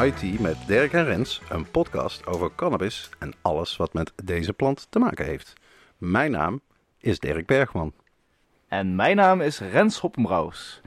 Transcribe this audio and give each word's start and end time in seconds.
High 0.00 0.40
met 0.40 0.56
Dirk 0.66 0.92
en 0.92 1.04
Rens, 1.04 1.42
een 1.48 1.70
podcast 1.70 2.26
over 2.26 2.50
cannabis 2.54 3.10
en 3.18 3.32
alles 3.42 3.76
wat 3.76 3.92
met 3.92 4.12
deze 4.24 4.52
plant 4.52 4.86
te 4.90 4.98
maken 4.98 5.24
heeft. 5.24 5.52
Mijn 5.98 6.30
naam 6.30 6.60
is 6.98 7.18
Dirk 7.18 7.46
Bergman. 7.46 7.92
En 8.68 8.96
mijn 8.96 9.16
naam 9.16 9.40
is 9.40 9.58
Rens 9.58 9.98
Hoppenbrouwers. 9.98 10.80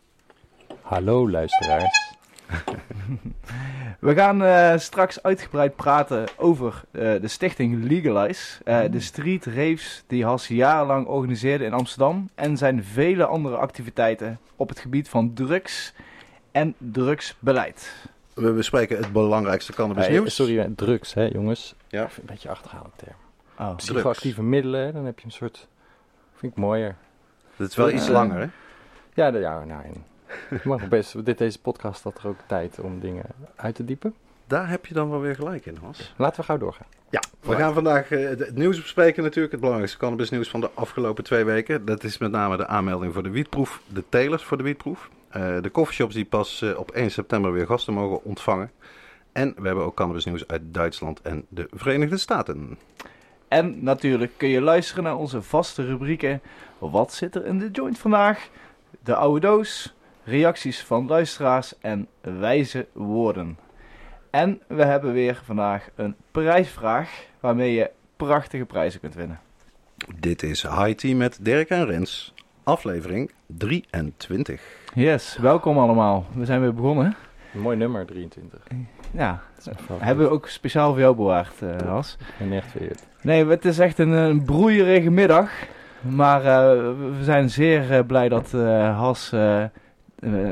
Hallo 0.82 1.30
luisteraars. 1.30 2.14
We 4.00 4.14
gaan 4.14 4.42
eh, 4.44 4.78
straks 4.78 5.22
uitgebreid 5.22 5.76
praten 5.76 6.26
over 6.36 6.84
eh, 6.90 7.20
de 7.20 7.28
stichting 7.28 7.84
Legalize, 7.84 8.64
eh, 8.64 8.80
de 8.90 9.00
street 9.00 9.44
raves 9.44 10.04
die 10.06 10.24
Has 10.24 10.46
jarenlang 10.46 11.06
organiseerde 11.06 11.64
in 11.64 11.72
Amsterdam 11.72 12.28
en 12.34 12.56
zijn 12.56 12.84
vele 12.84 13.26
andere 13.26 13.56
activiteiten 13.56 14.38
op 14.56 14.68
het 14.68 14.78
gebied 14.78 15.08
van 15.08 15.32
drugs 15.34 15.92
en 16.52 16.74
drugsbeleid. 16.78 17.94
We 18.34 18.52
bespreken 18.52 18.96
het 18.96 19.12
belangrijkste 19.12 19.72
cannabis 19.72 20.06
Hey, 20.06 20.12
nieuws. 20.12 20.34
sorry, 20.34 20.72
drugs 20.76 21.14
hè 21.14 21.24
jongens. 21.26 21.74
Ja. 21.88 22.02
Ik 22.04 22.10
vind 22.10 22.28
Een 22.28 22.34
beetje 22.34 22.48
achterhaalde 22.48 22.90
term. 22.96 23.16
Oh. 23.58 23.76
Psychoactieve 23.76 24.42
middelen, 24.42 24.92
dan 24.92 25.04
heb 25.04 25.18
je 25.18 25.24
een 25.24 25.32
soort... 25.32 25.68
Vind 26.34 26.52
ik 26.52 26.58
mooier. 26.58 26.96
Het 27.56 27.70
is 27.70 27.76
wel 27.76 27.90
iets 27.90 28.08
langer 28.08 28.40
hè? 28.40 28.48
Ja, 29.18 29.30
de, 29.30 29.38
ja 29.38 29.64
nou, 29.64 29.82
mag 30.64 30.88
best, 30.96 31.24
dit, 31.24 31.38
deze 31.38 31.60
podcast 31.60 32.02
had 32.02 32.18
er 32.18 32.28
ook 32.28 32.38
tijd 32.46 32.78
om 32.80 33.00
dingen 33.00 33.24
uit 33.56 33.74
te 33.74 33.84
diepen. 33.84 34.14
Daar 34.46 34.68
heb 34.68 34.86
je 34.86 34.94
dan 34.94 35.10
wel 35.10 35.20
weer 35.20 35.34
gelijk 35.34 35.66
in 35.66 35.78
Has. 35.82 36.14
Laten 36.16 36.40
we 36.40 36.46
gauw 36.46 36.58
doorgaan. 36.58 36.86
Ja, 37.10 37.20
we 37.40 37.54
gaan 37.56 37.74
vandaag 37.74 38.10
eh, 38.10 38.28
het 38.28 38.38
het 38.38 38.56
nieuws 38.56 38.80
bespreken 38.80 39.22
natuurlijk. 39.22 39.52
Het 39.52 39.60
belangrijkste 39.60 39.98
cannabisnieuws 40.00 40.48
van 40.48 40.60
de 40.60 40.70
afgelopen 40.74 41.24
twee 41.24 41.44
weken. 41.44 41.84
Dat 41.84 42.04
is 42.04 42.18
met 42.18 42.30
name 42.30 42.56
de 42.56 42.66
aanmelding 42.66 43.12
voor 43.12 43.22
de 43.22 43.30
wietproef, 43.30 43.82
de 43.86 44.04
telers 44.08 44.42
voor 44.42 44.56
de 44.56 44.62
wietproef. 44.62 45.08
eh, 45.28 45.60
de 45.60 45.70
coffeeshops 45.70 46.14
die 46.14 46.24
pas 46.24 46.62
eh, 46.62 46.78
op 46.78 46.90
1 46.90 47.10
september 47.10 47.52
weer 47.52 47.66
gasten 47.66 47.94
mogen 47.94 48.24
ontvangen. 48.24 48.70
En 49.32 49.54
we 49.56 49.66
hebben 49.66 49.84
ook 49.84 49.94
cannabisnieuws 49.94 50.48
uit 50.48 50.62
Duitsland 50.64 51.20
en 51.22 51.44
de 51.48 51.68
Verenigde 51.72 52.16
Staten. 52.16 52.78
En 53.48 53.84
natuurlijk 53.84 54.32
kun 54.36 54.48
je 54.48 54.60
luisteren 54.60 55.04
naar 55.04 55.16
onze 55.16 55.42
vaste 55.42 55.84
rubrieken. 55.84 56.40
Wat 56.78 57.12
zit 57.12 57.34
er 57.34 57.46
in 57.46 57.58
de 57.58 57.70
joint 57.70 57.98
vandaag? 57.98 58.48
De 59.08 59.14
oude 59.14 59.40
doos, 59.40 59.94
reacties 60.24 60.80
van 60.80 61.06
luisteraars 61.06 61.78
en 61.80 62.06
wijze 62.20 62.86
woorden. 62.92 63.58
En 64.30 64.60
we 64.66 64.84
hebben 64.84 65.12
weer 65.12 65.40
vandaag 65.44 65.88
een 65.94 66.16
prijsvraag 66.30 67.26
waarmee 67.40 67.72
je 67.72 67.90
prachtige 68.16 68.64
prijzen 68.64 69.00
kunt 69.00 69.14
winnen. 69.14 69.40
Dit 70.14 70.42
is 70.42 70.62
High 70.62 70.90
Tea 70.90 71.14
met 71.14 71.38
Dirk 71.40 71.68
en 71.68 71.86
Rens, 71.86 72.34
aflevering 72.62 73.30
23. 73.46 74.62
Yes, 74.94 75.36
welkom 75.36 75.78
allemaal. 75.78 76.26
We 76.34 76.44
zijn 76.44 76.60
weer 76.60 76.74
begonnen. 76.74 77.16
Een 77.54 77.60
mooi 77.60 77.76
nummer, 77.76 78.06
23. 78.06 78.60
Ja, 79.10 79.42
hebben 79.98 80.26
we 80.26 80.32
ook 80.32 80.48
speciaal 80.48 80.90
voor 80.90 81.00
jou 81.00 81.16
bewaard, 81.16 81.62
eh 81.62 81.86
Has. 81.86 82.16
Ik 82.20 82.48
ben 82.48 82.52
echt 82.52 82.70
vereerd. 82.70 83.06
Nee, 83.22 83.46
het 83.46 83.64
is 83.64 83.78
echt 83.78 83.98
een, 83.98 84.10
een 84.10 84.44
broeierige 84.44 85.10
middag. 85.10 85.50
Maar 86.00 86.40
eh, 86.44 86.78
we 87.18 87.18
zijn 87.24 87.50
zeer 87.50 87.92
eh, 87.92 88.06
blij 88.06 88.28
dat 88.28 88.54
eh, 88.54 88.98
Has 88.98 89.32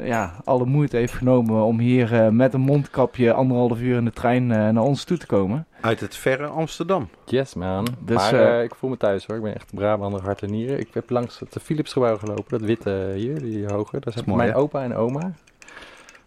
ja, 0.05 0.33
alle 0.45 0.65
moeite 0.65 0.97
heeft 0.97 1.13
genomen 1.13 1.63
om 1.65 1.79
hier 1.79 2.35
met 2.35 2.55
een 2.55 2.61
mondkapje 2.61 3.33
anderhalf 3.33 3.81
uur 3.81 3.97
in 3.97 4.05
de 4.05 4.11
trein 4.13 4.51
eh, 4.53 4.69
naar 4.69 4.83
ons 4.83 5.05
toe 5.05 5.17
te 5.17 5.27
komen. 5.27 5.67
Uit 5.81 6.01
het 6.01 6.17
verre 6.17 6.47
Amsterdam. 6.47 7.09
Yes 7.25 7.55
man. 7.55 7.87
Dus, 8.01 8.31
maar 8.31 8.65
ik 8.65 8.75
voel 8.75 8.91
me 8.91 8.97
thuis 8.97 9.27
hoor. 9.27 9.37
Ik 9.37 9.43
ben 9.43 9.55
echt 9.55 9.75
Brabander 9.75 10.23
hart 10.23 10.43
en 10.43 10.51
nieren. 10.51 10.79
Ik 10.79 10.89
heb 10.93 11.11
langs 11.11 11.39
het 11.39 11.57
Philipsgebouw 11.63 12.17
gelopen. 12.17 12.45
Dat 12.49 12.61
witte 12.61 13.13
hier, 13.15 13.39
die 13.39 13.67
hoge. 13.67 13.93
Daar 14.01 14.07
is 14.07 14.13
zijn 14.13 14.25
mooi, 14.27 14.39
mijn 14.39 14.51
hè? 14.51 14.57
opa 14.59 14.83
en 14.83 14.95
oma. 14.95 15.33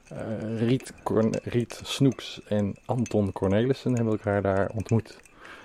Eh, 0.09 0.17
Riet, 0.67 0.93
Corn- 1.03 1.39
Riet 1.43 1.81
Snoeks 1.83 2.41
en 2.47 2.75
Anton 2.85 3.31
Cornelissen 3.31 3.93
hebben 3.93 4.13
elkaar 4.13 4.41
daar 4.41 4.69
ontmoet. 4.75 5.19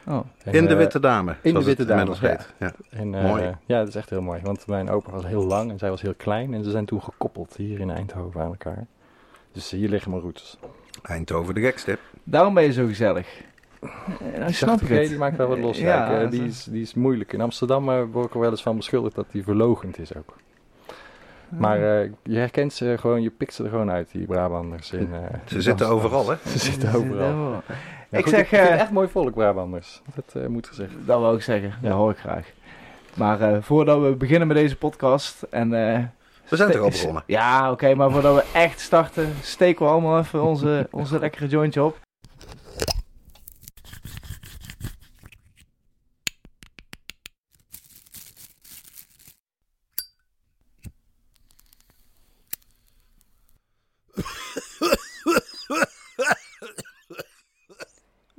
Oh. 0.07 0.21
En, 0.45 0.53
In 0.53 0.65
de 0.65 0.71
eh, 0.73 0.77
Witte 0.77 1.01
Dame, 1.01 1.37
de 1.43 1.49
zoals 1.49 1.65
Witte 1.65 1.85
Dame, 1.85 2.15
ja. 2.21 2.29
heet. 2.29 2.53
Ja. 2.59 2.73
En, 2.91 3.15
eh, 3.15 3.23
Mooi. 3.23 3.43
Ja, 3.67 3.79
dat 3.79 3.89
is 3.89 3.95
echt 3.95 4.11
heel 4.11 4.23
mooi. 4.23 4.41
Want 4.43 4.67
mijn 4.67 4.91
opa 4.91 5.11
was 5.11 5.27
heel 5.27 5.45
lang 5.45 5.71
en 5.71 5.79
zij 5.79 5.91
was 5.91 6.03
heel 6.03 6.15
klein. 6.15 6.55
En 6.55 6.65
ze 6.65 6.71
zijn 6.71 6.85
toen 6.85 7.03
gekoppeld 7.03 7.57
hier 7.57 7.81
in 7.81 7.91
Eindhoven 7.91 8.41
aan 8.41 8.47
elkaar. 8.47 8.87
Dus 9.53 9.71
hier 9.71 9.89
liggen 9.89 10.11
mijn 10.11 10.23
roots. 10.23 10.59
Eindhoven 11.03 11.55
de 11.55 11.61
gekste. 11.61 11.99
Daarom 12.25 12.55
ben 12.55 12.65
je 12.65 12.73
zo 12.73 12.87
gezellig. 12.87 13.43
Eh, 13.81 14.39
nou 14.39 14.53
snap 14.53 14.81
ik 14.81 15.09
die 15.09 15.19
maakt 15.19 15.37
wel 15.37 15.49
wat 15.49 15.59
los. 15.59 15.79
Ja, 15.79 16.27
die, 16.27 16.45
is, 16.45 16.65
die 16.65 16.83
is 16.83 16.95
moeilijk. 16.95 17.33
In 17.33 17.41
Amsterdam 17.41 17.91
eh, 17.91 18.03
word 18.13 18.27
ik 18.27 18.35
er 18.35 18.41
wel 18.41 18.51
eens 18.51 18.63
van 18.63 18.77
beschuldigd 18.77 19.15
dat 19.15 19.27
die 19.31 19.43
verlogend 19.43 19.99
is 19.99 20.17
ook. 20.17 20.37
Maar 21.49 22.01
eh, 22.01 22.11
je 22.23 22.39
herkent 22.39 22.73
ze 22.73 22.97
gewoon, 22.99 23.23
je 23.23 23.31
pikt 23.31 23.55
ze 23.55 23.65
er 23.65 23.71
gewoon 23.71 23.91
uit, 23.91 24.11
die 24.13 24.27
Brabanders. 24.27 24.93
In, 24.93 25.09
eh, 25.13 25.21
Ze 25.45 25.55
in 25.55 25.63
zitten 25.63 25.89
overal, 25.89 26.29
hè? 26.29 26.37
Ze 26.51 26.59
zitten 26.59 26.95
overal. 26.95 27.63
Ja, 28.15 28.21
ik 28.21 28.25
goed, 28.25 28.35
zeg, 28.35 28.43
ik 28.43 28.49
vind 28.49 28.63
het 28.63 28.71
eh, 28.71 28.81
echt 28.81 28.91
mooi 28.91 29.09
volk, 29.09 29.35
Brabanders. 29.35 30.03
Dat 30.15 30.43
eh, 30.43 30.49
moet 30.49 30.67
gezegd. 30.67 30.91
dat 31.07 31.21
wil 31.21 31.35
ik 31.35 31.43
zeggen. 31.43 31.73
Dat 31.81 31.93
hoor 31.93 32.11
ik 32.11 32.17
graag. 32.19 32.47
Maar 33.15 33.41
eh, 33.41 33.57
voordat 33.63 34.01
we 34.01 34.11
beginnen 34.17 34.49
met 34.49 34.57
deze 34.57 34.77
podcast 34.77 35.43
en... 35.43 35.75
eh, 35.75 35.99
We 36.49 36.57
zijn 36.57 36.71
toch 36.71 36.81
al 36.81 36.89
begonnen? 36.91 37.23
Ja, 37.27 37.71
oké, 37.71 37.95
maar 37.95 38.11
voordat 38.11 38.35
we 38.35 38.45
echt 38.59 38.81
starten, 38.81 39.33
steken 39.43 39.85
we 39.87 39.91
allemaal 39.93 40.19
even 40.19 40.43
onze, 40.43 40.89
onze 40.91 41.19
lekkere 41.19 41.47
jointje 41.47 41.83
op. 41.85 41.99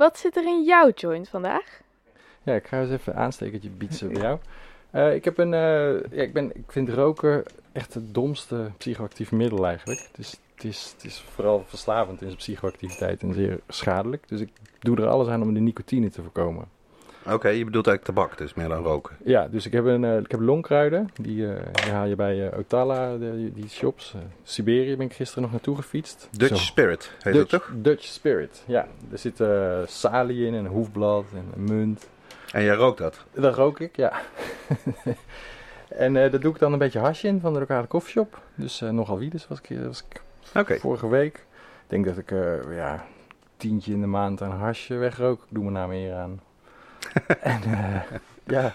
Wat 0.06 0.18
zit 0.18 0.36
er 0.36 0.46
in 0.46 0.64
jouw 0.64 0.92
joint 0.96 1.30
vandaag? 1.30 1.82
Ja, 2.44 2.54
ik 2.54 2.68
ga 2.68 2.82
eens 2.82 2.92
even 2.92 3.16
aanstekertje 3.16 3.70
bietsen 3.70 4.14
bij 4.14 4.22
jou. 4.22 4.40
Eh, 4.92 5.16
ik, 5.16 5.26
heb 5.26 5.38
een, 5.38 5.54
eh, 5.54 6.12
ja, 6.12 6.22
ik, 6.22 6.34
ben, 6.34 6.56
ik 6.56 6.72
vind 6.72 6.90
roken 6.90 7.44
echt 7.72 7.94
het 7.94 8.14
domste 8.14 8.72
psychoactieve 8.78 9.36
middel 9.36 9.66
eigenlijk. 9.66 10.00
Het 10.00 10.18
is, 10.18 10.40
het, 10.56 10.64
is, 10.64 10.94
het 10.96 11.06
is 11.06 11.20
vooral 11.20 11.64
verslavend 11.68 12.22
in 12.22 12.26
zijn 12.26 12.38
psychoactiviteit 12.38 13.22
en 13.22 13.34
zeer 13.34 13.60
schadelijk. 13.68 14.28
Dus 14.28 14.40
ik 14.40 14.50
doe 14.80 14.98
er 14.98 15.08
alles 15.08 15.28
aan 15.28 15.42
om 15.42 15.54
de 15.54 15.60
nicotine 15.60 16.10
te 16.10 16.22
voorkomen. 16.22 16.66
Oké, 17.30 17.48
je 17.48 17.66
bedoelt 17.66 17.88
eigenlijk 17.88 18.18
tabak, 18.18 18.38
dus 18.38 18.54
meer 18.54 18.68
dan 18.68 18.84
roken. 18.84 19.16
Ja, 19.24 19.48
dus 19.48 19.66
ik 19.66 19.72
heb, 19.72 19.86
een, 19.86 20.04
eh, 20.04 20.18
ik 20.18 20.32
heb 20.32 20.40
longkruiden. 20.40 21.10
Die, 21.22 21.54
eh, 21.54 21.66
die 21.84 21.92
haal 21.92 22.06
je 22.06 22.16
bij 22.16 22.50
eh, 22.50 22.58
Otala, 22.58 23.18
de, 23.18 23.52
die 23.54 23.70
shops. 23.70 24.16
Siberië 24.44 24.96
ben 24.96 25.06
ik 25.06 25.14
gisteren 25.14 25.44
nog 25.44 25.52
naartoe 25.52 25.76
gefietst. 25.76 26.28
Dutch 26.32 26.58
Zo. 26.58 26.64
Spirit 26.64 27.12
heet 27.20 27.34
Dutch, 27.34 27.52
het 27.52 27.62
toch? 27.62 27.72
Dutch 27.76 28.04
Spirit, 28.04 28.64
ja. 28.66 28.88
Er 29.12 29.18
zit 29.18 29.44
salie 29.86 30.46
in 30.46 30.54
en 30.54 30.66
hoefblad 30.66 31.26
en 31.34 31.64
munt. 31.64 32.08
En 32.52 32.64
jij 32.64 32.76
rookt 32.76 32.98
dat? 32.98 33.24
Dat 33.34 33.56
rook 33.56 33.80
ik, 33.80 33.96
ja. 33.96 34.14
en 35.88 36.14
daar 36.14 36.40
doe 36.40 36.54
ik 36.54 36.60
dan 36.60 36.74
een 36.74 36.80
beetje 36.80 37.00
hasje 37.00 37.28
in 37.28 37.40
van 37.40 37.54
de 37.54 37.60
lokale 37.60 37.88
koffieshop. 37.88 38.42
Dus 38.56 38.80
nogal 38.80 39.20
wie, 39.20 39.30
dus 39.30 39.48
was 39.48 39.60
ik, 39.62 39.78
was 39.82 40.04
ik 40.68 40.80
vorige 40.80 41.10
week. 41.10 41.36
Ik 41.36 41.88
denk 41.88 42.06
dat 42.06 42.18
ik, 42.18 42.30
ja, 42.76 43.06
tientje 43.58 43.94
in 43.94 44.02
de 44.02 44.08
maand 44.08 44.42
aan 44.42 44.52
hasje 44.52 44.96
wegrook. 44.96 45.40
Ik 45.42 45.50
doe 45.50 45.64
mijn 45.64 45.76
naam 45.76 45.92
eer 45.92 46.14
aan. 46.14 46.40
en 47.42 47.62
eh, 47.64 48.02
ja, 48.46 48.74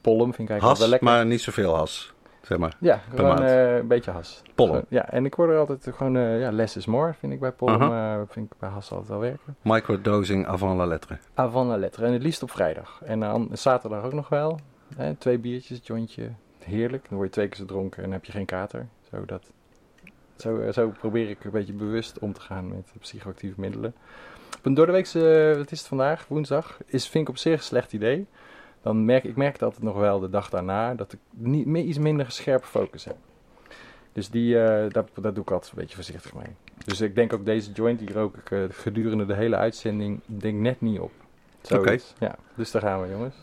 pollen 0.00 0.24
vind 0.34 0.38
ik 0.38 0.50
eigenlijk 0.50 0.62
Has, 0.62 0.78
wel 0.78 0.88
lekker. 0.88 1.08
maar 1.08 1.26
niet 1.26 1.40
zoveel 1.40 1.74
has. 1.76 2.12
Zeg 2.42 2.58
maar. 2.58 2.76
Ja, 2.80 3.00
gewoon 3.08 3.28
maand. 3.28 3.40
eh, 3.40 3.76
een 3.76 3.86
beetje 3.86 4.10
has. 4.10 4.42
Pollen. 4.54 4.84
Ja, 4.88 5.10
en 5.10 5.24
ik 5.24 5.34
word 5.34 5.50
er 5.50 5.58
altijd 5.58 5.88
gewoon, 5.96 6.16
eh, 6.16 6.40
ja, 6.40 6.50
less 6.50 6.76
is 6.76 6.86
more 6.86 7.14
vind 7.18 7.32
ik 7.32 7.40
bij 7.40 7.52
pollen. 7.52 7.80
Eh, 7.80 8.20
vind 8.28 8.52
ik 8.52 8.58
bij 8.58 8.68
has 8.68 8.90
altijd 8.90 9.08
wel 9.08 9.18
werken. 9.18 9.56
Microdosing 9.62 10.46
avant 10.46 10.76
la 10.76 10.86
lettre. 10.86 11.18
Avant 11.34 11.68
la 11.68 11.76
lettre. 11.76 12.06
En 12.06 12.12
het 12.12 12.22
liefst 12.22 12.42
op 12.42 12.50
vrijdag. 12.50 13.00
En 13.04 13.20
dan 13.20 13.48
zaterdag 13.52 14.04
ook 14.04 14.12
nog 14.12 14.28
wel. 14.28 14.58
Hè, 14.96 15.14
twee 15.14 15.38
biertjes, 15.38 15.80
jointje. 15.82 16.30
Heerlijk. 16.64 17.08
Dan 17.08 17.16
word 17.16 17.28
je 17.28 17.34
twee 17.34 17.48
keer 17.48 17.56
zo 17.56 17.64
dronken 17.64 17.96
en 17.98 18.02
dan 18.04 18.12
heb 18.12 18.24
je 18.24 18.32
geen 18.32 18.46
kater. 18.46 18.86
Zo 19.10 19.24
dat. 19.24 19.50
Zo, 20.36 20.70
zo 20.72 20.92
probeer 20.98 21.30
ik 21.30 21.44
een 21.44 21.50
beetje 21.50 21.72
bewust 21.72 22.18
om 22.18 22.32
te 22.32 22.40
gaan 22.40 22.68
met 22.68 22.92
psychoactieve 23.00 23.60
middelen. 23.60 23.94
Op 24.56 24.66
een 24.66 24.74
doordeweekse, 24.74 25.54
wat 25.56 25.70
is 25.70 25.78
het 25.78 25.88
vandaag, 25.88 26.26
woensdag, 26.28 26.78
is, 26.86 27.08
vind 27.08 27.24
ik 27.24 27.30
op 27.30 27.38
zich 27.38 27.52
een 27.52 27.64
slecht 27.64 27.92
idee. 27.92 28.26
Dan 28.82 29.04
merk 29.04 29.24
ik 29.24 29.36
merk 29.36 29.62
altijd 29.62 29.82
nog 29.82 29.96
wel 29.96 30.20
de 30.20 30.30
dag 30.30 30.50
daarna 30.50 30.94
dat 30.94 31.12
ik 31.12 31.18
niet, 31.30 31.66
meer, 31.66 31.82
iets 31.82 31.98
minder 31.98 32.30
scherpe 32.30 32.66
focus 32.66 33.04
heb. 33.04 33.16
Dus 34.12 34.30
die, 34.30 34.58
eh, 34.60 34.90
daar, 34.90 35.04
daar 35.14 35.34
doe 35.34 35.42
ik 35.42 35.50
altijd 35.50 35.72
een 35.72 35.78
beetje 35.78 35.94
voorzichtig 35.94 36.34
mee. 36.34 36.54
Dus 36.84 37.00
ik 37.00 37.14
denk 37.14 37.32
ook 37.32 37.44
deze 37.44 37.72
joint, 37.72 37.98
die 37.98 38.12
rook 38.12 38.36
ik 38.36 38.50
eh, 38.50 38.62
gedurende 38.70 39.26
de 39.26 39.34
hele 39.34 39.56
uitzending, 39.56 40.20
denk 40.26 40.60
net 40.60 40.80
niet 40.80 41.00
op. 41.00 41.12
Zoiets. 41.60 42.14
Ja, 42.18 42.36
dus 42.54 42.70
daar 42.70 42.82
gaan 42.82 43.02
we 43.02 43.08
jongens. 43.08 43.34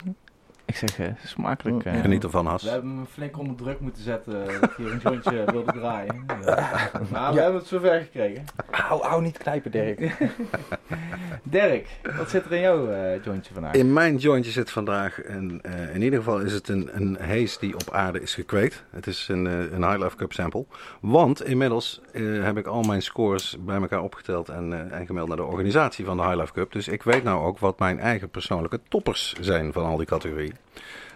Ik 0.66 0.76
zeg 0.76 0.98
eh, 0.98 1.06
smakelijk. 1.24 1.84
Eh. 1.84 2.00
Geniet 2.00 2.24
ervan, 2.24 2.46
Has. 2.46 2.62
We 2.62 2.68
hebben 2.68 2.90
hem 2.90 3.06
flink 3.06 3.38
onder 3.38 3.56
druk 3.56 3.80
moeten 3.80 4.02
zetten 4.02 4.48
eh, 4.48 4.60
dat 4.60 4.76
hij 4.76 4.84
hier 4.84 4.92
een 4.92 4.98
jointje 4.98 5.44
wilde 5.52 5.72
draaien. 5.72 6.24
Ja. 6.44 6.90
Maar 7.10 7.34
we 7.34 7.40
hebben 7.40 7.58
het 7.58 7.68
zover 7.68 8.00
gekregen. 8.00 8.44
Auw, 8.70 9.02
auw, 9.02 9.20
niet 9.20 9.38
knijpen 9.38 9.70
Dirk. 9.70 10.00
Dirk, 11.42 11.86
wat 12.16 12.30
zit 12.30 12.44
er 12.44 12.52
in 12.52 12.60
jouw 12.60 12.90
eh, 12.90 13.24
jointje 13.24 13.54
vandaag? 13.54 13.74
In 13.74 13.92
mijn 13.92 14.16
jointje 14.16 14.50
zit 14.50 14.70
vandaag, 14.70 15.28
een, 15.28 15.60
eh, 15.62 15.94
in 15.94 16.02
ieder 16.02 16.18
geval 16.18 16.40
is 16.40 16.52
het 16.52 16.68
een, 16.68 16.90
een 16.92 17.18
haze 17.20 17.58
die 17.60 17.74
op 17.74 17.90
aarde 17.92 18.20
is 18.20 18.34
gekweekt. 18.34 18.84
Het 18.90 19.06
is 19.06 19.28
een, 19.28 19.46
eh, 19.46 19.72
een 19.72 19.84
High 19.84 20.02
Life 20.02 20.16
Cup 20.16 20.32
sample. 20.32 20.64
Want 21.00 21.44
inmiddels 21.44 22.00
eh, 22.12 22.42
heb 22.42 22.56
ik 22.56 22.66
al 22.66 22.82
mijn 22.82 23.02
scores 23.02 23.56
bij 23.60 23.80
elkaar 23.80 24.02
opgeteld 24.02 24.48
en, 24.48 24.72
eh, 24.72 24.98
en 24.98 25.06
gemeld 25.06 25.28
naar 25.28 25.36
de 25.36 25.42
organisatie 25.42 26.04
van 26.04 26.16
de 26.16 26.22
High 26.22 26.36
Life 26.36 26.52
Cup. 26.52 26.72
Dus 26.72 26.88
ik 26.88 27.02
weet 27.02 27.22
nou 27.22 27.44
ook 27.44 27.58
wat 27.58 27.78
mijn 27.78 27.98
eigen 27.98 28.28
persoonlijke 28.28 28.80
toppers 28.88 29.34
zijn 29.40 29.72
van 29.72 29.84
al 29.84 29.96
die 29.96 30.06
categorieën. 30.06 30.55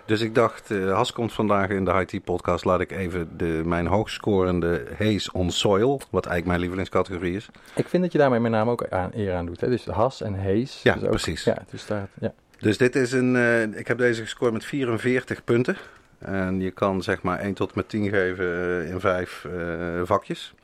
Dus 0.06 0.20
ik 0.20 0.34
dacht, 0.34 0.70
eh, 0.70 0.92
Has 0.94 1.12
komt 1.12 1.32
vandaag 1.32 1.68
in 1.68 1.84
de 1.84 2.04
IT 2.06 2.24
podcast. 2.24 2.64
Laat 2.64 2.80
ik 2.80 2.90
even 2.90 3.28
de, 3.36 3.62
mijn 3.64 3.86
hoogscorende 3.86 4.86
Haze 4.98 5.32
on 5.32 5.50
Soil, 5.50 6.00
wat 6.10 6.26
eigenlijk 6.26 6.46
mijn 6.46 6.60
lievelingscategorie 6.60 7.36
is. 7.36 7.48
Ik 7.74 7.88
vind 7.88 8.02
dat 8.02 8.12
je 8.12 8.18
daarmee 8.18 8.40
mijn 8.40 8.52
naam 8.52 8.68
ook 8.68 8.88
aan, 8.88 9.10
eer 9.14 9.34
aan 9.34 9.46
doet. 9.46 9.60
Hè? 9.60 9.68
Dus 9.68 9.84
Has 9.84 10.20
en 10.22 10.34
Hees. 10.34 10.82
Ja, 10.82 10.94
dus 10.94 11.02
ook- 11.02 11.10
precies. 11.10 11.44
Ja, 11.44 11.62
dus 11.70 11.86
daar, 11.86 12.08
ja. 12.20 12.32
Dus 12.58 12.78
dit 12.78 12.96
is 12.96 13.12
een, 13.12 13.36
eh, 13.36 13.62
ik 13.62 13.86
heb 13.88 13.98
deze 13.98 14.22
gescoord 14.22 14.52
met 14.52 14.64
44 14.64 15.44
punten. 15.44 15.76
En 16.18 16.60
je 16.60 16.70
kan 16.70 17.02
zeg 17.02 17.22
maar 17.22 17.40
1 17.40 17.54
tot 17.54 17.74
met 17.74 17.88
10 17.88 18.08
geven 18.08 18.46
eh, 18.46 18.90
in 18.90 19.00
vijf 19.00 19.44
eh, 19.44 20.00
vakjes. 20.04 20.54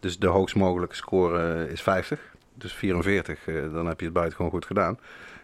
Dus 0.00 0.18
de 0.18 0.26
hoogst 0.26 0.54
mogelijke 0.54 0.94
score 0.94 1.68
is 1.70 1.82
50. 1.82 2.20
Dus 2.54 2.74
44, 2.74 3.46
eh, 3.46 3.54
dan 3.72 3.86
heb 3.86 3.98
je 3.98 4.04
het 4.04 4.14
buitengewoon 4.14 4.50
goed 4.50 4.66
gedaan. 4.66 4.98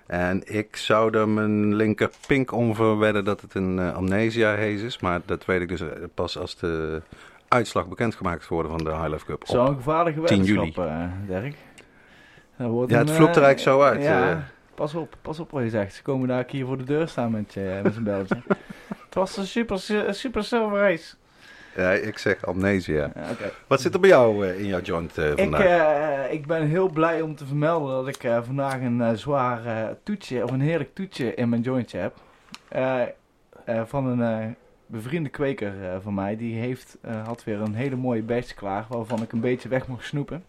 En 0.09 0.43
ik 0.57 0.77
zou 0.77 1.17
er 1.17 1.29
mijn 1.29 1.75
linker 1.75 2.11
pink 2.27 2.53
om 2.53 2.75
verwedden 2.75 3.25
dat 3.25 3.41
het 3.41 3.55
een 3.55 3.79
eh, 3.79 3.95
amnesia 3.95 4.51
haze 4.57 4.85
is. 4.85 4.99
Maar 5.01 5.21
dat 5.25 5.45
weet 5.45 5.61
ik 5.61 5.69
dus 5.69 5.81
eh, 5.81 5.89
pas 6.15 6.39
als 6.39 6.57
de 6.57 7.03
uitslag 7.49 7.89
bekendgemaakt 7.89 8.43
is 8.43 8.49
worden 8.49 8.71
van 8.71 8.85
de 8.85 8.91
High 8.91 9.09
Life 9.09 9.25
Cup. 9.25 9.43
Zo'n 9.47 9.75
gevaarlijke 9.75 10.21
10 10.21 10.29
weddenschap, 10.39 10.75
juli. 10.75 10.89
eh, 10.89 11.05
Dirk. 11.27 11.57
Wordt 12.57 12.91
Ja, 12.91 12.99
het 12.99 13.11
vloekt 13.11 13.37
er 13.37 13.43
eigenlijk 13.43 13.77
zo 13.79 13.83
uit, 13.83 14.03
Ja, 14.03 14.49
pas 14.75 14.95
op, 14.95 15.17
pas 15.23 15.39
op 15.39 15.51
wat 15.51 15.63
je 15.63 15.71
zegt. 15.71 15.95
Ze 15.95 16.03
komen 16.03 16.29
daar 16.29 16.45
keer 16.45 16.67
voor 16.67 16.79
de 16.79 16.85
deur 16.85 17.09
staan 17.09 17.31
met, 17.31 17.55
je, 17.55 17.81
met 17.83 17.93
zijn 17.93 18.05
belletje. 18.05 18.43
het 19.05 19.15
was 19.15 19.37
een 19.37 19.47
super, 19.47 19.79
super 20.11 20.45
silver 20.45 20.79
race. 20.79 21.15
Ja, 21.77 21.91
ik 21.91 22.19
zeg 22.19 22.47
amnesia. 22.47 23.11
Ja. 23.15 23.31
Wat 23.67 23.81
zit 23.81 23.95
er 23.95 24.01
bij 24.01 24.09
jou 24.11 24.47
eh, 24.49 24.59
in 24.59 24.67
jouw 24.67 24.81
joint 24.81 25.19
eh, 25.19 25.31
Ik, 25.31 25.39
vandaag? 25.39 25.61
eh, 25.65 26.33
ik 26.33 26.47
ben 26.47 26.67
heel 26.67 26.89
blij 26.91 27.21
om 27.21 27.35
te 27.35 27.47
vermelden 27.47 28.05
dat 28.05 28.09
ik 28.15 28.31
vandaag 28.45 28.81
een 28.81 29.19
zwaar 29.19 29.61
toetje, 30.03 30.45
of 30.45 30.51
een 30.51 30.61
heerlijk 30.61 30.95
toetje 30.95 31.35
in 31.35 31.49
mijn 31.49 31.63
jointje 31.63 31.99
heb. 31.99 32.15
Van 33.89 34.07
een 34.07 34.57
bevriende 34.87 35.29
kweker 35.29 35.73
van 36.03 36.15
mij. 36.15 36.37
Die 36.37 36.61
heeft, 36.61 36.99
had 37.25 37.45
weer 37.45 37.61
een 37.61 37.75
hele 37.75 37.97
mooie 37.97 38.23
batch 38.23 38.55
klaar, 38.55 38.85
waarvan 38.89 39.23
ik 39.23 39.33
een 39.33 39.41
beetje 39.41 39.69
weg 39.69 39.87
mocht 39.87 40.05
snoepen. 40.05 40.45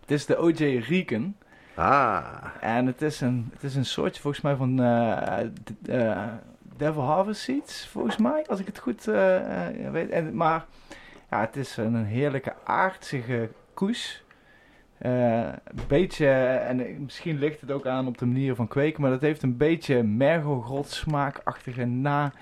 Het 0.00 0.10
is 0.10 0.26
de 0.26 0.40
OJ 0.40 0.82
Rieken. 0.88 1.36
Ah, 1.74 2.24
En 2.60 2.86
het 2.86 3.02
is 3.02 3.20
een, 3.20 3.48
het 3.52 3.62
is 3.62 3.74
een 3.74 3.84
soortje 3.84 4.22
volgens 4.22 4.42
mij 4.42 4.56
van 4.56 4.76
Devil 6.76 7.02
Harvest 7.02 7.40
Seeds, 7.40 7.86
volgens 7.86 8.16
mij, 8.16 8.46
als 8.46 8.60
ik 8.60 8.66
het 8.66 8.78
goed 8.78 9.08
eh, 9.08 9.68
eh, 9.86 9.92
weet. 9.92 10.10
En, 10.10 10.36
maar 10.36 10.64
ja, 11.30 11.40
het 11.40 11.56
is 11.56 11.76
een 11.76 12.04
heerlijke 12.04 12.54
aardsige 12.64 13.50
koes. 13.74 14.23
Eh, 15.04 15.38
een 15.64 15.80
beetje, 15.88 16.26
en 16.68 16.80
eh, 16.86 16.98
misschien 16.98 17.38
ligt 17.38 17.60
het 17.60 17.70
ook 17.70 17.86
aan 17.86 18.06
op 18.06 18.18
de 18.18 18.26
manier 18.26 18.54
van 18.54 18.68
kweken, 18.68 19.02
maar 19.02 19.10
dat 19.10 19.20
heeft 19.20 19.42
een 19.42 19.56
beetje 19.56 20.02
mergelgrot 20.02 20.90
smaakachtige 20.90 21.84
na. 21.84 22.32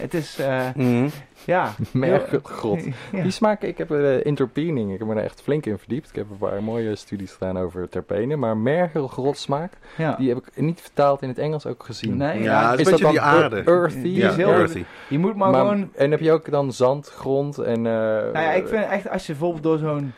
Het 0.00 0.14
is, 0.14 0.38
eh, 0.38 0.64
mhm. 0.74 1.08
ja. 1.44 1.70
Mergelgrot. 1.92 2.84
Ja. 3.12 3.22
Die 3.22 3.30
smaak, 3.30 3.62
ik 3.62 3.78
heb 3.78 3.90
uh, 3.90 4.24
interpening, 4.24 4.92
ik 4.92 4.98
heb 4.98 5.08
me 5.08 5.14
daar 5.14 5.24
echt 5.24 5.42
flink 5.42 5.66
in 5.66 5.78
verdiept. 5.78 6.08
Ik 6.08 6.14
heb 6.14 6.30
een 6.30 6.36
paar 6.38 6.62
mooie 6.62 6.96
studies 6.96 7.32
gedaan 7.32 7.58
over 7.58 7.88
terpenen. 7.88 8.38
Maar 8.38 8.56
mergelgrot 8.56 9.38
smaak, 9.38 9.72
Ja. 9.96 10.16
die 10.16 10.28
heb 10.28 10.38
ik 10.38 10.50
niet 10.60 10.80
vertaald 10.80 11.22
in 11.22 11.28
het 11.28 11.38
Engels 11.38 11.66
ook 11.66 11.84
gezien. 11.84 12.16
Nee, 12.16 12.42
Ja, 12.42 12.62
is 12.72 12.76
dat 12.76 12.86
beetje 12.86 13.02
dan 13.02 13.10
die 13.10 13.20
aarde. 13.20 13.62
earthy? 13.64 14.02
Die 14.02 14.22
is 14.22 14.36
heel- 14.36 14.48
earthy. 14.52 14.84
je 15.08 15.18
moet 15.18 15.36
maar, 15.36 15.50
Maar- 15.50 15.60
gewoon 15.60 15.90
En 15.96 16.10
heb 16.10 16.20
je 16.20 16.32
ook 16.32 16.50
dan 16.50 16.72
zand, 16.72 17.08
grond 17.08 17.58
en... 17.58 17.76
eh, 17.76 17.82
Nou 17.92 18.32
ja, 18.38 18.52
ik 18.52 18.68
vind 18.68 18.84
echt 18.84 19.08
als 19.08 19.26
je 19.26 19.32
bijvoorbeeld 19.32 19.62
door 19.62 19.78
zo'n 19.78 20.12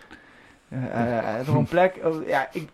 door 1.47 1.57
een 1.57 1.65
plek, 1.77 1.95
oh, 2.05 2.27
ja, 2.29 2.49
ik, 2.53 2.69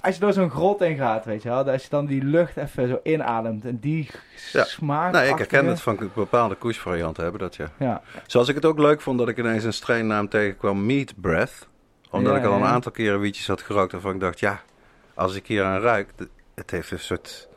als 0.00 0.14
je 0.14 0.20
door 0.20 0.32
zo'n 0.32 0.50
grot 0.50 0.80
in 0.80 0.96
gaat, 0.96 1.24
weet 1.24 1.42
je 1.42 1.48
wel, 1.48 1.70
als 1.70 1.82
je 1.82 1.88
dan 1.90 2.06
die 2.06 2.24
lucht 2.24 2.56
even 2.56 2.88
zo 2.88 3.00
inademt 3.02 3.64
en 3.64 3.78
die 3.78 4.10
Ja. 4.52 4.64
smaak. 4.64 5.12
Nee, 5.12 5.28
ik 5.28 5.38
herken 5.38 5.66
het 5.66 5.80
van 5.80 6.10
bepaalde 6.14 6.54
koersvarianten 6.54 7.22
hebben 7.22 7.40
dat 7.40 7.56
ja. 7.56 7.70
Ja, 7.78 8.02
Zoals 8.26 8.48
ik 8.48 8.54
het 8.54 8.64
ook 8.64 8.78
leuk 8.78 9.00
vond 9.00 9.18
dat 9.18 9.28
ik 9.28 9.38
ineens 9.38 9.64
een 9.64 9.72
strainnaam 9.72 10.28
tegenkwam, 10.28 10.86
Meat 10.86 11.12
Breath. 11.20 11.68
Omdat 12.10 12.32
Ja, 12.32 12.38
ik 12.38 12.44
al 12.44 12.52
een 12.56 12.64
aantal 12.64 12.92
keren 12.92 13.20
wietjes 13.20 13.46
had 13.46 13.62
gerookt 13.62 13.92
waarvan 13.92 14.14
ik 14.14 14.20
dacht, 14.20 14.40
ja, 14.40 14.60
als 15.14 15.34
ik 15.34 15.46
hier 15.46 15.64
aan 15.64 15.80
ruik, 15.80 16.08
het 16.54 16.70
heeft 16.70 16.90
een 16.90 16.98
soort 16.98 17.48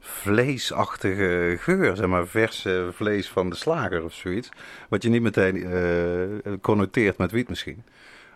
vleesachtige 0.00 1.56
geur, 1.58 1.96
zeg 1.96 2.06
maar 2.06 2.26
verse 2.26 2.88
vlees 2.92 3.28
van 3.28 3.50
de 3.50 3.56
slager 3.56 4.04
of 4.04 4.12
zoiets. 4.12 4.48
Wat 4.88 5.02
je 5.02 5.08
niet 5.08 5.22
meteen 5.22 5.56
eh, 5.72 6.52
connoteert 6.60 7.18
met 7.18 7.30
wiet 7.30 7.48
misschien. 7.48 7.84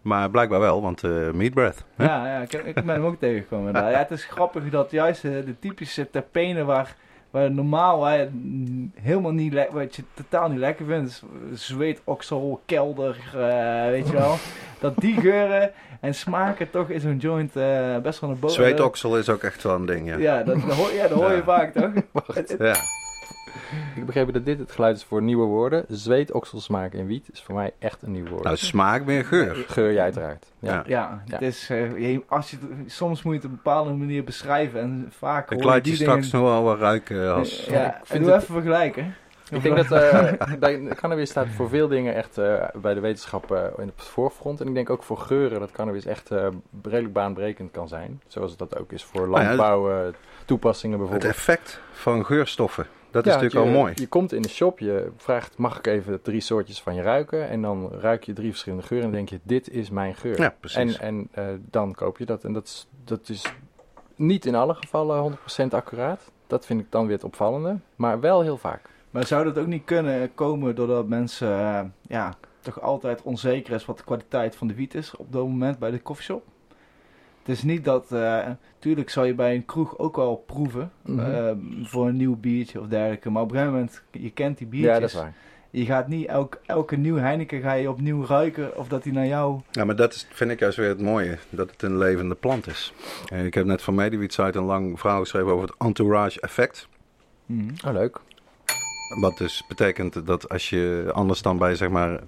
Maar 0.03 0.31
blijkbaar 0.31 0.61
wel, 0.61 0.83
want 0.83 1.05
eh 1.05 1.31
Meat 1.33 1.55
Breath. 1.55 1.85
hè? 1.97 2.05
ja, 2.05 2.27
ja 2.27 2.41
ik, 2.41 2.53
ik 2.53 2.75
ben 2.75 2.89
hem 2.89 3.05
ook 3.05 3.19
tegengekomen. 3.19 3.73
Ja, 3.73 3.99
het 3.99 4.11
is 4.11 4.25
grappig 4.25 4.71
dat 4.71 4.91
juist 4.91 5.25
eh, 5.25 5.31
de 5.31 5.55
typische 5.59 6.11
terpenen 6.11 6.67
waar, 6.67 6.97
waar 7.31 7.51
normaal 7.51 8.05
hè, 8.05 8.29
helemaal 9.01 9.33
niet 9.33 9.53
lekker, 9.53 9.75
wat 9.79 9.97
je 9.97 10.03
totaal 10.15 10.49
niet 10.49 10.59
lekker 10.59 10.87
vindt, 10.87 11.23
dus 11.51 11.67
zweet, 11.67 12.01
oksel, 12.05 12.61
kelder, 12.67 13.17
eh, 13.35 13.91
weet 13.91 14.07
je 14.07 14.13
wel, 14.13 14.37
dat 14.79 14.97
die 14.97 15.21
geuren 15.21 15.71
en 16.01 16.15
smaken 16.15 16.71
toch 16.71 16.89
in 16.89 17.01
zo'n 17.01 17.17
joint 17.17 17.53
best 18.03 18.21
wel 18.21 18.31
naar 18.31 18.39
boven. 18.39 18.51
Zweetoksel 18.57 19.19
is 19.19 19.29
ook 19.29 19.43
echt 19.43 19.65
een 19.65 19.87
ding, 19.87 20.09
ja. 20.09 20.17
Ja, 20.17 20.43
dat, 20.43 20.61
dat 20.67 20.75
hoor, 20.77 20.93
ja, 20.93 21.09
dat 21.09 21.19
hoor 21.19 21.31
je 21.31 21.37
Ja. 21.37 21.43
vaak 21.43 21.73
toch? 21.73 21.91
Het- 22.35 22.49
het- 22.49 22.59
Ja. 22.59 22.75
Ik 23.97 24.07
begreep 24.07 24.33
dat 24.33 24.45
dit 24.45 24.59
het 24.59 24.73
geluid 24.73 24.97
is 24.97 25.05
voor 25.05 25.23
nieuwe 25.23 25.45
woorden. 25.47 25.85
Zweet, 25.89 26.33
okselsmaak 26.33 26.93
en 26.95 27.07
wiet 27.07 27.29
is 27.33 27.43
voor 27.43 27.55
mij 27.55 27.73
echt 27.79 28.03
een 28.03 28.13
nieuw 28.13 28.27
woord. 28.29 28.43
Nou, 28.45 28.57
smaak 28.57 29.05
meer 29.05 29.25
geur. 29.25 29.65
Geur 29.69 29.91
je 29.91 30.01
uiteraard. 30.01 30.47
Ja. 30.59 30.73
Ja. 30.73 30.83
Ja, 30.87 31.23
het 31.27 31.43
is, 31.43 31.71
eh, 31.71 31.99
je- 32.13 32.23
als 32.29 32.51
je, 32.51 32.57
het- 32.61 32.93
soms 32.93 33.23
moet 33.23 33.33
je 33.33 33.39
het 33.39 33.47
op 33.47 33.53
een 33.57 33.61
bepaalde 33.65 33.93
manier 33.93 34.25
beschrijven 34.25 34.81
en 34.81 35.13
vaak 35.19 35.51
Ik 35.51 35.57
hoor 35.61 35.67
laat 35.67 35.77
je 35.77 35.83
die 35.83 35.95
straks 35.95 36.31
dingen- 36.31 36.45
nog 36.47 36.55
wel 36.55 36.63
wat 36.65 36.79
ruiken 36.79 37.35
als... 37.35 37.65
Ja, 37.67 37.87
Ik 37.99 38.07
vind 38.07 38.25
doe 38.25 38.33
het- 38.33 38.43
even 38.43 38.55
vergelijken. 38.55 39.15
Ik 39.51 39.63
denk 39.63 39.77
dat 39.77 39.91
eh 39.93 40.33
bij 40.61 40.87
cannabis 40.95 41.31
staat 41.31 41.47
voor 41.57 41.69
veel 41.69 41.89
dingen 41.89 42.15
echt 42.15 42.39
eh, 42.39 42.65
bij 42.75 42.95
de 42.95 43.01
wetenschap 43.01 43.51
eh, 43.53 43.65
in 43.79 43.87
het 43.87 44.07
voorfront. 44.07 44.61
En 44.61 44.69
ik 44.69 44.75
denk 44.75 44.91
ook 44.91 45.03
voor 45.03 45.19
geuren 45.19 45.61
dat 45.61 45.71
cannabis 45.73 46.07
echt 46.07 46.31
eh, 46.31 46.47
redelijk 46.83 47.13
baanbrekend 47.13 47.71
kan 47.71 47.89
zijn. 47.89 48.21
Zoals 48.27 48.57
dat 48.57 48.79
ook 48.79 48.93
is 48.93 49.05
voor 49.05 49.29
Nou 49.29 49.41
ja, 49.43 49.47
landbouw, 49.47 49.91
eh, 49.91 50.13
toepassingen 50.45 50.99
Het 51.01 51.09
bijvoorbeeld. 51.09 51.37
effect 51.39 51.81
van 51.93 52.25
geurstoffen, 52.25 52.87
dat 53.11 53.25
Ja, 53.25 53.31
is 53.31 53.43
natuurlijk 53.43 53.67
je, 53.67 53.73
al 53.73 53.81
mooi. 53.81 53.93
Je 53.95 54.07
komt 54.07 54.33
in 54.33 54.43
de 54.43 54.49
shop, 54.49 54.79
je 54.79 55.11
vraagt 55.17 55.59
mag 55.59 55.79
ik 55.79 55.87
even 55.87 56.23
drie 56.23 56.41
soortjes 56.41 56.83
van 56.83 56.95
je 56.95 57.03
ruiken. 57.03 57.49
En 57.49 57.63
dan 57.63 57.91
ruik 57.93 58.25
je 58.25 58.33
drie 58.33 58.51
verschillende 58.51 58.87
geuren 58.87 59.07
en 59.07 59.13
denk 59.13 59.29
je 59.29 59.41
dit 59.43 59.71
is 59.71 59.91
mijn 59.91 60.15
geur. 60.15 60.41
Ja, 60.41 60.55
precies. 60.61 60.99
En, 60.99 61.01
en 61.01 61.29
eh, 61.33 61.45
dan 61.71 61.95
koop 61.95 62.19
je 62.19 62.25
dat. 62.25 62.45
En 62.45 62.53
dat 62.53 62.67
is, 62.67 62.87
dat 63.05 63.29
is 63.29 63.45
niet 64.17 64.47
in 64.47 64.55
alle 64.55 64.75
gevallen 64.75 65.39
100% 65.63 65.67
accuraat. 65.69 66.31
Dat 66.47 66.67
vind 66.67 66.81
ik 66.81 66.87
dan 66.91 67.07
weer 67.07 67.15
het 67.15 67.25
opvallende. 67.25 67.79
Maar 67.97 68.21
wel 68.21 68.41
heel 68.41 68.59
vaak. 68.59 68.91
Maar 69.11 69.27
zou 69.27 69.45
dat 69.45 69.59
ook 69.59 69.67
niet 69.67 69.85
kunnen 69.85 70.35
komen 70.35 70.75
doordat 70.75 71.09
mensen 71.09 71.59
eh, 71.59 71.81
ja, 72.03 72.35
toch 72.61 72.81
altijd 72.81 73.23
onzeker 73.23 73.75
is 73.75 73.85
wat 73.85 73.99
de 73.99 74.05
kwaliteit 74.05 74.57
van 74.57 74.67
de 74.67 74.75
wiet 74.75 74.95
is 74.95 75.17
op 75.17 75.33
dat 75.33 75.43
moment 75.43 75.79
bij 75.79 75.91
de 75.91 75.99
koffieshop? 75.99 76.43
Het 77.51 77.59
is 77.59 77.65
niet 77.65 77.85
dat, 77.85 78.13
eh 78.13 78.47
tuurlijk 78.79 79.11
zou 79.11 79.27
je 79.27 79.35
bij 79.35 79.55
een 79.55 79.65
kroeg 79.65 79.99
ook 79.99 80.17
wel 80.17 80.37
proeven 80.47 80.91
Mhm. 81.03 81.19
eh, 81.21 81.51
voor 81.83 82.09
een 82.09 82.17
nieuw 82.17 82.37
biertje 82.37 82.81
of 82.81 82.87
dergelijke. 82.87 83.31
Maar 83.31 83.43
op 83.43 83.51
een 83.51 83.57
gegeven 83.57 83.75
moment, 83.79 84.03
je 84.11 84.31
kent 84.31 84.59
die 84.59 84.67
biertjes. 84.67 84.95
Ja, 84.95 85.01
dat 85.01 85.09
is 85.11 85.15
waar. 85.17 85.35
Je 85.71 85.85
gaat 85.85 86.09
niet 86.09 86.27
elk, 86.27 86.61
elke 86.67 86.97
nieuw 86.97 87.17
Heineken 87.17 87.61
ga 87.61 87.73
je 87.73 87.91
opnieuw 87.91 88.27
ruiken 88.27 88.77
of 88.77 88.89
dat 88.89 89.03
die 89.03 89.13
naar 89.13 89.27
jou... 89.27 89.61
Ja, 89.71 89.85
maar 89.85 89.97
dat 89.97 90.15
is, 90.15 90.27
vind 90.33 90.51
ik 90.51 90.59
juist 90.61 90.77
weer 90.77 90.89
het 90.89 91.01
mooie, 91.01 91.39
dat 91.51 91.71
het 91.71 91.83
een 91.83 91.99
levende 91.99 92.35
plant 92.35 92.67
is. 92.67 92.93
Eh, 93.27 93.45
ik 93.45 93.55
heb 93.55 93.65
net 93.65 93.83
van 93.83 93.95
Mediwiet 93.95 94.33
site 94.33 94.59
een 94.59 94.65
lang 94.65 95.01
verhaal 95.01 95.21
geschreven 95.21 95.53
over 95.53 95.67
het 95.69 95.75
entourage 95.79 96.41
effect. 96.41 96.89
Oh, 97.87 97.93
leuk. 97.93 98.19
Wat 99.21 99.39
dus 99.39 99.65
betekent 99.69 100.27
dat 100.27 100.49
als 100.49 100.71
je 100.71 101.11
anders 101.13 101.43
dan 101.43 101.59
bij 101.59 101.75
zeg 101.75 101.89
maar 101.89 102.21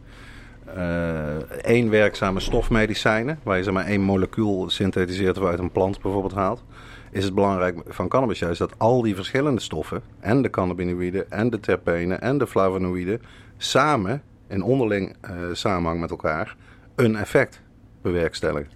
één 1.62 1.90
werkzame 1.90 2.40
stofmedicijnen, 2.40 3.38
waar 3.42 3.56
je 3.56 3.62
zeg 3.62 3.72
maar 3.72 3.86
één 3.86 4.00
molecuul 4.00 4.70
synthetiseert 4.70 5.38
of 5.38 5.44
uit 5.44 5.58
een 5.58 5.72
plant 5.72 6.00
bijvoorbeeld 6.00 6.34
haalt, 6.34 6.64
is 7.10 7.24
het 7.24 7.34
belangrijk 7.34 7.78
van 7.86 8.08
cannabis 8.08 8.38
juist 8.38 8.58
dat 8.58 8.78
al 8.78 9.02
die 9.02 9.14
verschillende 9.14 9.60
stoffen, 9.60 10.02
en 10.20 10.42
de 10.42 10.50
cannabinoïden, 10.50 11.30
en 11.30 11.50
de 11.50 11.60
terpenen, 11.60 12.20
en 12.20 12.38
de 12.38 12.46
flavonoïden, 12.46 13.22
samen 13.56 14.22
in 14.48 14.62
onderling 14.62 15.16
eh, 15.20 15.32
samenhang 15.52 16.00
met 16.00 16.10
elkaar 16.10 16.56
een 16.94 17.16
effect 17.16 17.60
bewerkstelligen. 18.02 18.70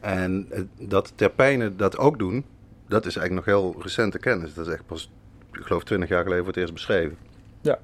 En 0.00 0.46
eh, 0.50 0.62
dat 0.78 1.12
terpenen 1.14 1.76
dat 1.76 1.98
ook 1.98 2.18
doen, 2.18 2.44
dat 2.88 3.06
is 3.06 3.16
eigenlijk 3.16 3.46
nog 3.46 3.56
heel 3.56 3.82
recente 3.82 4.18
kennis. 4.18 4.54
Dat 4.54 4.66
is 4.66 4.72
echt 4.72 4.86
pas, 4.86 5.10
ik 5.52 5.62
geloof, 5.62 5.84
20 5.84 6.08
jaar 6.08 6.22
geleden 6.22 6.44
voor 6.44 6.52
het 6.52 6.62
eerst 6.62 6.72
beschreven. 6.72 7.16
Ja. 7.60 7.78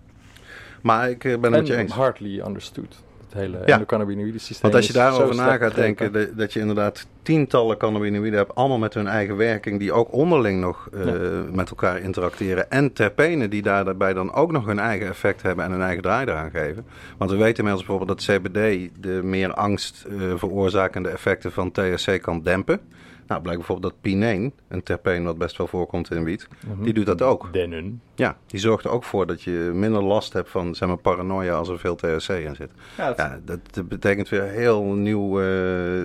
Maar 0.82 1.10
ik 1.10 1.24
eh, 1.24 1.38
ben 1.38 1.42
het 1.42 1.60
met 1.60 1.66
je 1.66 1.74
En 1.74 1.80
eens. 1.80 1.92
hardly 1.92 2.40
understood. 2.40 3.02
Het 3.28 3.38
hele 3.40 3.58
Ja. 3.64 3.72
endocannabinoïde 3.72 4.38
systeem. 4.38 4.58
Want 4.70 4.74
als 4.74 4.86
je 4.86 4.92
daarover 4.92 5.34
na 5.34 5.56
gaat 5.56 5.74
denken, 5.74 6.36
dat, 6.36 6.52
je 6.52 6.60
inderdaad 6.60 7.06
tientallen 7.22 7.76
cannabinoïden 7.76 8.38
hebt, 8.38 8.54
allemaal 8.54 8.78
met 8.78 8.94
hun 8.94 9.06
eigen 9.06 9.36
werking, 9.36 9.78
die 9.78 9.92
ook 9.92 10.12
onderling 10.12 10.60
nog 10.60 10.88
eh, 10.92 11.12
met 11.52 11.68
elkaar 11.68 12.00
interacteren. 12.00 12.70
En 12.70 12.92
terpenen 12.92 13.50
die 13.50 13.62
daarbij 13.62 14.12
dan 14.12 14.32
ook 14.32 14.52
nog 14.52 14.66
hun 14.66 14.78
eigen 14.78 15.08
effect 15.08 15.42
hebben 15.42 15.64
en 15.64 15.70
hun 15.70 15.82
eigen 15.82 16.02
draai 16.02 16.26
eraan 16.26 16.50
geven. 16.50 16.86
Want 17.18 17.30
we 17.30 17.36
weten 17.36 17.56
inmiddels 17.58 17.86
bijvoorbeeld 17.86 18.18
dat 18.18 18.36
CBD 18.36 18.90
de 19.02 19.20
meer 19.22 19.54
angst 19.54 20.04
eh, 20.08 20.14
veroorzakende 20.34 21.08
effecten 21.08 21.52
van 21.52 21.70
THC 21.72 22.22
kan 22.22 22.42
dempen. 22.42 22.80
Nou, 23.28 23.40
blijkt 23.42 23.58
bijvoorbeeld 23.60 23.92
dat 23.92 24.00
pineen, 24.02 24.52
een 24.68 24.82
terpeen 24.82 25.24
wat 25.24 25.38
best 25.38 25.56
wel 25.56 25.66
voorkomt 25.66 26.10
in 26.10 26.24
wiet, 26.24 26.48
Mhm. 26.66 26.82
die 26.82 26.92
doet 26.92 27.06
dat 27.06 27.22
ook. 27.22 27.52
Dennen. 27.52 28.00
Ja, 28.14 28.36
die 28.46 28.60
zorgt 28.60 28.84
er 28.84 28.90
ook 28.90 29.04
voor 29.04 29.26
dat 29.26 29.42
je 29.42 29.70
minder 29.74 30.02
last 30.02 30.32
hebt 30.32 30.50
van 30.50 30.74
zeg 30.74 30.88
maar, 30.88 30.96
paranoia 30.96 31.54
als 31.54 31.68
er 31.68 31.78
veel 31.78 31.94
THC 31.96 32.28
in 32.28 32.54
zit. 32.56 32.70
Ja, 32.96 33.06
het- 33.08 33.16
Ja, 33.16 33.40
dat, 33.44 33.58
dat 33.70 33.88
betekent 33.88 34.28
weer 34.28 34.42
heel 34.42 34.82
nieuwe 34.82 35.42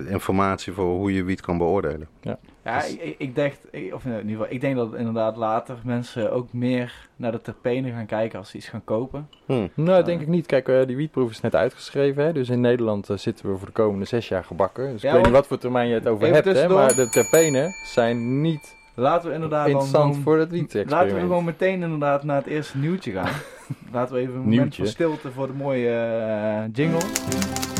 eh, 0.06 0.12
informatie 0.12 0.72
voor 0.72 0.96
hoe 0.96 1.12
je 1.14 1.24
wiet 1.24 1.40
kan 1.40 1.58
beoordelen. 1.58 2.08
Ja, 2.20 2.38
Dus- 2.64 2.96
ik, 3.18 3.34
dacht, 3.36 3.58
of 3.92 4.04
in 4.04 4.10
ieder 4.12 4.30
geval, 4.30 4.46
ik 4.48 4.60
denk 4.60 4.76
dat 4.76 4.94
inderdaad 4.94 5.36
later 5.36 5.76
mensen 5.84 6.32
ook 6.32 6.52
meer 6.52 7.08
naar 7.16 7.32
de 7.32 7.40
terpenen 7.40 7.92
gaan 7.92 8.06
kijken 8.06 8.38
als 8.38 8.50
ze 8.50 8.56
iets 8.56 8.68
gaan 8.68 8.84
kopen. 8.84 9.28
Hm. 9.46 9.66
Nou, 9.74 10.04
denk 10.04 10.20
ik 10.20 10.26
niet. 10.28 10.46
Kijk, 10.46 10.68
eh, 10.68 10.86
die 10.86 10.96
wietproef 10.96 11.30
is 11.30 11.40
net 11.40 11.54
uitgeschreven. 11.54 12.24
Hè? 12.24 12.32
Dus 12.32 12.48
in 12.48 12.60
Nederland 12.60 13.10
eh, 13.10 13.16
zitten 13.16 13.50
we 13.52 13.56
voor 13.58 13.66
de 13.66 13.72
komende 13.72 14.04
zes 14.04 14.28
jaar 14.28 14.44
gebakken. 14.44 14.92
Dus 14.92 15.02
Ja, 15.02 15.08
ik 15.08 15.14
weet 15.14 15.24
niet 15.24 15.32
wat 15.34 15.46
voor 15.46 15.58
termijn 15.58 15.88
je 15.88 15.94
het 15.94 16.06
over 16.08 16.24
Even 16.28 16.34
hebt. 16.44 16.58
Hè? 16.58 16.68
Maar 16.68 16.94
de 16.94 17.08
terpenen 17.08 17.70
zijn 17.86 18.40
niet 18.40 18.76
Laten 18.96 19.28
we 19.28 19.34
inderdaad 19.34 19.62
dan 19.62 19.70
interessant 19.70 20.04
gewoon- 20.08 20.22
voor 20.22 20.38
het 20.38 20.40
Laten 20.50 20.56
we 20.56 20.62
wiet-experiment. 20.74 21.20
gewoon 21.20 21.44
meteen 21.44 21.82
inderdaad 21.82 22.24
naar 22.24 22.36
het 22.36 22.46
eerste 22.46 22.78
nieuwtje 22.78 23.12
gaan. 23.12 23.32
Laten 23.92 24.14
we 24.14 24.20
even 24.20 24.32
een 24.34 24.38
moment 24.40 24.60
Nieuwtje. 24.60 24.82
van 24.82 24.90
stilte 24.92 25.30
voor 25.32 25.46
de 25.46 25.52
mooie 25.52 25.90
eh, 25.90 26.62
jingle. 26.72 27.73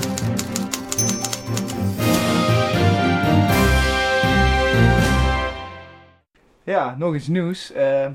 Ja, 6.65 6.95
nog 6.99 7.15
iets 7.15 7.27
nieuws. 7.29 7.73
Eh, 7.73 8.07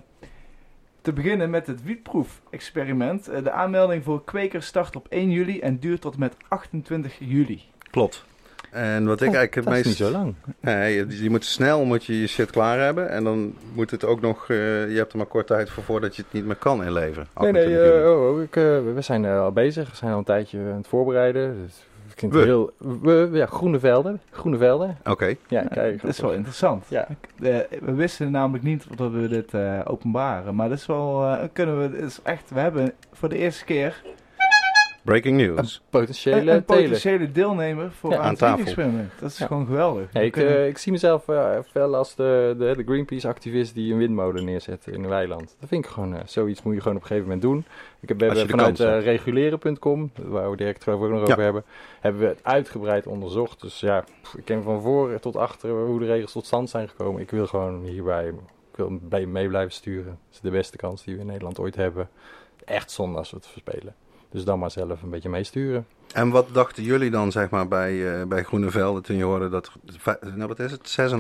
te 1.02 1.14
beginnen 1.14 1.50
met 1.50 1.68
het 1.68 1.84
wietproef-experiment. 1.84 3.28
Eh, 3.28 3.44
de 3.44 3.52
aanmelding 3.52 4.04
voor 4.04 4.24
kwekers 4.24 4.66
start 4.66 4.96
op 4.96 5.06
1 5.10 5.32
juli 5.32 5.60
en 5.60 5.80
duurt 5.80 6.02
tot 6.02 6.14
en 6.14 6.20
met 6.20 6.34
28 6.48 7.16
juli. 7.20 7.62
Klopt. 7.92 8.28
En 8.72 9.06
wat 9.06 9.22
ik 9.22 9.28
Oh, 9.30 9.36
eigenlijk 9.36 9.56
het 9.56 9.64
dat 9.64 9.74
is 9.74 9.80
meest... 9.86 10.00
niet 10.00 10.08
zo 10.08 10.12
lang. 10.12 10.36
Nee, 10.60 10.96
je, 10.96 11.24
je 11.24 11.30
moet 11.30 11.46
snel 11.46 11.86
moet 11.86 12.06
je, 12.06 12.20
je 12.22 12.28
shit 12.28 12.52
klaar 12.52 12.80
hebben. 12.80 13.10
En 13.10 13.24
dan 13.24 13.56
moet 13.74 13.92
het 13.92 14.06
ook 14.06 14.22
nog... 14.22 14.50
eh, 14.50 14.58
je 14.92 14.98
hebt 14.98 15.12
er 15.12 15.18
maar 15.18 15.28
kort 15.28 15.48
tijd 15.48 15.70
voor 15.70 15.84
voordat 15.84 16.16
je 16.16 16.22
het 16.22 16.34
niet 16.34 16.46
meer 16.46 16.56
kan 16.56 16.84
inleveren. 16.84 17.28
Nee, 17.40 17.52
nee, 17.52 17.62
28 17.64 17.94
juli. 17.94 18.08
oh, 18.08 18.30
oh, 18.36 18.42
ik, 18.42 18.56
eh, 18.56 18.64
we 18.64 18.92
we 18.96 19.02
zijn 19.02 19.26
eh, 19.26 19.42
al 19.42 19.52
bezig. 19.52 19.90
We 19.90 19.96
zijn 19.96 20.12
al 20.12 20.18
een 20.18 20.24
tijdje 20.24 20.60
aan 20.60 20.78
het 20.78 20.88
voorbereiden. 20.88 21.62
Dus 21.66 21.86
het 22.28 22.40
We? 22.40 22.46
heel... 22.46 22.72
We, 23.02 23.30
ja, 23.34 23.46
groene 23.46 23.80
velden. 23.80 24.22
Groene 24.32 24.58
velden. 24.58 24.98
Oké. 25.04 25.26
Ja, 25.26 25.36
Ja, 25.48 25.64
kijk. 25.64 26.02
dat 26.02 26.10
is 26.10 26.20
wel 26.20 26.34
interessant. 26.34 26.86
Ja. 26.88 27.08
Eh, 27.42 27.58
we 27.82 27.94
wisten 27.94 28.32
namelijk 28.32 28.64
niet 28.64 28.98
dat 28.98 29.12
we 29.12 29.28
dit 29.28 29.54
eh, 29.54 29.80
openbaren. 29.86 30.56
Maar 30.56 30.70
dat 30.70 30.78
is 30.78 30.86
wel, 30.86 31.24
eh, 31.26 31.44
kunnen 31.54 31.78
we, 31.78 31.98
het 31.98 32.06
is 32.06 32.20
echt, 32.24 32.50
we 32.50 32.60
hebben 32.60 32.94
voor 33.12 33.30
de 33.30 33.38
eerste 33.38 33.66
keer 33.66 34.02
Breaking 35.10 35.38
news. 35.38 35.82
Potentiële 35.90 36.40
een, 36.42 36.48
een 36.58 36.64
potentiële 36.64 37.32
deelnemer 37.32 37.92
voor 37.92 38.12
Ja, 38.12 38.18
aan 38.18 38.36
tafel. 38.36 38.66
experiment. 38.66 39.12
Dat 39.20 39.30
is 39.30 39.38
Ja. 39.38 39.46
gewoon 39.46 39.66
geweldig. 39.66 40.14
Ja, 40.14 40.20
ik, 40.20 40.32
kunnen- 40.32 40.58
eh, 40.58 40.68
ik 40.68 40.78
zie 40.78 40.92
mezelf 40.92 41.28
eh, 41.28 41.58
wel 41.74 41.96
als 41.96 42.16
de, 42.16 42.56
de, 42.58 42.74
de 42.78 42.84
Greenpeace-activist 42.84 43.74
die 43.74 43.92
een 43.92 43.98
windmolen 43.98 44.46
neerzet 44.46 44.88
in 44.88 45.04
een 45.04 45.10
weiland. 45.10 45.56
Dat 45.60 45.70
vind 45.70 45.86
ik 45.86 45.92
gewoon, 45.92 46.16
eh, 46.16 46.22
zoiets 46.26 46.64
moet 46.64 46.74
je 46.74 46.82
gewoon 46.82 46.96
op 46.98 47.02
een 47.02 47.08
gegeven 47.08 47.30
moment 47.30 47.48
doen. 47.48 47.66
Ik 48.00 48.08
heb, 48.10 48.20
we 48.20 48.26
hebben 48.26 48.44
de 48.48 48.52
vanuit 48.52 48.80
reguleren.com, 49.04 50.12
waar 50.16 50.52
we 50.52 50.58
direct 50.58 50.88
ook 50.88 51.00
nog 51.10 51.10
Ja. 51.28 51.34
over 51.34 51.44
hebben, 51.44 51.64
hebben 52.00 52.22
we 52.22 52.28
het 52.28 52.40
uitgebreid 52.44 53.08
onderzocht. 53.08 53.62
Dus 53.62 53.80
ja, 53.80 54.04
pff, 54.22 54.36
ik 54.36 54.46
ken 54.46 54.64
van 54.64 54.82
voor 54.82 55.20
tot 55.20 55.36
achter 55.36 55.70
hoe 55.70 56.00
de 56.00 56.06
regels 56.06 56.32
tot 56.32 56.46
stand 56.46 56.70
zijn 56.70 56.90
gekomen. 56.90 57.22
Ik 57.22 57.32
wil 57.32 57.48
gewoon 57.48 57.84
hierbij, 57.84 58.28
ik 58.72 58.76
wil 58.76 58.98
bij- 59.02 59.26
mee 59.26 59.48
blijven 59.48 59.74
sturen. 59.74 60.06
Dat 60.26 60.34
is 60.34 60.40
de 60.40 60.50
beste 60.50 60.78
kans 60.78 61.04
die 61.04 61.14
we 61.16 61.20
in 61.22 61.28
Nederland 61.28 61.60
ooit 61.60 61.76
hebben. 61.76 62.10
Echt 62.66 62.92
zonde 62.92 63.18
als 63.18 63.30
we 63.32 63.38
het 63.38 63.48
verspelen. 63.48 63.96
Dus 64.32 64.44
dan 64.44 64.60
maar 64.60 64.72
zelf 64.72 65.02
een 65.02 65.10
beetje 65.10 65.30
meesturen. 65.30 65.86
En 66.14 66.30
wat 66.30 66.48
dachten 66.52 66.84
jullie 66.84 67.10
dan 67.10 67.32
zeg 67.32 67.50
maar 67.50 67.68
bij, 67.68 68.20
eh, 68.20 68.28
bij 68.28 68.44
Groene 68.44 68.70
Velden 68.70 69.04
toen 69.04 69.16
je 69.16 69.24
hoorde 69.24 69.50
dat... 69.50 69.72
Nou, 70.36 70.48
wat 70.48 70.60
is 70.60 70.72
het? 70.72 71.12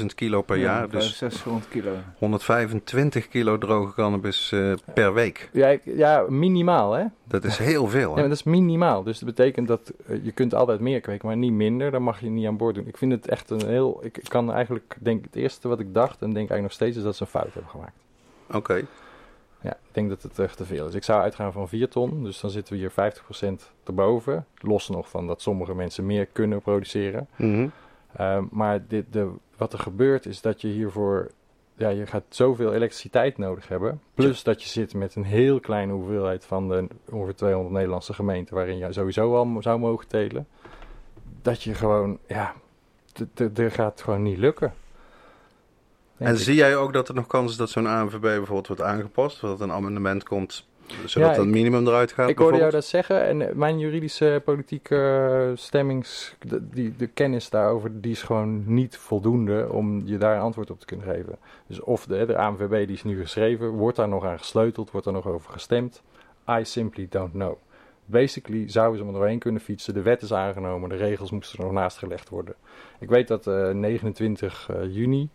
6.500 0.00 0.06
kilo 0.14 0.42
per 0.42 0.56
ja, 0.56 0.62
jaar. 0.62 0.88
Dus 0.88 1.16
600 1.16 1.68
kilo. 1.68 1.92
125 2.18 3.28
kilo 3.28 3.58
droge 3.58 3.94
cannabis 3.94 4.52
eh, 4.52 4.72
per 4.94 5.14
week. 5.14 5.50
Ja, 5.52 5.78
ja 5.84 6.24
minimaal 6.28 6.92
hè. 6.92 7.04
Dat 7.24 7.44
is 7.44 7.58
heel 7.58 7.88
veel. 7.88 8.08
Ja, 8.08 8.14
Hè? 8.14 8.20
maar 8.20 8.28
dat 8.28 8.38
is 8.38 8.42
minimaal. 8.42 9.02
Dus 9.02 9.18
dat 9.18 9.28
betekent 9.28 9.68
dat 9.68 9.92
eh, 10.06 10.24
je 10.24 10.32
kunt 10.32 10.54
altijd 10.54 10.80
meer 10.80 11.00
kweken, 11.00 11.26
maar 11.26 11.36
niet 11.36 11.52
minder. 11.52 11.90
Dan 11.90 12.02
mag 12.02 12.20
je 12.20 12.28
niet 12.28 12.46
aan 12.46 12.56
boord 12.56 12.74
doen. 12.74 12.86
Ik 12.86 12.96
vind 12.96 13.12
het 13.12 13.28
echt 13.28 13.50
een 13.50 13.66
heel... 13.66 14.00
Ik 14.02 14.20
kan 14.28 14.52
eigenlijk, 14.52 14.96
denk 15.00 15.24
het 15.24 15.36
eerste 15.36 15.68
wat 15.68 15.80
ik 15.80 15.94
dacht, 15.94 16.14
en 16.14 16.26
denk 16.26 16.36
eigenlijk 16.36 16.62
nog 16.62 16.72
steeds, 16.72 16.96
is 16.96 17.02
dat 17.02 17.16
ze 17.16 17.22
een 17.22 17.28
fout 17.28 17.52
hebben 17.52 17.70
gemaakt. 17.70 17.96
Oké. 18.52 18.86
Ja, 19.60 19.70
ik 19.70 19.92
denk 19.92 20.08
dat 20.08 20.22
het 20.22 20.38
echt 20.38 20.56
te 20.56 20.64
veel 20.64 20.86
is. 20.86 20.94
Ik 20.94 21.04
zou 21.04 21.22
uitgaan 21.22 21.52
van 21.52 21.68
4 21.68 21.88
ton, 21.88 22.24
dus 22.24 22.40
dan 22.40 22.50
zitten 22.50 22.74
we 22.74 22.78
hier 22.78 22.92
50% 22.92 23.72
erboven. 23.84 24.46
Los 24.54 24.88
nog 24.88 25.08
van 25.08 25.26
dat 25.26 25.42
sommige 25.42 25.74
mensen 25.74 26.06
meer 26.06 26.26
kunnen 26.26 26.60
produceren. 26.60 27.28
Mhm. 27.36 27.68
Ehm, 28.16 28.44
maar 28.50 28.86
dit, 28.88 29.12
de, 29.12 29.30
wat 29.56 29.72
er 29.72 29.78
gebeurt 29.78 30.26
is 30.26 30.40
dat 30.40 30.60
je 30.60 30.68
hiervoor... 30.68 31.30
Ja, 31.74 31.88
je 31.88 32.06
gaat 32.06 32.24
zoveel 32.28 32.74
elektriciteit 32.74 33.38
nodig 33.38 33.68
hebben. 33.68 34.00
Plus 34.14 34.42
dat 34.42 34.62
je 34.62 34.68
zit 34.68 34.94
met 34.94 35.14
een 35.14 35.24
heel 35.24 35.60
kleine 35.60 35.92
hoeveelheid 35.92 36.44
van 36.44 36.68
de 36.68 36.86
ongeveer 37.10 37.34
200 37.34 37.74
Nederlandse 37.74 38.12
gemeenten... 38.12 38.54
waarin 38.54 38.78
je 38.78 38.92
sowieso 38.92 39.36
al 39.36 39.62
zou 39.62 39.78
mogen 39.78 40.08
telen. 40.08 40.46
Dat 41.42 41.62
je 41.62 41.74
gewoon... 41.74 42.18
Ja, 42.26 42.54
er 43.54 43.70
gaat 43.70 44.02
gewoon 44.02 44.22
niet 44.22 44.38
lukken. 44.38 44.72
En 46.26 46.32
ik. 46.34 46.40
zie 46.40 46.54
jij 46.54 46.76
ook 46.76 46.92
dat 46.92 47.08
er 47.08 47.14
nog 47.14 47.26
kans 47.26 47.50
is 47.50 47.56
dat 47.56 47.70
zo'n 47.70 47.86
ANVB 47.86 48.20
bijvoorbeeld 48.20 48.66
wordt 48.66 48.82
aangepast? 48.82 49.40
Dat 49.40 49.60
een 49.60 49.72
amendement 49.72 50.22
komt, 50.24 50.66
zodat 51.04 51.36
Ja, 51.36 51.42
ik- 51.42 51.48
minimum 51.48 51.86
eruit 51.86 52.12
gaat 52.12 52.28
Ik 52.28 52.38
hoorde 52.38 52.58
jou 52.58 52.70
dat 52.70 52.84
zeggen 52.84 53.26
en 53.26 53.48
eh, 53.48 53.54
mijn 53.54 53.78
juridische 53.78 54.42
politieke 54.44 54.96
eh, 55.50 55.56
stemmings, 55.56 56.34
de, 56.40 56.68
die, 56.68 56.96
de 56.96 57.06
kennis 57.06 57.50
daarover, 57.50 58.00
die 58.00 58.10
is 58.12 58.22
gewoon 58.22 58.74
niet 58.74 58.96
voldoende 58.96 59.68
om 59.70 60.02
je 60.04 60.18
daar 60.18 60.34
een 60.36 60.42
antwoord 60.42 60.70
op 60.70 60.80
te 60.80 60.86
kunnen 60.86 61.06
geven. 61.06 61.36
Dus 61.66 61.80
of 61.80 62.06
de, 62.06 62.26
de 62.26 62.36
ANVB 62.36 62.86
die 62.86 62.96
is 62.96 63.04
nu 63.04 63.20
geschreven, 63.20 63.68
wordt 63.68 63.96
daar 63.96 64.08
nog 64.08 64.24
aan 64.24 64.38
gesleuteld, 64.38 64.90
wordt 64.90 65.06
daar 65.06 65.14
nog 65.14 65.26
over 65.26 65.52
gestemd? 65.52 66.02
I 66.50 66.64
simply 66.64 67.06
don't 67.10 67.32
know. 67.32 67.56
Basically 68.06 68.70
zouden 68.70 69.00
ze 69.00 69.06
er 69.06 69.12
doorheen 69.12 69.38
kunnen 69.38 69.60
fietsen, 69.60 69.94
de 69.94 70.02
wet 70.02 70.22
is 70.22 70.32
aangenomen, 70.32 70.88
de 70.88 70.96
regels 70.96 71.30
moesten 71.30 71.58
er 71.58 71.64
nog 71.64 71.72
naast 71.74 71.98
gelegd 71.98 72.28
worden. 72.28 72.54
Ik 72.98 73.08
weet 73.08 73.28
dat 73.28 73.46
eh 73.46 73.70
29 73.70 74.68
eh, 74.70 74.94
juni, 74.94 75.28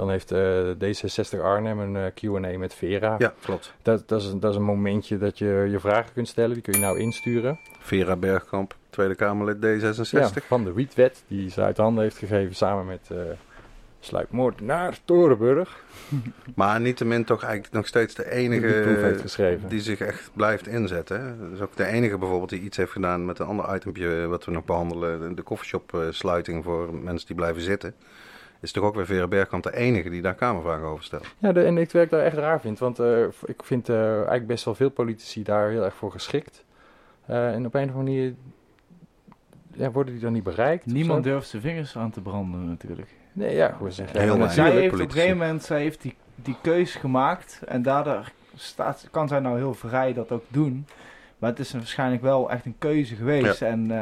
dan 0.00 0.10
heeft 0.10 0.32
eh, 0.32 0.70
D66 0.70 1.40
Arnhem 1.42 1.78
een 1.78 1.96
eh, 1.96 2.04
Q&A 2.14 2.58
met 2.58 2.74
Vera. 2.74 3.14
Ja, 3.18 3.34
klopt. 3.42 3.72
Dat, 3.82 4.08
dat, 4.08 4.20
is 4.20 4.26
een, 4.26 4.40
dat 4.40 4.50
is 4.50 4.56
een 4.56 4.62
momentje 4.62 5.18
dat 5.18 5.38
je 5.38 5.66
je 5.70 5.80
vragen 5.80 6.12
kunt 6.12 6.28
stellen. 6.28 6.52
Die 6.52 6.62
kun 6.62 6.72
je 6.72 6.78
nou 6.78 6.98
insturen. 6.98 7.58
Vera 7.78 8.16
Bergkamp, 8.16 8.76
Tweede 8.90 9.14
Kamerlid 9.14 9.56
D66. 9.56 10.10
Ja, 10.10 10.30
van 10.46 10.64
de 10.64 10.72
Wietwet, 10.72 11.22
die 11.28 11.50
ze 11.50 11.62
uit 11.62 11.76
handen 11.76 12.02
heeft 12.02 12.16
gegeven 12.18 12.54
samen 12.54 12.86
met 12.86 13.08
uh, 13.12 13.18
sluipmoordenaar 14.00 14.98
Torenburg. 15.04 15.82
Maar 16.54 16.80
niettemin 16.80 17.24
toch 17.24 17.42
eigenlijk 17.42 17.74
nog 17.74 17.86
steeds 17.86 18.14
de 18.14 18.22
Die 18.22 18.32
enige 18.32 19.16
geschreven. 19.20 19.68
die 19.68 19.80
zich 19.80 20.00
echt 20.00 20.30
blijft 20.34 20.66
inzetten. 20.66 21.20
Hè? 21.20 21.38
Dat 21.38 21.52
is 21.54 21.60
ook 21.60 21.76
de 21.76 21.86
enige 21.86 22.18
bijvoorbeeld 22.18 22.50
die 22.50 22.60
iets 22.60 22.76
heeft 22.76 22.92
gedaan 22.92 23.24
met 23.24 23.38
een 23.38 23.46
ander 23.46 23.74
itempje 23.74 24.26
wat 24.26 24.44
we 24.44 24.50
nog 24.50 24.64
behandelen. 24.64 25.34
de- 25.34 25.42
eh, 25.92 26.00
sluiting 26.10 26.64
voor 26.64 26.94
mensen 26.94 27.26
die 27.26 27.36
blijven 27.36 27.62
zitten. 27.62 27.94
Is 28.60 28.72
toch 28.72 28.84
ook 28.84 28.94
weer 28.94 29.06
Vera 29.06 29.26
Bergkamp 29.26 29.62
de 29.62 29.76
enige 29.76 30.10
die 30.10 30.22
daar 30.22 30.34
kamervragen 30.34 30.86
over 30.86 31.04
stelt. 31.04 31.26
Ja, 31.38 31.52
de, 31.52 31.62
en 31.62 31.78
ik 31.78 31.90
werk 31.90 32.10
daar 32.10 32.20
echt 32.20 32.36
raar 32.36 32.60
vind. 32.60 32.78
Want 32.78 32.98
eh, 32.98 33.22
ik 33.44 33.62
vind 33.64 33.88
eh, 33.88 34.14
eigenlijk 34.14 34.46
best 34.46 34.64
wel 34.64 34.74
veel 34.74 34.90
politici 34.90 35.42
daar 35.42 35.68
heel 35.70 35.84
erg 35.84 35.94
voor 35.94 36.12
geschikt. 36.12 36.64
Uh, 37.30 37.54
en 37.54 37.66
op 37.66 37.74
een 37.74 37.88
of 37.88 37.94
andere 37.94 38.04
manier 38.04 38.34
ja, 39.72 39.90
worden 39.90 40.12
die 40.12 40.22
dan 40.22 40.32
niet 40.32 40.42
bereikt. 40.42 40.86
Niemand 40.86 41.24
durft 41.24 41.48
zijn 41.48 41.62
vingers 41.62 41.96
aan 41.96 42.10
te 42.10 42.20
branden 42.20 42.68
natuurlijk. 42.68 43.08
Nee, 43.32 43.54
ja, 43.56 43.76
hoe 43.78 43.90
zeggen. 43.90 44.20
Heel 44.20 44.26
Ja, 44.28 44.36
weinig. 44.36 44.52
zij 44.54 44.70
heeft 44.70 44.94
op 44.94 45.00
een 45.00 45.10
gegeven 45.10 45.36
moment 45.38 45.62
zij 45.62 45.80
heeft 45.80 46.02
die, 46.02 46.14
die 46.34 46.56
keus 46.62 46.94
gemaakt 46.94 47.60
en 47.66 47.82
daardoor 47.82 48.30
staat, 48.54 49.08
kan 49.10 49.28
zij 49.28 49.40
nou 49.40 49.56
heel 49.56 49.74
vrij 49.74 50.12
dat 50.12 50.32
ook 50.32 50.44
doen. 50.48 50.86
Maar 51.40 51.50
het 51.50 51.58
is 51.58 51.72
een- 51.72 51.78
waarschijnlijk 51.78 52.22
wel 52.22 52.50
echt 52.50 52.64
een 52.66 52.74
keuze 52.78 53.14
geweest. 53.14 53.62
En 53.62 53.90
eh, 53.90 53.96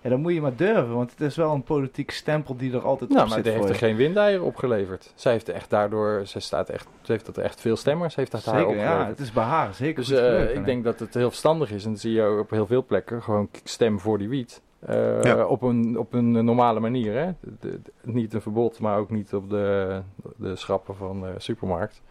ja, 0.00 0.08
dan 0.10 0.20
moet 0.20 0.32
je 0.32 0.40
maar 0.40 0.56
durven, 0.56 0.94
want 0.94 1.10
het 1.10 1.20
is 1.20 1.36
wel 1.36 1.52
een 1.54 1.62
politieke 1.62 2.12
stempel 2.12 2.56
die 2.56 2.72
er 2.72 2.84
altijd 2.84 3.10
Nou, 3.10 3.22
op 3.22 3.26
maar 3.28 3.36
zit 3.36 3.44
die 3.44 3.52
heeft 3.52 3.68
er 3.68 3.74
geen 3.74 3.96
windeieren 3.96 4.44
opgeleverd. 4.44 5.12
Zij 5.14 5.32
heeft 5.32 5.48
echt 5.48 5.70
daardoor, 5.70 6.22
ze, 6.26 6.40
staat 6.40 6.68
echt, 6.68 6.88
ze 7.02 7.12
heeft 7.12 7.26
dat 7.26 7.38
echt 7.38 7.60
veel 7.60 7.76
stemmers, 7.76 8.14
heeft 8.14 8.30
dat 8.30 8.44
haar 8.44 8.58
Zeker, 8.58 8.76
ja, 8.76 8.82
opgeleverd. 8.82 9.08
het 9.18 9.26
is 9.26 9.32
bij 9.32 9.44
haar 9.44 9.74
zeker 9.74 9.94
Dus 9.96 10.08
goed 10.08 10.18
eh, 10.18 10.24
gelukt, 10.24 10.54
ik 10.54 10.64
denk 10.64 10.84
dat 10.84 10.98
het 10.98 11.14
heel 11.14 11.28
verstandig 11.28 11.70
is, 11.70 11.84
en 11.84 11.90
dat 11.90 12.00
zie 12.00 12.12
je 12.12 12.38
op 12.38 12.50
heel 12.50 12.66
veel 12.66 12.84
plekken, 12.84 13.22
gewoon 13.22 13.48
stem 13.64 14.00
voor 14.00 14.18
die 14.18 14.28
wiet. 14.28 14.60
Eh, 14.78 15.22
Ja. 15.22 15.44
op, 15.46 15.62
een, 15.62 15.98
op 15.98 16.12
een 16.12 16.44
normale 16.44 16.80
manier. 16.80 17.14
Hè? 17.14 17.26
De- 17.40 17.50
de- 17.60 17.80
de- 17.82 17.92
niet 18.02 18.34
een 18.34 18.40
verbod, 18.42 18.78
maar 18.80 18.98
ook 18.98 19.10
niet 19.10 19.34
op 19.34 19.50
de, 19.50 20.00
de 20.36 20.56
schappen 20.56 20.96
van 20.96 21.20
de 21.20 21.32
supermarkt. 21.36 22.02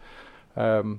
Ehm 0.54 0.92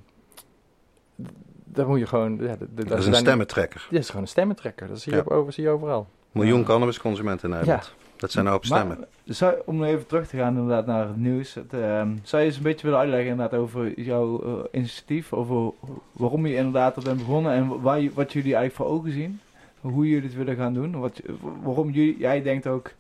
d- 1.24 1.30
daar 1.68 1.88
moet 1.88 2.00
je 2.00 2.08
gewoon... 2.08 2.38
Ja, 2.42 2.56
de- 2.56 2.68
de- 2.76 2.86
Dat 2.86 3.00
is 3.00 3.06
een 3.06 3.14
stemmentrekker. 3.16 3.88
Dit 3.90 4.00
is 4.00 4.08
gewoon 4.08 4.22
een 4.22 4.28
stemmentrekker. 4.28 4.88
Dat 4.88 5.00
zie 5.00 5.12
je, 5.12 5.18
Ja. 5.18 5.24
op, 5.26 5.32
over, 5.32 5.54
zie 5.54 5.64
je 5.64 5.70
overal. 5.70 6.08
Miljoen 6.32 6.60
Ja. 6.60 6.66
cannabisconsumenten 6.66 7.50
in 7.50 7.56
Nederland. 7.56 7.94
Dat 8.16 8.32
zijn 8.32 8.48
hoop 8.48 8.68
Maar, 8.68 8.80
stemmen. 8.80 9.06
zou, 9.26 9.56
om 9.66 9.84
even 9.84 10.06
terug 10.08 10.28
te 10.28 10.38
gaan 10.38 10.54
inderdaad 10.58 10.86
naar 10.86 11.08
het 11.08 11.18
nieuws. 11.18 11.54
Het, 11.54 11.74
ehm, 11.74 12.10
zou 12.24 12.42
je 12.42 12.48
eens 12.48 12.58
een 12.58 12.64
beetje 12.64 12.86
willen 12.86 13.00
uitleggen 13.02 13.30
inderdaad 13.30 13.60
over 13.60 14.02
jouw 14.02 14.44
eh, 14.44 14.64
initiatief? 14.72 15.34
Over 15.34 15.74
waarom 16.12 16.46
je 16.46 16.56
inderdaad 16.56 16.96
er 16.98 17.04
bent 17.04 17.18
begonnen 17.18 17.52
en 17.52 17.82
waar, 17.82 18.02
wat 18.14 18.34
jullie 18.34 18.56
eigenlijk 18.56 18.76
voor 18.76 18.86
ogen 19.00 19.12
zien? 19.12 19.40
Hoe 19.82 20.08
jullie 20.08 20.28
het 20.28 20.38
willen 20.38 20.56
gaan 20.56 20.74
doen? 20.74 21.00
Wat, 21.00 21.22
waarom 21.64 21.90
jullie, 21.90 22.18
jij 22.18 22.42
denkt 22.42 22.68
ook, 22.68 22.92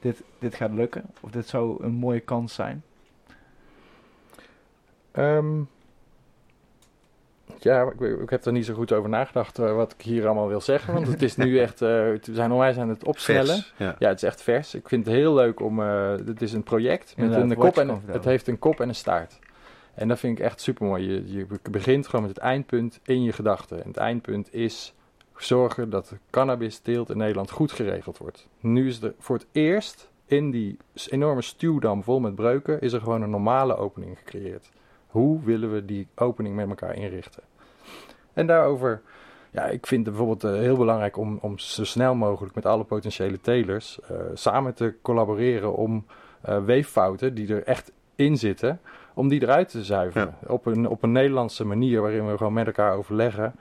dit, 0.00 0.22
dit 0.38 0.54
gaat 0.54 0.72
lukken? 0.72 1.04
Of 1.20 1.30
dit 1.30 1.48
zou 1.48 1.84
een 1.84 1.92
mooie 1.94 2.20
kans 2.20 2.54
zijn? 2.54 2.82
Ehm, 5.12 5.46
ja, 7.64 7.82
ik, 7.82 8.00
ik 8.20 8.30
heb 8.30 8.44
er 8.44 8.52
niet 8.52 8.64
zo 8.64 8.74
goed 8.74 8.92
over 8.92 9.08
nagedacht 9.08 9.58
eh, 9.58 9.74
wat 9.74 9.92
ik 9.98 10.02
hier 10.02 10.26
allemaal 10.26 10.48
wil 10.48 10.60
zeggen. 10.60 10.94
Want 10.94 11.06
het 11.06 11.22
is 11.22 11.36
nu 11.36 11.58
echt... 11.66 11.82
eh, 11.82 11.88
we 11.88 12.20
zijn 12.22 12.52
onwijs 12.52 12.76
aan 12.76 12.88
het 12.88 13.04
opsnellen. 13.04 13.46
Vers. 13.46 13.74
Ja. 13.76 13.96
Ja, 13.98 14.08
het 14.08 14.16
is 14.16 14.28
echt 14.28 14.42
vers. 14.42 14.74
Ik 14.74 14.88
vind 14.88 15.04
het 15.06 15.14
heel 15.14 15.34
leuk 15.34 15.60
om. 15.60 15.80
eh 15.82 16.10
het 16.10 16.42
is 16.42 16.52
een 16.52 16.62
project 16.62 17.16
met 17.16 17.34
een 17.34 17.56
kop 17.56 17.78
en 17.78 18.02
het 18.06 18.24
heeft 18.24 18.48
een 18.48 18.58
kop 18.58 18.80
en 18.80 18.88
een 18.88 18.94
staart. 18.94 19.38
En 19.94 20.08
dat 20.08 20.18
vind 20.18 20.38
ik 20.38 20.44
echt 20.44 20.60
super 20.60 20.86
mooi. 20.86 21.10
Je, 21.10 21.32
je 21.36 21.46
begint 21.70 22.06
gewoon 22.06 22.26
met 22.26 22.34
het 22.34 22.44
eindpunt 22.44 23.00
in 23.04 23.22
je 23.22 23.32
gedachten. 23.32 23.82
En 23.82 23.88
het 23.88 23.96
eindpunt 23.96 24.54
is 24.54 24.94
zorgen 25.36 25.90
dat 25.90 26.08
de 26.08 26.16
cannabis-teelt 26.30 27.10
in 27.10 27.16
Nederland 27.16 27.50
goed 27.50 27.72
geregeld 27.72 28.18
wordt. 28.18 28.48
Nu 28.60 28.88
is 28.88 29.02
er 29.02 29.14
voor 29.18 29.36
het 29.36 29.46
eerst 29.52 30.08
in 30.26 30.50
die 30.50 30.76
enorme 31.08 31.42
stuwdam 31.42 32.02
vol 32.02 32.20
met 32.20 32.34
breuken 32.34 32.80
is 32.80 32.92
er 32.92 33.00
gewoon 33.00 33.22
een 33.22 33.30
normale 33.30 33.76
opening 33.76 34.18
gecreëerd. 34.18 34.70
Hoe 35.10 35.44
willen 35.44 35.72
we 35.72 35.84
die 35.84 36.06
opening 36.14 36.54
met 36.54 36.68
elkaar 36.68 36.94
inrichten? 36.94 37.42
En 38.32 38.46
daarover, 38.46 39.00
ja, 39.50 39.64
ik 39.64 39.86
vind 39.86 40.06
het 40.06 40.16
bijvoorbeeld 40.16 40.54
eh, 40.54 40.60
heel 40.60 40.76
belangrijk 40.76 41.16
om, 41.16 41.38
om 41.40 41.58
zo 41.58 41.84
snel 41.84 42.14
mogelijk 42.14 42.54
met 42.54 42.66
alle 42.66 42.84
potentiële 42.84 43.40
telers 43.40 43.98
eh, 44.00 44.16
samen 44.34 44.74
te 44.74 44.94
collaboreren 45.02 45.76
om 45.76 46.06
eh, 46.40 46.64
weeffouten 46.64 47.34
die 47.34 47.54
er 47.54 47.64
echt 47.64 47.92
in 48.14 48.36
zitten, 48.36 48.80
om 49.14 49.28
die 49.28 49.42
eruit 49.42 49.68
te 49.68 49.84
zuiveren. 49.84 50.34
Op, 50.46 50.66
een, 50.66 50.88
op 50.88 51.02
een 51.02 51.12
Nederlandse 51.12 51.64
manier 51.64 52.00
waarin 52.00 52.30
we 52.30 52.36
gewoon 52.36 52.52
met 52.52 52.66
elkaar 52.66 52.96
overleggen 52.96 53.54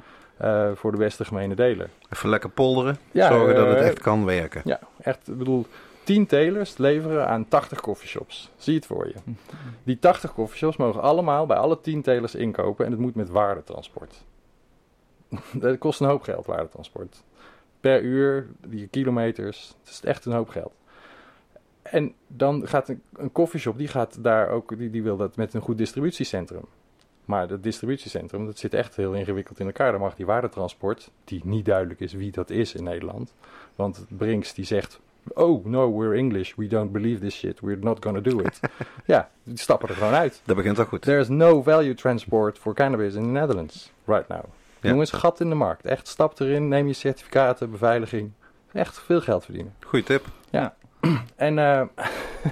voor 0.73 0.91
de 0.91 0.97
beste 0.97 1.25
gemene 1.25 1.55
deler. 1.55 1.89
Even 2.09 2.29
lekker 2.29 2.49
polderen. 2.49 2.97
Ja, 3.11 3.27
Zorgen 3.27 3.55
dat 3.55 3.67
het 3.67 3.77
echt 3.77 3.99
kan 3.99 4.25
werken. 4.25 4.61
Ja, 4.65 4.79
echt, 5.01 5.27
ik 5.27 5.37
bedoel, 5.37 5.65
10 6.09 6.25
telers 6.25 6.77
leveren 6.77 7.27
aan 7.27 7.47
80 7.47 7.81
coffeeshops. 7.81 8.51
Zie 8.57 8.75
het 8.75 8.85
voor 8.85 9.07
je. 9.07 9.33
Die 9.83 9.99
80 9.99 10.33
coffeeshops 10.33 10.77
mogen 10.77 11.01
allemaal 11.01 11.45
bij 11.45 11.57
alle 11.57 11.81
10 11.81 12.01
telers 12.01 12.35
inkopen 12.35 12.85
en 12.85 12.91
het 12.91 12.99
moet 12.99 13.15
met 13.15 13.29
waardetransport. 13.29 14.23
Dat 15.53 15.77
kost 15.77 15.99
een 15.99 16.07
hoop 16.07 16.21
geld, 16.21 16.45
waardetransport. 16.45 17.23
Per 17.79 18.01
uur, 18.01 18.47
die 18.67 18.87
kilometers, 18.87 19.75
het 19.79 19.89
is 19.89 20.01
echt 20.03 20.25
een 20.25 20.33
hoop 20.33 20.49
geld. 20.49 20.73
En 21.81 22.13
dan 22.27 22.67
gaat 22.67 22.89
een, 22.89 23.01
een 23.15 23.31
coffeeshop, 23.31 23.77
die 23.77 23.87
gaat 23.87 24.23
daar 24.23 24.49
ook, 24.49 24.77
die, 24.77 24.89
die 24.89 25.03
wil 25.03 25.17
dat 25.17 25.35
met 25.35 25.53
een 25.53 25.61
goed 25.61 25.77
distributiecentrum. 25.77 26.65
Maar 27.25 27.47
dat 27.47 27.63
distributiecentrum, 27.63 28.45
dat 28.45 28.57
zit 28.57 28.73
echt 28.73 28.95
heel 28.95 29.13
ingewikkeld 29.13 29.59
in 29.59 29.65
elkaar. 29.65 29.91
Dan 29.91 30.01
mag 30.01 30.15
die 30.15 30.25
waardetransport, 30.25 31.11
die 31.23 31.41
niet 31.43 31.65
duidelijk 31.65 31.99
is 31.99 32.13
wie 32.13 32.31
dat 32.31 32.49
is 32.49 32.73
in 32.73 32.83
Nederland. 32.83 33.33
Want 33.75 34.05
Brinks 34.07 34.53
die 34.53 34.65
zegt, 34.65 34.99
oh 35.33 35.65
no, 35.65 35.97
we're 35.97 36.15
English, 36.15 36.53
we 36.55 36.67
don't 36.67 36.91
believe 36.91 37.19
this 37.19 37.33
shit, 37.33 37.59
we're 37.61 37.79
not 37.79 38.03
gonna 38.03 38.21
do 38.21 38.39
it. 38.39 38.59
ja, 39.05 39.29
die 39.43 39.57
stappen 39.57 39.89
er 39.89 39.95
gewoon 39.95 40.13
uit. 40.13 40.41
Dat 40.45 40.55
begint 40.55 40.79
al 40.79 40.85
goed. 40.85 41.01
There 41.01 41.19
is 41.19 41.27
no 41.27 41.61
value 41.61 41.93
transport 41.93 42.57
for 42.57 42.73
cannabis 42.73 43.15
in 43.15 43.23
the 43.23 43.29
Netherlands 43.29 43.91
right 44.05 44.27
now. 44.27 44.43
Ja. 44.81 44.89
Jongens, 44.89 45.11
gat 45.11 45.39
in 45.39 45.49
de 45.49 45.55
markt. 45.55 45.85
Echt, 45.85 46.07
stap 46.07 46.39
erin, 46.39 46.67
neem 46.67 46.87
je 46.87 46.93
certificaten, 46.93 47.71
beveiliging. 47.71 48.31
Echt 48.71 48.99
veel 48.99 49.21
geld 49.21 49.43
verdienen. 49.43 49.75
Goeie 49.85 50.05
tip. 50.05 50.25
En, 51.35 51.59
eh, 51.59 51.81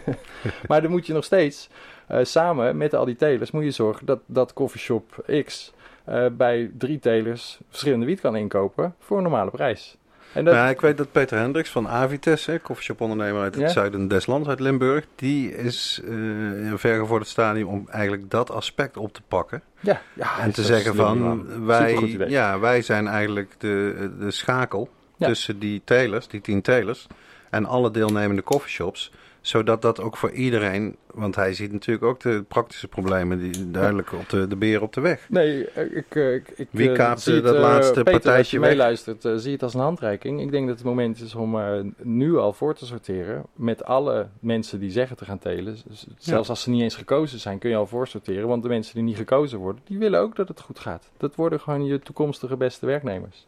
maar 0.68 0.82
dan 0.82 0.92
moet 0.92 1.08
je 1.08 1.13
nog 1.13 1.24
steeds 1.24 1.70
eh, 2.08 2.24
samen 2.24 2.78
met 2.78 2.94
al 2.94 3.06
die 3.06 3.16
telers 3.16 3.52
moet 3.52 3.63
je 3.63 3.72
zorgen 3.72 4.06
dat, 4.06 4.20
dat 4.26 4.54
coffeeshop 4.54 5.26
X 5.46 5.74
eh, 6.04 6.26
bij 6.32 6.72
drie 6.78 7.00
telers 7.00 7.60
verschillende 7.70 8.06
wiet 8.06 8.20
kan 8.20 8.36
inkopen 8.36 8.96
voor 9.00 9.18
een 9.18 9.24
normale 9.24 9.52
prijs. 9.52 9.98
En 10.34 10.46
dat, 10.46 10.70
ik 10.70 10.82
weet 10.82 10.98
dat 10.98 11.12
Peter 11.12 11.38
Hendricks 11.38 11.70
van 11.70 11.88
Avites, 11.88 12.46
hè, 12.46 12.60
koffieshop-ondernemer 12.60 13.42
uit 13.42 13.54
het 13.56 13.63
Ja. 13.63 13.70
zuiden 13.70 14.08
des 14.08 14.26
lands, 14.26 14.48
uit 14.50 14.60
Limburg, 14.60 15.06
die 15.16 15.56
is 15.56 16.02
eh, 16.04 16.10
in 16.12 16.66
een 16.72 16.80
vergevorderd 16.80 17.30
stadium 17.30 17.68
om 17.68 17.88
eigenlijk 17.90 18.30
dat 18.32 18.52
aspect 18.52 18.98
op 18.98 19.13
te 19.13 19.22
pakken. 19.28 19.62
ja, 19.80 20.02
ja, 20.13 20.38
en 20.40 20.52
te 20.52 20.56
dat 20.56 20.58
is 20.58 20.66
zeggen 20.66 20.94
slim, 20.94 21.06
van, 21.06 21.66
wij, 21.66 22.16
ja, 22.28 22.60
wij 22.60 22.82
zijn 22.82 23.08
eigenlijk 23.08 23.56
de, 23.58 24.10
de 24.20 24.32
schakel 24.32 24.90
Ja. 25.16 25.28
tussen 25.28 25.60
die 25.60 25.82
telers, 25.86 26.28
die 26.28 26.42
tien 26.42 26.62
telers, 26.62 27.08
en 27.50 27.66
alle 27.66 27.92
deelnemende 27.92 28.44
coffeeshops. 28.44 29.12
Zodat 29.47 29.81
dat 29.81 30.01
ook 30.01 30.17
voor 30.17 30.31
iedereen, 30.31 30.95
want 31.13 31.36
hij 31.36 31.53
ziet 31.53 31.71
natuurlijk 31.71 32.05
ook 32.05 32.19
de 32.19 32.43
praktische 32.47 32.88
problemen, 32.88 33.39
die 33.39 33.71
duidelijk 33.71 34.13
op 34.13 34.29
de, 34.29 34.47
de 34.47 34.55
beren 34.55 34.81
op 34.81 34.93
de 34.93 35.01
weg. 35.01 35.29
Nee, 35.29 35.69
eh, 35.69 35.95
ik, 35.95 36.15
eh, 36.15 36.33
ik, 36.33 36.49
ik 36.55 36.67
Wie 36.71 36.91
eh, 36.91 37.10
het, 37.10 37.25
dat 37.25 37.55
eh, 37.55 37.62
laatste 37.62 37.93
Peter, 37.93 38.13
als 38.13 38.23
partijtje 38.23 38.55
je 38.55 38.62
weg? 38.62 38.69
meeluistert, 38.69 39.21
zie 39.36 39.51
het 39.51 39.63
als 39.63 39.73
een 39.73 39.79
handreiking. 39.79 40.41
Ik 40.41 40.51
denk 40.51 40.67
dat 40.67 40.75
het 40.75 40.86
moment 40.86 41.21
is 41.21 41.36
om 41.36 41.57
nu 42.01 42.38
al 42.38 42.53
voor 42.53 42.75
te 42.75 42.86
sorteren 42.86 43.43
met 43.53 43.83
alle 43.83 44.27
mensen 44.39 44.79
die 44.79 44.91
zeggen 44.91 45.17
te 45.17 45.25
gaan 45.25 45.39
telen. 45.39 45.77
Zelfs 46.17 46.49
als 46.49 46.62
ze 46.62 46.69
niet 46.69 46.81
eens 46.81 46.95
gekozen 46.95 47.39
zijn, 47.39 47.57
kun 47.60 47.69
je 47.69 47.75
al 47.75 47.88
voorsorteren. 47.88 48.47
Want 48.47 48.63
de 48.63 48.69
mensen 48.69 48.95
die 48.95 49.03
niet 49.03 49.17
gekozen 49.17 49.60
worden, 49.60 49.81
die 49.86 49.97
willen 49.97 50.19
ook 50.19 50.36
dat 50.36 50.47
het 50.47 50.62
goed 50.62 50.79
gaat. 50.79 51.10
Dat 51.17 51.36
worden 51.36 51.60
gewoon 51.60 51.86
je 51.86 51.99
toekomstige 51.99 52.57
beste 52.57 52.86
werknemers. 52.86 53.47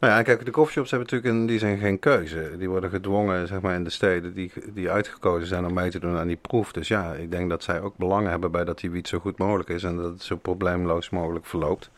Nou 0.00 0.12
ja, 0.12 0.22
kijk, 0.22 0.44
de 0.44 0.50
coffeeshops 0.50 0.90
hebben 0.90 1.08
natuurlijk 1.10 1.40
in 1.40 1.46
die 1.46 1.58
zijn 1.58 1.78
geen 1.78 1.98
keuze. 1.98 2.56
Die 2.58 2.68
worden 2.68 2.90
gedwongen, 2.90 3.46
zeg 3.46 3.60
maar, 3.60 3.74
in 3.74 3.84
de 3.84 3.90
steden 3.90 4.34
die, 4.34 4.52
die 4.74 4.90
uitgekozen 4.90 5.48
zijn 5.48 5.66
om 5.66 5.74
mee 5.74 5.90
te 5.90 5.98
doen 5.98 6.16
aan 6.16 6.26
die 6.26 6.36
proef. 6.36 6.72
Dus 6.72 6.88
ja, 6.88 7.12
ik 7.12 7.30
denk 7.30 7.48
dat 7.50 7.62
zij 7.62 7.80
ook 7.80 7.96
belang 7.96 8.28
hebben 8.28 8.50
bij 8.50 8.64
dat 8.64 8.78
die 8.78 8.90
wiet 8.90 9.08
zo 9.08 9.18
goed 9.18 9.38
mogelijk 9.38 9.68
is 9.68 9.82
en 9.82 9.96
dat 9.96 10.12
het 10.12 10.22
zo 10.22 10.36
probleemloos 10.36 11.10
mogelijk 11.10 11.46
verloopt. 11.46 11.90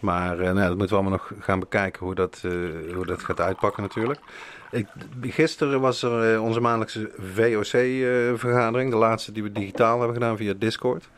Maar 0.00 0.38
eh, 0.38 0.52
nou, 0.52 0.68
dat 0.68 0.76
moeten 0.76 0.96
we 0.96 1.02
allemaal 1.02 1.18
nog 1.18 1.32
gaan 1.44 1.60
bekijken 1.60 2.04
hoe 2.04 2.14
dat, 2.14 2.42
eh, 2.44 2.50
hoe 2.94 3.06
dat 3.06 3.22
gaat 3.22 3.40
uitpakken 3.40 3.82
natuurlijk. 3.82 4.20
Ik, 4.70 4.86
gisteren 5.20 5.80
was 5.80 6.02
er 6.02 6.34
eh, 6.34 6.42
onze 6.42 6.60
maandelijkse 6.60 7.10
VOC-vergadering, 7.18 8.90
de 8.90 8.96
laatste 8.96 9.32
die 9.32 9.42
we 9.42 9.52
digitaal 9.52 9.96
hebben 9.98 10.16
gedaan 10.16 10.36
via 10.36 10.54
Discord. 10.58 11.08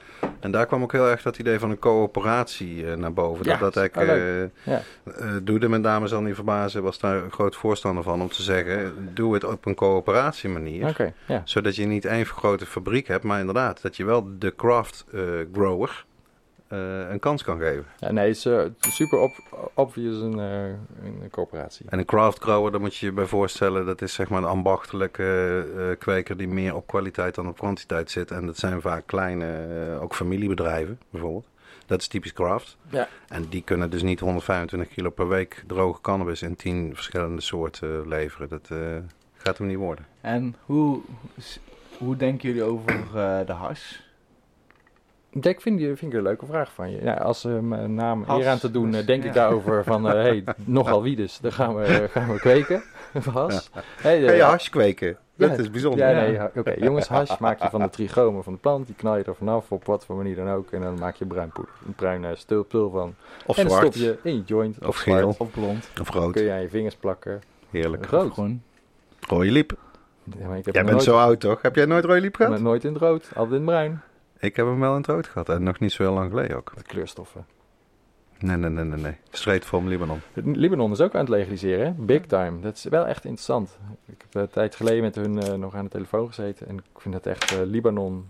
En 0.41 0.51
daar 0.51 0.67
kwam 0.67 0.83
ook 0.83 0.93
heel 0.93 1.09
erg 1.09 1.23
dat 1.23 1.39
idee 1.39 1.59
van 1.59 1.71
een 1.71 1.79
coöperatie 1.79 2.85
naar 2.85 3.13
boven. 3.13 3.45
Ja, 3.45 3.57
dat 3.57 3.75
dat 3.75 3.91
ah, 3.97 3.97
eigenlijk 4.09 4.51
eh, 4.65 4.73
Ja. 4.73 4.83
eh, 5.05 5.31
Doede 5.43 5.69
met 5.69 5.81
name 5.81 6.07
zal 6.07 6.21
niet 6.21 6.35
verbazen, 6.35 6.83
was 6.83 6.99
daar 6.99 7.23
een 7.25 7.33
groot 7.33 7.57
voorstander 7.57 8.03
van 8.03 8.21
om 8.21 8.29
te 8.29 8.43
zeggen: 8.43 8.95
doe 9.15 9.35
het 9.35 9.45
op 9.45 9.67
een 9.67 9.75
coöperatie 9.75 10.49
manier. 10.49 11.13
Ja. 11.27 11.43
Zodat 11.45 11.77
je 11.77 11.87
niet 11.87 12.05
één 12.05 12.27
grote 12.27 12.67
fabriek 12.67 13.07
hebt, 13.09 13.25
maar 13.25 13.41
inderdaad 13.41 13.83
dat 13.83 13.97
je 13.97 14.05
wel 14.05 14.29
de 14.39 14.55
craft 14.57 15.05
grower 15.53 16.05
eh, 16.69 17.11
een 17.11 17.19
kans 17.19 17.43
kan 17.43 17.59
geven. 17.59 17.87
ja 17.99 18.13
nee, 18.13 18.29
het 18.29 18.37
is 18.37 18.47
eh, 18.47 18.65
super 18.81 19.19
op, 19.19 19.33
obvious 19.75 20.21
een, 20.21 20.41
eh, 20.41 20.65
een 21.05 21.31
coöperatie. 21.31 21.87
En 21.89 21.99
een 21.99 22.05
craft 22.05 22.43
grower, 22.43 22.71
daar 22.71 22.81
moet 22.81 22.97
je 22.97 23.07
je 23.07 23.13
bij 23.13 23.27
voorstellen, 23.27 23.87
dat 23.87 24.03
is 24.03 24.15
zeg 24.15 24.29
maar 24.29 24.39
een 24.39 24.49
ambachtelijke 24.49 25.97
kweker 25.99 26.37
die 26.37 26.49
meer 26.49 26.75
op 26.75 26.87
kwaliteit 26.87 27.35
dan 27.35 27.49
op 27.49 27.59
kwantiteit 27.59 28.11
zit. 28.11 28.31
En 28.31 28.47
dat 28.47 28.57
zijn 28.57 28.81
vaak 28.81 29.07
kleine, 29.07 29.99
ook 30.01 30.15
familiebedrijven 30.15 31.01
bijvoorbeeld. 31.11 31.47
Dat 31.89 32.01
is 32.01 32.09
typisch 32.09 32.33
craft. 32.33 32.77
Ja. 32.91 33.09
En 33.29 33.49
die 33.49 33.63
kunnen 33.63 33.91
dus 33.91 34.03
niet 34.03 34.21
125 34.21 34.95
kilo 34.95 35.11
per 35.11 35.29
week 35.29 35.65
droge 35.67 36.01
cannabis 36.01 36.43
in 36.43 36.57
10 36.57 36.95
verschillende 36.95 37.41
soorten 37.41 38.09
leveren. 38.09 38.49
Dat 38.49 38.69
eh, 38.71 38.79
gaat 39.33 39.59
hem 39.59 39.67
niet 39.67 39.77
worden. 39.77 40.07
En 40.21 40.57
hoe, 40.65 41.01
hoe 41.99 42.17
denken 42.17 42.49
jullie 42.49 42.63
over 42.63 42.95
eh, 43.15 43.47
de 43.47 43.53
hash? 43.53 43.97
Ik 45.31 45.61
vind, 45.61 45.79
die, 45.79 45.97
vind 45.97 46.13
ik 46.13 46.19
een 46.19 46.25
leuke 46.25 46.47
vraag 46.47 46.73
van 46.73 46.91
je. 46.91 47.03
Ja, 47.03 47.15
als 47.15 47.41
ze 47.41 47.49
mijn 47.49 47.95
naam 47.95 48.23
Has, 48.27 48.41
eer 48.41 48.49
aan 48.49 48.59
te 48.59 48.71
doen, 48.71 48.91
dus, 48.91 49.01
eh, 49.01 49.07
denk 49.07 49.23
ja. 49.23 49.29
ik 49.29 49.35
daarover 49.35 49.85
van, 49.85 50.05
hé, 50.05 50.17
hey, 50.17 50.45
nogal 50.65 51.03
wie 51.03 51.17
dus. 51.17 51.39
Dan 51.39 51.53
gaan 51.53 51.75
we, 51.77 52.09
gaan 52.11 52.33
we 52.33 52.39
kweken. 52.39 52.83
Hey, 53.13 53.61
Ga 53.97 54.09
je 54.11 54.33
eh, 54.33 54.49
hash 54.49 54.69
kweken? 54.69 55.17
Dat 55.35 55.51
Ja, 55.51 55.57
is 55.57 55.71
bijzonder. 55.71 56.09
Ja, 56.09 56.11
Ja. 56.11 56.27
nee, 56.27 56.39
ha- 56.39 56.51
oké. 56.57 56.75
Jongens, 56.79 57.09
hash 57.09 57.39
maak 57.39 57.63
je 57.63 57.69
van 57.71 57.81
de 57.81 57.91
trichomen 57.91 58.43
van 58.45 58.53
de 58.53 58.59
plant. 58.59 58.87
Die 58.87 58.95
knal 58.95 59.17
je 59.17 59.25
er 59.25 59.35
vanaf, 59.35 59.73
op 59.73 59.85
wat 59.85 60.05
voor 60.05 60.17
manier 60.17 60.37
dan 60.37 60.49
ook. 60.51 60.71
En 60.71 60.81
dan 60.81 60.99
maak 60.99 61.15
je 61.15 61.25
bruin 61.27 61.49
poeder. 61.49 61.75
Een 61.87 61.95
bruin 61.95 62.25
eh, 62.25 62.31
stil 62.35 62.63
pul 62.65 62.91
van. 62.91 63.15
Of 63.47 63.59
en 63.59 63.71
zwart, 63.71 63.95
stop 63.95 63.95
je 63.95 64.19
in 64.23 64.35
je 64.37 64.43
joint. 64.47 64.87
Of 64.87 64.97
geel. 64.97 65.19
zwart. 65.19 65.37
Of 65.39 65.51
blond. 65.51 65.91
of 66.01 66.11
rood. 66.11 66.33
Kun 66.33 66.43
je 66.45 66.51
aan 66.53 66.61
je 66.61 66.69
vingers 66.69 66.95
plakken. 66.97 67.41
Heerlijk. 67.71 68.07
Rood. 68.07 68.33
Groen. 68.33 68.63
Rode 69.29 69.51
liep. 69.51 69.73
Ja, 70.39 70.47
maar 70.49 70.59
ik 70.59 70.65
heb 70.65 70.75
Jij 70.75 70.83
bent 70.83 70.95
nooit, 70.95 71.07
zo 71.09 71.19
oud 71.19 71.41
toch? 71.41 71.63
Heb 71.63 71.75
jij 71.77 71.85
nooit 71.85 72.05
rode 72.05 72.21
liep 72.21 72.37
gehad? 72.37 72.61
nooit 72.61 72.85
in 72.85 72.93
het 72.93 73.03
rood, 73.03 73.29
altijd 73.35 73.49
in 73.49 73.55
het 73.57 73.65
bruin. 73.65 74.01
Ik 74.39 74.57
heb 74.57 74.67
hem 74.67 74.81
wel 74.81 74.91
in 74.91 74.97
het 74.97 75.07
rood 75.07 75.27
gehad. 75.27 75.49
En 75.49 75.63
nog 75.63 75.79
niet 75.79 75.93
zo 75.93 76.03
heel 76.03 76.13
lang 76.13 76.31
geleden 76.31 76.57
ook. 76.57 76.73
De 76.77 76.83
kleurstoffen. 76.83 77.47
Nee, 78.39 78.57
nee, 78.57 78.71
nee, 78.71 78.85
nee. 78.85 79.01
nee. 79.01 79.17
Straight 79.31 79.65
from 79.67 79.89
Libanon. 79.89 80.21
Libanon 80.35 80.91
is 80.91 81.01
ook 81.01 81.15
aan 81.15 81.21
het 81.21 81.29
legaliseren, 81.29 81.87
hè? 81.87 81.93
Big 81.93 82.27
time. 82.27 82.61
Dat 82.61 82.77
is 82.77 82.85
wel 82.85 83.07
echt 83.07 83.25
interessant. 83.25 83.79
Ik 84.07 84.23
heb 84.23 84.35
een 84.35 84.49
tijd 84.49 84.75
geleden 84.75 85.03
met 85.03 85.15
hun 85.15 85.43
eh, 85.43 85.55
nog 85.55 85.75
aan 85.75 85.85
de 85.85 85.91
telefoon 85.91 86.27
gezeten. 86.27 86.69
En 86.69 86.77
ik 86.77 87.01
vind 87.01 87.15
het 87.15 87.27
echt, 87.27 87.53
eh, 87.53 87.59
Libanon, 87.65 88.27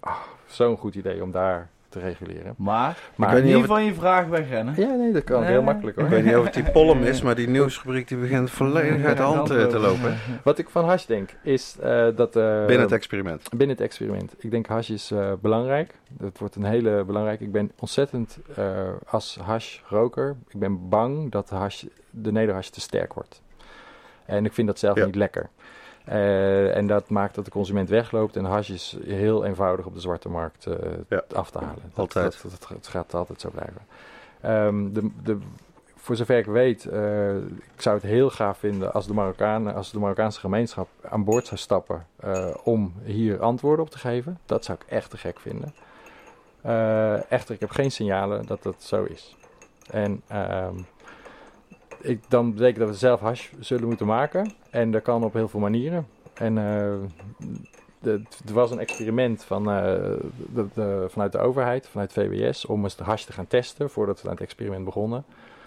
ah, 0.00 0.20
zo'n 0.46 0.76
goed 0.76 0.94
idee 0.94 1.22
om 1.22 1.30
daar 1.30 1.70
te 1.94 2.06
reguleren. 2.06 2.54
Maar, 2.56 2.98
Maar 3.16 3.34
weet 3.34 3.44
niet 3.44 3.68
het- 3.68 3.84
je 3.84 3.94
vraag 3.94 4.26
wegrennen. 4.26 4.74
Ja, 4.76 4.94
nee, 4.94 5.12
dat 5.12 5.24
kan 5.24 5.40
Nee. 5.40 5.50
heel 5.50 5.62
makkelijk 5.62 5.96
hoor. 5.96 6.04
Ik 6.04 6.10
weet 6.10 6.24
niet 6.24 6.36
of 6.36 6.44
het 6.44 6.54
die 6.54 6.70
pollen 6.70 6.98
is, 7.02 7.22
maar 7.22 7.34
die 7.34 7.48
nieuwsrubriek 7.48 8.08
die 8.08 8.18
begint 8.18 8.50
volledig 8.50 9.04
uit 9.04 9.16
de 9.16 9.22
hand 9.22 9.50
eh, 9.50 9.66
te 9.66 9.78
lopen. 9.78 10.16
Wat 10.44 10.58
ik 10.58 10.68
van 10.68 10.84
hash 10.84 11.04
denk, 11.04 11.30
is 11.42 11.76
eh, 11.82 12.06
dat... 12.16 12.36
eh, 12.36 12.58
Binnen 12.66 12.80
het 12.80 12.92
experiment. 12.92 13.48
binnen 13.50 13.68
het 13.76 13.80
experiment. 13.80 14.34
Ik 14.38 14.50
denk 14.50 14.66
hash 14.66 14.90
is 14.90 15.10
eh, 15.10 15.32
belangrijk. 15.40 15.94
Dat 16.10 16.38
wordt 16.38 16.54
een 16.54 16.64
hele 16.64 17.04
belangrijke. 17.04 17.44
Ik 17.44 17.52
ben 17.52 17.70
ontzettend 17.78 18.38
eh, 18.56 18.64
als 19.06 19.38
hash-roker. 19.42 20.36
Ik 20.48 20.58
ben 20.58 20.88
bang 20.88 21.30
dat 21.30 21.48
de, 21.48 21.54
hash, 21.54 21.84
de 22.10 22.32
nederhash 22.32 22.68
te 22.68 22.80
sterk 22.80 23.12
wordt. 23.14 23.42
En 24.26 24.44
ik 24.44 24.52
vind 24.52 24.66
dat 24.66 24.78
zelf 24.78 24.96
Ja. 24.98 25.04
niet 25.04 25.14
lekker. 25.14 25.48
Eh, 26.04 26.76
en 26.76 26.86
dat 26.86 27.10
maakt 27.10 27.34
dat 27.34 27.44
de 27.44 27.50
consument 27.50 27.88
wegloopt. 27.88 28.36
En 28.36 28.44
hash 28.44 28.70
is 28.70 28.96
heel 29.04 29.44
eenvoudig 29.44 29.86
op 29.86 29.94
de 29.94 30.00
zwarte 30.00 30.28
markt 30.28 30.66
eh, 30.66 30.74
Ja. 31.08 31.22
af 31.34 31.50
te 31.50 31.58
halen. 31.58 31.82
Dat, 31.82 31.98
Altijd. 31.98 32.42
Dat, 32.42 32.50
dat, 32.50 32.68
het 32.68 32.86
gaat 32.86 33.14
altijd 33.14 33.40
zo 33.40 33.50
blijven. 33.50 33.80
Ehm, 34.40 34.92
de, 34.92 35.10
de, 35.22 35.38
voor 35.96 36.16
zover 36.16 36.38
ik 36.38 36.46
weet, 36.46 36.84
eh, 36.84 37.36
ik 37.36 37.80
zou 37.80 37.96
het 37.96 38.04
heel 38.04 38.30
gaaf 38.30 38.58
vinden 38.58 38.92
als 38.92 39.06
de, 39.06 39.14
Marokkanen, 39.14 39.74
als 39.74 39.90
de 39.92 39.98
Marokkaanse 39.98 40.40
gemeenschap 40.40 40.88
aan 41.02 41.24
boord 41.24 41.46
zou 41.46 41.60
stappen 41.60 42.06
om 42.64 42.92
hier 43.02 43.40
antwoorden 43.40 43.84
op 43.84 43.90
te 43.90 43.98
geven. 43.98 44.38
Dat 44.46 44.64
zou 44.64 44.78
ik 44.80 44.92
echt 44.92 45.10
te 45.10 45.16
gek 45.16 45.40
vinden. 45.40 45.74
Echter, 47.28 47.54
ik 47.54 47.60
heb 47.60 47.70
geen 47.70 47.90
signalen 47.90 48.46
dat 48.46 48.62
dat 48.62 48.82
zo 48.82 49.04
is. 49.04 49.36
En 49.90 50.22
ehm, 50.26 50.76
ik, 52.00 52.20
dan 52.28 52.52
betekent 52.52 52.78
dat 52.78 52.88
we 52.88 52.94
zelf 52.94 53.20
hash 53.20 53.48
zullen 53.60 53.86
moeten 53.88 54.06
maken. 54.06 54.54
En 54.74 54.90
dat 54.90 55.02
kan 55.02 55.24
op 55.24 55.32
heel 55.32 55.48
veel 55.48 55.60
manieren. 55.60 56.06
En 56.34 56.58
eh, 56.58 56.92
er 58.46 58.52
was 58.52 58.70
een 58.70 58.78
experiment 58.78 59.44
van, 59.44 59.70
eh, 59.70 59.82
de, 60.54 60.66
de- 60.74 61.06
vanuit 61.08 61.32
de 61.32 61.38
overheid, 61.38 61.88
vanuit 61.88 62.12
VWS, 62.12 62.66
om 62.66 62.82
eens 62.84 62.96
de 62.96 63.04
hash 63.04 63.24
te 63.24 63.32
gaan 63.32 63.46
testen 63.46 63.90
voordat 63.90 64.22
we 64.22 64.28
aan 64.28 64.34
het 64.34 64.42
experiment 64.42 64.84
begonnen. 64.84 65.24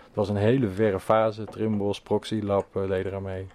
Het 0.08 0.16
was 0.16 0.30
een 0.30 0.36
hele 0.36 0.70
verre 0.70 1.00
fase. 1.00 1.44
Trimbos, 1.44 2.02
Proxy 2.02 2.40
Lab 2.44 2.66
eh, 2.76 2.82
deden 2.88 3.06
eraan 3.06 3.24
mee. 3.24 3.48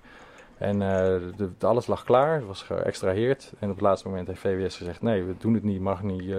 En 0.58 0.78
de, 0.78 1.48
alles 1.60 1.86
lag 1.86 2.04
klaar, 2.04 2.34
het 2.34 2.46
was 2.46 2.62
geëxtraheerd. 2.62 3.52
En 3.58 3.68
op 3.68 3.74
het 3.74 3.84
laatste 3.84 4.08
moment 4.08 4.26
heeft 4.26 4.40
VWS 4.40 4.76
gezegd: 4.76 5.02
nee, 5.02 5.22
we 5.22 5.34
doen 5.38 5.54
het 5.54 5.62
niet, 5.62 5.80
mag 5.80 6.02
niet. 6.02 6.30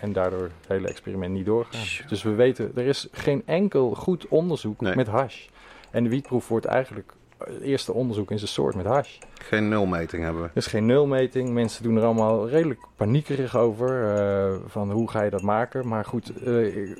en 0.00 0.12
daardoor 0.12 0.42
het 0.42 0.68
hele 0.68 0.88
experiment 0.88 1.32
niet 1.34 1.46
doorgaan. 1.46 1.80
Dus 2.08 2.22
we 2.22 2.30
weten, 2.34 2.72
er 2.74 2.86
is 2.86 3.08
geen 3.12 3.42
enkel 3.46 3.94
goed 3.94 4.28
onderzoek 4.28 4.80
Nee. 4.80 4.94
met 4.96 5.06
hash. 5.06 5.46
En 5.90 6.02
de 6.04 6.08
wietproef 6.10 6.48
wordt 6.48 6.66
eigenlijk 6.66 7.08
het 7.08 7.21
eerste 7.62 7.92
onderzoek 7.92 8.30
in 8.30 8.38
zijn 8.38 8.50
soort 8.50 8.74
met 8.74 8.86
hash. 8.86 9.18
Geen 9.42 9.68
nulmeting 9.68 10.22
hebben 10.24 10.42
we. 10.42 10.48
Is 10.54 10.66
geen 10.66 10.86
nulmeting. 10.86 11.48
Mensen 11.50 11.82
doen 11.82 11.96
er 11.96 12.02
allemaal 12.04 12.48
redelijk 12.48 12.80
paniekerig 12.96 13.56
over. 13.56 14.16
eh, 14.16 14.54
van 14.66 14.90
hoe 14.90 15.10
ga 15.10 15.22
je 15.22 15.30
dat 15.30 15.42
maken? 15.42 15.88
Maar 15.88 16.04
goed, 16.04 16.32
eh, 16.42 16.44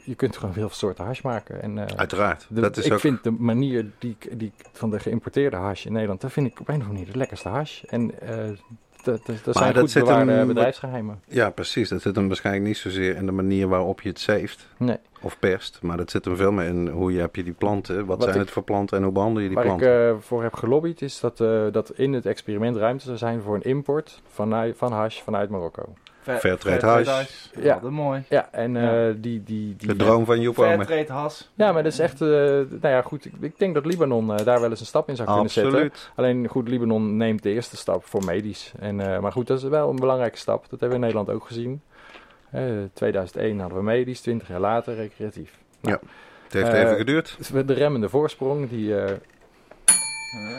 je 0.07 0.15
kunt 0.17 0.37
gewoon 0.37 0.55
veel 0.55 0.69
soorten 0.69 1.05
hash 1.05 1.21
maken. 1.23 1.63
En, 1.63 1.79
eh, 1.79 1.97
Uiteraard. 1.97 2.47
de- 2.49 2.61
dat 2.61 2.77
is 2.77 2.85
ik 2.87 2.93
ook... 2.93 3.01
vind 3.01 3.25
de 3.25 3.31
manier 3.31 3.91
die, 3.99 4.17
die 4.33 4.53
van 4.73 4.91
de 4.91 5.01
geïmporteerde 5.01 5.57
hash 5.57 5.85
in 5.87 5.93
Nederland, 5.93 6.21
dat 6.21 6.33
vind 6.33 6.47
ik 6.47 6.61
op 6.61 6.69
een 6.69 6.75
of 6.75 6.81
andere 6.81 6.99
manier 6.99 7.13
de 7.13 7.19
lekkerste 7.19 7.49
hash. 7.49 7.83
En 7.83 8.13
dat, 9.05 9.27
dat, 9.27 9.37
dat 9.45 9.57
zijn 9.57 9.73
dat 9.73 9.81
goed 9.83 9.91
zit 9.91 10.05
bewaarde 10.05 10.33
hem- 10.33 10.47
bedrijfsgeheimen. 10.47 11.21
Ja, 11.29 11.51
precies. 11.51 11.89
Dat 11.89 12.03
zit 12.03 12.17
hem 12.17 12.27
waarschijnlijk 12.27 12.65
niet 12.67 12.77
zozeer 12.77 13.17
in 13.17 13.27
de 13.27 13.33
manier 13.33 13.69
waarop 13.69 14.01
je 14.01 14.09
het 14.09 14.21
zeeft 14.21 14.67
Nee. 14.77 14.97
of 15.21 15.39
perst. 15.39 15.79
Maar 15.83 15.97
dat 15.97 16.11
zit 16.11 16.25
hem 16.25 16.37
veel 16.37 16.53
meer 16.53 16.67
in 16.67 16.89
hoe 16.89 17.13
je 17.13 17.21
heb 17.21 17.37
je 17.37 17.43
die 17.45 17.53
planten, 17.53 17.97
wat, 17.97 18.07
Wat 18.07 18.23
zijn 18.23 18.35
ik- 18.35 18.41
het 18.41 18.51
voor 18.51 18.63
planten 18.63 18.97
en 18.97 19.03
hoe 19.05 19.13
behandel 19.13 19.43
je 19.43 19.47
die 19.49 19.57
Waar 19.57 19.65
ik 19.67 19.71
planten. 19.77 20.09
eh, 20.09 20.15
voor 20.21 20.43
heb 20.43 20.55
gelobbyd 20.55 21.03
is 21.03 21.21
dat, 21.21 21.41
eh, 21.41 21.63
dat 21.73 21.91
in 21.91 22.13
het 22.13 22.27
experiment 22.27 22.77
ruimte 22.77 23.05
zou 23.05 23.17
zijn 23.17 23.41
voor 23.43 23.55
een 23.55 23.63
import 23.63 24.21
van, 24.29 24.73
van 24.77 24.93
hash 24.93 25.21
vanuit 25.21 25.51
Marokko. 25.51 25.83
Fairtrade. 26.23 27.05
Ja. 27.05 27.25
Ja, 27.63 27.75
dat 27.75 27.91
is 27.91 27.97
mooi. 27.97 28.23
Ja, 28.29 28.49
en 28.53 28.77
eh, 28.77 28.83
Ja. 28.83 29.13
die... 29.13 29.43
die, 29.43 29.77
die 29.77 29.87
de 29.89 29.97
droom 29.97 30.25
van 30.25 30.41
Joep. 30.41 30.55
Fairtrade 30.55 31.13
has. 31.13 31.51
Ja, 31.55 31.73
maar 31.73 31.83
dat 31.83 31.93
is 31.93 31.99
echt... 31.99 32.21
eh, 32.21 32.29
nou 32.29 32.67
ja, 32.81 33.03
goed. 33.03 33.25
Ik, 33.25 33.33
ik 33.41 33.59
denk 33.59 33.75
dat 33.75 33.87
Libanon 33.87 34.33
eh, 34.39 34.45
daar 34.45 34.61
wel 34.61 34.71
eens 34.71 34.81
een 34.81 34.87
stap 34.87 35.09
in 35.09 35.17
zou 35.17 35.29
kunnen 35.29 35.51
zetten. 35.51 35.73
Absoluut. 35.73 36.11
Alleen 36.15 36.49
goed, 36.49 36.69
Libanon 36.69 37.17
neemt 37.17 37.43
de 37.43 37.51
eerste 37.51 37.77
stap 37.77 38.05
voor 38.05 38.25
medisch. 38.25 38.73
En, 38.79 39.01
eh, 39.01 39.19
maar 39.21 39.33
goed, 39.33 39.47
dat 39.47 39.59
is 39.59 39.65
wel 39.65 39.91
een 39.91 39.97
belangrijke 39.97 40.39
stap. 40.39 40.61
Dat 40.61 40.81
hebben 40.81 40.89
we 40.89 40.95
in 40.95 41.01
Nederland 41.01 41.31
ook 41.31 41.47
gezien. 41.47 41.81
Eh 42.51 42.63
2001 42.93 43.59
hadden 43.61 43.79
we 43.79 43.85
medisch, 43.85 44.21
20 44.21 44.49
jaar 44.49 44.61
later 44.61 44.95
recreatief. 44.95 45.59
Nou, 45.81 45.99
Het 46.45 46.53
heeft 46.53 46.73
even 46.73 46.97
geduurd. 46.97 47.39
De 47.67 47.73
remmende 47.73 48.09
voorsprong, 48.09 48.69
die... 48.71 48.95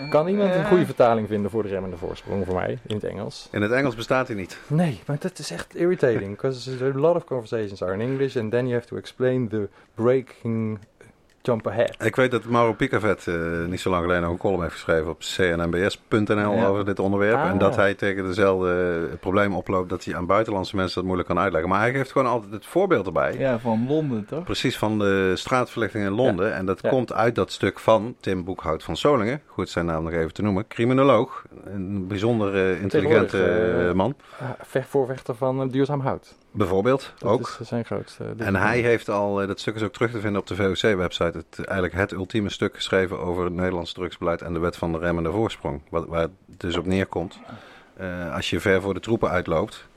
kan 0.09 0.27
iemand 0.27 0.53
een 0.53 0.61
eh, 0.61 0.67
goede 0.67 0.85
vertaling 0.85 1.27
vinden 1.27 1.51
voor 1.51 1.63
de 1.63 1.69
remmende 1.69 1.97
voorsprong 1.97 2.45
voor 2.45 2.55
mij 2.55 2.77
in 2.87 2.95
het 2.95 3.03
Engels? 3.03 3.47
In 3.51 3.61
het 3.61 3.71
Engels 3.71 3.95
bestaat 3.95 4.27
hij 4.27 4.35
niet. 4.35 4.57
Nee, 4.67 5.01
maar 5.05 5.17
dat 5.19 5.39
is 5.39 5.51
echt 5.51 5.75
irritating. 5.75 6.29
Because 6.29 6.85
a 6.85 6.97
lot 6.97 7.15
of 7.15 7.23
conversations 7.23 7.81
are 7.83 7.93
in 7.93 8.01
English 8.01 8.37
and 8.37 8.51
then 8.51 8.67
you 8.67 8.73
have 8.73 8.87
to 8.87 8.97
explain 8.97 9.47
the 9.47 9.69
breaking 9.95 10.79
jump 11.45 11.67
ahead. 11.67 11.95
Ik 12.03 12.15
weet 12.15 12.31
dat 12.31 12.45
Mauro 12.45 12.73
Picavet 12.73 13.27
eh, 13.27 13.35
niet 13.67 13.79
zo 13.79 13.89
lang 13.89 14.01
geleden 14.01 14.23
nog 14.23 14.31
een 14.31 14.37
column 14.37 14.61
heeft 14.61 14.73
geschreven 14.73 15.09
op 15.09 15.19
cnnbs.nl 15.19 16.53
Ja. 16.55 16.65
over 16.65 16.85
dit 16.85 16.99
onderwerp. 16.99 17.35
Ah. 17.37 17.49
En 17.49 17.57
dat 17.57 17.75
hij 17.75 17.93
tegen 17.93 18.23
dezelfde 18.23 19.07
eh, 19.11 19.19
probleem 19.19 19.55
oploopt 19.55 19.89
dat 19.89 20.03
hij 20.05 20.15
aan 20.15 20.25
buitenlandse 20.25 20.75
mensen 20.75 20.95
dat 20.95 21.03
moeilijk 21.03 21.27
kan 21.27 21.39
uitleggen. 21.39 21.69
Maar 21.69 21.79
hij 21.79 21.91
geeft 21.91 22.11
gewoon 22.11 22.27
altijd 22.27 22.51
het 22.51 22.65
voorbeeld 22.65 23.05
erbij. 23.05 23.37
Ja, 23.37 23.59
van 23.59 23.85
Londen 23.87 24.25
toch? 24.25 24.43
Precies 24.43 24.77
van 24.77 24.99
de 24.99 25.31
straatverlichting 25.35 26.05
in 26.05 26.11
Londen. 26.11 26.53
En 26.53 26.65
dat 26.65 26.81
komt 26.81 27.13
uit 27.13 27.35
dat 27.35 27.51
stuk 27.51 27.79
van 27.79 28.15
Tim 28.19 28.43
Boekhout 28.43 28.83
van 28.83 28.97
Solingen. 28.97 29.41
Goed 29.45 29.69
zijn 29.69 29.85
naam 29.85 30.03
nog 30.03 30.13
even 30.13 30.33
te 30.33 30.41
noemen. 30.41 30.67
Criminoloog. 30.67 31.43
Een 31.65 32.07
bijzonder 32.07 32.55
eh, 32.55 32.81
intelligente 32.81 33.91
man. 33.95 34.15
Ah, 34.39 34.49
vecht 34.61 34.89
voorvechter 34.89 35.35
van 35.35 35.67
duurzaam 35.67 35.99
hout. 35.99 36.35
Bijvoorbeeld 36.53 37.13
Dat 37.17 37.31
ook. 37.31 37.55
is 37.59 37.67
zijn 37.67 37.85
grootste. 37.85 38.23
En 38.37 38.55
hij 38.55 38.79
heeft 38.79 39.09
al, 39.09 39.41
eh, 39.41 39.47
dat 39.47 39.59
stuk 39.59 39.75
is 39.75 39.83
ook 39.83 39.93
terug 39.93 40.11
te 40.11 40.19
vinden 40.19 40.41
op 40.41 40.47
de 40.47 40.55
VOC-website, 40.55 41.37
het, 41.37 41.65
eigenlijk 41.65 41.93
het 41.93 42.11
ultieme 42.11 42.49
stuk 42.49 42.75
geschreven 42.75 43.19
over 43.19 43.43
het 43.43 43.53
Nederlands 43.53 43.93
drugsbeleid 43.93 44.41
en 44.41 44.53
de 44.53 44.59
wet 44.59 44.75
van 44.75 44.91
de 44.91 44.97
remmende 44.97 45.31
voorsprong. 45.31 45.81
Wat, 45.89 46.07
waar 46.07 46.21
het 46.21 46.31
dus 46.57 46.77
op 46.77 46.85
neerkomt. 46.85 47.39
Eh, 47.97 48.35
als 48.35 48.49
je 48.49 48.59
ver 48.59 48.81
voor 48.81 48.93
de 48.93 48.99
troepen 48.99 49.29
uitloopt, 49.29 49.87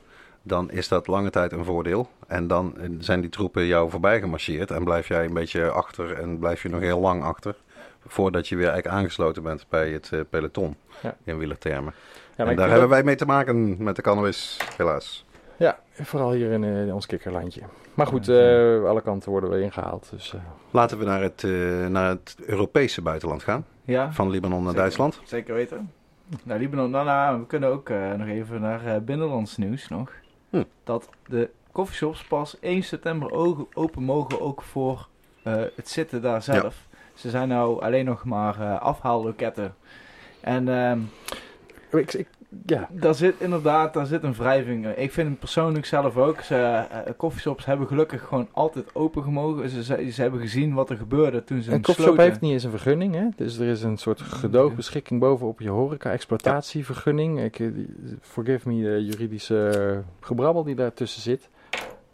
dan 0.41 0.71
is 0.71 0.87
dat 0.87 1.07
lange 1.07 1.29
tijd 1.29 1.51
een 1.51 1.65
voordeel. 1.65 2.09
En 2.27 2.47
dan 2.47 2.77
eh, 2.77 2.89
zijn 2.99 3.21
die 3.21 3.29
troepen 3.29 3.65
jou 3.65 3.89
voorbij 3.89 4.19
gemarcheerd 4.19 4.71
en 4.71 4.83
blijf 4.83 5.07
jij 5.07 5.25
een 5.25 5.33
beetje 5.33 5.69
achter 5.69 6.13
en 6.19 6.39
blijf 6.39 6.61
je 6.61 6.69
nog 6.69 6.79
heel 6.81 6.99
lang 6.99 7.23
achter. 7.23 7.55
Voordat 8.07 8.47
je 8.47 8.55
weer 8.55 8.67
eigenlijk 8.69 8.97
aangesloten 8.97 9.43
bent 9.43 9.65
bij 9.69 9.89
het 9.91 10.09
eh, 10.13 10.19
peloton, 10.29 10.75
Ja. 11.01 11.15
in 11.23 11.37
wielertermen. 11.37 11.93
Ja, 12.35 12.45
en 12.45 12.55
daar 12.55 12.69
hebben 12.69 12.89
wij 12.89 13.03
mee 13.03 13.15
te 13.15 13.25
maken 13.25 13.83
met 13.83 13.95
de 13.95 14.01
cannabis, 14.01 14.57
helaas. 14.77 15.25
Vooral 16.01 16.31
hier 16.31 16.51
in, 16.51 16.63
eh, 16.87 16.93
ons 16.93 17.05
kikkerlandje. 17.05 17.61
Maar 17.93 18.07
goed, 18.07 18.27
eh, 18.27 18.35
alle 18.83 19.01
kanten 19.01 19.31
worden 19.31 19.49
we 19.49 19.61
ingehaald. 19.61 20.07
Dus, 20.11 20.33
eh, 20.33 20.39
Laten 20.71 20.97
we 20.97 21.05
naar 21.05 21.21
het, 21.21 21.43
eh, 21.43 21.87
naar 21.87 22.09
het 22.09 22.35
Europese 22.45 23.01
buitenland 23.01 23.43
gaan. 23.43 23.65
Ja, 23.83 24.11
Van 24.11 24.29
Libanon 24.29 24.57
naar 24.57 24.65
Zeker. 24.67 24.81
Duitsland. 24.81 25.21
zeker 25.25 25.53
weten. 25.53 25.91
Nou, 26.43 26.59
Libanon, 26.59 26.89
nou, 26.89 27.05
nou, 27.05 27.39
we 27.39 27.45
kunnen 27.45 27.69
ook 27.69 27.89
eh, 27.89 28.13
nog 28.13 28.27
even 28.27 28.61
naar 28.61 28.85
eh, 28.85 28.97
binnenlands 29.01 29.57
nieuws 29.57 29.87
nog. 29.87 30.11
Hm. 30.49 30.63
Dat 30.83 31.09
de 31.27 31.49
coffeeshops 31.71 32.23
pas 32.23 32.57
1 32.61 32.83
september 32.83 33.31
open 33.73 34.03
mogen 34.03 34.41
ook 34.41 34.61
voor 34.61 35.07
eh, 35.43 35.53
het 35.75 35.89
zitten 35.89 36.21
daar 36.21 36.41
zelf. 36.41 36.87
Ze 37.13 37.29
zijn 37.29 37.47
nou 37.47 37.81
alleen 37.81 38.05
nog 38.05 38.23
maar 38.25 38.77
afhaalloketten. 38.79 39.75
En 40.39 40.67
ehm, 40.67 40.99
ik, 41.91 42.13
ik, 42.13 42.27
ja, 42.65 42.87
daar 42.91 43.15
zit 43.15 43.35
inderdaad 43.37 43.93
daar 43.93 44.05
zit 44.05 44.23
een 44.23 44.33
wrijving. 44.33 44.85
in. 44.85 44.93
Ik 45.01 45.11
vind 45.11 45.29
het 45.29 45.39
persoonlijk 45.39 45.85
zelf 45.85 46.17
ook. 46.17 46.41
Ze, 46.41 46.55
eh, 46.55 47.13
coffeeshops 47.17 47.65
hebben 47.65 47.87
gelukkig 47.87 48.23
gewoon 48.27 48.47
altijd 48.51 48.85
open 48.95 49.23
gemogen. 49.23 49.69
Ze, 49.69 49.83
ze, 49.83 50.09
ze 50.11 50.21
hebben 50.21 50.39
gezien 50.39 50.73
wat 50.73 50.89
er 50.89 50.97
gebeurde 50.97 51.43
toen 51.43 51.61
ze 51.61 51.67
een 51.67 51.73
hem 51.73 51.81
koffieshop 51.81 52.13
sloten. 52.13 52.29
heeft 52.31 52.41
niet 52.41 52.51
eens 52.51 52.63
een 52.63 52.69
vergunning. 52.71 53.15
Hè? 53.15 53.27
Dus 53.35 53.57
er 53.59 53.67
is 53.67 53.83
een 53.83 53.97
soort 53.97 54.21
gedoogbeschikking 54.21 55.19
bovenop 55.19 55.59
je 55.59 55.69
horeca-exploitatievergunning. 55.69 57.41
Ik, 57.43 57.59
eh, 57.59 57.67
forgive 58.21 58.69
me 58.69 58.81
de 58.83 59.05
juridische 59.05 59.69
eh, 59.69 59.97
gebrabbel 60.27 60.63
die 60.63 60.75
daartussen 60.75 61.21
zit. 61.21 61.49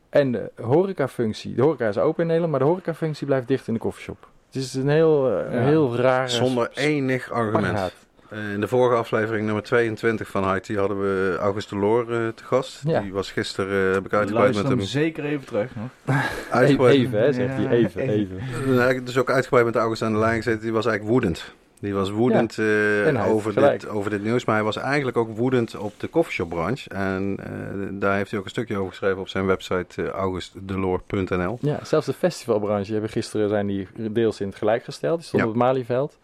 En 0.10 0.32
de 0.32 0.51
horecafunctie, 0.62 1.56
de 1.56 1.62
horeca 1.62 1.88
is 1.88 1.97
open 1.97 2.21
in 2.21 2.25
Nederland, 2.27 2.51
maar 2.51 2.60
de 2.62 2.65
horecafunctie 2.67 3.25
blijft 3.25 3.47
dicht 3.47 3.67
in 3.67 3.73
de 3.73 3.79
koffieshop. 3.79 4.27
Het 4.45 4.56
is 4.56 4.73
een 4.73 4.89
heel, 4.89 5.29
eh, 5.39 5.53
Ja. 5.53 5.60
heel 5.60 5.95
raar 5.95 6.29
Zonder 6.29 6.71
enig 6.73 7.32
argument. 7.32 7.93
Eh, 8.34 8.54
in 8.54 8.60
de 8.62 8.67
vorige 8.67 8.96
aflevering, 8.96 9.46
nummer 9.46 9.63
22 9.63 10.28
van 10.28 10.56
IT, 10.56 10.76
hadden 10.76 11.00
we 11.00 11.38
August 11.39 11.69
de 11.69 11.76
Loor 11.76 12.02
eh, 12.12 12.28
te 12.36 12.43
gast. 12.43 12.82
Ja. 12.86 13.02
Die 13.02 13.13
was 13.13 13.32
gisteren, 13.32 13.88
eh, 13.88 13.93
heb 13.93 14.06
ik 14.06 14.13
uitgebreid 14.13 14.56
met 14.56 14.67
hem 14.67 14.78
hem 14.78 14.88
zeker 14.88 15.24
even 15.26 15.46
terug 15.46 15.72
nog. 16.06 16.15
uitgebreid, 16.50 16.96
Even, 16.96 17.19
hè, 17.19 17.34
zegt 17.34 17.56
hij. 17.56 17.67
Even, 17.67 18.02
even. 18.02 18.13
even. 18.13 18.38
Nee, 18.65 18.76
eigenlijk 18.76 19.06
dus 19.06 19.17
ook 19.17 19.30
uitgebreid 19.32 19.65
met 19.65 19.76
August 19.76 20.02
aan 20.02 20.13
de 20.13 20.19
lijn 20.19 20.38
gezeten. 20.38 20.62
Die 20.62 20.72
was 20.74 20.86
eigenlijk 20.86 21.13
woedend. 21.13 21.54
Die 21.80 21.93
was 21.93 22.10
woedend 22.10 22.58
eh, 22.58 23.32
over, 23.32 23.54
dit, 23.56 23.88
over 23.88 24.10
dit 24.10 24.24
nieuws. 24.24 24.46
Maar 24.46 24.56
hij 24.56 24.63
was 24.63 24.78
eigenlijk 24.78 25.17
ook 25.17 25.36
woedend 25.38 25.78
op 25.78 25.93
de 26.00 26.10
coffeeshopbranche. 26.10 26.89
En 26.89 27.38
eh, 27.43 27.50
daar 27.91 28.15
heeft 28.15 28.30
hij 28.30 28.39
ook 28.39 28.46
een 28.46 28.52
stukje 28.52 28.78
over 28.78 28.89
geschreven 28.89 29.19
op 29.19 29.28
zijn 29.28 29.46
website 29.46 30.04
eh, 30.04 30.10
augustdeloor.nl. 30.10 31.58
Ja, 31.62 31.80
zelfs 31.84 32.06
de 32.06 32.13
festivalbranche 32.13 32.91
hebben 32.91 33.10
gisteren 33.10 33.50
zijn 33.50 33.67
die 33.67 33.88
deels 33.96 34.41
in 34.41 34.48
het 34.48 34.56
gelijk 34.56 34.84
gesteld. 34.84 35.17
Die 35.17 35.28
stond 35.28 35.41
Ja. 35.41 35.48
op 35.48 35.54
het 35.56 35.63
Malieveld. 35.63 36.17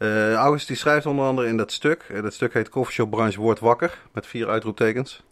Eh, 0.00 0.34
August 0.34 0.66
die 0.66 0.76
schrijft 0.76 1.06
onder 1.06 1.24
andere 1.24 1.48
in 1.48 1.56
dat 1.56 1.72
stuk. 1.72 2.02
eh, 2.08 2.22
dat 2.22 2.34
stuk 2.34 2.54
heet 2.54 2.68
Coffeeshopbranche 2.68 3.40
wordt 3.40 3.60
wakker. 3.60 3.98
Met 4.12 4.26
vier 4.26 4.48
uitroeptekens. 4.48 5.22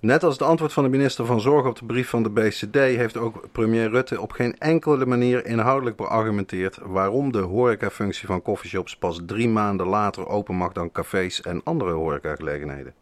Net 0.00 0.22
als 0.22 0.32
het 0.32 0.42
antwoord 0.42 0.72
van 0.72 0.82
de 0.82 0.88
minister 0.88 1.26
van 1.26 1.40
Zorg 1.40 1.66
op 1.66 1.78
de 1.78 1.84
brief 1.84 2.08
van 2.08 2.22
de 2.22 2.30
BCD... 2.30 2.74
heeft 2.74 3.16
ook 3.16 3.48
premier 3.52 3.90
Rutte 3.90 4.20
op 4.20 4.32
geen 4.32 4.58
enkele 4.58 5.06
manier 5.06 5.46
inhoudelijk 5.46 5.96
beargumenteerd... 5.96 6.78
waarom 6.82 7.32
de 7.32 7.38
horecafunctie 7.38 8.26
van 8.26 8.42
coffeeshops 8.42 8.96
pas 8.96 9.20
drie 9.26 9.48
maanden 9.48 9.86
later 9.86 10.28
open 10.28 10.54
mag 10.54 10.72
dan 10.72 10.92
cafés 10.92 11.40
en 11.40 11.60
andere 11.62 11.92
horecagelegenheden. 11.92 12.94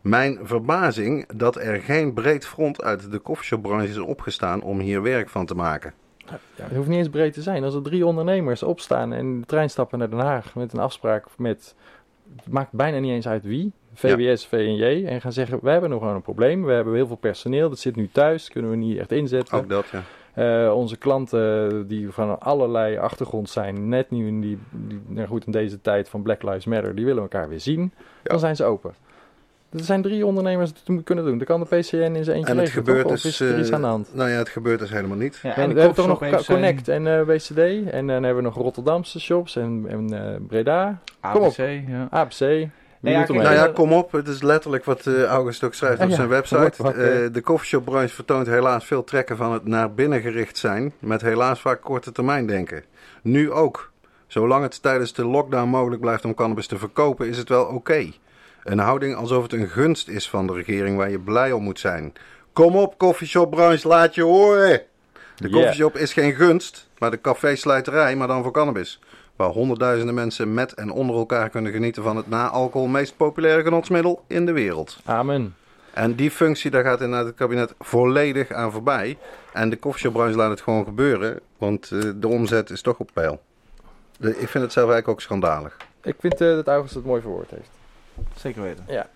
Mijn 0.00 0.38
verbazing 0.42 1.32
dat 1.34 1.56
er 1.56 1.80
geen 1.80 2.14
breed 2.14 2.46
front 2.46 2.82
uit 2.82 3.10
de 3.10 3.22
coffeeshopbranche 3.22 3.88
is 3.88 3.98
opgestaan 3.98 4.62
om 4.62 4.78
hier 4.80 5.02
werk 5.02 5.28
van 5.28 5.46
te 5.46 5.54
maken. 5.54 5.94
Ja, 6.30 6.64
het 6.64 6.76
hoeft 6.76 6.88
niet 6.88 6.98
eens 6.98 7.08
breed 7.08 7.32
te 7.32 7.42
zijn. 7.42 7.64
Als 7.64 7.74
er 7.74 7.82
drie 7.82 8.06
ondernemers 8.06 8.62
opstaan 8.62 9.12
en 9.12 9.18
in 9.18 9.40
de 9.40 9.46
trein 9.46 9.70
stappen 9.70 9.98
naar 9.98 10.10
Den 10.10 10.18
Haag 10.18 10.54
met 10.54 10.72
een 10.72 10.78
afspraak 10.78 11.26
met, 11.36 11.74
het 12.36 12.52
maakt 12.52 12.72
bijna 12.72 12.98
niet 12.98 13.12
eens 13.12 13.28
uit 13.28 13.44
wie, 13.44 13.72
VWS, 13.94 14.46
VNJ, 14.46 15.06
en 15.06 15.20
gaan 15.20 15.32
zeggen, 15.32 15.58
we 15.62 15.70
hebben 15.70 15.90
nog 15.90 16.00
gewoon 16.00 16.14
een 16.14 16.22
probleem, 16.22 16.64
we 16.64 16.72
hebben 16.72 16.94
heel 16.94 17.06
veel 17.06 17.16
personeel, 17.16 17.68
dat 17.68 17.78
zit 17.78 17.96
nu 17.96 18.08
thuis, 18.12 18.48
kunnen 18.48 18.70
we 18.70 18.76
niet 18.76 18.98
echt 18.98 19.12
inzetten. 19.12 19.58
Ook 19.58 19.68
dat, 19.68 19.86
ja. 19.92 20.02
Eh, 20.34 20.74
onze 20.74 20.96
klanten 20.96 21.86
die 21.88 22.10
van 22.10 22.40
allerlei 22.40 22.96
achtergrond 22.96 23.50
zijn, 23.50 23.88
net 23.88 24.10
nu 24.10 24.26
in, 24.26 24.40
die, 24.40 24.58
die, 24.70 25.00
nou 25.06 25.28
goed, 25.28 25.46
in 25.46 25.52
deze 25.52 25.80
tijd 25.80 26.08
van 26.08 26.22
Black 26.22 26.42
Lives 26.42 26.64
Matter, 26.64 26.94
die 26.94 27.04
willen 27.04 27.22
elkaar 27.22 27.48
weer 27.48 27.60
zien, 27.60 27.92
dan 28.22 28.38
zijn 28.38 28.56
ze 28.56 28.64
open. 28.64 28.94
Er 29.70 29.84
zijn 29.84 30.02
drie 30.02 30.26
ondernemers 30.26 30.72
die 30.72 30.96
het 30.96 31.04
kunnen 31.04 31.24
doen. 31.24 31.38
Dan 31.38 31.46
kan 31.46 31.60
de 31.60 31.66
PCN 31.66 31.96
in 31.96 32.24
zijn 32.24 32.36
eentje 32.36 32.52
En 32.52 32.58
het 32.58 32.68
gebeurt 32.68 33.02
toch? 33.02 33.12
Of 33.12 33.20
dus... 33.20 33.40
is 33.40 33.40
er 33.40 33.58
iets 33.58 33.68
eh, 33.68 33.74
aan 33.74 33.80
de 33.80 33.86
hand? 33.86 34.14
Nou 34.14 34.30
ja, 34.30 34.36
het 34.36 34.48
gebeurt 34.48 34.78
dus 34.78 34.90
helemaal 34.90 35.16
niet. 35.16 35.38
Ja, 35.42 35.56
En 35.56 35.74
we 35.74 35.80
hebben 35.80 35.96
toch 35.96 36.06
nog 36.06 36.18
zijn 36.18 36.44
Connect 36.44 36.88
en 36.88 37.06
eh, 37.06 37.22
WCD. 37.22 37.90
En 37.90 38.06
dan 38.06 38.22
hebben 38.22 38.36
we 38.36 38.42
nog 38.42 38.54
Rotterdamse 38.54 39.20
shops 39.20 39.56
en, 39.56 39.84
en 39.88 40.12
eh, 40.12 40.40
Breda. 40.48 41.00
Kom 41.20 41.42
op. 41.42 41.58
ABC, 41.58 41.88
ja. 41.88 42.08
APC. 42.10 42.68
Wie 43.00 43.12
ja, 43.12 43.18
er 43.18 43.26
kijk, 43.26 43.38
mee? 43.38 43.46
Nou 43.46 43.58
ja, 43.58 43.66
eh, 43.66 43.74
kom 43.74 43.92
op. 43.92 44.12
Het 44.12 44.28
is 44.28 44.42
letterlijk 44.42 44.84
wat 44.84 45.06
eh, 45.06 45.24
August 45.24 45.64
ook 45.64 45.74
schrijft 45.74 45.98
Ah, 45.98 46.04
op 46.04 46.10
ja, 46.10 46.16
zijn 46.16 46.28
website. 46.38 46.82
Eh, 46.82 47.32
de 47.32 47.40
coffeeshopbranche 47.42 48.14
vertoont 48.14 48.46
helaas 48.46 48.84
veel 48.84 49.04
trekken 49.04 49.36
van 49.36 49.52
het 49.52 49.64
naar 49.64 49.92
binnen 49.92 50.20
gericht 50.20 50.58
zijn. 50.58 50.92
Met 50.98 51.20
helaas 51.20 51.60
vaak 51.60 51.80
korte 51.80 52.12
termijn 52.12 52.46
denken. 52.46 52.84
Nu 53.22 53.52
ook. 53.52 53.92
Zolang 54.26 54.62
het 54.62 54.82
tijdens 54.82 55.12
de 55.12 55.24
lockdown 55.24 55.68
mogelijk 55.68 56.00
blijft 56.00 56.24
om 56.24 56.34
cannabis 56.34 56.66
te 56.66 56.78
verkopen, 56.78 57.28
is 57.28 57.38
het 57.38 57.48
wel 57.48 57.64
oké. 57.64 58.10
Een 58.64 58.78
houding 58.78 59.14
alsof 59.14 59.42
het 59.42 59.52
een 59.52 59.68
gunst 59.68 60.08
is 60.08 60.28
van 60.28 60.46
de 60.46 60.52
regering 60.52 60.96
waar 60.96 61.10
je 61.10 61.18
blij 61.18 61.52
om 61.52 61.62
moet 61.62 61.80
zijn. 61.80 62.12
Kom 62.52 62.76
op, 62.76 62.98
coffeeshopbranche, 62.98 63.88
laat 63.88 64.14
je 64.14 64.22
horen. 64.22 64.80
De 65.36 65.48
Ja. 65.48 65.54
coffeeshop 65.54 65.96
is 65.96 66.12
geen 66.12 66.34
gunst, 66.34 66.88
maar 66.98 67.10
de 67.10 67.20
café-slijterij, 67.20 68.16
maar 68.16 68.26
dan 68.28 68.42
voor 68.42 68.52
cannabis. 68.52 69.00
Waar 69.36 69.48
honderdduizenden 69.48 70.14
mensen 70.14 70.54
met 70.54 70.72
en 70.74 70.90
onder 70.90 71.16
elkaar 71.16 71.48
kunnen 71.48 71.72
genieten 71.72 72.02
van 72.02 72.16
het 72.16 72.28
na 72.28 72.48
alcohol 72.48 72.86
meest 72.86 73.16
populaire 73.16 73.62
genotsmiddel 73.62 74.24
in 74.26 74.46
de 74.46 74.52
wereld. 74.52 74.98
Amen. 75.04 75.54
En 75.92 76.14
die 76.14 76.30
functie, 76.30 76.70
daar 76.70 76.84
gaat 76.84 77.00
inderdaad 77.00 77.26
het 77.26 77.34
kabinet 77.36 77.74
volledig 77.78 78.50
aan 78.52 78.72
voorbij. 78.72 79.18
En 79.52 79.70
de 79.70 79.78
coffeeshopbranche 79.78 80.36
laat 80.36 80.50
het 80.50 80.60
gewoon 80.60 80.84
gebeuren, 80.84 81.40
want 81.58 81.90
eh, 81.90 82.00
de 82.16 82.28
omzet 82.28 82.70
is 82.70 82.82
toch 82.82 82.98
op 82.98 83.10
peil. 83.12 83.40
De- 84.18 84.28
ik 84.38 84.48
vind 84.48 84.64
het 84.64 84.72
zelf 84.72 84.90
eigenlijk 84.90 85.08
ook 85.08 85.20
schandalig. 85.20 85.76
Ik 86.02 86.14
vind 86.18 86.40
eh, 86.40 86.48
dat 86.48 86.66
August 86.66 86.94
het 86.94 87.04
mooi 87.04 87.20
verwoord 87.20 87.50
heeft. 87.50 87.70
Zeker 88.36 88.62
weten. 88.62 88.84
Ja. 88.88 89.08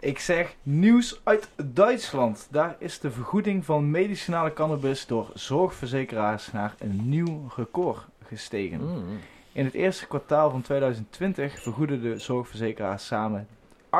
Ik 0.00 0.18
zeg 0.18 0.56
nieuws 0.62 1.20
uit 1.24 1.48
Duitsland. 1.64 2.48
Daar 2.50 2.76
is 2.78 2.98
de 2.98 3.10
vergoeding 3.10 3.64
van 3.64 3.90
medicinale 3.90 4.52
cannabis 4.52 5.06
door 5.06 5.30
zorgverzekeraars 5.34 6.52
naar 6.52 6.74
een 6.78 7.08
nieuw 7.08 7.50
record 7.56 8.06
gestegen. 8.24 8.80
Mm. 8.80 9.18
In 9.52 9.64
het 9.64 9.74
eerste 9.74 10.06
kwartaal 10.06 10.50
van 10.50 10.62
2020 10.62 11.60
vergoeden 11.62 12.02
de 12.02 12.18
zorgverzekeraars 12.18 13.06
samen 13.06 13.48
38,9 13.90 13.96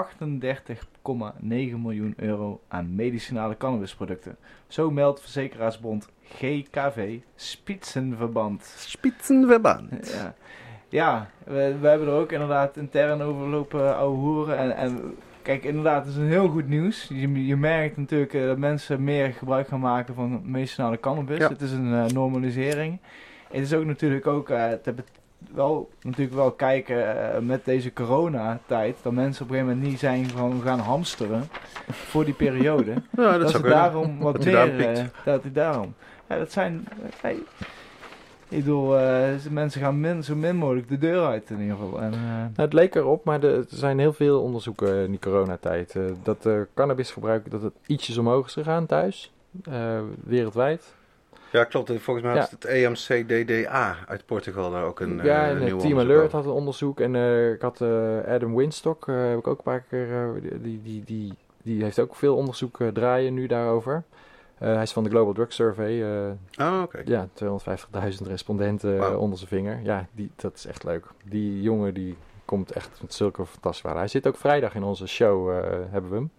miljoen 1.42 2.14
euro 2.16 2.60
aan 2.68 2.94
medicinale 2.94 3.56
cannabisproducten. 3.56 4.36
Zo 4.66 4.90
meldt 4.90 5.20
verzekeraarsbond 5.20 6.08
GKV 6.22 7.18
Spitsenverband. 7.34 8.74
Spitsenverband. 8.76 10.10
Ja, 10.12 10.34
ja 10.88 11.30
we, 11.44 11.76
we 11.80 11.88
hebben 11.88 12.08
er 12.08 12.14
ook 12.14 12.32
inderdaad 12.32 12.76
intern 12.76 13.22
over 13.22 13.46
lopen 13.48 13.96
ouwe 13.96 14.16
hoeren. 14.16 14.58
En, 14.58 14.76
en 14.76 15.14
kijk, 15.42 15.64
inderdaad, 15.64 16.04
het 16.04 16.14
is 16.14 16.20
een 16.20 16.28
heel 16.28 16.48
goed 16.48 16.68
nieuws. 16.68 17.06
Je, 17.08 17.46
je 17.46 17.56
merkt 17.56 17.96
natuurlijk 17.96 18.34
eh, 18.34 18.46
dat 18.46 18.58
mensen 18.58 19.04
meer 19.04 19.32
gebruik 19.32 19.68
gaan 19.68 19.80
maken 19.80 20.14
van 20.14 20.40
medicinale 20.44 21.00
cannabis. 21.00 21.38
Ja. 21.38 21.48
Het 21.48 21.60
is 21.60 21.72
een 21.72 21.94
eh, 21.94 22.04
normalisering. 22.04 22.98
Het 23.50 23.62
is 23.62 23.74
ook 23.74 23.84
natuurlijk 23.84 24.26
ook 24.26 24.50
eh, 24.50 24.72
te 24.82 24.94
wel, 25.54 25.90
natuurlijk 26.02 26.36
wel 26.36 26.50
kijken 26.50 27.32
eh, 27.34 27.40
met 27.40 27.64
deze 27.64 27.92
coronatijd. 27.92 28.96
Dat 29.02 29.12
mensen 29.12 29.44
op 29.44 29.50
een 29.50 29.54
gegeven 29.56 29.74
moment 29.76 29.90
niet 29.92 30.00
zijn 30.00 30.28
van 30.28 30.60
gaan 30.64 30.78
hamsteren 30.78 31.48
voor 32.10 32.24
die 32.24 32.34
periode. 32.34 32.92
Ja, 33.16 33.38
dat, 33.38 33.52
kunnen. 33.52 33.70
daarom 33.70 34.18
wat 34.18 34.34
Dat 34.34 34.44
meer... 34.44 34.80
eh, 34.88 35.04
dat 35.24 35.42
hij 35.42 35.52
daarom... 35.52 35.94
Ja, 36.28 36.38
dat 36.38 36.52
zijn... 36.52 36.88
ik 38.48 38.58
bedoel, 38.64 38.98
eh, 38.98 39.28
mensen 39.50 39.80
gaan 39.80 40.00
min, 40.00 40.24
zo 40.24 40.34
min 40.36 40.56
mogelijk 40.56 40.88
de 40.88 40.98
deur 40.98 41.24
uit 41.26 41.50
in 41.50 41.60
ieder 41.60 41.76
geval. 41.76 42.00
En, 42.00 42.12
eh, 42.12 42.18
Nou, 42.20 42.50
het 42.56 42.72
leek 42.72 42.94
erop, 42.94 43.24
maar 43.24 43.40
de- 43.40 43.64
er 43.70 43.76
zijn 43.76 43.98
heel 43.98 44.12
veel 44.12 44.42
onderzoeken 44.42 45.04
in 45.04 45.10
die 45.10 45.20
coronatijd. 45.20 45.96
eh, 45.96 46.02
dat 46.22 46.46
uh, 46.46 46.60
cannabisgebruik 46.74 47.50
dat 47.50 47.62
het 47.62 47.72
ietsjes 47.86 48.18
omhoog 48.18 48.46
is 48.46 48.52
gegaan 48.52 48.86
thuis, 48.86 49.32
eh, 49.64 49.98
wereldwijd. 50.24 50.94
Ja, 51.52 51.64
klopt. 51.64 51.90
En 51.90 52.00
Volgens 52.00 52.26
mij 52.26 52.34
Ja. 52.34 52.40
had 52.40 52.50
het 52.50 52.64
EMCDDA 52.64 53.96
uit 54.06 54.26
Portugal 54.26 54.70
daar 54.70 54.84
ook 54.84 55.00
een, 55.00 55.20
ja, 55.22 55.44
eh, 55.44 55.50
en 55.50 55.64
nieuw 55.64 55.78
Team 55.78 55.98
Alert 55.98 56.32
had 56.32 56.44
een 56.44 56.50
onderzoek. 56.50 57.00
En 57.00 57.14
eh, 57.16 57.50
ik 57.52 57.60
had 57.60 57.80
eh, 57.80 57.88
Adam 58.28 58.54
Winstock, 58.56 59.08
eh, 59.08 59.28
heb 59.28 59.38
ik 59.38 59.46
ook 59.46 59.56
een 59.58 59.62
paar 59.64 59.84
keer, 59.88 60.06
eh, 60.12 60.28
die, 60.62 60.80
die, 60.82 61.02
die, 61.04 61.32
die 61.62 61.82
heeft 61.82 61.98
ook 61.98 62.14
veel 62.16 62.36
onderzoek 62.36 62.80
eh, 62.80 62.88
draaien 62.88 63.34
nu 63.34 63.46
daarover. 63.46 64.02
Eh, 64.58 64.72
hij 64.74 64.82
is 64.82 64.92
van 64.92 65.04
de 65.04 65.10
Global 65.10 65.32
Drug 65.32 65.52
Survey. 65.52 66.02
eh, 66.26 66.32
Ah, 66.54 66.82
oké. 66.82 67.02
Ja, 67.04 67.28
250.000 67.32 68.26
respondenten 68.26 68.98
eh, 69.00 69.20
onder 69.20 69.38
zijn 69.38 69.50
vinger. 69.50 69.80
Ja, 69.82 70.06
die, 70.12 70.30
dat 70.36 70.54
is 70.54 70.66
echt 70.66 70.84
leuk. 70.84 71.06
Die 71.24 71.62
jongen 71.62 71.94
die 71.94 72.16
komt 72.44 72.72
echt 72.72 72.98
met 73.00 73.14
zulke 73.14 73.36
fantastische 73.46 73.80
verhalen. 73.80 74.02
Hij 74.02 74.08
zit 74.10 74.26
ook 74.26 74.36
vrijdag 74.36 74.74
in 74.74 74.82
onze 74.82 75.06
show, 75.06 75.50
eh, 75.50 75.64
hebben 75.90 76.10
we 76.10 76.16
hem. 76.16 76.30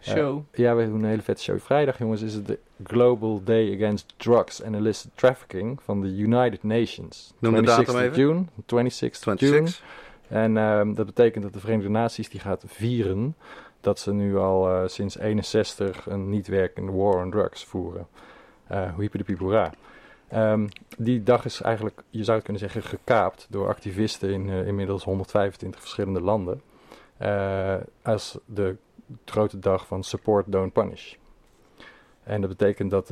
show. 0.00 0.42
Ja, 0.52 0.74
we 0.74 0.84
doen 0.86 1.02
een 1.02 1.08
hele 1.08 1.22
vette 1.22 1.42
show. 1.42 1.58
Vrijdag, 1.58 1.98
jongens, 1.98 2.22
is 2.22 2.34
het 2.34 2.46
de 2.46 2.58
Global 2.84 3.40
Day 3.44 3.74
Against 3.74 4.14
Drugs 4.16 4.62
and 4.62 4.74
Illicit 4.74 5.10
Trafficking 5.14 5.82
van 5.82 6.00
de 6.00 6.08
United 6.08 6.62
Nations. 6.62 7.32
Noem 7.38 7.54
de 7.54 7.62
datum 7.62 7.94
26th 7.94 7.98
even. 8.02 8.16
June, 8.16 8.44
26th 8.44 8.64
June. 8.66 8.90
26. 8.90 9.82
En 10.28 10.56
ehm, 10.56 10.94
dat 10.94 11.06
betekent 11.06 11.44
dat 11.44 11.52
de 11.52 11.60
Verenigde 11.60 11.90
Naties 11.90 12.28
die 12.28 12.40
gaat 12.40 12.64
vieren 12.66 13.36
dat 13.80 13.98
ze 13.98 14.12
nu 14.12 14.36
al 14.36 14.70
eh, 14.70 14.88
sinds 14.88 15.18
61 15.18 16.06
een 16.06 16.28
niet 16.28 16.46
werkende 16.46 16.92
war 16.92 17.24
on 17.24 17.30
drugs 17.30 17.64
voeren. 17.64 18.06
Hoe 18.94 19.08
de 19.10 19.34
hoera. 19.38 19.72
Ehm 20.28 20.66
die 20.98 21.22
dag 21.22 21.44
is 21.44 21.60
eigenlijk, 21.60 22.02
je 22.10 22.24
zou 22.24 22.36
het 22.36 22.44
kunnen 22.44 22.62
zeggen, 22.62 22.82
gekaapt 22.82 23.46
door 23.50 23.68
activisten 23.68 24.30
in 24.30 24.48
eh, 24.48 24.66
inmiddels 24.66 25.04
125 25.04 25.80
verschillende 25.80 26.20
landen. 26.20 26.62
als 28.02 28.38
de 28.44 28.76
grote 29.24 29.58
dag 29.58 29.86
van 29.86 30.04
Support, 30.04 30.52
Don't 30.52 30.72
Punish. 30.72 31.14
En 32.22 32.40
dat 32.40 32.50
betekent 32.50 32.90
dat, 32.90 33.08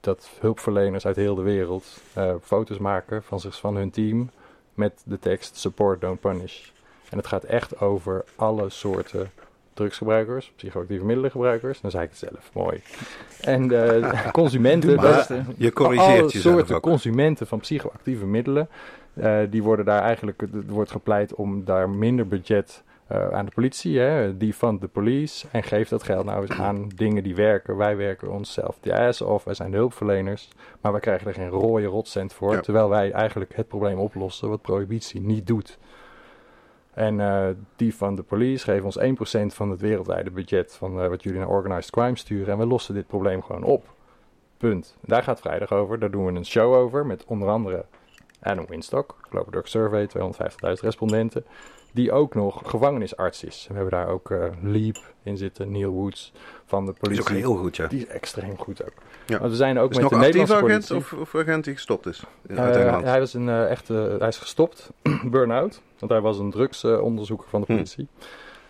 dat 0.00 0.30
hulpverleners 0.40 1.06
uit 1.06 1.16
heel 1.16 1.34
de 1.34 1.42
wereld 1.42 2.00
foto's 2.42 2.78
maken 2.78 3.22
van, 3.22 3.40
zich, 3.40 3.56
van 3.56 3.76
hun 3.76 3.90
team 3.90 4.30
met 4.74 5.02
de 5.04 5.18
tekst 5.18 5.56
Support, 5.56 6.00
Don't 6.00 6.20
Punish. 6.20 6.70
En 7.10 7.16
het 7.16 7.26
gaat 7.26 7.44
echt 7.44 7.80
over 7.80 8.24
alle 8.36 8.68
soorten 8.68 9.30
drugsgebruikers, 9.74 10.52
psychoactieve 10.56 11.04
middelengebruikers. 11.04 11.80
Dan 11.80 11.90
zei 11.90 12.04
ik 12.04 12.10
het 12.10 12.18
zelf, 12.18 12.50
mooi. 12.52 12.82
En 13.40 13.68
de 13.68 14.10
consumenten, 14.32 15.00
beste. 15.00 15.34
Je 15.34 15.64
alle 15.64 15.72
corrigeert 15.72 16.32
jezelf 16.32 16.54
soorten 16.54 16.76
ook. 16.76 16.82
consumenten 16.82 17.46
van 17.46 17.60
psychoactieve 17.60 18.26
middelen, 18.26 18.68
eh, 19.14 19.38
die 19.50 19.62
worden 19.62 19.84
daar 19.84 20.02
eigenlijk, 20.02 20.42
wordt 20.66 20.90
gepleit 20.90 21.34
om 21.34 21.64
daar 21.64 21.90
minder 21.90 22.28
budget 22.28 22.82
eh, 23.10 23.28
aan 23.28 23.44
de 23.44 23.50
politie, 23.54 23.98
hè, 23.98 24.36
defund 24.36 24.80
de 24.80 24.88
police. 24.88 25.46
En 25.50 25.62
geef 25.62 25.88
dat 25.88 26.02
geld 26.02 26.24
nou 26.24 26.40
eens 26.40 26.58
aan 26.58 26.88
dingen 26.96 27.22
die 27.22 27.34
werken. 27.34 27.76
Wij 27.76 27.96
werken 27.96 28.32
onszelf 28.32 28.78
de 28.80 28.98
ass 28.98 29.20
off, 29.20 29.44
wij 29.44 29.54
zijn 29.54 29.70
de 29.70 29.76
hulpverleners. 29.76 30.48
Maar 30.80 30.92
wij 30.92 31.00
krijgen 31.00 31.26
er 31.26 31.34
geen 31.34 31.48
rode 31.48 31.86
rotcent 31.86 32.32
voor. 32.32 32.52
Ja. 32.52 32.60
Terwijl 32.60 32.88
wij 32.88 33.12
eigenlijk 33.12 33.56
het 33.56 33.68
probleem 33.68 33.98
oplossen 33.98 34.48
wat 34.48 34.62
prohibitie 34.62 35.20
niet 35.20 35.46
doet. 35.46 35.78
En 36.94 37.20
eh 37.20 37.48
defund 37.76 38.16
de 38.16 38.22
police, 38.22 38.64
geef 38.64 38.82
ons 38.82 38.98
1% 38.98 39.54
van 39.54 39.70
het 39.70 39.80
wereldwijde 39.80 40.30
budget 40.30 40.74
van 40.74 41.00
eh, 41.00 41.08
wat 41.08 41.22
jullie 41.22 41.38
naar 41.38 41.48
organized 41.48 41.90
crime 41.90 42.16
sturen. 42.16 42.52
En 42.52 42.58
we 42.58 42.66
lossen 42.66 42.94
dit 42.94 43.06
probleem 43.06 43.42
gewoon 43.42 43.62
op. 43.62 43.94
Punt. 44.56 44.96
Daar 45.00 45.22
gaat 45.22 45.40
vrijdag 45.40 45.72
over. 45.72 45.98
Daar 45.98 46.10
doen 46.10 46.26
we 46.26 46.32
een 46.32 46.46
show 46.46 46.74
over 46.74 47.06
met 47.06 47.24
onder 47.24 47.48
andere 47.48 47.84
Adam 48.42 48.66
Winstock, 48.66 49.16
Global 49.20 49.50
Drug 49.50 49.68
Survey, 49.68 50.08
250.000 50.08 50.80
respondenten. 50.80 51.44
Die 51.92 52.12
ook 52.12 52.34
nog 52.34 52.62
gevangenisarts 52.64 53.44
is. 53.44 53.64
We 53.68 53.74
hebben 53.74 53.92
daar 53.92 54.08
ook 54.08 54.30
eh, 54.30 54.44
Leap 54.62 54.96
in 55.22 55.36
zitten, 55.36 55.70
Neil 55.72 55.90
Woods 55.90 56.32
van 56.66 56.86
de 56.86 56.92
Die 56.92 57.00
is 57.10 57.18
politie. 57.18 57.36
ook 57.46 57.52
heel 57.54 57.62
goed, 57.62 57.76
ja. 57.76 57.86
Die 57.86 57.98
is 58.00 58.06
extreem 58.06 58.56
goed 58.58 58.84
ook. 58.84 58.92
Ja. 59.26 59.38
Want 59.38 59.50
we 59.50 59.56
zijn 59.56 59.78
ook 59.78 59.90
Is 59.90 59.96
met 59.96 60.02
nog 60.10 60.12
de 60.12 60.18
Nederlandse 60.26 60.54
agent 60.54 60.86
politie. 60.88 60.96
of, 60.96 61.12
of 61.34 61.34
agent 61.34 61.64
die 61.64 61.74
gestopt 61.74 62.06
is? 62.06 62.22
Engeland. 62.46 63.04
hij, 63.04 63.18
was 63.18 63.34
een, 63.34 63.48
echte, 63.48 64.16
hij 64.18 64.28
is 64.28 64.38
gestopt, 64.38 64.90
burn-out. 65.30 65.82
Want 65.98 66.12
hij 66.12 66.20
was 66.20 66.38
een 66.38 66.50
drugsonderzoeker 66.50 67.48
van 67.48 67.60
de 67.60 67.66
Hmm. 67.66 67.76
politie. 67.76 68.08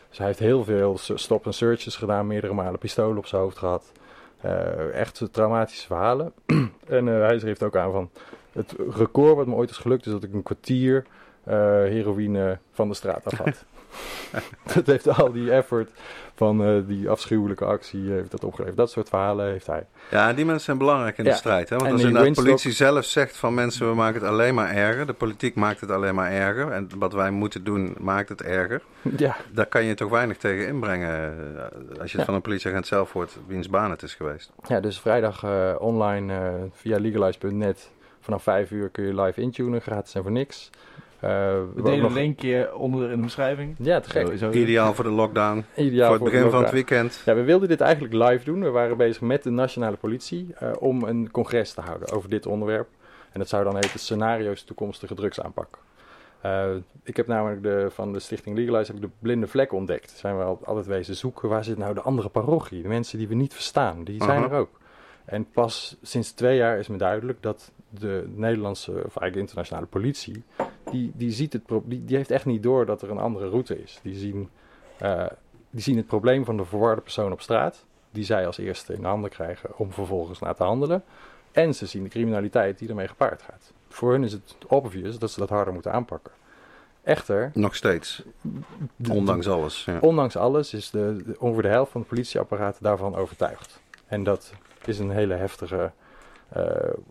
Dus 0.08 0.18
hij 0.18 0.26
heeft 0.26 0.38
heel 0.38 0.64
veel 0.64 0.98
stop- 0.98 1.46
en 1.46 1.54
searches 1.54 1.96
gedaan, 1.96 2.26
meerdere 2.26 2.52
malen 2.54 2.78
pistolen 2.78 3.18
op 3.18 3.26
zijn 3.26 3.42
hoofd 3.42 3.58
gehad. 3.58 3.92
Eh, 4.40 4.94
echt 5.00 5.22
traumatische 5.30 5.86
verhalen. 5.86 6.32
en 6.88 7.06
hij 7.06 7.38
schreef 7.38 7.62
ook 7.62 7.76
aan 7.76 7.92
van... 7.92 8.10
Het 8.52 8.74
record 8.96 9.36
wat 9.36 9.46
me 9.46 9.54
ooit 9.54 9.70
is 9.70 9.76
gelukt 9.76 10.06
is 10.06 10.12
dat 10.12 10.22
ik 10.22 10.32
een 10.32 10.42
kwartier 10.42 11.04
heroïne 11.44 12.58
van 12.72 12.88
de 12.88 12.94
straat 12.94 13.24
af 13.26 13.38
had. 13.38 13.64
dat 14.74 14.86
heeft 14.86 15.08
al 15.18 15.32
die 15.32 15.52
effort 15.52 15.90
van 16.34 16.64
eh, 16.64 16.74
die 16.86 17.08
afschuwelijke 17.08 17.64
actie 17.64 18.04
eh, 18.08 18.10
heeft 18.14 18.30
dat 18.30 18.44
opgeleverd. 18.44 18.76
Dat 18.76 18.90
soort 18.90 19.08
verhalen 19.08 19.46
heeft 19.46 19.66
hij. 19.66 19.86
Ja, 20.10 20.32
die 20.32 20.44
mensen 20.44 20.64
zijn 20.64 20.78
belangrijk 20.78 21.18
in 21.18 21.24
Ja. 21.24 21.30
de 21.30 21.36
strijd. 21.36 21.68
Hè? 21.68 21.76
Want 21.76 21.88
En 21.88 21.94
als 21.94 22.02
inderdaad 22.04 22.34
de 22.34 22.42
politie 22.42 22.72
zelf 22.72 23.04
zegt 23.04 23.36
van 23.36 23.54
mensen, 23.54 23.88
we 23.88 23.94
maken 23.94 24.20
het 24.20 24.30
alleen 24.30 24.54
maar 24.54 24.70
erger. 24.70 25.06
De 25.06 25.12
politiek 25.12 25.54
maakt 25.54 25.80
het 25.80 25.90
alleen 25.90 26.14
maar 26.14 26.30
erger. 26.32 26.70
En 26.72 26.88
wat 26.98 27.12
wij 27.12 27.30
moeten 27.30 27.64
doen, 27.64 27.94
maakt 27.98 28.28
het 28.28 28.42
erger. 28.42 28.82
ja, 29.16 29.36
Daar 29.52 29.66
kan 29.66 29.84
je 29.84 29.94
toch 29.94 30.10
weinig 30.10 30.36
tegen 30.36 30.66
inbrengen. 30.66 31.10
eh, 31.56 31.62
Als 31.88 31.96
je 31.96 32.00
het 32.00 32.10
Ja. 32.12 32.24
van 32.24 32.34
een 32.34 32.40
politieagent 32.42 32.86
zelf 32.86 33.12
hoort, 33.12 33.36
wiens 33.46 33.68
baan 33.68 33.90
het 33.90 34.02
is 34.02 34.14
geweest. 34.14 34.52
Ja, 34.68 34.80
dus 34.80 35.00
vrijdag 35.00 35.42
eh, 35.44 35.74
online 35.78 36.34
eh, 36.34 36.54
via 36.72 36.98
legalize.net. 36.98 37.90
Vanaf 38.20 38.42
5 38.42 38.70
uur 38.70 38.88
kun 38.88 39.04
je 39.04 39.20
live 39.22 39.40
intunen, 39.40 39.80
gratis 39.80 40.14
en 40.14 40.22
voor 40.22 40.30
niks. 40.32 40.70
Eh, 41.20 41.30
We 41.74 41.82
delen 41.82 41.98
nog- 41.98 42.08
een 42.08 42.14
linkje 42.16 42.76
onder 42.76 43.10
in 43.10 43.16
de 43.16 43.22
beschrijving. 43.22 43.74
Ja, 43.78 44.00
te 44.00 44.10
gek. 44.10 44.22
Sowieso. 44.22 44.50
Ideaal 44.50 44.94
voor 44.94 45.04
de 45.04 45.10
lockdown. 45.10 45.64
Ideaal 45.76 46.06
voor 46.16 46.24
het 46.26 46.32
begin 46.34 46.50
van 46.50 46.62
het 46.62 46.72
weekend. 46.72 47.22
Ja, 47.24 47.34
we 47.34 47.42
wilden 47.42 47.68
dit 47.68 47.80
eigenlijk 47.80 48.14
live 48.14 48.44
doen. 48.44 48.62
We 48.62 48.70
waren 48.70 48.96
bezig 48.96 49.20
met 49.22 49.42
de 49.42 49.50
nationale 49.50 49.96
politie 49.96 50.54
eh, 50.58 50.70
om 50.78 51.02
een 51.04 51.30
congres 51.30 51.72
te 51.72 51.80
houden 51.80 52.10
over 52.12 52.28
dit 52.30 52.46
onderwerp. 52.46 52.88
En 53.32 53.38
dat 53.38 53.48
zou 53.48 53.64
dan 53.64 53.74
heten 53.74 53.98
scenario's 53.98 54.62
toekomstige 54.64 55.14
drugsaanpak. 55.14 55.78
Eh, 56.40 56.64
ik 57.04 57.16
heb 57.16 57.26
namelijk 57.26 57.62
de, 57.62 57.86
van 57.90 58.12
de 58.12 58.18
stichting 58.18 58.56
Legalize 58.56 58.92
heb 58.92 59.02
ik 59.02 59.08
de 59.08 59.16
blinde 59.18 59.46
vlek 59.46 59.72
ontdekt. 59.72 60.10
Zijn 60.10 60.38
we 60.38 60.42
al- 60.44 60.60
altijd 60.64 60.86
wezen 60.86 61.14
zoeken. 61.16 61.48
Waar 61.48 61.64
zit 61.64 61.78
nou 61.78 61.94
de 61.94 62.00
andere 62.00 62.28
parochie? 62.28 62.82
De 62.82 62.88
mensen 62.88 63.18
die 63.18 63.28
we 63.28 63.34
niet 63.34 63.52
verstaan. 63.54 64.04
Die 64.04 64.22
zijn 64.22 64.42
er 64.42 64.52
ook. 64.52 64.78
En 65.24 65.46
pas 65.52 65.96
sinds 66.02 66.32
twee 66.32 66.56
jaar 66.56 66.78
is 66.78 66.88
me 66.88 66.96
duidelijk 66.96 67.42
dat 67.42 67.70
de 67.90 68.24
Nederlandse, 68.34 68.90
of 68.90 68.96
eigenlijk 68.98 69.32
de 69.34 69.40
internationale 69.40 69.86
politie, 69.86 70.42
die, 70.90 71.12
die, 71.14 71.30
ziet 71.30 71.52
het 71.52 71.62
die, 71.84 72.04
die 72.04 72.16
heeft 72.16 72.30
echt 72.30 72.44
niet 72.46 72.62
door 72.62 72.86
dat 72.86 73.02
er 73.02 73.10
een 73.10 73.18
andere 73.18 73.48
route 73.48 73.82
is. 73.82 73.98
Die 74.02 74.14
zien, 74.14 74.48
eh, 74.98 75.26
die 75.70 75.82
zien 75.82 75.96
het 75.96 76.06
probleem 76.06 76.44
van 76.44 76.56
de 76.56 76.64
verwarde 76.64 77.00
persoon 77.00 77.32
op 77.32 77.40
straat, 77.40 77.84
die 78.10 78.24
zij 78.24 78.46
als 78.46 78.58
eerste 78.58 78.92
in 78.92 79.00
de 79.00 79.06
handen 79.06 79.30
krijgen 79.30 79.70
om 79.78 79.92
vervolgens 79.92 80.38
naar 80.38 80.54
te 80.54 80.62
handelen. 80.62 81.02
En 81.52 81.74
ze 81.74 81.86
zien 81.86 82.02
de 82.02 82.08
criminaliteit 82.08 82.78
die 82.78 82.88
ermee 82.88 83.08
gepaard 83.08 83.42
gaat. 83.42 83.72
Voor 83.88 84.12
hun 84.12 84.24
is 84.24 84.32
het 84.32 84.56
obvious 84.66 85.18
dat 85.18 85.30
ze 85.30 85.38
dat 85.40 85.48
harder 85.48 85.72
moeten 85.74 85.92
aanpakken. 85.92 86.32
Echter, 87.02 87.50
Nog 87.54 87.76
steeds. 87.76 88.22
de- 88.96 89.12
Ondanks 89.12 89.48
alles. 89.48 89.84
Ja. 89.84 89.98
Ondanks 90.00 90.36
alles 90.36 90.74
is 90.74 90.90
de, 90.90 91.22
de- 91.26 91.36
ongeveer 91.38 91.62
de 91.62 91.68
helft 91.68 91.90
van 91.92 92.00
het 92.00 92.10
politieapparaat 92.10 92.78
daarvan 92.80 93.14
overtuigd. 93.16 93.80
En 94.06 94.24
dat 94.24 94.52
is 94.84 94.98
een 94.98 95.10
hele 95.10 95.34
heftige, 95.34 95.92
eh, 96.52 96.62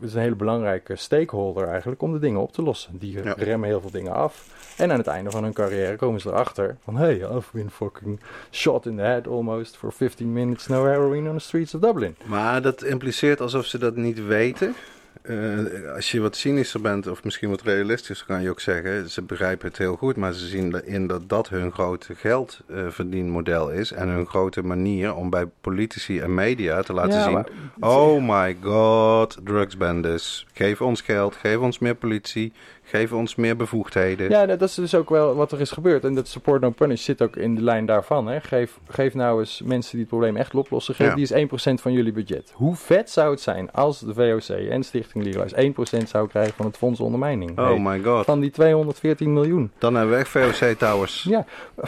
is 0.01 0.13
een 0.13 0.21
hele 0.21 0.35
belangrijke 0.35 0.95
stakeholder 0.95 1.67
eigenlijk 1.67 2.01
om 2.01 2.13
de 2.13 2.19
dingen 2.19 2.41
op 2.41 2.51
te 2.51 2.61
lossen. 2.61 2.97
Die 2.97 3.23
Ja. 3.23 3.33
remmen 3.37 3.69
heel 3.69 3.81
veel 3.81 3.91
dingen 3.91 4.13
af. 4.13 4.57
En 4.77 4.91
aan 4.91 4.97
het 4.97 5.07
einde 5.07 5.31
van 5.31 5.43
hun 5.43 5.53
carrière 5.53 5.95
komen 5.95 6.21
ze 6.21 6.29
erachter 6.29 6.77
van... 6.83 6.95
Hey, 6.97 7.15
I've 7.15 7.49
been 7.53 7.69
fucking 7.71 8.19
shot 8.51 8.85
in 8.85 8.95
the 8.95 9.01
head 9.01 9.27
almost 9.27 9.77
for 9.77 9.91
15 9.93 10.33
minutes 10.33 10.67
no 10.67 10.85
heroin 10.85 11.27
on 11.29 11.37
the 11.37 11.43
streets 11.43 11.73
of 11.75 11.81
Dublin. 11.81 12.15
Maar 12.25 12.61
dat 12.61 12.83
impliceert 12.83 13.41
alsof 13.41 13.65
ze 13.65 13.77
dat 13.77 13.95
niet 13.95 14.25
weten. 14.25 14.75
Eh, 15.21 15.93
als 15.95 16.11
je 16.11 16.19
wat 16.19 16.35
cynischer 16.35 16.81
bent, 16.81 17.07
of 17.07 17.23
misschien 17.23 17.49
wat 17.49 17.61
realistischer, 17.61 18.27
kan 18.27 18.41
je 18.41 18.49
ook 18.49 18.59
zeggen: 18.59 19.09
ze 19.09 19.21
begrijpen 19.21 19.67
het 19.67 19.77
heel 19.77 19.95
goed, 19.95 20.15
maar 20.15 20.33
ze 20.33 20.47
zien 20.47 20.85
in 20.85 21.07
dat 21.07 21.29
dat 21.29 21.49
hun 21.49 21.71
grote 21.71 22.15
geldverdienmodel 22.15 23.71
is. 23.71 23.91
En 23.91 24.07
hun 24.07 24.25
grote 24.25 24.61
manier 24.61 25.13
om 25.15 25.29
bij 25.29 25.45
politici 25.61 26.19
en 26.19 26.33
media 26.33 26.81
te 26.81 26.93
laten 26.93 27.13
Ja, 27.17 27.23
zien: 27.23 27.33
maar- 27.33 27.47
Oh 27.79 28.23
my 28.29 28.57
god, 28.61 29.37
drugsbendes. 29.43 30.45
Geef 30.53 30.81
ons 30.81 31.01
geld, 31.01 31.35
geef 31.35 31.57
ons 31.57 31.79
meer 31.79 31.95
politie, 31.95 32.53
geef 32.89 33.11
ons 33.13 33.35
meer 33.35 33.55
bevoegdheden. 33.55 34.29
Ja, 34.29 34.45
dat 34.45 34.61
is 34.61 34.73
dus 34.73 34.95
ook 34.95 35.09
wel 35.09 35.35
wat 35.35 35.51
er 35.51 35.59
is 35.61 35.71
gebeurd. 35.71 36.03
En 36.05 36.15
dat 36.15 36.27
support 36.27 36.61
no 36.61 36.69
punish 36.69 37.03
zit 37.03 37.21
ook 37.21 37.35
in 37.35 37.55
de 37.55 37.61
lijn 37.61 37.85
daarvan. 37.85 38.27
Hè. 38.27 38.41
Geef, 38.41 38.79
geef 38.87 39.13
nou 39.13 39.39
eens 39.39 39.61
mensen 39.65 39.91
die 39.91 39.99
het 39.99 40.09
probleem 40.09 40.37
echt 40.37 40.55
oplossen. 40.55 40.95
Geef 40.95 41.07
Ja. 41.07 41.15
die 41.15 41.21
eens 41.21 41.31
1% 41.31 41.81
van 41.81 41.91
jullie 41.93 42.11
budget. 42.11 42.51
Hoe 42.55 42.75
vet 42.75 43.09
zou 43.09 43.31
het 43.31 43.41
zijn 43.41 43.71
als 43.71 43.99
de 43.99 44.13
VOC 44.13 44.57
en 44.69 44.83
Stichting 44.83 45.23
Legalize 45.23 45.55
1% 45.55 46.09
zou 46.09 46.27
krijgen 46.27 46.53
van 46.53 46.65
het 46.65 46.77
fonds 46.77 46.99
ondermijning? 46.99 47.59
Oh 47.59 47.65
Hey, 47.65 47.79
my 47.79 47.99
god. 48.03 48.25
van 48.25 48.39
die 48.39 48.51
214 48.51 49.33
miljoen. 49.33 49.71
Dan 49.77 49.95
hebben 49.95 50.13
we 50.15 50.19
echt 50.19 50.29
VOC 50.29 50.77
Towers. 50.77 51.23
Ja. 51.29 51.45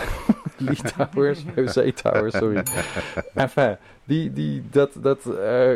Lee 0.58 0.76
Towers, 1.12 1.44
VOC 1.56 1.90
Towers, 1.96 2.38
sorry. 2.38 2.64
Enfin, 3.36 3.78
die, 4.04 4.34
die, 4.34 4.64
dat, 4.72 4.92
dat, 5.02 5.26
eh, 5.26 5.70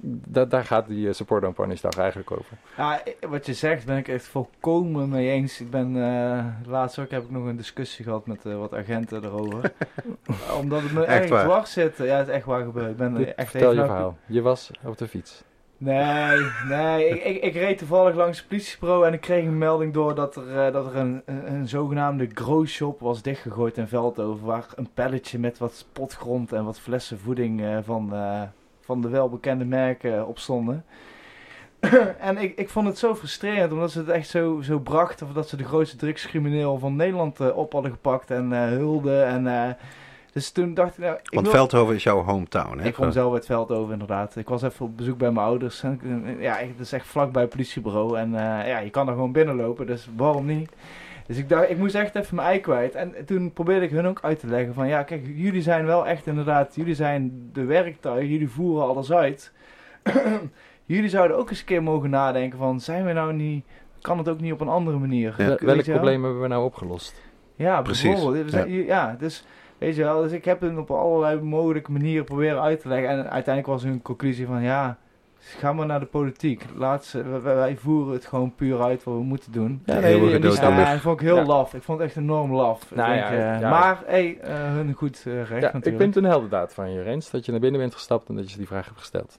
dat, 0.00 0.50
daar 0.50 0.64
gaat 0.64 0.86
die 0.86 1.08
eh, 1.08 1.14
support 1.14 1.54
punish 1.54 1.80
dag 1.80 1.96
eigenlijk 1.98 2.30
over. 2.30 2.56
Ja, 2.76 3.02
wat 3.28 3.46
je 3.46 3.54
zegt 3.54 3.86
ben 3.86 3.96
ik 3.96 4.08
echt 4.08 4.26
volkomen 4.26 5.08
mee 5.08 5.30
eens. 5.30 5.60
Ik 5.60 5.70
ben 5.70 5.96
eh, 5.96 6.44
laatst 6.66 6.98
ook 6.98 7.10
heb 7.10 7.22
ik 7.22 7.30
nog 7.30 7.44
een 7.46 7.56
discussie 7.56 8.04
gehad 8.04 8.26
met 8.26 8.46
eh, 8.46 8.58
wat 8.58 8.74
agenten 8.74 9.24
erover. 9.24 9.72
Omdat 10.60 10.82
het 10.82 10.92
me 10.92 11.04
Echt 11.04 11.26
dwars 11.26 11.72
zit. 11.72 11.96
Ja, 11.96 12.16
het 12.16 12.28
is 12.28 12.34
echt 12.34 12.44
waar 12.44 12.64
gebeurd. 12.64 12.90
Ik 12.90 12.96
ben 12.96 13.14
Dit- 13.14 13.34
echt 13.34 13.50
Vertel 13.50 13.70
even 13.70 13.82
je 13.82 13.88
verhaal. 13.88 14.16
Je 14.26 14.42
was 14.42 14.70
op 14.84 14.98
de 14.98 15.08
fiets. 15.08 15.44
Nee, 15.78 16.38
nee. 16.68 17.08
Ik, 17.08 17.24
ik, 17.24 17.42
ik 17.42 17.54
reed 17.54 17.78
toevallig 17.78 18.14
langs 18.14 18.38
het 18.38 18.48
politiebureau 18.48 19.06
en 19.06 19.12
ik 19.12 19.20
kreeg 19.20 19.44
een 19.44 19.58
melding 19.58 19.92
door 19.92 20.14
dat 20.14 20.36
er, 20.36 20.72
dat 20.72 20.86
er 20.86 20.96
een, 20.96 21.22
een, 21.26 21.68
zogenaamde 21.68 22.28
grow 22.34 22.66
shop 22.66 23.00
was 23.00 23.22
dichtgegooid 23.22 23.76
in 23.76 23.88
Veldhoven. 23.88 24.46
Waar 24.46 24.66
een 24.74 24.88
palletje 24.94 25.38
met 25.38 25.58
wat 25.58 25.74
spotgrond 25.74 26.52
en 26.52 26.64
wat 26.64 26.80
flessen 26.80 27.18
voeding 27.18 27.62
eh, 27.62 27.78
van, 27.82 28.14
eh, 28.14 28.42
van 28.86 29.00
de 29.00 29.08
welbekende 29.08 29.64
merken 29.64 30.26
op 30.26 30.38
stonden. 30.38 30.84
en 32.18 32.36
ik, 32.38 32.58
ik 32.58 32.68
vond 32.68 32.86
het 32.86 32.98
zo 32.98 33.14
frustrerend 33.14 33.72
omdat 33.72 33.90
ze 33.90 33.98
het 33.98 34.08
echt 34.08 34.28
zo, 34.28 34.60
zo 34.62 34.78
brachten. 34.78 35.26
Of 35.26 35.32
dat 35.32 35.48
ze 35.48 35.56
de 35.56 35.64
grootste 35.64 35.96
drugscrimineel 35.96 36.78
van 36.78 36.96
Nederland 36.96 37.40
eh, 37.40 37.56
op 37.56 37.72
hadden 37.72 37.90
gepakt 37.90 38.30
en 38.30 38.52
eh 38.52 38.60
hulden. 38.68 39.26
En, 39.26 39.46
eh, 39.46 39.70
dus 40.32 40.50
toen 40.50 40.74
dacht 40.74 40.92
ik, 40.92 40.98
nou, 41.04 41.14
ik 41.16 41.30
Want 41.30 41.46
wil- 41.46 41.54
Veldhoven 41.56 41.94
is 41.94 42.02
jouw 42.02 42.22
hometown, 42.22 42.78
hè? 42.78 42.86
ik 42.86 42.94
kom 42.94 43.10
zelf 43.12 43.32
uit 43.34 43.46
Veldhoven 43.46 43.92
inderdaad. 43.92 44.36
Ik 44.36 44.48
was 44.48 44.62
even 44.62 44.86
op 44.86 44.96
bezoek 44.96 45.18
bij 45.18 45.30
mijn 45.30 45.46
ouders. 45.46 45.82
En, 45.82 46.00
ja, 46.40 46.54
het 46.56 46.80
is 46.80 46.92
echt 46.92 47.06
vlakbij 47.06 47.42
het 47.42 47.50
politiebureau. 47.50 48.18
En 48.18 48.34
eh, 48.34 48.68
ja, 48.68 48.78
je 48.78 48.90
kan 48.90 49.06
er 49.08 49.14
gewoon 49.14 49.32
binnenlopen, 49.32 49.86
dus 49.86 50.08
waarom 50.16 50.46
niet? 50.46 50.70
Dus 51.26 51.36
ik 51.38 51.48
dacht, 51.48 51.70
ik 51.70 51.78
moest 51.78 51.94
echt 51.94 52.14
even 52.14 52.36
mijn 52.36 52.48
ei 52.48 52.60
kwijt. 52.60 52.94
En 52.94 53.14
toen 53.26 53.52
probeerde 53.52 53.84
ik 53.86 53.90
hun 53.90 54.06
ook 54.06 54.18
uit 54.22 54.40
te 54.40 54.46
leggen 54.46 54.74
van... 54.74 54.88
Ja, 54.88 55.02
kijk, 55.02 55.26
jullie 55.34 55.62
zijn 55.62 55.86
wel 55.86 56.06
echt 56.06 56.26
inderdaad... 56.26 56.74
Jullie 56.74 56.94
zijn 56.94 57.48
de 57.52 57.64
werktuigen, 57.64 58.28
jullie 58.28 58.48
voeren 58.48 58.86
alles 58.88 59.12
uit. 59.12 59.52
jullie 60.84 61.08
zouden 61.08 61.36
ook 61.36 61.50
eens 61.50 61.58
een 61.60 61.64
keer 61.66 61.82
mogen 61.82 62.10
nadenken 62.10 62.58
van... 62.58 62.80
Zijn 62.80 63.04
we 63.04 63.12
nou 63.12 63.32
niet... 63.32 63.64
Kan 64.00 64.18
het 64.18 64.28
ook 64.28 64.40
niet 64.40 64.52
op 64.52 64.60
een 64.60 64.68
andere 64.68 64.98
manier? 64.98 65.34
Ja. 65.38 65.46
Wel- 65.46 65.56
Welk 65.60 65.82
probleem 65.84 66.22
hebben 66.22 66.42
we 66.42 66.48
nou 66.48 66.64
opgelost? 66.64 67.22
Ja, 67.54 67.82
Precies, 67.82 68.10
bijvoorbeeld. 68.12 68.44
We 68.44 68.50
zijn- 68.50 68.70
ja. 68.70 69.16
dus 69.18 69.44
weet 69.78 69.96
je 69.96 70.02
wel, 70.02 70.22
dus 70.22 70.32
ik 70.32 70.44
heb 70.44 70.60
het 70.60 70.76
op 70.76 70.90
allerlei 70.90 71.40
mogelijke 71.40 71.92
manieren 71.92 72.24
proberen 72.24 72.62
uit 72.62 72.80
te 72.80 72.88
leggen. 72.88 73.08
En 73.08 73.16
uiteindelijk 73.30 73.66
was 73.66 73.82
hun 73.82 74.02
conclusie 74.02 74.46
van 74.46 74.62
ja, 74.62 74.98
ga 75.48 75.72
maar 75.72 75.86
naar 75.86 76.00
de 76.00 76.06
politiek. 76.06 76.64
Laat 76.74 77.04
ze, 77.04 77.22
wij, 77.28 77.54
wij 77.54 77.76
voeren 77.76 78.12
het 78.12 78.26
gewoon 78.26 78.54
puur 78.54 78.80
uit 78.82 79.04
wat 79.04 79.14
we 79.14 79.20
moeten 79.20 79.52
doen. 79.52 79.82
Ja, 79.84 79.98
nee, 79.98 80.20
die, 80.20 80.38
die 80.38 80.50
snap 80.50 80.78
ik. 80.78 80.86
dat 80.86 81.00
vond 81.00 81.20
ik 81.20 81.26
heel 81.26 81.36
Ja. 81.36 81.44
laf. 81.44 81.74
Ik 81.74 81.82
vond 81.82 81.98
het 81.98 82.06
echt 82.08 82.16
enorm 82.16 82.52
laf. 82.54 82.82
Ik 82.90 82.96
Nou 82.96 83.08
denk, 83.14 83.20
ja, 83.20 83.54
eh, 83.54 83.60
ja. 83.60 83.70
Maar 83.70 84.02
hey, 84.06 84.38
eh, 84.40 84.50
hun 84.54 84.92
goed 84.92 85.22
eh, 85.26 85.32
recht 85.34 85.48
Ja, 85.48 85.56
natuurlijk. 85.60 85.86
ik 85.86 85.96
vind 85.96 86.14
het 86.14 86.24
een 86.24 86.30
heldendaad 86.30 86.74
van 86.74 86.92
je, 86.92 87.02
Rens, 87.02 87.30
dat 87.30 87.44
je 87.44 87.50
naar 87.50 87.60
binnen 87.60 87.80
bent 87.80 87.94
gestapt 87.94 88.28
en 88.28 88.36
dat 88.36 88.50
je 88.50 88.56
die 88.56 88.66
vraag 88.66 88.84
hebt 88.86 88.98
gesteld. 88.98 89.38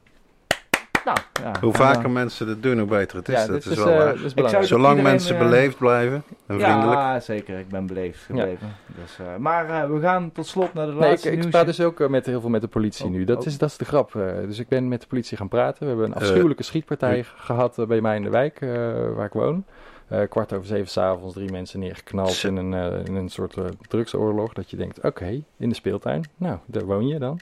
Nou, 1.08 1.20
ja, 1.42 1.60
Hoe 1.62 1.74
vaker 1.74 2.10
mensen 2.10 2.48
het 2.48 2.64
doen, 2.64 2.78
hoe 2.78 2.88
beter 2.88 3.18
het 3.18 3.30
is. 3.30 3.36
Ja, 3.36 3.48
dat 3.48 3.56
is 3.56 3.66
is, 3.66 3.78
wel 3.78 3.88
eh, 3.88 3.98
waar. 3.98 4.24
is 4.24 4.34
belangrijk. 4.34 4.66
Zolang 4.68 4.96
iedereen, 4.96 5.12
mensen 5.12 5.36
eh, 5.36 5.42
beleefd 5.42 5.78
blijven 5.78 6.24
en 6.48 6.60
vriendelijk. 6.60 7.00
Ja, 7.00 7.20
zeker. 7.20 7.60
Ik 7.60 7.70
ben 7.70 7.86
beleefd 7.86 8.24
gebleven. 8.24 8.76
Dus, 9.02 9.20
eh, 9.20 9.36
maar 9.38 9.94
we 9.94 10.00
gaan 10.00 10.32
tot 10.32 10.48
slot 10.48 10.74
naar 10.74 10.86
de 10.86 10.92
Nee, 10.92 11.02
ik, 11.02 11.08
laatste 11.08 11.28
ik 11.28 11.34
nieuwsje. 11.34 11.50
praat 11.50 11.66
dus 11.66 11.82
ook 11.82 12.10
met, 12.10 12.26
heel 12.26 12.42
veel 12.42 12.50
met 12.50 12.62
de 12.62 12.68
politie 12.68 13.06
Oh, 13.06 13.12
nu. 13.12 13.24
Dat, 13.24 13.40
oh. 13.40 13.46
is, 13.46 13.58
dat 13.58 13.70
is 13.70 13.78
de 13.78 13.86
grap. 13.86 14.12
dus 14.46 14.60
ik 14.60 14.68
ben 14.68 14.88
met 14.88 15.02
de 15.02 15.08
politie 15.08 15.38
gaan 15.38 15.48
praten. 15.48 15.80
We 15.82 15.88
hebben 15.88 16.06
een 16.06 16.14
afschuwelijke 16.14 16.64
schietpartij 16.64 17.26
gehad 17.38 17.78
eh, 17.80 17.86
bij 17.86 18.02
mij 18.02 18.16
in 18.16 18.24
de 18.24 18.30
wijk, 18.30 18.62
eh, 18.62 18.70
waar 19.16 19.26
ik 19.26 19.34
woon. 19.34 19.66
Eh, 20.08 20.22
kwart 20.30 20.54
over 20.54 20.66
zeven 20.66 20.88
s'avonds, 20.88 21.34
drie 21.34 21.52
mensen 21.52 21.80
neergeknald 21.80 22.44
in 22.44 22.56
een, 22.56 22.74
eh, 22.74 23.06
in 23.06 23.16
een 23.16 23.30
soort 23.30 23.56
drugsoorlog. 23.88 24.54
Dat 24.54 24.70
je 24.70 24.78
denkt, 24.78 25.04
oké, 25.04 25.44
in 25.58 25.70
de 25.70 25.76
speeltuin. 25.76 26.24
Nou, 26.38 26.58
daar 26.66 26.86
woon 26.86 27.08
je 27.08 27.20
dan. 27.20 27.40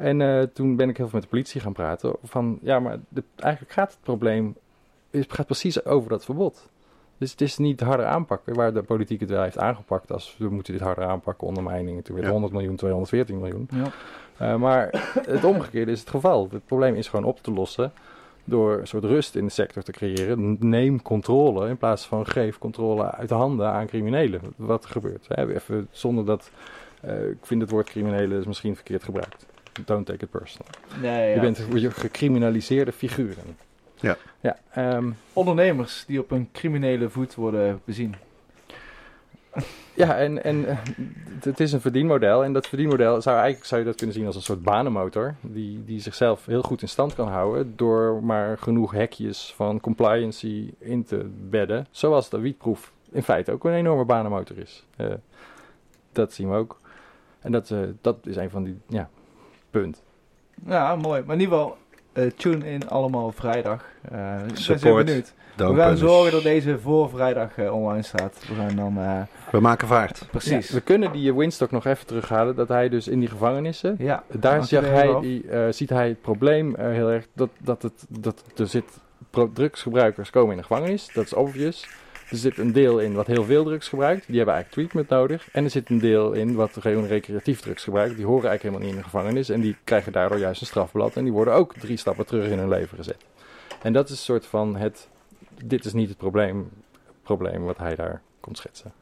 En 0.00 0.20
eh, 0.20 0.42
toen 0.42 0.76
ben 0.76 0.88
ik 0.88 0.96
heel 0.96 1.06
veel 1.08 1.14
met 1.18 1.22
de 1.22 1.28
politie 1.36 1.60
gaan 1.60 1.72
praten. 1.72 2.12
Van, 2.22 2.58
ja, 2.62 2.80
maar 2.80 2.98
de, 3.08 3.22
eigenlijk 3.36 3.72
gaat 3.72 3.90
het 3.90 4.00
probleem 4.02 4.56
het 5.10 5.32
gaat 5.32 5.46
precies 5.46 5.84
over 5.84 6.10
dat 6.10 6.24
verbod. 6.24 6.68
Dus 7.18 7.30
het 7.30 7.40
is 7.40 7.56
niet 7.58 7.80
harder 7.80 8.06
aanpakken, 8.06 8.54
waar 8.54 8.72
de 8.72 8.82
politiek 8.82 9.20
het 9.20 9.30
wel 9.30 9.42
heeft 9.42 9.58
aangepakt. 9.58 10.12
Als 10.12 10.36
we 10.38 10.48
moeten 10.48 10.72
dit 10.72 10.82
harder 10.82 11.04
aanpakken, 11.04 11.46
ondermijningen. 11.46 12.02
Toen 12.02 12.14
werd 12.14 12.26
Ja. 12.26 12.32
100 12.32 12.52
miljoen, 12.52 12.76
214 12.76 13.38
miljoen. 13.38 13.68
Ja. 13.74 13.90
Eh, 14.36 14.56
maar 14.56 15.12
het 15.26 15.44
omgekeerde 15.44 15.90
is 15.92 16.00
het 16.00 16.10
geval. 16.10 16.48
Het 16.50 16.66
probleem 16.66 16.94
is 16.94 17.08
gewoon 17.08 17.24
op 17.24 17.42
te 17.42 17.50
lossen 17.52 17.92
door 18.44 18.78
een 18.78 18.86
soort 18.86 19.04
rust 19.04 19.34
in 19.34 19.44
de 19.44 19.50
sector 19.50 19.82
te 19.82 19.92
creëren. 19.92 20.56
Neem 20.60 21.02
controle 21.02 21.68
in 21.68 21.76
plaats 21.76 22.06
van 22.06 22.26
geef 22.26 22.58
controle 22.58 23.10
uit 23.10 23.28
de 23.28 23.34
handen 23.34 23.66
aan 23.72 23.86
criminelen. 23.86 24.40
Wat 24.56 24.84
er 24.84 24.90
gebeurt. 24.90 25.26
Hè, 25.28 25.54
Even 25.54 25.88
zonder 25.90 26.24
dat... 26.24 26.50
eh, 27.00 27.28
ik 27.28 27.38
vind 27.46 27.60
het 27.60 27.70
woord 27.70 27.86
criminelen 27.90 28.38
is 28.38 28.46
misschien 28.46 28.74
verkeerd 28.74 29.02
gebruikt. 29.04 29.46
Don't 29.84 30.06
take 30.06 30.24
it 30.24 30.30
personal. 30.30 30.66
Nee, 31.00 31.28
ja. 31.28 31.34
Je 31.34 31.40
bent 31.40 31.60
je 31.82 31.90
gecriminaliseerde 31.90 32.92
figuren. 32.92 33.44
Ja. 34.00 34.16
Ja, 34.40 34.56
ehm, 34.72 35.10
Ondernemers 35.32 36.04
die 36.06 36.20
op 36.20 36.30
een 36.30 36.48
criminele 36.52 37.08
voet 37.10 37.34
worden 37.34 37.80
bezien. 37.84 38.14
Ja, 39.94 40.16
en, 40.18 40.44
en 40.44 40.66
eh, 40.68 40.76
het- 41.34 41.44
het 41.44 41.60
is 41.60 41.72
een 41.72 41.80
verdienmodel. 41.80 42.44
En 42.44 42.52
dat 42.52 42.66
verdienmodel 42.66 43.22
zou 43.22 43.36
eigenlijk 43.36 43.66
zou 43.66 43.80
je 43.80 43.86
dat 43.86 43.96
kunnen 43.96 44.14
zien 44.16 44.26
als 44.26 44.36
een 44.36 44.42
soort 44.42 44.62
banenmotor. 44.62 45.34
Die, 45.40 45.84
die 45.84 46.00
zichzelf 46.00 46.46
heel 46.46 46.62
goed 46.62 46.82
in 46.82 46.88
stand 46.88 47.14
kan 47.14 47.28
houden. 47.28 47.72
Door 47.76 48.24
maar 48.24 48.58
genoeg 48.58 48.92
hekjes 48.92 49.52
van 49.56 49.80
compliancy 49.80 50.70
in 50.78 51.04
te 51.04 51.28
bedden. 51.48 51.86
Zoals 51.90 52.28
de 52.28 52.38
wietproef 52.40 52.92
in 53.12 53.22
feite 53.22 53.52
ook 53.52 53.64
een 53.64 53.72
enorme 53.72 54.04
banenmotor 54.04 54.58
is. 54.58 54.84
Eh, 54.96 55.06
dat 56.12 56.32
zien 56.32 56.50
we 56.50 56.56
ook. 56.56 56.80
En 57.40 57.52
dat, 57.52 57.70
eh, 57.70 57.78
dat 58.00 58.16
is 58.26 58.36
een 58.36 58.50
van 58.50 58.62
die, 58.64 58.78
ja, 58.88 59.08
punt. 59.70 60.02
Ja, 60.66 60.96
mooi. 60.96 61.22
Maar 61.26 61.34
in 61.34 61.40
ieder 61.40 61.54
geval, 61.58 61.76
eh, 62.12 62.30
tune 62.36 62.70
in 62.70 62.88
allemaal 62.88 63.32
vrijdag. 63.32 63.84
Eh, 64.10 64.34
ik 64.40 64.46
ben 64.46 64.56
zeer 64.56 64.78
Support. 64.78 65.04
benieuwd. 65.06 65.32
Don't 65.56 65.74
we 65.74 65.80
gaan 65.80 65.94
punish. 65.94 66.08
zorgen 66.10 66.32
dat 66.32 66.42
deze 66.42 66.78
voor 66.78 67.10
vrijdag 67.10 67.58
eh, 67.58 67.74
online 67.74 68.02
staat. 68.02 68.38
We 68.48 68.54
gaan 68.54 68.76
dan... 68.76 68.98
eh, 68.98 69.20
We 69.50 69.60
maken 69.60 69.88
vaart. 69.88 70.26
precies. 70.30 70.68
Ja, 70.68 70.74
we 70.74 70.80
kunnen 70.80 71.12
die 71.12 71.34
Winstock 71.34 71.70
nog 71.70 71.84
even 71.84 72.06
terughalen. 72.06 72.56
Dat 72.56 72.68
hij 72.68 72.88
dus 72.88 73.08
in 73.08 73.20
die 73.20 73.28
gevangenissen 73.28 73.94
Ja, 73.98 74.22
Daar 74.28 74.64
zag 74.64 74.84
hij, 74.84 75.20
die, 75.20 75.48
eh, 75.48 75.66
ziet 75.70 75.90
hij 75.90 76.08
het 76.08 76.20
probleem 76.20 76.74
heel 76.78 77.08
erg 77.10 77.26
dat, 77.32 77.48
dat, 77.58 77.82
het, 77.82 78.06
dat 78.08 78.44
er 78.56 78.66
zit 78.66 78.84
drugsgebruikers 79.52 80.30
komen 80.30 80.50
in 80.50 80.56
de 80.56 80.62
gevangenis. 80.62 81.10
Dat 81.14 81.24
is 81.24 81.32
obvious. 81.34 81.88
Er 82.30 82.36
zit 82.36 82.58
een 82.58 82.72
deel 82.72 82.98
in 82.98 83.14
wat 83.14 83.26
heel 83.26 83.44
veel 83.44 83.64
drugs 83.64 83.88
gebruikt. 83.88 84.26
Die 84.26 84.36
hebben 84.36 84.54
eigenlijk 84.54 84.90
treatment 84.90 85.20
nodig. 85.20 85.48
En 85.52 85.64
er 85.64 85.70
zit 85.70 85.90
een 85.90 85.98
deel 85.98 86.32
in 86.32 86.54
wat 86.54 86.76
gewoon 86.80 87.06
recreatief 87.06 87.60
drugs 87.60 87.84
gebruikt. 87.84 88.16
Die 88.16 88.26
horen 88.26 88.48
eigenlijk 88.48 88.62
helemaal 88.62 88.86
niet 88.86 88.90
in 88.90 88.96
de 88.96 89.18
gevangenis. 89.18 89.48
En 89.48 89.60
die 89.60 89.76
krijgen 89.84 90.12
daardoor 90.12 90.38
juist 90.38 90.60
een 90.60 90.66
strafblad. 90.66 91.16
En 91.16 91.24
die 91.24 91.32
worden 91.32 91.54
ook 91.54 91.74
drie 91.74 91.96
stappen 91.96 92.26
terug 92.26 92.50
in 92.50 92.58
hun 92.58 92.68
leven 92.68 92.96
gezet. 92.96 93.24
En 93.82 93.92
dat 93.92 94.04
is 94.04 94.10
een 94.10 94.16
soort 94.16 94.46
van 94.46 94.76
het... 94.76 95.08
Dit 95.64 95.84
is 95.84 95.92
niet 95.92 96.08
het 96.08 96.18
probleem, 96.18 96.70
probleem 97.22 97.64
wat 97.64 97.78
hij 97.78 97.94
daar 97.94 98.20
komt 98.40 98.56
schetsen. 98.58 98.92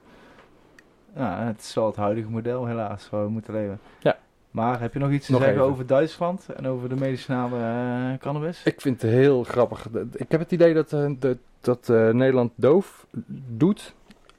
Ja, 1.16 1.46
het 1.46 1.60
is 1.60 1.74
wel 1.74 1.86
het 1.86 1.96
huidige 1.96 2.28
model 2.30 2.66
helaas 2.66 3.10
waar 3.10 3.24
we 3.24 3.30
moeten 3.30 3.52
leven. 3.52 3.80
Ja. 3.98 4.18
Maar 4.50 4.80
heb 4.80 4.92
je 4.92 4.98
nog 4.98 5.10
iets 5.10 5.26
te 5.26 5.32
Nog 5.32 5.40
zeggen 5.40 5.60
even. 5.60 5.72
over 5.72 5.86
Duitsland 5.86 6.46
en 6.56 6.66
over 6.66 6.88
de 6.88 6.94
medicinale 6.94 7.56
eh, 7.56 8.18
cannabis? 8.18 8.62
Ik 8.64 8.80
vind 8.80 9.02
het 9.02 9.10
heel 9.10 9.44
grappig. 9.44 9.86
Ik 10.12 10.30
heb 10.30 10.40
het 10.40 10.52
idee 10.52 10.74
dat, 10.74 10.92
eh, 10.92 11.10
dat, 11.18 11.36
dat 11.60 11.88
eh, 11.88 12.08
Nederland 12.10 12.52
doof 12.54 13.06
doet 13.48 13.94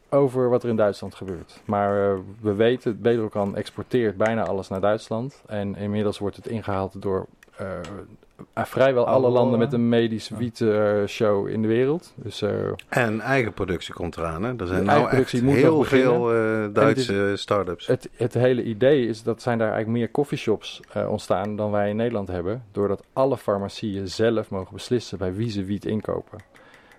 over 0.10 0.50
wat 0.50 0.64
er 0.64 0.70
in 0.70 0.76
Duitsland 0.76 1.16
gebeurt. 1.16 1.62
Maar 1.66 2.12
eh, 2.12 2.18
we 2.42 2.54
weten, 2.54 3.02
Bedokan 3.02 3.56
exporteert 3.56 4.18
bijna 4.18 4.46
alles 4.46 4.68
naar 4.68 4.82
Duitsland. 4.82 5.42
En 5.48 5.76
inmiddels 5.76 6.18
wordt 6.20 6.36
het 6.36 6.48
ingehaald 6.48 7.02
door 7.02 7.26
eh, 7.58 7.68
vrijwel 8.56 9.06
alle 9.08 9.26
Alle- 9.26 9.34
landen 9.34 9.60
met 9.60 9.74
een 9.74 9.90
medisch 9.90 10.28
Ja. 10.28 10.36
wiet 10.38 10.62
eh, 10.62 11.06
show 11.06 11.48
in 11.48 11.62
de 11.62 11.68
wereld. 11.68 12.14
Dus 12.16 12.42
eh, 12.42 12.52
En 12.90 13.20
eigen 13.20 13.54
productie 13.54 13.94
komt 13.94 14.18
eraan. 14.18 14.44
Hè? 14.44 14.54
Er 14.58 14.68
zijn 14.68 14.84
nou 14.86 15.00
eigen 15.00 15.18
echt 15.20 15.32
heel 15.56 15.84
veel 15.84 16.34
eh, 16.34 16.66
Duitse 16.74 17.32
start-ups. 17.36 17.88
het, 17.88 18.10
het 18.14 18.34
hele 18.34 18.64
idee 18.64 19.08
is 19.08 19.24
dat 19.24 19.42
zijn 19.42 19.58
daar 19.58 19.72
eigenlijk 19.72 20.00
meer 20.00 20.12
coffeeshops 20.12 20.82
eh, 20.94 21.10
ontstaan 21.10 21.56
dan 21.56 21.72
wij 21.72 21.90
in 21.90 21.96
Nederland 21.96 22.28
hebben. 22.28 22.64
Doordat 22.72 23.04
alle 23.14 23.38
farmacieën 23.38 24.08
zelf 24.08 24.50
mogen 24.50 24.74
beslissen 24.74 25.18
bij 25.18 25.34
wie 25.34 25.50
ze 25.50 25.64
wiet 25.64 25.86
inkopen. 25.86 26.40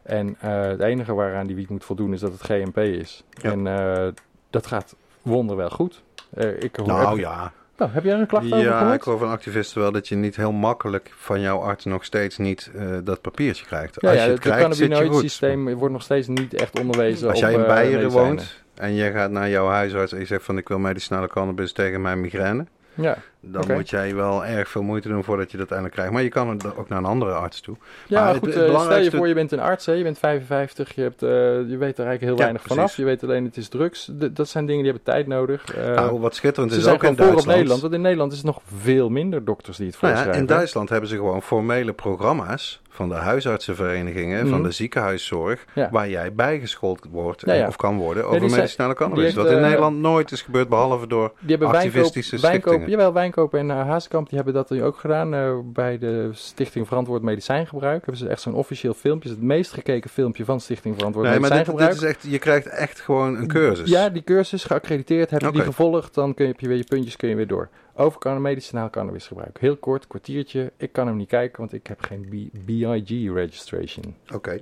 En 0.02 0.36
eh, 0.40 0.62
het 0.62 0.80
enige 0.80 1.14
waaraan 1.14 1.46
die 1.46 1.56
wiet 1.56 1.68
moet 1.68 1.84
voldoen 1.84 2.12
is 2.12 2.20
dat 2.20 2.32
het 2.32 2.42
GMP 2.42 2.78
is. 2.78 3.24
Ja. 3.30 3.50
En 3.50 3.66
eh, 3.66 4.08
dat 4.50 4.66
gaat 4.66 4.94
wonderwel 5.22 5.70
goed. 5.70 6.02
Eh, 6.34 6.62
ik 6.62 6.76
hoor- 6.76 6.86
Nou 6.86 7.18
ja. 7.20 7.52
Nou, 7.76 7.92
heb 7.92 8.04
jij 8.04 8.14
een 8.18 8.26
klacht 8.26 8.44
over 8.44 8.58
Ja, 8.58 8.92
ik 8.94 9.02
hoor 9.02 9.18
van 9.18 9.30
activisten 9.30 9.80
wel 9.80 9.92
dat 9.92 10.08
je 10.08 10.16
niet 10.16 10.36
heel 10.36 10.52
makkelijk 10.52 11.12
van 11.16 11.40
jouw 11.40 11.58
arts 11.58 11.84
nog 11.84 12.04
steeds 12.04 12.38
niet 12.38 12.70
dat 13.04 13.20
papiertje 13.20 13.64
krijgt. 13.64 13.96
Ja, 14.00 14.08
Als 14.08 14.18
ja, 14.18 14.24
je 14.24 14.30
het 14.30 14.44
het 14.44 14.52
krijgt, 14.54 14.66
zit 14.76 14.76
je 14.78 14.84
goed. 14.84 14.92
cannabinoïdsysteem 14.94 15.74
wordt 15.74 15.92
nog 15.92 16.02
steeds 16.02 16.26
niet 16.26 16.54
echt 16.54 16.78
onderwezen 16.78 17.28
Als 17.28 17.36
op 17.42 17.44
jij 17.44 17.52
in 17.60 17.66
Beieren 17.66 18.10
woont 18.10 18.62
en 18.74 18.92
je 18.94 19.10
gaat 19.10 19.30
naar 19.30 19.48
jouw 19.48 19.66
huisarts 19.68 20.12
en 20.12 20.18
je 20.18 20.24
zegt 20.26 20.44
van 20.44 20.58
ik 20.58 20.68
wil 20.68 20.78
medicinale 20.78 21.28
cannabis 21.28 21.72
tegen 21.72 22.00
mijn 22.02 22.20
migraine. 22.20 22.66
Ja, 23.02 23.16
Dan 23.40 23.64
moet 23.72 23.90
jij 23.90 24.14
wel 24.14 24.44
erg 24.44 24.68
veel 24.68 24.82
moeite 24.82 25.08
doen 25.08 25.24
voordat 25.24 25.50
je 25.50 25.56
dat 25.56 25.66
eindelijk 25.66 25.94
krijgt. 25.94 26.12
Maar 26.12 26.22
je 26.22 26.28
kan 26.28 26.60
ook 26.76 26.88
naar 26.88 26.98
een 26.98 27.04
andere 27.04 27.32
arts 27.32 27.60
toe. 27.60 27.76
ja 28.06 28.24
Maar 28.24 28.34
goed. 28.34 28.40
het 28.40 28.48
eh, 28.48 28.50
stel 28.52 28.64
je 28.64 28.70
belangrijkste- 28.72 29.16
voor, 29.16 29.28
je 29.28 29.34
bent 29.34 29.52
een 29.52 29.60
arts, 29.60 29.86
hè, 29.86 29.92
je 29.92 30.02
bent 30.02 30.18
55, 30.18 30.94
je, 30.94 31.02
hebt, 31.02 31.22
eh, 31.22 31.28
je 31.30 31.76
weet 31.78 31.98
er 31.98 32.04
eigenlijk 32.06 32.20
heel 32.20 32.30
Ja, 32.32 32.36
weinig 32.36 32.62
vanaf. 32.62 32.96
Je 32.96 33.04
weet 33.04 33.22
alleen 33.22 33.44
het 33.44 33.56
is 33.56 33.68
drugs. 33.68 34.10
Dat 34.12 34.48
zijn 34.48 34.66
dingen 34.66 34.82
die 34.82 34.92
hebben 34.92 35.12
tijd 35.14 35.26
nodig. 35.26 35.76
Nou, 35.76 36.20
wat 36.20 36.34
schitterend 36.34 36.72
ze 36.72 36.78
is 36.78 36.84
zijn 36.84 36.96
ook 36.96 37.02
in 37.02 37.08
voor 37.08 37.18
op 37.18 37.22
Duitsland. 37.26 37.56
Nederland, 37.56 37.80
want 37.80 37.94
in 37.94 38.00
Nederland 38.00 38.32
is 38.32 38.38
het 38.38 38.46
nog 38.46 38.60
veel 38.76 39.08
minder 39.10 39.44
dokters 39.44 39.76
die 39.76 39.86
het 39.86 39.94
Nou 40.00 40.06
ja, 40.06 40.18
voorschrijven. 40.18 40.48
in 40.48 40.54
Duitsland 40.56 40.88
hebben 40.88 41.08
ze 41.08 41.16
gewoon 41.16 41.42
formele 41.42 41.92
programma's 41.92 42.80
van 43.00 43.08
de 43.08 43.14
huisartsenverenigingen, 43.14 44.40
van 44.48 44.58
Mhm. 44.58 44.62
de 44.68 44.70
ziekenhuiszorg, 44.70 45.64
Ja. 45.74 45.88
waar 45.90 46.08
jij 46.08 46.32
bijgeschoold 46.34 47.06
wordt 47.10 47.42
Ja, 47.46 47.52
ja. 47.52 47.66
of 47.66 47.76
kan 47.76 47.96
worden 47.96 48.24
over 48.26 48.38
zijn- 48.48 48.60
medicinale 48.60 48.94
cannabis. 48.94 49.24
heeft, 49.24 49.36
wat 49.36 49.46
in 49.50 49.56
eh, 49.56 49.62
Nederland 49.62 49.98
nooit 49.98 50.30
is 50.32 50.42
gebeurd, 50.42 50.68
behalve 50.68 51.06
door... 51.06 51.32
Die 51.40 51.56
hebben 51.56 51.68
activistische 51.68 52.38
wijnkoop, 52.40 52.62
stichtingen. 52.62 52.90
jawel, 52.90 53.12
wijnkoop 53.12 53.54
en 53.54 53.68
uh, 53.68 53.74
Hazekamp, 53.88 54.26
die 54.28 54.36
hebben 54.36 54.54
dat 54.54 54.70
nu 54.70 54.84
ook 54.84 54.96
gedaan. 54.98 55.34
eh, 55.34 55.52
bij 55.64 55.98
de 55.98 56.28
Stichting 56.32 56.86
Verantwoord 56.86 57.22
Medicijngebruik 57.22 57.98
hebben 57.98 58.16
ze 58.16 58.28
echt 58.28 58.40
zo'n 58.40 58.54
officieel 58.54 58.94
filmpje. 58.94 59.28
Het 59.28 59.42
meest 59.42 59.72
gekeken 59.72 60.10
filmpje 60.10 60.44
van 60.44 60.60
Stichting 60.60 60.94
Verantwoord 60.96 61.28
Nee, 61.28 61.38
maar 61.38 61.64
dit, 61.64 61.78
is 61.92 62.02
echt, 62.02 62.24
je 62.28 62.38
krijgt 62.38 62.66
echt 62.66 63.00
gewoon 63.00 63.36
een 63.36 63.46
cursus. 63.46 63.90
Ja, 63.90 64.08
die 64.08 64.24
cursus 64.24 64.64
geaccrediteerd. 64.64 65.30
Heb 65.30 65.40
je 65.40 65.50
die 65.52 65.62
gevolgd, 65.62 66.14
dan 66.14 66.34
kun 66.34 66.44
je, 66.44 66.50
heb 66.50 66.60
je 66.60 66.68
weer 66.68 66.76
je 66.76 66.84
puntjes 66.84 67.16
kun 67.16 67.28
je 67.28 67.34
weer 67.34 67.46
door. 67.46 67.68
Over 67.94 68.18
kan 68.18 68.42
medicinaal 68.42 68.90
cannabisgebruik. 68.90 69.60
Heel 69.60 69.76
kort, 69.76 70.06
kwartiertje. 70.06 70.72
Ik 70.76 70.92
kan 70.92 71.06
hem 71.06 71.16
niet 71.16 71.28
kijken, 71.28 71.58
want 71.58 71.72
ik 71.72 71.86
heb 71.86 72.00
geen 72.02 72.20
B- 72.28 72.66
BIG 72.66 73.32
registration. 73.32 74.14
Oké. 74.34 74.60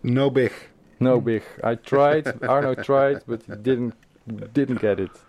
No 0.00 0.30
big. 0.30 0.70
No 0.96 1.20
big. 1.20 1.44
I 1.64 1.78
tried, 1.82 2.40
Arno 2.40 2.74
tried, 2.74 3.24
but 3.26 3.46
he 3.46 3.60
didn't, 3.60 3.94
didn't 4.52 4.78
get 4.78 4.98
it. 4.98 5.24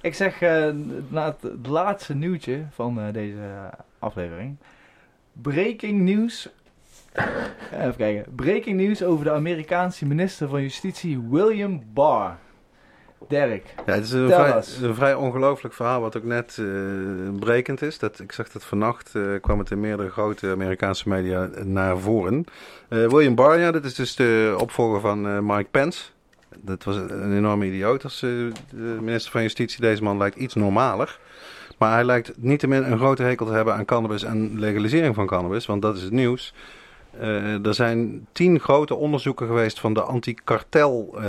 Ik 0.00 0.14
zeg 0.14 0.42
eh, 0.42 0.70
na 1.08 1.36
het, 1.40 1.66
laatste 1.66 2.14
nieuwtje 2.14 2.64
van 2.70 3.00
eh, 3.00 3.12
deze 3.12 3.70
aflevering. 3.98 4.56
Breaking 5.32 6.00
news. 6.00 6.48
Even 7.72 7.96
kijken. 7.96 8.34
Breaking 8.34 8.80
news 8.80 9.02
over 9.02 9.24
de 9.24 9.32
Amerikaanse 9.32 10.06
minister 10.06 10.48
van 10.48 10.62
Justitie 10.62 11.20
William 11.30 11.82
Barr. 11.92 12.36
Dirk. 13.28 13.74
Ja, 13.86 13.92
het 13.92 14.04
is 14.04 14.12
een, 14.12 14.28
vrij, 14.28 14.54
eens. 14.54 14.78
een 14.80 14.94
vrij 14.94 15.14
ongelooflijk 15.14 15.74
verhaal 15.74 16.00
wat 16.00 16.16
ook 16.16 16.24
net 16.24 16.58
eh, 16.58 16.66
brekend 17.38 17.82
is. 17.82 17.98
Dat, 17.98 18.20
ik 18.20 18.32
zag 18.32 18.48
dat 18.48 18.64
vannacht, 18.64 19.14
eh, 19.14 19.22
kwam 19.40 19.58
het 19.58 19.70
in 19.70 19.80
meerdere 19.80 20.10
grote 20.10 20.50
Amerikaanse 20.50 21.08
media 21.08 21.48
naar 21.64 21.98
voren. 21.98 22.44
Eh, 22.88 23.06
William 23.06 23.34
Barr, 23.34 23.58
ja, 23.58 23.70
dat 23.70 23.84
is 23.84 23.94
dus 23.94 24.16
de 24.16 24.56
opvolger 24.58 25.00
van 25.00 25.46
Mike 25.46 25.68
Pence. 25.70 26.04
Dat 26.60 26.84
was 26.84 26.96
een, 26.96 27.36
enorme 27.36 27.66
idioot 27.66 28.04
als 28.04 28.20
de 28.20 28.52
minister 29.00 29.30
van 29.30 29.42
Justitie. 29.42 29.80
Deze 29.80 30.02
man 30.02 30.18
lijkt 30.18 30.36
iets 30.36 30.54
normaler. 30.54 31.18
Maar 31.78 31.92
hij 31.92 32.04
lijkt 32.04 32.32
niettemin 32.36 32.82
een 32.82 32.98
grote 32.98 33.22
hekel 33.22 33.46
te 33.46 33.52
hebben 33.52 33.74
aan 33.74 33.84
cannabis 33.84 34.22
en 34.22 34.58
legalisering 34.58 35.14
van 35.14 35.26
cannabis. 35.26 35.66
Want 35.66 35.82
dat 35.82 35.96
is 35.96 36.02
het 36.02 36.12
nieuws. 36.12 36.54
Eh, 37.18 37.66
er 37.66 37.74
zijn 37.74 38.26
tien 38.32 38.60
grote 38.60 38.94
onderzoeken 38.94 39.46
geweest 39.46 39.80
van 39.80 39.94
de 39.94 40.02
anti-kartel 40.02 41.14
eh, 41.16 41.24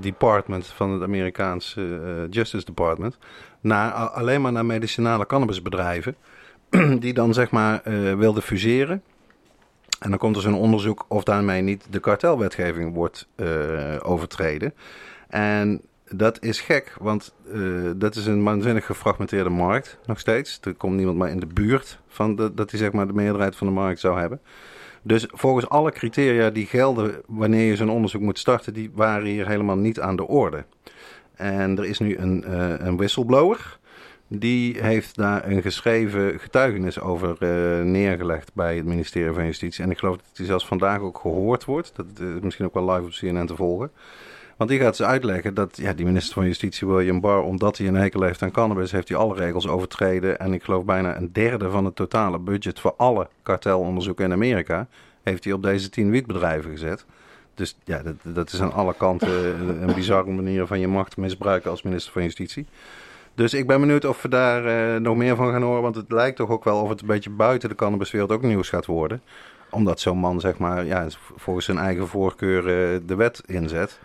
department 0.00 0.66
van 0.66 0.90
het 0.90 1.02
Amerikaanse 1.02 2.00
eh, 2.04 2.30
Justice 2.30 2.64
Department. 2.64 3.18
Naar, 3.60 3.92
alleen 3.92 4.40
maar 4.40 4.52
naar 4.52 4.66
medicinale 4.66 5.26
cannabisbedrijven. 5.26 6.16
Die 6.98 7.12
dan 7.12 7.34
zeg 7.34 7.50
maar 7.50 7.82
wilden 8.18 8.42
fuseren. 8.42 9.02
En 9.98 10.10
dan 10.10 10.18
komt 10.18 10.36
er 10.36 10.42
zo'n 10.42 10.54
onderzoek 10.54 11.04
of 11.08 11.24
daarmee 11.24 11.62
niet 11.62 11.86
de 11.90 12.00
kartelwetgeving 12.00 12.94
wordt 12.94 13.28
overtreden. 14.02 14.74
En 15.28 15.80
dat 16.08 16.42
is 16.42 16.60
gek, 16.60 16.96
want 17.00 17.34
dat 17.96 18.14
is 18.14 18.26
een 18.26 18.44
waanzinnig 18.44 18.86
gefragmenteerde 18.86 19.50
markt 19.50 19.98
nog 20.06 20.18
steeds. 20.18 20.60
Er 20.62 20.74
komt 20.74 20.96
niemand 20.96 21.18
maar 21.18 21.30
in 21.30 21.40
de 21.40 21.46
buurt 21.46 21.98
van 22.08 22.36
de, 22.36 22.54
dat 22.54 22.70
hij 22.70 22.80
zeg 22.80 22.92
maar 22.92 23.06
de 23.06 23.12
meerderheid 23.12 23.56
van 23.56 23.66
de 23.66 23.72
markt 23.72 24.00
zou 24.00 24.20
hebben. 24.20 24.40
Dus 25.02 25.26
volgens 25.30 25.68
alle 25.68 25.92
criteria 25.92 26.50
die 26.50 26.66
gelden 26.66 27.22
wanneer 27.26 27.66
je 27.66 27.76
zo'n 27.76 27.90
onderzoek 27.90 28.20
moet 28.20 28.38
starten, 28.38 28.74
die 28.74 28.90
waren 28.94 29.26
hier 29.26 29.48
helemaal 29.48 29.76
niet 29.76 30.00
aan 30.00 30.16
de 30.16 30.26
orde. 30.26 30.64
En 31.34 31.78
er 31.78 31.84
is 31.84 31.98
nu 31.98 32.16
een, 32.16 32.44
eh, 32.44 32.74
een 32.78 32.96
whistleblower. 32.96 33.78
Die 34.28 34.82
heeft 34.82 35.16
daar 35.16 35.48
een 35.48 35.62
geschreven 35.62 36.40
getuigenis 36.40 37.00
over 37.00 37.36
eh, 37.38 37.84
neergelegd 37.84 38.50
bij 38.54 38.76
het 38.76 38.84
ministerie 38.84 39.34
van 39.34 39.44
Justitie. 39.44 39.84
En 39.84 39.90
ik 39.90 39.98
geloof 39.98 40.16
dat 40.16 40.30
die 40.32 40.46
zelfs 40.46 40.66
vandaag 40.66 41.00
ook 41.00 41.18
gehoord 41.18 41.64
wordt. 41.64 41.92
Dat 41.96 42.06
is 42.18 42.40
misschien 42.40 42.66
ook 42.66 42.74
wel 42.74 42.90
live 42.90 43.04
op 43.04 43.10
CNN 43.10 43.46
te 43.46 43.56
volgen. 43.56 43.90
Want 44.60 44.72
die 44.72 44.80
gaat 44.80 44.96
ze 44.96 45.04
uitleggen 45.04 45.54
dat 45.54 45.76
ja, 45.76 45.92
die 45.92 46.04
minister 46.04 46.34
van 46.34 46.44
Justitie, 46.44 46.86
William 46.86 47.20
Barr, 47.20 47.42
omdat 47.42 47.78
hij 47.78 47.86
een 47.86 47.94
hekel 47.94 48.22
heeft 48.22 48.42
aan 48.42 48.50
cannabis, 48.50 48.92
heeft 48.92 49.08
hij 49.08 49.16
alle 49.16 49.34
regels 49.34 49.68
overtreden. 49.68 50.38
En 50.38 50.52
ik 50.52 50.62
geloof 50.62 50.84
bijna 50.84 51.16
een 51.16 51.32
derde 51.32 51.70
van 51.70 51.84
het 51.84 51.96
totale 51.96 52.38
budget 52.38 52.80
voor 52.80 52.94
alle 52.96 53.28
kartelonderzoeken 53.42 54.24
in 54.24 54.32
Amerika 54.32 54.86
heeft 55.22 55.44
hij 55.44 55.52
op 55.52 55.62
deze 55.62 55.88
tien 55.88 56.10
wietbedrijven 56.10 56.70
gezet. 56.70 57.04
Dus 57.54 57.76
ja, 57.84 58.02
dat, 58.02 58.14
dat 58.22 58.52
is 58.52 58.60
aan 58.60 58.72
alle 58.72 58.94
kanten 58.94 59.60
een 59.82 59.94
bizarre 59.94 60.30
manier 60.30 60.66
van 60.66 60.80
je 60.80 60.88
macht 60.88 61.16
misbruiken 61.16 61.70
als 61.70 61.82
minister 61.82 62.12
van 62.12 62.22
Justitie. 62.22 62.66
Dus 63.34 63.54
ik 63.54 63.66
ben 63.66 63.80
benieuwd 63.80 64.04
of 64.04 64.22
we 64.22 64.28
daar 64.28 64.66
eh, 64.66 65.00
nog 65.00 65.16
meer 65.16 65.36
van 65.36 65.52
gaan 65.52 65.62
horen. 65.62 65.82
Want 65.82 65.94
het 65.94 66.12
lijkt 66.12 66.36
toch 66.36 66.50
ook 66.50 66.64
wel 66.64 66.80
of 66.80 66.88
het 66.88 67.00
een 67.00 67.06
beetje 67.06 67.30
buiten 67.30 67.68
de 67.68 67.74
cannabiswereld 67.74 68.32
ook 68.32 68.42
nieuws 68.42 68.68
gaat 68.68 68.86
worden. 68.86 69.22
Omdat 69.70 70.00
zo'n 70.00 70.18
man, 70.18 70.40
zeg 70.40 70.58
maar, 70.58 70.84
ja, 70.84 71.06
volgens 71.36 71.66
zijn 71.66 71.78
eigen 71.78 72.08
voorkeur 72.08 72.58
eh, 72.58 73.00
de 73.06 73.14
wet 73.14 73.42
inzet. 73.46 73.98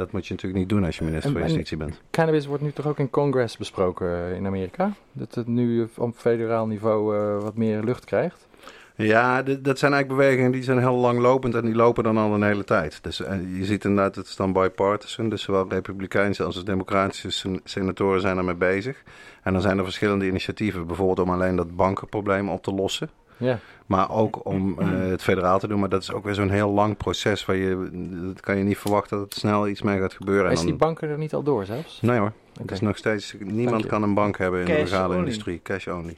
Dat 0.00 0.12
moet 0.12 0.26
je 0.26 0.34
natuurlijk 0.34 0.60
niet 0.60 0.68
doen 0.68 0.84
als 0.84 0.98
je 0.98 1.04
minister 1.04 1.32
van 1.32 1.40
Justitie 1.40 1.76
bent. 1.76 2.00
Cannabis 2.10 2.46
wordt 2.46 2.62
nu 2.62 2.72
toch 2.72 2.86
ook 2.86 2.98
in 2.98 3.10
Congress 3.10 3.56
besproken 3.56 4.06
eh, 4.06 4.36
in 4.36 4.46
Amerika? 4.46 4.92
Dat 5.12 5.34
het 5.34 5.46
nu 5.46 5.88
op 5.96 6.16
federaal 6.16 6.66
niveau 6.66 7.16
eh, 7.16 7.42
wat 7.42 7.56
meer 7.56 7.82
lucht 7.82 8.04
krijgt? 8.04 8.46
Ja, 8.94 9.42
dat 9.42 9.78
zijn 9.78 9.92
eigenlijk 9.92 10.08
bewegingen 10.08 10.50
die 10.50 10.62
zijn 10.62 10.78
heel 10.78 10.94
langlopend 10.94 11.54
en 11.54 11.64
die 11.64 11.74
lopen 11.74 12.04
dan 12.04 12.16
al 12.16 12.34
een 12.34 12.42
hele 12.42 12.64
tijd. 12.64 13.02
Dus 13.02 13.22
eh, 13.22 13.58
je 13.58 13.64
ziet 13.64 13.84
inderdaad, 13.84 14.14
het 14.14 14.26
is 14.26 14.36
dan 14.36 14.52
bipartisan. 14.52 15.28
Dus 15.28 15.42
zowel 15.42 15.68
republikeinse 15.68 16.44
als 16.44 16.64
democratische 16.64 17.30
sen- 17.30 17.60
senatoren 17.64 18.20
zijn 18.20 18.38
ermee 18.38 18.54
bezig. 18.54 19.02
En 19.42 19.52
dan 19.52 19.62
zijn 19.62 19.78
er 19.78 19.84
verschillende 19.84 20.26
initiatieven. 20.26 20.86
Bijvoorbeeld 20.86 21.28
om 21.28 21.34
alleen 21.34 21.56
dat 21.56 21.76
bankenprobleem 21.76 22.48
op 22.48 22.62
te 22.62 22.74
lossen. 22.74 23.10
Ja. 23.40 23.58
Maar 23.86 24.10
ook 24.10 24.44
om 24.46 24.78
eh, 24.78 24.88
het 25.10 25.22
federaal 25.22 25.58
te 25.58 25.68
doen. 25.68 25.80
Maar 25.80 25.88
dat 25.88 26.02
is 26.02 26.12
ook 26.12 26.24
weer 26.24 26.34
zo'n 26.34 26.50
heel 26.50 26.70
lang 26.70 26.96
proces. 26.96 27.44
Waar 27.44 27.56
je, 27.56 27.88
dat 28.32 28.40
kan 28.40 28.56
je 28.56 28.64
niet 28.64 28.78
verwachten 28.78 29.18
dat 29.18 29.32
er 29.32 29.38
snel 29.38 29.68
iets 29.68 29.82
mee 29.82 29.98
gaat 30.00 30.12
gebeuren. 30.14 30.46
En 30.46 30.52
Is 30.52 30.60
die 30.60 30.74
banken 30.74 31.08
er 31.08 31.18
niet 31.18 31.34
al 31.34 31.42
door 31.42 31.64
zelfs? 31.64 32.00
Nee 32.00 32.18
hoor. 32.18 32.32
Het 32.60 32.70
is 32.70 32.80
nog 32.80 32.96
steeds, 32.96 33.34
niemand 33.38 33.86
kan 33.86 34.02
een 34.02 34.14
bank 34.14 34.38
hebben 34.38 34.60
in 34.60 34.66
de 34.66 34.72
legale 34.72 35.08
only. 35.14 35.18
industrie. 35.18 35.60
Cash 35.62 35.86
only. 35.86 36.16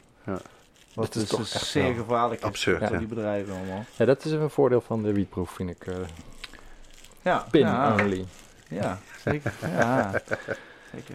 Wat 0.94 1.04
Het 1.04 1.14
is 1.14 1.22
is 1.22 1.28
toch 1.28 1.38
dus 1.40 1.54
echt 1.54 1.64
zeer 1.66 1.94
gevaarlijk 1.94 2.42
absurd, 2.42 2.78
voor 2.82 2.92
ja. 2.92 2.98
die 2.98 3.06
bedrijven 3.06 3.54
allemaal. 3.54 3.84
Ja, 3.96 4.04
dat 4.04 4.24
is 4.24 4.32
een 4.32 4.50
voordeel 4.50 4.80
van 4.80 5.02
de 5.02 5.12
wietproef, 5.12 5.50
vind 5.50 5.70
ik. 5.70 5.86
eh 5.86 5.94
Ja, 7.22 7.46
pin 7.50 7.60
ja, 7.60 7.94
only. 8.00 8.24
ja, 8.68 8.98
zeker. 9.24 9.52
Ja, 9.60 10.10
zeker. 10.94 11.14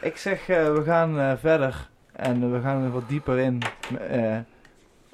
Ik 0.00 0.16
zeg, 0.16 0.48
eh, 0.48 0.72
we 0.74 0.82
gaan 0.84 1.18
eh, 1.20 1.32
verder 1.40 1.88
en 2.12 2.52
we 2.52 2.60
gaan 2.60 2.82
er 2.84 2.90
wat 2.90 3.08
dieper 3.08 3.38
in 3.38 3.62
eh, 4.08 4.36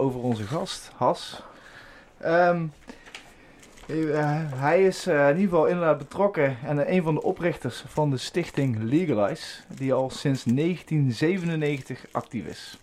over 0.02 0.20
onze 0.20 0.42
gast, 0.42 0.90
Has. 0.96 1.42
Ehm, 2.18 2.66
eh, 3.86 4.40
hij 4.54 4.84
is 4.86 5.06
eh, 5.06 5.28
in 5.28 5.36
ieder 5.36 5.48
geval 5.50 5.66
inderdaad 5.66 5.98
betrokken 5.98 6.56
en 6.64 6.92
een 6.92 7.02
van 7.02 7.14
de 7.14 7.22
oprichters 7.22 7.84
van 7.86 8.10
de 8.10 8.16
stichting 8.16 8.78
Legalize, 8.82 9.56
die 9.68 9.92
al 9.92 10.10
sinds 10.10 10.44
1997 10.44 12.04
actief 12.12 12.46
is. 12.46 12.78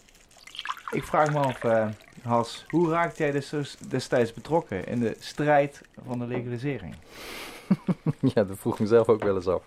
Ik 0.91 1.03
vraag 1.03 1.32
me 1.32 1.39
af, 1.39 1.63
eh, 1.63 1.88
Has, 2.24 2.65
hoe 2.70 2.89
raakte 2.89 3.24
jij 3.24 3.32
des- 3.32 3.78
destijds 3.88 4.34
betrokken 4.34 4.86
in 4.86 4.99
de 4.99 5.15
strijd 5.20 5.82
van 6.07 6.20
de 6.20 6.26
legalisering? 6.28 6.95
Ja, 8.34 8.43
dat 8.43 8.57
vroeg 8.59 8.74
ik 8.74 8.80
mezelf 8.80 9.07
ook 9.09 9.24
wel 9.24 9.36
eens 9.36 9.47
af. 9.47 9.61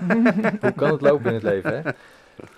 Hoe 0.60 0.72
kan 0.76 0.90
het 0.92 1.00
lopen 1.00 1.26
in 1.26 1.34
het 1.34 1.42
leven, 1.42 1.82
hè? 1.82 1.90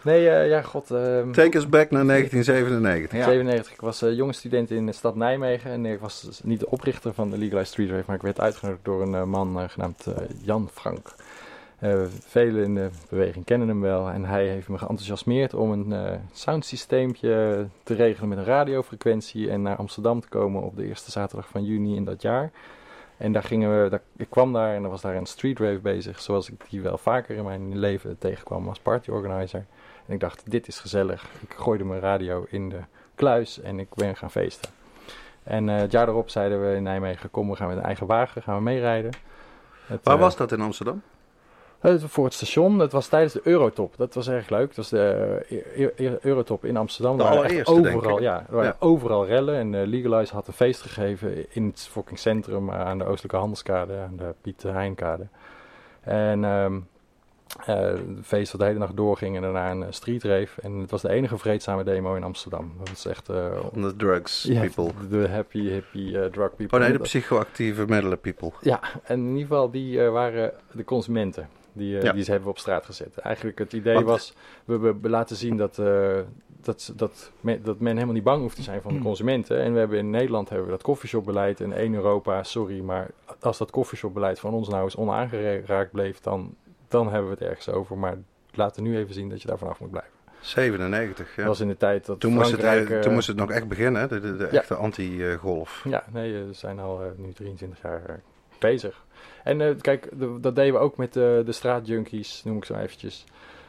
Nee, 0.02 0.28
eh, 0.28 0.48
ja, 0.48 0.62
god. 0.62 0.90
ehm, 0.90 1.32
Take 1.32 1.56
us 1.56 1.68
back 1.68 1.90
naar 1.90 2.04
1997. 2.04 3.18
Ja. 3.18 3.24
97. 3.24 3.72
Ik 3.72 3.80
was 3.80 4.02
eh, 4.02 4.12
jonge 4.12 4.32
student 4.32 4.70
in 4.70 4.86
de 4.86 4.92
stad 4.92 5.16
Nijmegen. 5.16 5.70
En 5.70 5.86
ik 5.86 6.00
was 6.00 6.20
dus 6.20 6.40
niet 6.42 6.60
de 6.60 6.70
oprichter 6.70 7.14
van 7.14 7.30
de 7.30 7.38
Legalized 7.38 7.68
Street 7.68 7.90
Rave, 7.90 8.04
maar 8.06 8.16
ik 8.16 8.22
werd 8.22 8.40
uitgenodigd 8.40 8.84
door 8.84 9.02
een 9.02 9.14
eh, 9.14 9.24
man 9.24 9.70
genaamd 9.70 10.06
Jan 10.42 10.68
Frank. 10.72 11.14
Velen 12.26 12.64
in 12.64 12.74
de 12.74 12.88
beweging 13.08 13.44
kennen 13.44 13.68
hem 13.68 13.80
wel. 13.80 14.08
En 14.08 14.24
hij 14.24 14.46
heeft 14.46 14.68
me 14.68 14.78
geenthousiasmeerd 14.78 15.54
om 15.54 15.70
een 15.70 16.20
soundsysteempje 16.32 17.66
te 17.82 17.94
regelen 17.94 18.28
met 18.28 18.38
een 18.38 18.44
radiofrequentie. 18.44 19.50
En 19.50 19.62
naar 19.62 19.76
Amsterdam 19.76 20.20
te 20.20 20.28
komen 20.28 20.62
op 20.62 20.76
de 20.76 20.86
eerste 20.86 21.10
zaterdag 21.10 21.48
van 21.48 21.64
juni 21.64 21.96
in 21.96 22.04
dat 22.04 22.22
jaar. 22.22 22.50
En 23.16 23.32
daar 23.32 23.42
gingen 23.42 23.82
we, 23.82 23.88
daar, 23.88 24.02
ik 24.16 24.30
kwam 24.30 24.52
daar 24.52 24.74
en 24.74 24.84
er 24.84 24.90
was 24.90 25.00
daar 25.00 25.16
een 25.16 25.26
street 25.26 25.58
rave 25.58 25.78
bezig, 25.78 26.20
zoals 26.20 26.50
ik 26.50 26.70
die 26.70 26.80
wel 26.80 26.98
vaker 26.98 27.36
in 27.36 27.44
mijn 27.44 27.78
leven 27.78 28.18
tegenkwam 28.18 28.68
als 28.68 28.78
party 28.78 29.10
organizer. 29.10 29.64
En 30.06 30.14
ik 30.14 30.20
dacht, 30.20 30.50
dit 30.50 30.68
is 30.68 30.78
gezellig. 30.78 31.24
Ik 31.40 31.54
gooide 31.54 31.84
mijn 31.84 32.00
radio 32.00 32.46
in 32.48 32.68
de 32.68 32.80
kluis 33.14 33.60
en 33.60 33.78
ik 33.78 33.94
ben 33.94 34.16
gaan 34.16 34.30
feesten. 34.30 34.70
En 35.42 35.68
eh, 35.68 35.76
het 35.76 35.92
jaar 35.92 36.06
daarop 36.06 36.30
zeiden 36.30 36.68
we 36.68 36.76
in 36.76 36.82
Nijmegen, 36.82 37.30
kom 37.30 37.50
we 37.50 37.56
gaan 37.56 37.68
met 37.68 37.76
een 37.76 37.82
eigen 37.82 38.06
wagen, 38.06 38.42
gaan 38.42 38.56
we 38.56 38.62
meerijden. 38.62 39.12
Het, 39.86 40.04
Waar 40.04 40.14
eh, 40.14 40.20
was 40.20 40.36
dat 40.36 40.52
in 40.52 40.60
Amsterdam? 40.60 41.02
Het- 41.92 42.02
voor 42.04 42.24
het 42.24 42.34
station. 42.34 42.78
Het 42.78 42.92
was 42.92 43.06
tijdens 43.08 43.32
de 43.32 43.40
Eurotop. 43.44 43.94
Dat 43.96 44.14
was 44.14 44.28
erg 44.28 44.48
leuk. 44.48 44.66
Het 44.68 44.76
was 44.76 44.88
de 44.88 45.00
eh, 45.48 45.78
Eu- 45.80 45.92
Eu- 45.96 46.18
Eurotop 46.22 46.64
in 46.64 46.76
Amsterdam. 46.76 47.16
De 47.16 47.22
Er 47.22 47.28
allereerste, 47.28 47.80
denk 47.82 47.96
overal, 47.96 48.16
ik. 48.16 48.22
Ja, 48.22 48.38
er 48.48 48.54
waren 48.54 48.68
Ja. 48.80 48.86
overal 48.86 49.26
rellen. 49.26 49.54
En 49.54 49.74
eh, 49.74 49.86
Legalize 49.86 50.34
had 50.34 50.46
een 50.46 50.52
feest 50.52 50.82
gegeven 50.82 51.54
in 51.54 51.66
het 51.66 51.88
fucking 51.90 52.18
centrum 52.18 52.68
eh, 52.70 52.80
aan 52.80 52.98
de 52.98 53.04
Oostelijke 53.04 53.36
Handelskade, 53.36 53.96
aan 53.98 54.16
de 54.16 54.34
Piet 54.40 54.62
Heinkade. 54.62 55.26
En 56.00 56.44
eh, 56.44 56.66
het 57.56 58.00
feest 58.22 58.50
dat 58.50 58.60
de 58.60 58.66
hele 58.66 58.78
nacht 58.78 58.96
doorging 58.96 59.36
en 59.36 59.42
daarna 59.42 59.70
een 59.70 59.82
eh, 59.82 59.88
street 59.90 60.22
rave. 60.22 60.60
En 60.60 60.72
het 60.78 60.90
was 60.90 61.02
de 61.02 61.08
enige 61.08 61.38
vreedzame 61.38 61.84
demo 61.84 62.14
in 62.14 62.22
Amsterdam. 62.24 62.72
Dat 62.78 62.88
was 62.88 63.06
echt... 63.06 63.28
eh, 63.28 63.46
On 63.72 63.82
the 63.82 63.96
drugs 63.96 64.48
people. 64.52 64.90
De 65.10 65.28
happy, 65.28 65.68
eh, 65.68 66.24
drug 66.24 66.56
people. 66.56 66.78
Oh 66.78 66.82
nee, 66.82 66.92
de 66.92 66.98
Dat- 66.98 67.06
psychoactieve 67.06 67.84
middelen 67.86 68.20
people. 68.20 68.50
ja, 68.60 68.80
en 69.04 69.18
in 69.20 69.26
ieder 69.28 69.40
geval, 69.46 69.70
die 69.70 70.04
eh, 70.04 70.10
waren 70.10 70.52
de 70.72 70.84
consumenten. 70.84 71.48
Die, 71.76 71.96
eh, 71.98 72.02
Ja. 72.02 72.12
die 72.12 72.22
ze 72.24 72.30
hebben 72.30 72.48
we 72.48 72.54
op 72.54 72.60
straat 72.60 72.84
gezet. 72.84 73.18
Eigenlijk 73.18 73.58
het 73.58 73.72
idee 73.72 73.94
Want- 73.94 74.06
was, 74.06 74.34
we, 74.64 74.78
we, 74.78 74.94
we 75.00 75.08
laten 75.08 75.36
zien 75.36 75.56
dat, 75.56 75.78
eh, 75.78 76.18
dat, 76.62 76.92
dat, 76.96 77.30
men, 77.40 77.62
dat 77.62 77.78
men 77.80 77.92
helemaal 77.92 78.14
niet 78.14 78.22
bang 78.24 78.40
hoeft 78.40 78.56
te 78.56 78.62
zijn 78.62 78.82
van 78.82 78.92
de 78.92 78.98
Mm. 78.98 79.04
consumenten. 79.04 79.58
En 79.60 79.72
we 79.72 79.78
hebben 79.78 79.98
in 79.98 80.10
Nederland 80.10 80.48
hebben 80.48 80.66
we 80.66 80.72
dat 80.72 80.82
koffieshopbeleid. 80.82 81.60
En 81.60 81.72
één 81.72 81.94
Europa, 81.94 82.42
sorry, 82.42 82.80
maar 82.80 83.10
als 83.40 83.58
dat 83.58 83.70
koffieshopbeleid 83.70 84.40
van 84.40 84.52
ons 84.54 84.68
nou 84.68 84.84
eens 84.84 84.96
onaangeraakt 84.96 85.90
bleef, 85.90 86.20
dan, 86.20 86.54
dan 86.88 87.04
hebben 87.12 87.24
we 87.30 87.36
het 87.38 87.44
ergens 87.48 87.68
over. 87.68 87.98
Maar 87.98 88.16
laten 88.52 88.82
nu 88.82 88.96
even 88.96 89.14
zien 89.14 89.28
dat 89.28 89.42
je 89.42 89.48
daar 89.48 89.58
vanaf 89.58 89.80
moet 89.80 89.90
blijven. 89.90 90.12
97, 90.40 91.28
ja. 91.28 91.36
Dat 91.36 91.46
was 91.46 91.60
in 91.60 91.68
de 91.68 91.76
tijd 91.76 92.06
dat 92.06 92.20
Toen 92.20 92.32
moest, 92.32 92.50
het, 92.50 92.60
Frankrijk... 92.60 92.90
eh, 92.90 93.00
toen 93.00 93.12
moest 93.12 93.26
het 93.26 93.36
nog 93.36 93.50
echt 93.50 93.68
beginnen, 93.68 94.00
hè? 94.00 94.08
de, 94.08 94.20
de, 94.20 94.36
de 94.36 94.48
Ja. 94.50 94.58
echte 94.58 94.74
anti-golf. 94.74 95.84
Ja, 95.88 96.04
nee, 96.12 96.32
we 96.44 96.52
zijn 96.52 96.78
al 96.78 97.00
nu 97.16 97.32
23 97.32 97.82
jaar 97.82 98.22
bezig. 98.64 99.04
En 99.44 99.60
eh, 99.60 99.74
kijk, 99.80 100.08
de- 100.18 100.40
dat 100.40 100.56
deden 100.56 100.72
we 100.72 100.78
ook 100.78 100.96
met 100.96 101.16
eh, 101.16 101.22
de 101.22 101.52
straatjunkies, 101.52 102.44
noem 102.44 102.56
ik 102.56 102.64
zo 102.64 102.74
eventjes. 102.74 103.24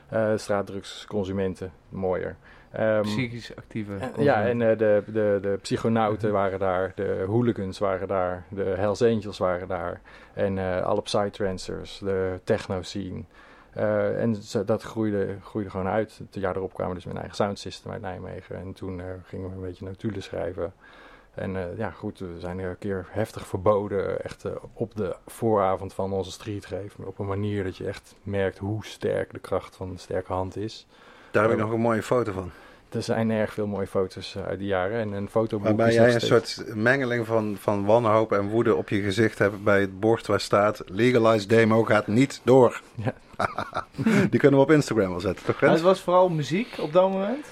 Eh 0.10 0.32
straatdrugsconsumenten, 0.36 1.72
mooier. 1.90 2.36
Ehm, 2.72 3.02
Psychisch 3.02 3.56
actieve. 3.56 3.92
en- 3.98 4.24
ja, 4.24 4.46
en 4.48 4.62
eh, 4.62 4.78
de, 4.78 5.04
de, 5.06 5.38
de 5.42 5.58
psychonauten 5.62 6.32
waren 6.32 6.60
daar, 6.60 6.92
de 6.96 7.24
hooligans 7.28 7.80
waren 7.80 8.08
daar, 8.08 8.46
de 8.50 8.64
Hells 8.64 9.02
Angels 9.02 9.38
waren 9.38 9.68
daar. 9.68 10.02
En 10.34 10.58
alle 10.84 11.02
psytrancers, 11.02 12.00
de 12.00 12.40
techno-scene. 12.44 13.24
Eh, 13.74 14.22
en 14.22 14.36
dat 14.66 14.82
groeide, 14.82 15.36
groeide 15.44 15.70
gewoon 15.70 15.88
uit. 15.88 16.18
Het 16.32 16.42
jaar 16.42 16.56
erop 16.56 16.74
kwamen 16.74 16.90
we 16.94 16.96
dus 17.00 17.06
met 17.06 17.14
een 17.16 17.20
eigen 17.22 17.38
soundsystem 17.44 17.92
uit 17.92 18.02
Nijmegen. 18.02 18.56
En 18.56 18.74
toen 18.74 19.02
gingen 19.26 19.50
we 19.50 19.56
een 19.56 19.62
beetje 19.62 19.86
notulen 19.86 20.24
schrijven. 20.24 20.74
En 21.36 21.56
eh, 21.56 21.78
ja, 21.78 21.90
goed, 21.90 22.20
we 22.20 22.36
zijn 22.40 22.60
er 22.60 22.70
een 22.70 22.78
keer 22.78 23.06
heftig 23.10 23.48
verboden. 23.48 24.24
Echt 24.24 24.46
eh, 24.46 24.52
op 24.74 24.96
de 24.96 25.16
vooravond 25.28 25.94
van 25.94 26.14
onze 26.14 26.32
streetgrave. 26.32 27.06
Op 27.06 27.20
een 27.20 27.26
manier 27.26 27.64
dat 27.64 27.78
je 27.78 27.88
echt 27.88 28.16
merkt 28.24 28.58
hoe 28.58 28.86
sterk 28.86 29.34
de 29.34 29.40
kracht 29.40 29.76
van 29.76 29.90
de 29.92 29.98
sterke 29.98 30.34
hand 30.34 30.58
is. 30.58 30.88
Daar 31.32 31.44
heb 31.44 31.52
ik 31.52 31.58
Oh. 31.58 31.64
nog 31.64 31.74
een 31.74 31.82
mooie 31.82 32.04
foto 32.04 32.32
van. 32.32 32.52
Er 32.90 33.04
zijn 33.04 33.32
erg 33.32 33.54
veel 33.54 33.68
mooie 33.68 33.88
foto's 33.88 34.36
eh, 34.36 34.46
uit 34.46 34.60
die 34.60 34.68
jaren. 34.68 35.00
En 35.00 35.12
een 35.12 35.30
fotoboek 35.30 35.66
Waarbij 35.66 35.94
jij 35.94 36.14
een 36.14 36.22
steeds- 36.22 36.54
soort 36.56 36.76
mengeling 36.76 37.26
van, 37.26 37.56
van 37.60 37.86
wanhoop 37.86 38.32
en 38.32 38.50
woede 38.50 38.76
op 38.76 38.90
je 38.90 39.02
gezicht 39.02 39.38
hebt 39.40 39.64
bij 39.64 39.82
het 39.82 40.00
bord 40.00 40.28
waar 40.28 40.40
staat... 40.40 40.82
Legalized 40.86 41.50
demo 41.50 41.84
gaat 41.84 42.08
niet 42.08 42.42
door. 42.44 42.82
Ja. 42.96 43.14
Die 44.30 44.40
kunnen 44.40 44.60
we 44.60 44.66
op 44.66 44.72
Instagram 44.72 45.10
wel 45.10 45.20
zetten, 45.20 45.46
toch 45.46 45.60
het 45.60 45.82
was 45.82 46.02
vooral 46.02 46.30
muziek 46.30 46.76
op 46.80 46.94
dat 46.94 47.10
moment. 47.12 47.46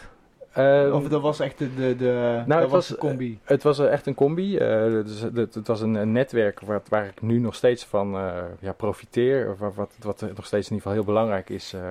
Ehm, 0.54 0.92
Of 0.92 1.08
dat 1.08 1.22
was 1.22 1.40
echt 1.40 1.58
de, 1.58 1.74
de, 1.76 1.96
de, 1.96 2.44
dat 2.48 2.62
het 2.62 2.72
was 2.72 2.88
de 2.88 2.98
combi. 2.98 3.40
Het 3.44 3.64
was 3.64 3.80
eh, 3.80 3.92
echt 3.92 4.06
een 4.08 4.14
combi. 4.14 4.58
eh, 4.58 4.92
dus 4.92 5.22
het, 5.56 5.68
was 5.68 5.82
een, 5.82 5.94
een 5.96 6.12
netwerk 6.12 6.60
waar, 6.60 6.82
waar 6.90 7.06
ik 7.06 7.22
nu 7.22 7.40
nog 7.40 7.56
steeds 7.56 7.86
van 7.86 8.16
eh, 8.16 8.34
ja, 8.60 8.72
profiteer. 8.74 9.52
Of 9.52 9.60
Wat, 9.60 9.74
wat, 9.76 9.94
wat 10.00 10.22
nog 10.36 10.46
steeds 10.46 10.70
in 10.70 10.76
ieder 10.76 10.78
geval 10.78 10.92
heel 10.94 11.04
belangrijk 11.04 11.50
is 11.50 11.74
eh, 11.74 11.82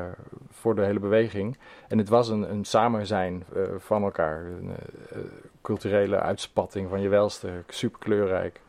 voor 0.50 0.74
de 0.74 0.82
hele 0.84 1.00
beweging. 1.00 1.58
En 1.88 1.98
het 1.98 2.08
was 2.08 2.28
een, 2.28 2.50
een 2.50 2.64
samen 2.64 3.06
zijn 3.06 3.44
eh, 3.54 3.62
van 3.78 4.02
elkaar. 4.02 4.40
Een 4.44 4.70
eh, 4.70 5.18
eh, 5.18 5.24
culturele 5.62 6.20
uitspatting 6.20 6.88
van 6.88 7.00
je 7.00 7.08
welste. 7.08 7.48
Super 7.68 7.98
kleurrijk. 7.98 8.60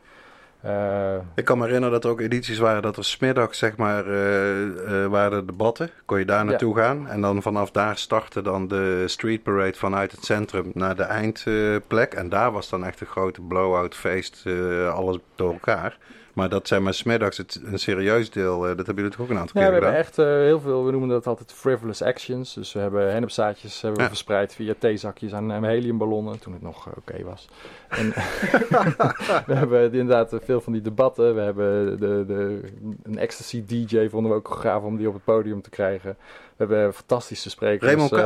Eh, 0.64 1.16
Ik 1.34 1.44
kan 1.44 1.58
me 1.58 1.64
herinneren 1.64 1.92
dat 1.92 2.04
er 2.04 2.10
ook 2.10 2.20
edities 2.20 2.58
waren 2.58 2.82
dat 2.82 2.96
er 2.96 3.04
smiddags, 3.04 3.58
zeg 3.58 3.76
maar, 3.76 4.06
eh, 4.06 5.02
eh, 5.04 5.10
waren 5.10 5.46
debatten. 5.46 5.90
Kon 6.04 6.18
je 6.18 6.24
daar 6.24 6.44
naartoe 6.44 6.76
gaan. 6.76 7.08
En 7.08 7.20
dan 7.20 7.42
vanaf 7.42 7.70
daar 7.70 7.96
startte 7.98 8.42
dan 8.42 8.68
de 8.68 9.04
street 9.06 9.42
parade 9.42 9.78
vanuit 9.78 10.12
het 10.12 10.24
centrum 10.24 10.70
naar 10.74 10.96
de 10.96 11.02
eindplek. 11.02 12.14
en 12.14 12.28
daar 12.28 12.52
was 12.52 12.68
dan 12.68 12.84
echt 12.84 13.00
een 13.00 13.06
grote 13.06 13.40
blow-out 13.40 13.94
feest, 13.94 14.44
alles 14.92 15.18
door 15.34 15.52
elkaar. 15.52 15.98
Maar 16.34 16.48
dat 16.48 16.68
zijn 16.68 16.82
maar 16.82 16.94
smiddags 16.94 17.36
het, 17.36 17.60
een 17.64 17.78
serieus 17.78 18.30
deel, 18.30 18.68
eh, 18.68 18.76
dat 18.76 18.86
hebben 18.86 18.94
jullie 18.94 19.10
toch 19.10 19.20
ook 19.20 19.30
een 19.30 19.38
aantal 19.38 19.62
Ja, 19.62 19.68
we 19.68 19.72
keer 19.72 19.82
hebben 19.82 20.04
gedaan? 20.04 20.04
echt 20.04 20.18
eh, 20.18 20.46
heel 20.46 20.60
veel, 20.60 20.84
we 20.84 20.90
noemen 20.90 21.08
dat 21.08 21.26
altijd 21.26 21.52
frivolous 21.52 22.02
actions. 22.02 22.54
Dus 22.54 22.72
we 22.72 22.78
hebben 22.78 23.12
hennepzaadjes 23.12 23.80
hebben 23.80 24.00
we 24.00 24.08
verspreid 24.08 24.54
via 24.54 24.74
theezakjes 24.78 25.32
aan 25.32 25.64
heliumballonnen, 25.64 26.38
toen 26.38 26.52
het 26.52 26.62
nog 26.62 26.86
eh, 26.86 26.92
oké 26.96 27.24
was. 27.24 27.48
En 27.88 28.08
we 29.46 29.54
hebben 29.54 29.92
inderdaad 29.92 30.36
veel 30.44 30.60
van 30.60 30.72
die 30.72 30.82
debatten. 30.82 31.34
We 31.34 31.40
hebben 31.40 32.00
de, 32.00 32.24
de, 32.26 32.60
een 33.02 33.18
ecstasy 33.18 33.64
DJ, 33.66 34.08
vonden 34.08 34.30
we 34.30 34.36
ook 34.36 34.48
gaaf 34.48 34.82
om 34.82 34.96
die 34.96 35.08
op 35.08 35.14
het 35.14 35.24
podium 35.24 35.62
te 35.62 35.70
krijgen. 35.70 36.16
We 36.20 36.54
hebben 36.56 36.94
fantastische 36.94 37.50
sprekers. 37.50 37.90
Raymond 37.90 38.10
K. 38.10 38.16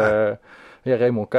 ja, 0.82 0.96
Raymond 0.96 1.28
K. 1.28 1.34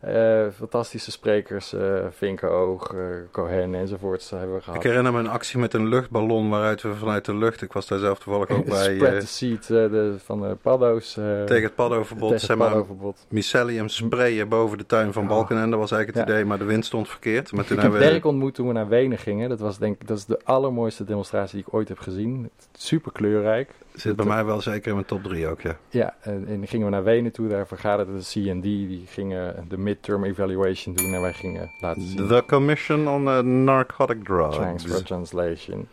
Eh, 0.00 0.46
fantastische 0.56 1.10
sprekers, 1.10 1.72
eh 1.72 2.04
Vinkenoog, 2.10 2.92
eh 2.94 2.98
Cohen 3.32 3.74
enzovoorts 3.74 4.30
hebben 4.30 4.54
we 4.54 4.60
gehad. 4.62 4.76
Ik 4.76 4.82
herinner 4.90 5.12
me 5.12 5.18
een 5.18 5.28
actie 5.28 5.58
met 5.58 5.74
een 5.74 5.86
luchtballon 5.88 6.48
waaruit 6.50 6.82
we 6.82 6.94
vanuit 6.94 7.24
de 7.24 7.34
lucht, 7.34 7.62
ik 7.62 7.72
was 7.72 7.86
daar 7.86 7.98
zelf 7.98 8.18
toevallig 8.18 8.50
ook 8.50 8.64
bij, 8.78 8.94
Spread 8.94 9.20
the 9.20 9.26
seed 9.26 9.66
de, 9.66 10.14
van 10.24 10.40
de 10.40 10.56
paddo's. 10.62 11.12
tegen 11.46 11.62
het 11.62 11.74
paddoverbod, 11.74 12.28
tegen 12.30 12.46
zeg 12.46 12.56
maar, 12.56 12.68
paddoverbod. 12.68 13.26
mycelium 13.28 13.88
sprayen 13.88 14.48
boven 14.48 14.78
de 14.78 14.86
tuin 14.86 15.12
van 15.12 15.22
Ja. 15.22 15.28
Balkenende 15.28 15.76
was 15.76 15.90
eigenlijk 15.90 16.18
het 16.20 16.28
Ja. 16.28 16.34
idee, 16.34 16.48
maar 16.48 16.58
de 16.58 16.64
wind 16.64 16.84
stond 16.84 17.08
verkeerd. 17.08 17.52
Maar 17.52 17.64
toen 17.64 17.76
Ik 17.76 17.82
heb 17.82 17.92
we... 17.92 17.98
Dirk 17.98 18.24
ontmoet 18.24 18.54
toen 18.54 18.66
we 18.66 18.72
naar 18.72 18.88
Wenen 18.88 19.18
gingen. 19.18 19.48
Dat 19.48 19.60
was 19.60 19.78
denk 19.78 20.00
ik 20.00 20.06
dat 20.08 20.18
is 20.18 20.24
de 20.24 20.38
allermooiste 20.44 21.04
demonstratie 21.04 21.56
die 21.56 21.64
ik 21.66 21.74
ooit 21.74 21.88
heb 21.88 21.98
gezien. 21.98 22.50
Super 22.72 23.12
kleurrijk. 23.12 23.70
Zit 24.00 24.16
bij 24.16 24.26
mij 24.26 24.44
wel 24.44 24.60
zeker 24.60 24.88
in 24.88 24.94
mijn 24.94 25.06
top 25.06 25.22
3 25.22 25.46
ook, 25.46 25.60
ja. 25.60 25.76
Ja, 25.88 26.16
en, 26.20 26.46
en 26.48 26.66
gingen 26.66 26.86
we 26.86 26.92
naar 26.92 27.04
Wenen 27.04 27.32
toe. 27.32 27.48
Daar 27.48 27.66
vergaderde 27.66 28.12
de 28.12 28.18
C&D. 28.18 28.62
Die 28.62 29.06
gingen 29.06 29.64
de 29.68 29.78
midterm 29.78 30.24
evaluation 30.24 30.94
doen. 30.94 31.14
En 31.14 31.20
wij 31.20 31.32
gingen 31.32 31.70
laten 31.80 32.02
zien. 32.02 32.28
The 32.28 32.44
Commission 32.46 33.08
on 33.08 33.64
Narcotic 33.64 34.24
Thanks 34.24 34.82
Drugs. 34.82 34.84
for 34.84 35.02
translation. 35.02 35.88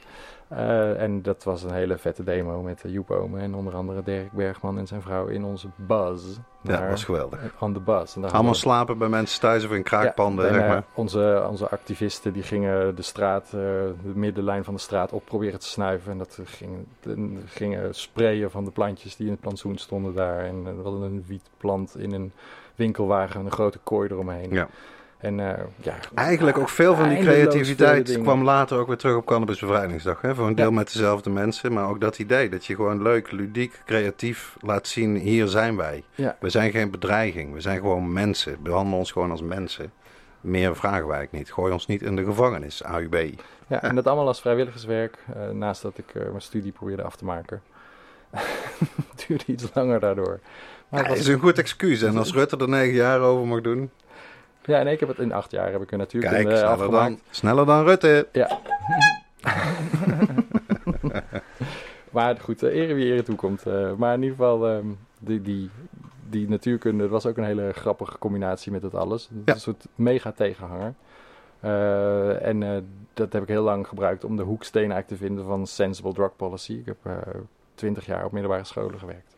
Eh, 0.47 1.01
en 1.01 1.21
dat 1.21 1.43
was 1.43 1.63
een 1.63 1.73
hele 1.73 1.97
vette 1.97 2.23
demo 2.23 2.61
met 2.61 2.83
uh, 2.85 2.91
Joep 2.91 3.11
Ome 3.11 3.39
en 3.39 3.55
onder 3.55 3.73
andere 3.75 4.03
Dirk 4.03 4.31
Bergman 4.31 4.77
en 4.77 4.87
zijn 4.87 5.01
vrouw 5.01 5.27
in 5.27 5.43
onze 5.43 5.67
buzz. 5.75 6.37
Ja, 6.61 6.79
dat 6.79 6.89
was 6.89 7.03
geweldig. 7.03 7.39
The 7.59 7.79
bus. 7.79 8.15
En 8.15 8.21
daar 8.21 8.31
Allemaal 8.31 8.51
we- 8.51 8.57
slapen 8.57 8.97
bij 8.97 9.07
mensen 9.09 9.39
thuis 9.39 9.65
of 9.65 9.71
in 9.71 9.83
kraakpanden, 9.83 10.45
Ja, 10.45 10.49
en, 10.51 10.55
zeg 10.55 10.63
eh, 10.63 10.69
maar. 10.69 10.83
onze, 10.93 11.45
onze 11.49 11.69
activisten 11.69 12.33
die 12.33 12.43
gingen 12.43 12.95
de 12.95 13.01
straat, 13.01 13.45
eh, 13.45 13.51
de 13.51 13.93
middenlijn 14.13 14.63
van 14.63 14.73
de 14.73 14.79
straat 14.79 15.11
op 15.11 15.25
proberen 15.25 15.59
te 15.59 15.65
snuiven. 15.67 16.11
En 16.11 16.17
dat 16.17 16.39
ging, 16.43 16.85
en 17.03 17.41
gingen 17.45 17.95
sprayen 17.95 18.51
van 18.51 18.65
de 18.65 18.71
plantjes 18.71 19.15
die 19.15 19.25
in 19.25 19.31
het 19.31 19.41
plantsoen 19.41 19.77
stonden 19.77 20.13
daar. 20.13 20.39
En 20.39 20.55
eh, 20.65 20.75
we 20.75 20.81
hadden 20.83 21.01
een 21.01 21.23
wietplant 21.27 21.97
in 21.97 22.11
een 22.11 22.31
winkelwagen 22.75 23.37
met 23.37 23.45
een 23.45 23.57
grote 23.57 23.79
kooi 23.83 24.09
eromheen. 24.09 24.49
Ja. 24.51 24.67
En 25.25 25.39
eh, 25.39 25.63
ja, 25.77 25.95
Eigenlijk 26.15 26.57
ook 26.57 26.69
veel 26.69 26.95
van 26.95 27.09
die 27.09 27.17
creativiteit 27.19 28.21
kwam 28.21 28.43
later 28.43 28.77
ook 28.77 28.87
weer 28.87 28.97
terug 28.97 29.15
op 29.15 29.25
Cannabis 29.25 29.59
Bevrijdingsdag. 29.59 30.21
Hè? 30.21 30.35
Voor 30.35 30.47
een 30.47 30.55
deel 30.55 30.69
Ja. 30.69 30.71
met 30.71 30.91
dezelfde 30.93 31.29
mensen, 31.29 31.73
maar 31.73 31.89
ook 31.89 32.01
dat 32.01 32.19
idee 32.19 32.49
dat 32.49 32.65
je 32.65 32.75
gewoon 32.75 33.01
leuk, 33.01 33.31
ludiek, 33.31 33.81
creatief 33.85 34.55
laat 34.61 34.87
zien, 34.87 35.15
hier 35.15 35.47
zijn 35.47 35.75
wij. 35.75 36.03
Ja. 36.15 36.35
We 36.39 36.49
zijn 36.49 36.71
geen 36.71 36.91
bedreiging, 36.91 37.53
we 37.53 37.61
zijn 37.61 37.79
gewoon 37.79 38.13
mensen. 38.13 38.57
Behandel 38.63 38.97
ons 38.97 39.11
gewoon 39.11 39.31
als 39.31 39.41
mensen. 39.41 39.91
Meer 40.41 40.75
vragen 40.75 41.07
wij 41.07 41.15
eigenlijk 41.17 41.31
niet. 41.31 41.53
Gooi 41.53 41.73
ons 41.73 41.87
niet 41.87 42.01
in 42.01 42.15
de 42.15 42.23
gevangenis, 42.23 42.83
AUB. 42.83 43.15
Ja, 43.67 43.81
en 43.81 43.95
dat 43.95 44.07
allemaal 44.07 44.27
als 44.27 44.41
vrijwilligerswerk, 44.41 45.17
eh, 45.35 45.49
naast 45.49 45.81
dat 45.81 45.97
ik 45.97 46.15
eh, 46.15 46.21
mijn 46.21 46.41
studie 46.41 46.71
probeerde 46.71 47.03
af 47.03 47.15
te 47.15 47.25
maken. 47.25 47.61
Het 48.29 49.23
duurde 49.27 49.43
iets 49.45 49.65
langer 49.73 49.99
daardoor. 49.99 50.39
Maar 50.89 51.03
Ja, 51.03 51.09
is 51.09 51.17
was, 51.17 51.27
een 51.27 51.39
goed 51.39 51.57
excuus. 51.57 52.01
En 52.01 52.17
als 52.17 52.33
Rutte 52.37 52.57
er 52.57 52.69
negen 52.69 52.93
jaar 52.95 53.19
over 53.19 53.47
mag 53.47 53.61
doen, 53.61 53.89
ja, 54.65 54.83
nee, 54.83 54.93
ik 54.93 54.99
heb 54.99 55.09
het 55.09 55.19
in 55.19 55.33
acht 55.33 55.51
jaar 55.51 55.71
heb 55.71 55.81
ik 55.81 55.91
er 55.91 55.97
natuurlijk 55.97 56.33
kijk, 56.33 56.47
een, 56.47 56.57
sneller 56.57 56.73
afgemaakt. 56.73 57.09
dan, 57.09 57.19
sneller 57.29 57.65
dan 57.65 57.83
Rutte. 57.83 58.27
Ja. 58.31 58.59
maar 62.11 62.37
goed, 62.37 62.63
uh, 62.63 62.75
ere 62.75 62.93
wie 62.93 63.13
ere 63.13 63.23
toekomt. 63.23 63.67
Uh, 63.67 63.93
maar 63.93 64.13
in 64.13 64.21
ieder 64.21 64.37
geval, 64.37 64.69
um, 64.69 64.97
die, 65.19 65.41
die, 65.41 65.69
die 66.29 66.49
natuurkunde 66.49 67.03
dat 67.03 67.11
was 67.11 67.25
ook 67.25 67.37
een 67.37 67.43
hele 67.43 67.71
grappige 67.73 68.17
combinatie 68.17 68.71
met 68.71 68.81
het 68.81 68.95
alles. 68.95 69.29
Ja. 69.45 69.53
Een 69.53 69.59
soort 69.59 69.85
mega 69.95 70.31
tegenhanger. 70.31 70.93
Uh, 71.63 72.45
en 72.45 72.61
uh, 72.61 72.77
dat 73.13 73.33
heb 73.33 73.41
ik 73.41 73.47
heel 73.47 73.63
lang 73.63 73.87
gebruikt 73.87 74.23
om 74.23 74.37
de 74.37 74.43
hoeksteen 74.43 74.91
eigenlijk 74.91 75.21
te 75.21 75.27
vinden 75.27 75.45
van 75.45 75.67
sensible 75.67 76.13
drug 76.13 76.35
policy. 76.35 76.73
Ik 76.73 76.85
heb 76.85 76.97
uh, 77.07 77.13
twintig 77.75 78.05
jaar 78.05 78.25
op 78.25 78.31
middelbare 78.31 78.63
scholen 78.63 78.99
gewerkt. 78.99 79.35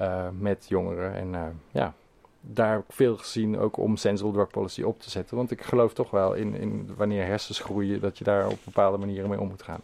Uh, 0.00 0.28
met 0.38 0.66
jongeren. 0.68 1.14
En 1.14 1.60
ja, 1.70 1.94
daar 2.40 2.82
veel 2.88 3.16
gezien 3.16 3.58
ook 3.58 3.76
om 3.76 3.96
sensible 3.96 4.32
drug 4.32 4.48
policy 4.48 4.82
op 4.82 5.00
te 5.00 5.10
zetten. 5.10 5.36
Want 5.36 5.50
ik 5.50 5.62
geloof 5.62 5.94
toch 5.94 6.10
wel 6.10 6.34
in, 6.34 6.54
in 6.54 6.90
wanneer 6.96 7.26
hersens 7.26 7.58
groeien, 7.58 8.00
dat 8.00 8.18
je 8.18 8.24
daar 8.24 8.48
op 8.48 8.58
bepaalde 8.64 8.98
manieren 8.98 9.28
mee 9.28 9.40
om 9.40 9.48
moet 9.48 9.62
gaan. 9.62 9.80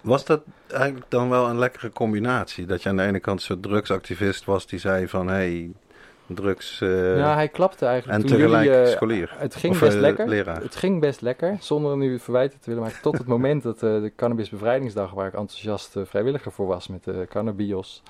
Was 0.00 0.24
dat 0.24 0.42
eigenlijk 0.70 1.06
dan 1.08 1.28
wel 1.28 1.48
een 1.48 1.58
lekkere 1.58 1.90
combinatie? 1.90 2.66
Dat 2.66 2.82
je 2.82 2.88
aan 2.88 2.96
de 2.96 3.02
ene 3.02 3.20
kant 3.20 3.42
zo'n 3.42 3.60
drugsactivist 3.60 4.44
was 4.44 4.66
die 4.66 4.78
zei 4.78 5.08
van... 5.08 5.28
Hey, 5.28 5.70
drugs... 6.28 6.80
Uh, 6.80 7.16
ja, 7.16 7.34
hij 7.34 7.48
klapte 7.48 7.86
eigenlijk. 7.86 8.22
En 8.22 8.28
toen 8.28 8.36
tegelijk 8.36 8.64
jullie, 8.64 8.86
uh, 8.86 8.92
scholier. 8.92 9.34
Het 9.36 9.54
ging 9.54 9.74
of, 9.74 9.80
best 9.80 9.94
uh, 9.94 10.00
lekker. 10.00 10.28
Leraar. 10.28 10.62
Het 10.62 10.76
ging 10.76 11.00
best 11.00 11.20
lekker, 11.20 11.56
zonder 11.60 11.96
nu 11.96 12.18
verwijten 12.18 12.60
te 12.60 12.70
willen 12.70 12.84
maken. 12.84 13.02
Tot 13.02 13.18
het 13.18 13.26
moment 13.26 13.62
dat 13.62 13.80
de 13.80 14.12
Cannabis 14.16 14.48
Bevrijdingsdag, 14.48 15.12
waar 15.12 15.26
ik 15.26 15.34
enthousiast 15.34 15.96
vrijwilliger 16.04 16.52
voor 16.52 16.66
was 16.66 16.88
met 16.88 17.04
de 17.04 17.26
Cannabios. 17.28 18.02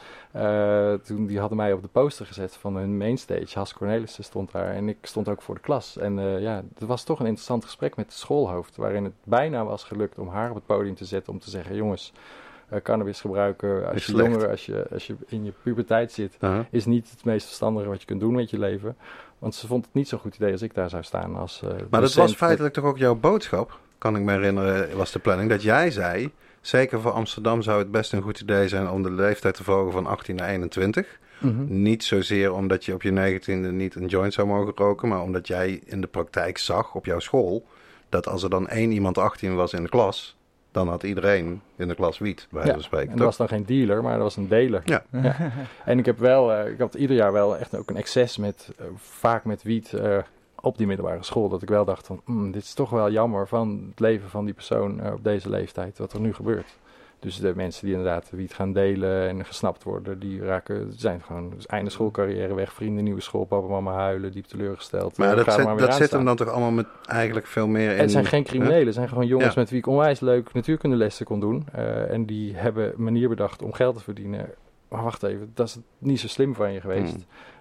Toen 1.02 1.26
die 1.26 1.38
hadden 1.38 1.56
mij 1.56 1.72
op 1.72 1.82
de 1.82 1.88
poster 1.88 2.26
gezet 2.26 2.56
van 2.56 2.76
hun 2.76 2.96
mainstage. 2.96 3.58
Has 3.58 3.74
Cornelissen 3.74 4.24
stond 4.24 4.52
daar 4.52 4.70
en 4.70 4.88
ik 4.88 4.98
stond 5.02 5.28
ook 5.28 5.42
voor 5.42 5.54
de 5.54 5.60
klas. 5.60 5.96
En 5.96 6.40
ja, 6.40 6.62
het 6.74 6.88
was 6.88 7.04
toch 7.04 7.18
een 7.18 7.26
interessant 7.26 7.64
gesprek 7.64 7.96
met 7.96 8.06
de 8.06 8.16
schoolhoofd. 8.16 8.76
Waarin 8.76 9.04
het 9.04 9.14
bijna 9.24 9.64
was 9.64 9.84
gelukt 9.84 10.18
om 10.18 10.28
haar 10.28 10.48
op 10.48 10.54
het 10.54 10.66
podium 10.66 10.94
te 10.94 11.04
zetten 11.04 11.32
om 11.32 11.38
te 11.38 11.50
zeggen: 11.50 11.76
jongens. 11.76 12.12
Uh, 12.72 12.80
cannabis 12.82 13.20
gebruiken 13.20 13.90
als 13.92 14.06
je 14.06 14.12
jonger, 14.12 14.48
als 14.48 14.66
je, 14.66 14.86
als 14.92 15.06
je 15.06 15.14
in 15.26 15.44
je 15.44 15.52
puberteit 15.62 16.12
zit, 16.12 16.36
-huh. 16.38 16.58
is 16.70 16.84
niet 16.84 17.10
het 17.10 17.24
meest 17.24 17.46
verstandige 17.46 17.88
wat 17.88 18.00
je 18.00 18.06
kunt 18.06 18.20
doen 18.20 18.34
met 18.34 18.50
je 18.50 18.58
leven. 18.58 18.96
Want 19.38 19.54
ze 19.54 19.66
vond 19.66 19.84
het 19.84 19.94
niet 19.94 20.08
zo'n 20.08 20.18
goed 20.18 20.34
idee 20.34 20.52
als 20.52 20.62
ik 20.62 20.74
daar 20.74 20.90
zou 20.90 21.02
staan. 21.02 21.36
Als, 21.36 21.62
uh, 21.64 21.70
maar 21.90 22.00
dat 22.00 22.14
was 22.14 22.34
feitelijk 22.34 22.74
met... 22.74 22.84
toch 22.84 22.92
ook 22.92 22.98
jouw 22.98 23.14
boodschap, 23.14 23.78
kan 23.98 24.16
ik 24.16 24.22
me 24.22 24.32
herinneren, 24.32 24.96
was 24.96 25.12
de 25.12 25.18
planning. 25.18 25.50
Dat 25.50 25.62
jij 25.62 25.90
zei, 25.90 26.30
zeker 26.60 27.00
voor 27.00 27.10
Amsterdam 27.10 27.62
zou 27.62 27.78
het 27.78 27.90
best 27.90 28.12
een 28.12 28.22
goed 28.22 28.40
idee 28.40 28.68
zijn 28.68 28.90
om 28.90 29.02
de 29.02 29.10
leeftijd 29.10 29.54
te 29.54 29.64
verhogen 29.64 29.92
van 29.92 30.06
18 30.06 30.36
naar 30.36 30.48
21. 30.48 31.18
Mhm. 31.38 31.52
Mm 31.52 31.58
-hmm. 31.58 31.82
Niet 31.82 32.04
zozeer 32.04 32.52
omdat 32.52 32.84
je 32.84 32.94
op 32.94 33.02
je 33.02 33.40
19e 33.40 33.72
niet 33.72 33.94
een 33.94 34.06
joint 34.06 34.32
zou 34.32 34.46
mogen 34.46 34.72
roken, 34.76 35.08
maar 35.08 35.22
omdat 35.22 35.46
jij 35.46 35.80
in 35.84 36.00
de 36.00 36.06
praktijk 36.06 36.58
zag 36.58 36.94
op 36.94 37.04
jouw 37.04 37.18
school 37.18 37.66
dat 38.08 38.28
als 38.28 38.42
er 38.42 38.50
dan 38.50 38.68
één 38.68 38.90
iemand 38.90 39.18
18 39.18 39.54
was 39.54 39.72
in 39.72 39.82
de 39.82 39.88
klas, 39.88 40.36
dan 40.70 40.88
had 40.88 41.02
iedereen 41.02 41.60
in 41.76 41.88
de 41.88 41.94
klas 41.94 42.18
wiet, 42.18 42.46
bij 42.50 42.66
ja, 42.66 42.78
spreken. 42.78 43.10
En 43.10 43.16
dat 43.16 43.26
was 43.26 43.36
dan 43.36 43.48
geen 43.48 43.64
dealer, 43.64 44.02
maar 44.02 44.12
dat 44.12 44.22
was 44.22 44.36
een 44.36 44.48
deler. 44.48 44.82
Ja. 44.84 45.02
ja. 45.12 45.36
En 45.84 45.98
ik 45.98 46.06
heb 46.06 46.18
wel, 46.18 46.52
uh, 46.52 46.70
ik 46.70 46.78
had 46.78 46.94
ieder 46.94 47.16
jaar 47.16 47.32
wel 47.32 47.56
echt 47.56 47.76
ook 47.76 47.90
een 47.90 47.96
excess 47.96 48.36
met, 48.36 48.70
uh, 48.80 48.86
vaak 48.96 49.44
met 49.44 49.62
wiet 49.62 49.92
uh, 49.92 50.18
op 50.60 50.78
die 50.78 50.86
middelbare 50.86 51.22
school. 51.22 51.48
Dat 51.48 51.62
ik 51.62 51.68
wel 51.68 51.84
dacht 51.84 52.06
van, 52.06 52.20
mm, 52.24 52.50
dit 52.50 52.62
is 52.62 52.74
toch 52.74 52.90
wel 52.90 53.10
jammer 53.10 53.48
van 53.48 53.86
het 53.90 54.00
leven 54.00 54.28
van 54.28 54.44
die 54.44 54.54
persoon 54.54 55.12
op 55.12 55.24
deze 55.24 55.50
leeftijd, 55.50 55.98
wat 55.98 56.12
er 56.12 56.20
nu 56.20 56.34
gebeurt. 56.34 56.78
Dus 57.20 57.36
de 57.36 57.52
mensen 57.56 57.86
die 57.86 57.94
inderdaad 57.94 58.30
wiet 58.30 58.54
gaan 58.54 58.72
delen 58.72 59.28
en 59.28 59.44
gesnapt 59.44 59.82
worden, 59.82 60.18
die 60.18 60.42
raken, 60.42 60.92
zijn 60.96 61.22
gewoon 61.22 61.50
dus 61.50 61.66
einde 61.66 61.90
schoolcarrière 61.90 62.54
weg, 62.54 62.72
vrienden, 62.72 63.04
nieuwe 63.04 63.20
school, 63.20 63.44
papa, 63.44 63.66
mama 63.66 63.92
huilen, 63.92 64.32
diep 64.32 64.44
teleurgesteld. 64.44 65.16
Maar 65.16 65.36
dat, 65.36 65.52
zit, 65.52 65.64
maar 65.64 65.76
dat 65.76 65.94
zit 65.94 66.10
hem 66.10 66.24
dan 66.24 66.36
toch 66.36 66.48
allemaal 66.48 66.70
met 66.70 66.86
eigenlijk 67.06 67.46
veel 67.46 67.66
meer 67.66 67.92
in... 67.92 67.98
Het 67.98 68.10
zijn 68.10 68.24
geen 68.24 68.44
criminelen, 68.44 68.86
het 68.86 68.94
zijn 68.94 69.08
gewoon 69.08 69.26
jongens 69.26 69.54
Ja. 69.54 69.60
met 69.60 69.70
wie 69.70 69.78
ik 69.78 69.86
onwijs 69.86 70.20
leuk 70.20 70.52
natuurkundelessen 70.52 71.26
kon 71.26 71.40
doen. 71.40 71.66
Uh, 71.76 72.10
en 72.10 72.26
die 72.26 72.56
hebben 72.56 72.92
een 72.96 73.02
manier 73.02 73.28
bedacht 73.28 73.62
om 73.62 73.72
geld 73.72 73.96
te 73.96 74.02
verdienen. 74.02 74.50
Maar 74.88 75.02
wacht 75.02 75.22
even, 75.22 75.50
dat 75.54 75.66
is 75.66 75.78
niet 75.98 76.20
zo 76.20 76.28
slim 76.28 76.54
van 76.54 76.72
je 76.72 76.80
geweest. 76.80 77.14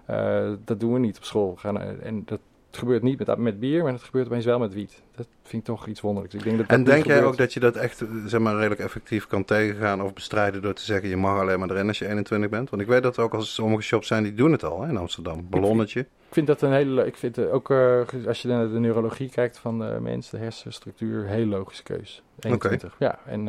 Hmm. 0.06 0.16
Uh, 0.16 0.52
dat 0.64 0.80
doen 0.80 0.92
we 0.92 0.98
niet 0.98 1.16
op 1.16 1.24
school. 1.24 1.56
Gaan, 1.56 1.76
uh, 1.76 2.06
en 2.06 2.22
dat 2.24 2.40
gebeurt 2.78 3.02
niet 3.02 3.26
met, 3.26 3.36
met 3.38 3.60
bier, 3.60 3.82
maar 3.82 3.92
het 3.92 4.02
gebeurt 4.02 4.26
opeens 4.26 4.44
wel 4.44 4.58
met 4.58 4.74
wiet. 4.74 5.02
Dat 5.16 5.26
vind 5.42 5.62
ik 5.68 5.74
toch 5.74 5.86
iets 5.86 6.00
wonderlijks. 6.00 6.36
Ik 6.36 6.42
denk 6.44 6.58
dat 6.58 6.66
En 6.66 6.84
denk 6.84 7.04
jij 7.06 7.24
ook 7.24 7.36
dat 7.36 7.52
je 7.52 7.60
dat 7.60 7.76
echt 7.76 8.00
eh, 8.00 8.08
zeg 8.26 8.40
maar, 8.40 8.54
redelijk 8.56 8.80
effectief 8.80 9.26
kan 9.26 9.44
tegengaan 9.44 10.02
of 10.02 10.12
bestrijden 10.14 10.62
door 10.62 10.72
te 10.74 10.82
zeggen 10.82 11.08
je 11.08 11.16
mag 11.16 11.40
alleen 11.40 11.58
maar 11.58 11.70
erin 11.70 11.88
als 11.88 11.98
je 11.98 12.08
21 12.08 12.50
bent? 12.50 12.70
Want 12.70 12.82
ik 12.82 12.88
weet 12.88 13.02
dat 13.02 13.16
er 13.16 13.22
ook 13.22 13.34
al 13.34 13.42
sommige 13.42 13.82
shops 13.82 14.06
zijn 14.06 14.22
die 14.22 14.34
doen 14.34 14.52
het 14.52 14.64
al 14.64 14.82
hè, 14.82 14.88
in 14.88 14.96
Amsterdam. 14.96 15.46
Ballonnetje. 15.50 16.00
Ik 16.00 16.34
vind 16.34 16.46
dat 16.46 16.62
een 16.62 16.72
hele. 16.72 16.90
le- 16.90 17.04
Ik 17.04 17.16
vind 17.16 17.38
eh, 17.38 17.54
ook 17.54 17.70
eh, 17.70 18.00
als 18.26 18.42
je 18.42 18.48
naar 18.48 18.68
de 18.68 18.78
neurologie 18.78 19.30
kijkt 19.30 19.58
van 19.58 19.78
de 19.78 19.98
mens, 20.00 20.30
de 20.30 20.38
hersenstructuur, 20.38 21.26
hele 21.26 21.46
logische 21.46 21.82
keus. 21.82 22.22
21. 22.40 22.94
Ja, 22.98 23.18
en 23.26 23.44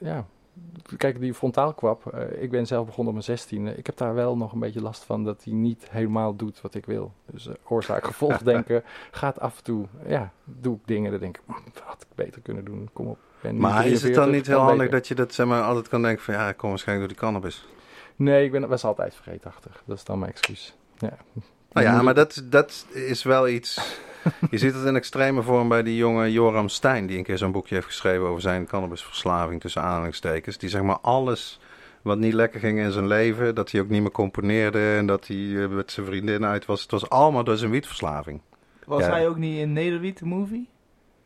ja. 0.00 0.26
Kijk, 0.96 1.20
die 1.20 1.34
frontaalkwap. 1.34 2.06
eh, 2.14 2.42
ik 2.42 2.50
ben 2.50 2.66
zelf 2.66 2.86
begonnen 2.86 3.14
op 3.14 3.26
mijn 3.26 3.38
16e. 3.38 3.78
Ik 3.78 3.86
heb 3.86 3.96
daar 3.96 4.14
wel 4.14 4.36
nog 4.36 4.52
een 4.52 4.58
beetje 4.58 4.80
last 4.82 5.04
van 5.04 5.24
dat 5.24 5.44
hij 5.44 5.52
niet 5.52 5.86
helemaal 5.90 6.36
doet 6.36 6.60
wat 6.60 6.74
ik 6.74 6.86
wil. 6.86 7.12
Dus 7.30 7.46
eh, 7.46 7.54
oorzaak-gevolg 7.68 8.38
denken 8.52 8.82
gaat 9.10 9.40
af 9.40 9.56
en 9.56 9.62
toe. 9.64 9.86
Ja, 10.06 10.32
doe 10.44 10.74
ik 10.74 10.80
dingen. 10.84 11.10
Dan 11.10 11.20
denk 11.20 11.36
ik, 11.36 11.42
"Mm, 11.46 11.56
had 11.84 12.02
ik 12.02 12.08
beter 12.14 12.40
kunnen 12.40 12.64
doen. 12.64 12.88
Kom 12.92 13.06
op. 13.06 13.18
Maar 13.40 13.86
is 13.86 13.90
het 13.92 14.00
43, 14.00 14.14
dan 14.24 14.30
niet 14.30 14.46
heel 14.46 14.58
handig 14.60 14.88
dat 14.90 15.08
je 15.08 15.14
dat 15.14 15.34
zeg 15.34 15.46
maar, 15.46 15.62
altijd 15.62 15.88
kan 15.88 16.02
denken 16.02 16.22
van 16.24 16.34
ja, 16.34 16.48
ik 16.48 16.56
kom 16.56 16.68
waarschijnlijk 16.68 17.08
door 17.08 17.18
die 17.18 17.26
cannabis? 17.28 17.66
Nee, 18.16 18.44
ik 18.44 18.50
ben, 18.52 18.68
was 18.68 18.84
altijd 18.84 19.14
vergeetachtig. 19.14 19.82
Dat 19.84 19.96
is 19.96 20.04
dan 20.04 20.18
mijn 20.18 20.30
excuus. 20.30 20.74
Ja. 20.98 21.16
Nou 21.72 21.86
ja, 21.86 22.02
maar 22.06 22.14
dat, 22.14 22.42
dat 22.44 22.86
is 22.92 23.22
wel 23.22 23.48
iets. 23.48 23.78
Je 24.50 24.58
ziet 24.58 24.74
het 24.74 24.84
in 24.84 24.96
extreme 24.96 25.42
vorm 25.42 25.68
bij 25.68 25.82
die 25.82 25.96
jonge 25.96 26.32
Joram 26.32 26.68
Stein, 26.68 27.06
die 27.06 27.18
een 27.18 27.24
keer 27.24 27.38
zo'n 27.38 27.52
boekje 27.52 27.74
heeft 27.74 27.86
geschreven 27.86 28.26
over 28.26 28.40
zijn 28.40 28.66
cannabisverslaving 28.66 29.60
tussen 29.60 29.82
aanhalingstekens. 29.82 30.58
Die 30.58 30.68
zeg 30.68 30.82
maar 30.82 30.98
alles 31.00 31.60
wat 32.02 32.18
niet 32.18 32.32
lekker 32.32 32.60
ging 32.60 32.78
in 32.78 32.92
zijn 32.92 33.06
leven, 33.06 33.54
dat 33.54 33.70
hij 33.70 33.80
ook 33.80 33.88
niet 33.88 34.00
meer 34.02 34.10
componeerde 34.10 34.94
en 34.96 35.06
dat 35.06 35.26
hij 35.26 35.62
eh, 35.62 35.68
met 35.68 35.92
zijn 35.92 36.06
vriendin 36.06 36.44
uit 36.44 36.64
was. 36.66 36.82
Het 36.82 36.90
was 36.90 37.08
allemaal 37.08 37.44
door 37.44 37.56
zijn 37.56 37.70
wietverslaving. 37.70 38.40
Was 38.86 39.00
Ja. 39.04 39.10
hij 39.10 39.28
ook 39.28 39.36
niet 39.36 39.58
in 39.58 39.72
Nederwiet, 39.72 40.18
de 40.18 40.24
movie? 40.26 40.68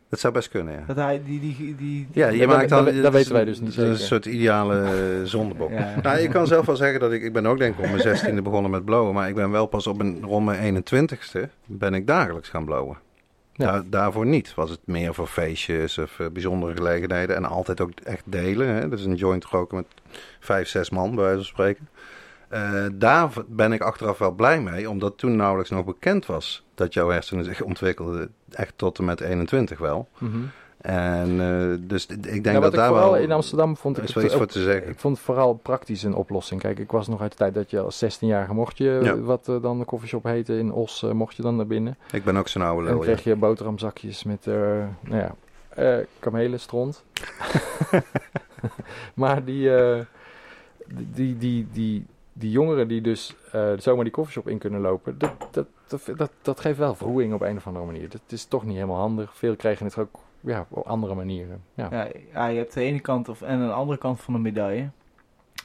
Dat 0.09 0.19
zou 0.19 0.33
best 0.33 0.49
kunnen, 0.49 0.73
ja. 0.73 0.83
Dat 0.87 0.95
hij 0.95 1.21
die... 1.25 1.39
die, 1.39 1.75
die, 1.75 2.07
Ja, 2.11 2.27
je 2.27 2.37
Dat- 2.39 2.47
maakt 2.47 2.69
dan, 2.69 2.85
dat- 3.01 3.13
weten 3.13 3.33
wij 3.33 3.45
dus 3.45 3.59
niet 3.59 3.69
is 3.69 3.77
Een 3.77 3.83
zeker. 3.85 3.99
soort 4.07 4.25
ideale 4.25 4.81
eh, 4.81 4.91
zondebok. 5.23 5.69
Ja. 5.79 5.95
Nou, 6.01 6.17
ik 6.19 6.29
kan 6.29 6.47
zelf 6.47 6.65
wel 6.65 6.75
zeggen 6.75 6.99
dat 6.99 7.11
ik, 7.11 7.21
ik 7.23 7.33
ben 7.33 7.45
ook 7.45 7.57
denk 7.57 7.73
ik 7.77 7.79
op 7.83 7.89
mijn 7.89 8.01
zestiende 8.01 8.41
begonnen 8.41 8.71
met 8.71 8.85
blowen, 8.85 9.13
maar 9.13 9.27
ik 9.29 9.35
ben 9.35 9.51
wel 9.51 9.65
pas 9.65 9.87
op 9.87 9.97
mijn, 9.97 10.21
rond 10.23 10.45
mijn 10.45 10.83
21ste 10.83 11.49
ben 11.65 11.93
ik 11.93 12.07
dagelijks 12.07 12.49
gaan 12.49 12.65
blowen. 12.65 12.97
Ja. 13.53 13.71
Daar- 13.71 13.83
daarvoor 13.89 14.25
niet. 14.25 14.53
Was 14.55 14.69
het 14.69 14.79
meer 14.85 15.13
voor 15.13 15.27
feestjes 15.27 15.97
of 15.97 16.19
eh, 16.19 16.27
bijzondere 16.33 16.75
gelegenheden 16.75 17.35
en 17.35 17.45
altijd 17.45 17.81
ook 17.81 17.91
echt 18.03 18.23
delen. 18.25 18.67
Hè? 18.67 18.89
Dus 18.89 19.03
een 19.05 19.15
joint 19.15 19.45
roken 19.45 19.77
met 19.77 19.85
vijf, 20.39 20.67
zes 20.67 20.89
man, 20.89 21.09
bij 21.15 21.23
wijze 21.23 21.35
van 21.37 21.45
spreken. 21.45 21.87
Eh, 22.49 22.85
daar 22.93 23.29
ben 23.47 23.71
ik 23.73 23.81
achteraf 23.81 24.17
wel 24.17 24.31
blij 24.31 24.61
mee, 24.61 24.89
omdat 24.89 25.17
toen 25.17 25.35
nauwelijks 25.35 25.69
nog 25.71 25.85
bekend 25.85 26.25
was 26.25 26.65
dat 26.79 26.93
jouw 26.93 27.09
hersenen 27.09 27.45
zich 27.45 27.61
ontwikkelden, 27.61 28.33
echt 28.51 28.73
tot 28.75 28.97
en 28.97 29.05
met 29.05 29.21
21 29.21 29.77
wel. 29.79 30.07
Mhm. 30.17 30.37
En 30.81 31.39
eh, 31.41 31.77
dus 31.89 32.05
ik 32.05 32.23
denk 32.23 32.45
Ja, 32.45 32.59
dat 32.59 32.73
ik 32.73 32.79
daar 32.79 32.93
wel 32.93 33.15
in 33.17 33.31
Amsterdam 33.31 33.77
vond 33.77 33.97
ik 33.97 34.03
is 34.03 34.07
het 34.09 34.15
wel 34.17 34.25
iets 34.25 34.33
ook- 34.33 34.39
voor 34.39 34.51
te 34.51 34.61
zeggen. 34.61 34.91
Ik 34.91 34.99
vond 34.99 35.15
het 35.15 35.25
vooral 35.25 35.53
praktisch 35.53 36.03
een 36.03 36.13
oplossing. 36.13 36.61
Kijk, 36.61 36.79
ik 36.79 36.91
was 36.91 37.07
nog 37.07 37.21
uit 37.21 37.31
de 37.31 37.37
tijd 37.37 37.53
dat 37.53 37.69
je 37.69 37.79
als 37.79 37.97
16-jarige 37.97 38.53
mocht 38.53 38.77
je, 38.77 38.99
Ja. 39.03 39.17
wat 39.19 39.47
eh, 39.47 39.61
dan 39.61 39.79
de 39.79 39.85
koffieshop 39.85 40.23
heette 40.23 40.57
in 40.57 40.71
Os, 40.71 41.03
eh, 41.03 41.11
mocht 41.11 41.35
je 41.35 41.41
dan 41.41 41.55
naar 41.55 41.67
binnen. 41.67 41.97
Ik 42.11 42.23
ben 42.23 42.37
ook 42.37 42.47
zo'n 42.47 42.61
oude 42.61 42.79
En 42.81 42.85
dan 42.87 42.93
lul. 42.95 43.03
ja. 43.07 43.11
kreeg 43.13 43.23
je 43.33 43.35
boterhamzakjes 43.39 44.23
met, 44.23 44.45
nou 44.45 44.87
ja, 45.09 45.35
eh 45.69 45.97
kamelen, 46.19 46.59
stront. 46.59 47.03
maar 49.13 49.43
die, 49.45 49.75
eh, 49.77 49.99
die, 51.13 51.37
die, 51.37 51.67
die, 51.71 52.05
die 52.39 52.51
jongeren 52.51 52.87
die 52.87 53.01
dus 53.01 53.35
eh, 53.51 53.71
zomaar 53.77 54.03
die 54.03 54.13
koffieshop 54.13 54.47
in 54.47 54.57
kunnen 54.57 54.81
lopen, 54.81 55.17
dat, 55.17 55.31
dat, 55.51 55.67
dat, 56.15 56.31
dat, 56.41 56.59
geeft 56.59 56.77
wel 56.77 56.95
verroering 56.95 57.33
op 57.33 57.41
een 57.41 57.57
of 57.57 57.67
andere 57.67 57.85
manier. 57.85 58.09
Dat 58.09 58.21
is 58.27 58.45
toch 58.45 58.65
niet 58.65 58.75
helemaal 58.75 58.97
handig. 58.97 59.35
Veel 59.35 59.55
kregen 59.55 59.85
het 59.85 59.97
ook 59.97 60.19
ja, 60.39 60.65
op 60.69 60.85
andere 60.87 61.15
manieren. 61.15 61.61
Ja. 61.73 61.87
Ja, 61.91 62.07
ja, 62.33 62.47
je 62.47 62.57
hebt 62.57 62.73
de 62.73 62.81
ene 62.81 62.99
kant 62.99 63.29
of, 63.29 63.41
en 63.41 63.59
een 63.59 63.71
andere 63.71 63.97
kant 63.97 64.21
van 64.21 64.33
de 64.33 64.39
medaille. 64.39 64.89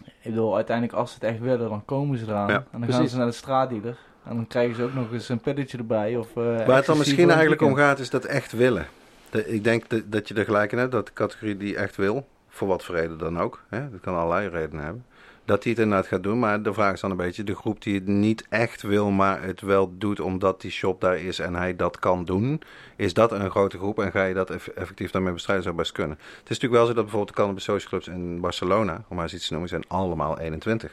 Ik 0.04 0.30
bedoel, 0.30 0.54
uiteindelijk 0.54 0.96
als 0.96 1.10
ze 1.10 1.14
het 1.20 1.24
echt 1.24 1.40
willen, 1.40 1.68
dan 1.68 1.84
komen 1.84 2.18
ze 2.18 2.24
eraan. 2.24 2.48
Ja, 2.48 2.64
en 2.70 2.80
dan 2.80 2.92
gaan 2.92 3.08
ze 3.08 3.16
naar 3.16 3.26
de 3.26 3.32
straatdealer. 3.32 3.96
En 4.24 4.36
dan 4.36 4.46
krijgen 4.46 4.76
ze 4.76 4.82
ook 4.82 4.94
nog 4.94 5.12
eens 5.12 5.28
een 5.28 5.40
pilletje 5.40 5.78
erbij. 5.78 6.16
Of, 6.16 6.28
eh, 6.36 6.66
Waar 6.66 6.76
het 6.76 6.86
dan 6.86 6.98
misschien 6.98 7.30
eigenlijk 7.30 7.62
om 7.62 7.74
gaat, 7.74 7.98
is 7.98 8.10
dat 8.10 8.24
echt 8.24 8.52
willen. 8.52 8.86
De- 9.30 9.48
ik 9.48 9.64
denk 9.64 9.88
dat, 9.88 10.02
dat 10.06 10.28
je 10.28 10.34
er 10.34 10.44
gelijk 10.44 10.72
in 10.72 10.78
hebt, 10.78 10.92
dat 10.92 11.06
de 11.06 11.12
categorie 11.12 11.56
die 11.56 11.76
echt 11.76 11.96
wil, 11.96 12.26
voor 12.48 12.68
wat 12.68 12.84
voor 12.84 12.94
reden 12.94 13.18
dan 13.18 13.40
ook, 13.40 13.62
hè, 13.68 13.90
dat 13.90 14.00
kan 14.00 14.14
allerlei 14.16 14.48
redenen 14.48 14.84
hebben, 14.84 15.04
dat 15.44 15.62
die 15.62 15.72
het 15.72 15.80
inderdaad 15.82 16.06
gaat 16.06 16.22
doen. 16.22 16.38
Maar 16.38 16.62
de 16.62 16.72
vraag 16.74 16.92
is 16.92 17.00
dan 17.00 17.10
een 17.10 17.16
beetje, 17.16 17.44
de 17.44 17.54
groep 17.54 17.82
die 17.82 17.94
het 17.94 18.06
niet 18.06 18.46
echt 18.48 18.82
wil, 18.82 19.10
maar 19.10 19.42
het 19.42 19.60
wel 19.60 19.98
doet 19.98 20.20
omdat 20.20 20.60
die 20.60 20.70
shop 20.70 21.00
daar 21.00 21.18
is 21.18 21.38
en 21.38 21.54
hij 21.54 21.76
dat 21.76 21.98
kan 21.98 22.24
doen, 22.24 22.60
is 22.96 23.14
dat 23.14 23.32
een 23.32 23.50
grote 23.50 23.78
groep 23.78 23.98
en 23.98 24.10
ga 24.10 24.24
je 24.24 24.34
dat 24.34 24.50
eff- 24.50 24.66
effectief 24.68 25.10
daarmee 25.10 25.32
bestrijden, 25.32 25.64
zou 25.64 25.76
best 25.76 25.92
kunnen. 25.92 26.16
Het 26.18 26.50
is 26.50 26.60
natuurlijk 26.60 26.72
wel 26.72 26.86
zo 26.86 26.92
dat 26.92 27.02
bijvoorbeeld 27.02 27.28
de 27.36 27.40
Cannabis 27.42 27.64
Social 27.64 27.88
Clubs 27.88 28.08
in 28.08 28.40
Barcelona, 28.40 29.04
om 29.08 29.14
maar 29.16 29.24
eens 29.24 29.34
iets 29.34 29.46
te 29.46 29.52
noemen, 29.52 29.68
zijn 29.70 29.84
allemaal 29.88 30.38
21. 30.38 30.92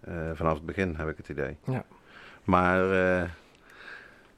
Eh, 0.00 0.14
vanaf 0.34 0.54
het 0.54 0.66
begin 0.66 0.94
heb 0.96 1.08
ik 1.08 1.16
het 1.16 1.28
idee. 1.28 1.56
Ja. 1.64 1.84
Maar... 2.44 2.90
eh, 2.90 3.28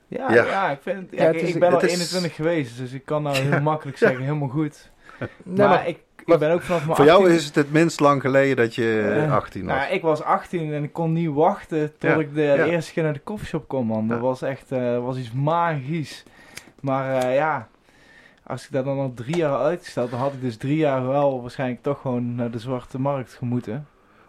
Ja, 0.09 0.33
Ja. 0.33 0.45
ja. 0.45 0.71
ik, 0.71 0.79
vind, 0.83 1.11
ja, 1.11 1.17
Ja, 1.17 1.23
het 1.27 1.33
kijk, 1.37 1.47
is- 1.49 1.55
ik 1.55 1.61
ben 1.61 1.69
al 1.69 1.75
het 1.75 1.85
is- 1.85 1.93
21 1.93 2.35
geweest, 2.35 2.77
dus 2.79 2.93
ik 2.93 3.05
kan 3.05 3.23
nou 3.23 3.37
heel 3.47 3.61
makkelijk 3.61 3.99
zeggen, 3.99 4.21
helemaal 4.21 4.49
goed. 4.49 4.91
Nee, 5.19 5.29
maar, 5.57 5.69
maar- 5.69 5.89
ik, 5.89 5.99
ik 6.27 6.39
ben 6.39 6.51
ook 6.51 6.63
vanaf 6.63 6.85
mijn 6.85 6.97
Voor 6.97 7.05
jou 7.05 7.19
18 7.21 7.37
is 7.37 7.45
het 7.45 7.55
het 7.55 7.73
minst 7.73 8.01
lang 8.01 8.21
geleden 8.21 8.57
dat 8.57 8.75
je 8.75 9.15
Eh, 9.27 9.33
18 9.33 9.67
was. 9.67 9.77
Nou, 9.77 9.93
ik 9.93 10.03
was 10.03 10.23
18 10.23 10.73
en 10.73 10.83
ik 10.83 10.93
kon 10.93 11.13
niet 11.13 11.31
wachten 11.31 11.93
tot 11.99 12.11
Ja, 12.11 12.17
ik 12.17 12.35
de, 12.35 12.43
ja. 12.43 12.65
eerste 12.65 12.93
keer 12.93 13.03
naar 13.03 13.13
de 13.13 13.19
koffieshop 13.19 13.69
kon, 13.69 13.87
man. 13.87 14.09
Dat 14.09 14.21
was 14.21 14.43
echt 14.43 14.73
eh, 14.73 15.05
was 15.05 15.17
iets 15.17 15.33
magisch. 15.33 16.25
Maar 16.81 17.23
eh, 17.23 17.35
ja, 17.35 17.69
als 18.47 18.65
ik 18.65 18.73
dat 18.73 18.85
dan 18.85 18.97
nog 18.97 19.11
drie 19.15 19.37
jaar 19.37 19.59
uitgesteld, 19.59 20.11
dan 20.11 20.21
had 20.21 20.33
ik 20.33 20.41
dus 20.41 20.57
drie 20.57 20.77
jaar 20.77 21.07
wel 21.07 21.41
waarschijnlijk 21.41 21.83
toch 21.83 22.01
gewoon 22.01 22.35
naar 22.35 22.51
de 22.51 22.59
zwarte 22.59 23.01
markt 23.01 23.33
gemoeten. 23.35 23.87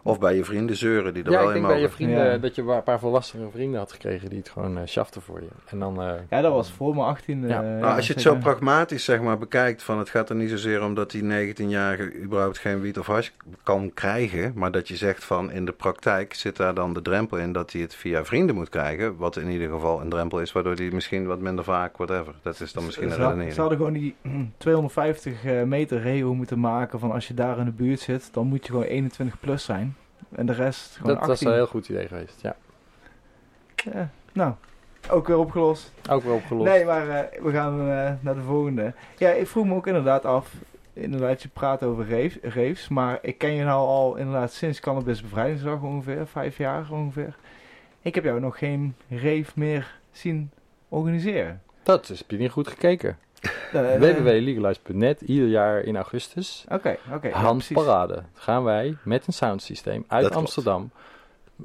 Of 0.07 0.19
bij 0.19 0.35
je 0.35 0.43
vrienden 0.45 0.75
zeuren 0.75 1.13
die 1.13 1.23
er 1.23 1.31
ja, 1.31 1.37
wel 1.39 1.49
ik 1.49 1.55
in 1.55 1.61
denk 1.61 1.65
bij 1.67 1.75
je 1.75 1.81
mogen. 1.81 1.95
vrienden 1.95 2.25
Ja. 2.31 2.37
dat 2.37 2.55
je 2.55 2.61
een 2.61 2.83
paar 2.83 2.99
volwassene 2.99 3.47
vrienden 3.51 3.79
had 3.79 3.91
gekregen 3.91 4.29
die 4.29 4.37
het 4.37 4.49
gewoon 4.49 4.77
eh 4.77 4.85
shaften 4.87 5.21
voor 5.21 5.41
je. 5.41 5.47
En 5.65 5.79
dan, 5.79 6.01
eh, 6.01 6.13
Ja, 6.29 6.41
dat 6.41 6.51
was 6.53 6.71
voor 6.71 6.95
mijn 6.95 7.07
18e. 7.07 7.47
Ja. 7.47 7.61
eh, 7.63 7.81
Nou, 7.81 7.95
als 7.95 8.07
je 8.07 8.13
het 8.13 8.21
zo 8.21 8.35
pragmatisch 8.35 9.03
zeg 9.03 9.21
maar, 9.21 9.37
bekijkt, 9.37 9.83
van 9.83 9.97
het 9.99 10.09
gaat 10.09 10.29
er 10.29 10.35
niet 10.35 10.49
zozeer 10.49 10.83
om 10.83 10.93
dat 10.93 11.11
die 11.11 11.23
19-jarige 11.23 12.15
überhaupt 12.21 12.57
geen 12.57 12.81
wiet 12.81 12.99
of 12.99 13.07
hash 13.07 13.29
kan 13.63 13.91
krijgen, 13.93 14.51
maar 14.55 14.71
dat 14.71 14.87
je 14.87 14.95
zegt 14.95 15.23
van 15.23 15.51
in 15.51 15.65
de 15.65 15.71
praktijk 15.71 16.33
zit 16.33 16.55
daar 16.55 16.73
dan 16.73 16.93
de 16.93 17.01
drempel 17.01 17.37
in 17.37 17.51
dat 17.51 17.71
hij 17.71 17.81
het 17.81 17.95
via 17.95 18.25
vrienden 18.25 18.55
moet 18.55 18.69
krijgen, 18.69 19.15
wat 19.17 19.35
in 19.37 19.49
ieder 19.49 19.69
geval 19.69 20.01
een 20.01 20.09
drempel 20.09 20.39
is, 20.41 20.51
waardoor 20.51 20.73
hij 20.75 20.89
misschien 20.91 21.25
wat 21.25 21.39
minder 21.39 21.63
vaak, 21.63 21.97
whatever. 21.97 22.33
Dat 22.41 22.59
is 22.59 22.73
dan 22.73 22.85
misschien 22.85 23.05
een 23.07 23.11
Ze, 23.13 23.17
ze 23.17 23.23
redenering. 23.27 23.55
hadden 23.57 23.77
gewoon 23.77 23.93
die 23.93 24.15
250 24.57 25.45
eh, 25.45 25.63
meter 25.63 26.01
regel 26.01 26.33
moeten 26.33 26.59
maken 26.59 26.99
van 26.99 27.11
als 27.11 27.27
je 27.27 27.33
daar 27.33 27.57
in 27.59 27.65
de 27.65 27.71
buurt 27.71 27.99
zit, 27.99 28.29
dan 28.33 28.47
moet 28.47 28.65
je 28.65 28.71
gewoon 28.71 28.85
21 28.87 29.39
plus 29.39 29.63
zijn. 29.63 29.95
En 30.35 30.45
de 30.45 30.53
rest 30.53 30.95
gewoon 30.95 31.07
dat 31.13 31.17
18. 31.17 31.27
was 31.29 31.41
een 31.41 31.53
heel 31.53 31.67
goed 31.67 31.89
idee 31.89 32.07
geweest. 32.07 32.41
Ja, 32.41 32.55
Ja, 33.75 34.09
nou, 34.31 34.53
ook 35.09 35.27
weer 35.27 35.37
opgelost. 35.37 35.91
ook 36.09 36.23
weer 36.23 36.33
opgelost. 36.33 36.69
Nee, 36.69 36.85
maar 36.85 37.09
eh, 37.09 37.41
we 37.41 37.51
gaan 37.51 37.79
eh, 37.79 38.11
naar 38.19 38.35
de 38.35 38.41
volgende. 38.41 38.93
Ja, 39.17 39.29
ik 39.29 39.47
vroeg 39.47 39.65
me 39.65 39.75
ook 39.75 39.87
inderdaad 39.87 40.25
af. 40.25 40.53
Inderdaad, 40.93 41.41
je 41.41 41.49
praat 41.49 41.83
over 41.83 42.29
raves, 42.41 42.87
maar 42.87 43.19
ik 43.21 43.37
ken 43.37 43.51
je 43.51 43.63
nou 43.63 43.87
al 43.87 44.15
inderdaad 44.15 44.51
sinds 44.51 44.79
Cannabis 44.79 45.21
Bevrijdingsdag 45.21 45.81
ongeveer, 45.81 46.27
vijf 46.27 46.57
jaar 46.57 46.91
ongeveer. 46.91 47.35
Ik 48.01 48.15
heb 48.15 48.23
jou 48.23 48.39
nog 48.39 48.57
geen 48.57 48.95
rave 49.09 49.51
meer 49.55 49.99
zien 50.11 50.51
organiseren. 50.89 51.61
Dat 51.83 52.09
is, 52.09 52.19
heb 52.19 52.31
je 52.31 52.37
niet 52.37 52.51
goed 52.51 52.67
gekeken. 52.67 53.17
Eh, 53.73 53.93
eh, 53.93 53.99
www.legalize.net, 53.99 55.21
ieder 55.21 55.47
jaar 55.47 55.79
in 55.81 55.95
augustus. 55.95 56.65
Oké, 56.71 56.97
oké. 57.13 57.29
precies. 57.29 57.75
Handparade. 57.75 58.23
Gaan 58.33 58.63
wij 58.63 58.97
met 59.03 59.27
een 59.27 59.33
soundsysteem 59.33 60.03
uit 60.07 60.21
Dat 60.21 60.31
klopt. 60.31 60.45
Amsterdam. 60.45 60.91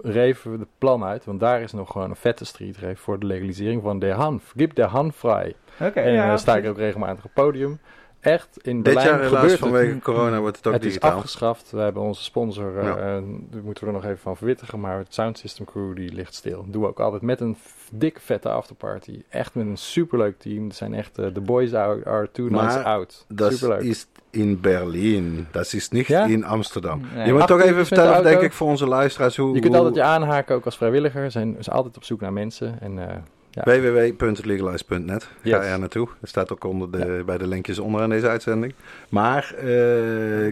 Reven 0.03 0.53
we 0.53 0.59
de 0.59 0.67
plan 0.79 1.05
uit, 1.05 1.25
want 1.25 1.41
daar 1.41 1.61
is 1.61 1.73
nog 1.73 1.91
gewoon 1.91 2.11
een 2.11 2.17
vette 2.17 2.45
street 2.45 2.77
rave 2.77 2.97
voor 2.97 3.19
de 3.19 3.27
legalisering 3.27 3.83
van 3.83 3.99
de 3.99 4.11
Hanf. 4.11 4.53
Gib 4.57 4.75
de 4.75 4.83
Hanf 4.83 5.17
vrij. 5.17 5.55
Oké, 5.81 6.01
en 6.01 6.13
ja, 6.13 6.27
dan 6.27 6.39
sta 6.39 6.57
ik 6.57 6.67
ook 6.67 6.77
regelmatig 6.77 7.17
op 7.17 7.23
het 7.23 7.33
podium. 7.45 7.79
Echt, 8.23 8.59
in 8.63 8.75
Dit 8.75 8.83
Berlijn 8.83 9.07
jaar 9.09 9.21
helaas 9.21 9.51
het. 9.51 9.59
vanwege 9.61 9.99
corona 9.99 10.41
wordt 10.41 10.57
het 10.57 10.67
ook 10.67 10.73
Het 10.73 10.83
is 10.85 10.89
digitaal. 10.89 11.13
afgeschaft. 11.17 11.71
We 11.71 11.79
hebben 11.81 12.03
onze 12.03 12.23
sponsor, 12.23 12.79
eh, 12.79 12.85
Ja. 12.85 12.97
eh, 12.97 13.05
daar 13.51 13.63
moeten 13.63 13.85
we 13.85 13.87
er 13.87 13.93
nog 13.97 14.05
even 14.05 14.19
van 14.19 14.37
verwittigen, 14.37 14.81
maar 14.81 14.99
het 14.99 15.15
Sound 15.15 15.39
System 15.39 15.65
Crew 15.65 15.97
die 15.97 16.13
ligt 16.13 16.35
stil. 16.35 16.63
Dat 16.65 16.73
doen 16.73 16.83
we 16.83 16.89
ook 16.89 17.01
altijd 17.01 17.23
met 17.23 17.41
een 17.41 17.57
dikke 17.91 18.21
vette 18.21 18.49
afterparty. 18.49 19.23
Echt 19.29 19.55
met 19.55 19.67
een 19.67 19.77
superleuk 19.77 20.39
team. 20.39 20.65
Het 20.65 20.77
zijn 20.77 20.95
echt, 20.95 21.19
eh, 21.19 21.27
the 21.27 21.41
boys 21.41 21.75
are, 21.75 22.05
are 22.05 22.29
two 22.33 22.49
Maar 22.51 22.65
nights 22.65 22.85
out. 22.85 23.25
Dat 23.29 23.53
Superleuk. 23.53 23.81
is 23.81 24.07
in 24.31 24.61
Berlijn. 24.61 25.49
Dat 25.51 25.73
is 25.73 25.89
niet 25.89 26.07
Ja? 26.07 26.25
in 26.25 26.45
Amsterdam. 26.45 27.01
Nee. 27.15 27.27
je 27.27 27.33
moet 27.33 27.47
toch 27.47 27.61
even 27.61 27.77
de 27.77 27.85
vertellen, 27.85 28.23
denk 28.23 28.41
ik, 28.41 28.53
voor 28.53 28.69
onze 28.69 28.87
luisteraars 28.87 29.37
hoe... 29.37 29.55
Je 29.55 29.61
kunt 29.61 29.75
hoe- 29.75 29.77
altijd 29.85 29.95
je 30.05 30.11
aanhaken, 30.11 30.55
ook 30.55 30.65
als 30.65 30.77
vrijwilliger. 30.77 31.31
Zijn 31.31 31.57
ze 31.61 31.71
altijd 31.71 31.97
op 31.97 32.05
zoek 32.05 32.21
naar 32.21 32.33
mensen. 32.33 32.81
En 32.81 33.09
eh, 33.11 33.17
Ja. 33.55 33.63
www.legalize.net. 33.65 35.23
Ga 35.25 35.29
Yes. 35.43 35.67
er 35.67 35.79
naartoe. 35.79 36.09
Dat 36.21 36.29
staat 36.29 36.53
ook 36.53 36.65
onder 36.65 36.91
de, 36.91 37.23
bij 37.27 37.39
de 37.39 37.47
linkjes 37.47 37.79
onderaan 37.79 38.11
deze 38.11 38.29
uitzending. 38.29 38.75
Maar, 39.09 39.55
eh, 39.59 39.65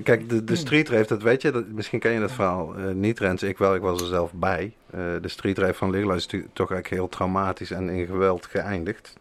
kijk, 0.03 0.29
de, 0.29 0.45
de 0.45 0.57
street 0.57 0.89
rave, 0.89 1.07
dat 1.07 1.23
weet 1.23 1.43
je. 1.43 1.51
Dat, 1.51 1.65
misschien 1.69 1.99
ken 1.99 2.13
je 2.13 2.21
dat 2.21 2.33
verhaal 2.33 2.75
eh, 2.77 2.85
niet, 2.95 3.19
Rens. 3.19 3.43
Ik 3.43 3.59
wel, 3.59 3.75
ik 3.75 3.81
was 3.81 4.01
er 4.01 4.07
zelf 4.07 4.33
bij. 4.33 4.73
Eh, 4.91 5.01
de 5.21 5.29
street 5.29 5.59
rave 5.59 5.75
van 5.75 5.91
Legalize 5.91 6.17
is 6.17 6.25
natuurlijk 6.25 6.55
toch 6.55 6.71
eigenlijk 6.71 7.01
heel 7.03 7.11
traumatisch 7.11 7.71
en 7.71 7.89
in 7.89 8.07
geweld 8.07 8.47
geëindigd. 8.47 9.19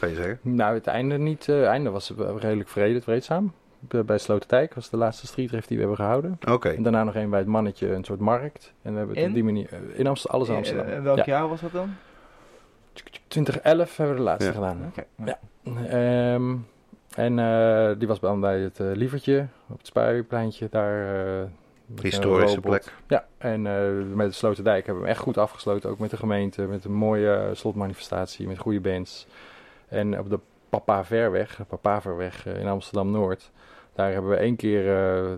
Kan 0.00 0.08
je 0.08 0.14
zeggen. 0.14 0.38
Nou, 0.42 0.74
het 0.74 0.86
einde 0.86 1.18
niet. 1.18 1.48
eh, 1.48 1.56
Het 1.56 1.64
einde 1.64 1.90
was 1.90 2.12
redelijk 2.38 2.68
vrede, 2.68 3.00
vreedzaam. 3.00 3.52
Bij- 3.80 4.04
Bij 4.04 4.18
Sloterdijk 4.18 4.74
was 4.74 4.90
de 4.90 4.96
laatste 4.96 5.26
streetref 5.26 5.66
die 5.66 5.76
we 5.76 5.82
hebben 5.82 6.00
gehouden. 6.04 6.38
Oké. 6.48 6.68
En 6.68 6.82
daarna 6.82 7.04
nog 7.04 7.14
een 7.14 7.30
bij 7.30 7.38
het 7.38 7.48
mannetje, 7.48 7.92
een 7.92 8.04
soort 8.04 8.20
markt. 8.20 8.72
En 8.82 8.92
we 8.92 8.98
hebben 8.98 9.14
het 9.14 9.24
In? 9.24 9.28
op 9.30 9.34
die 9.34 9.44
manier... 9.44 9.68
In 9.94 10.06
Amsterdam, 10.06 10.36
alles 10.40 10.48
in 10.48 10.54
Amsterdam. 10.56 10.86
Eh, 10.86 11.02
welk 11.02 11.16
Ja. 11.16 11.24
jaar 11.26 11.48
was 11.48 11.60
dat 11.60 11.72
dan? 11.72 11.94
2011 13.28 13.96
hebben 13.96 14.14
we 14.14 14.20
de 14.20 14.26
laatste 14.26 14.52
Ja. 14.52 14.54
gedaan. 14.56 14.92
Ja. 15.24 15.38
Ehm, 15.88 16.56
en 17.14 17.38
eh, 17.38 17.98
die 17.98 18.08
was 18.08 18.20
dan 18.20 18.40
bij 18.40 18.58
het 18.60 18.80
eh, 18.80 18.86
Lievertje, 18.92 19.46
op 19.68 19.78
het 19.78 19.86
Spuipleintje, 19.86 20.68
daar... 20.70 21.26
eh, 21.40 21.42
Historische 22.02 22.60
plek. 22.60 22.92
Ja, 23.06 23.26
en 23.38 23.62
met 24.16 24.26
de 24.28 24.32
Sloterdijk 24.34 24.84
hebben 24.86 25.02
we 25.02 25.08
hem 25.08 25.16
echt 25.16 25.24
goed 25.24 25.38
afgesloten. 25.38 25.90
Ook 25.90 25.98
met 25.98 26.10
de 26.10 26.16
gemeente, 26.16 26.62
met 26.62 26.84
een 26.84 26.92
mooie 26.92 27.50
slotmanifestatie, 27.52 28.46
met 28.46 28.58
goede 28.58 28.80
bands. 28.80 29.26
En 29.88 30.18
op 30.18 30.30
de 30.30 30.38
Papa 30.68 31.04
Verweg, 31.04 31.56
de 31.56 31.64
Papaverweg 31.64 32.46
eh, 32.46 32.60
in 32.60 32.66
Amsterdam-Noord... 32.66 33.50
Daar 33.94 34.12
hebben 34.12 34.30
we 34.30 34.36
één 34.36 34.56
keer 34.56 34.82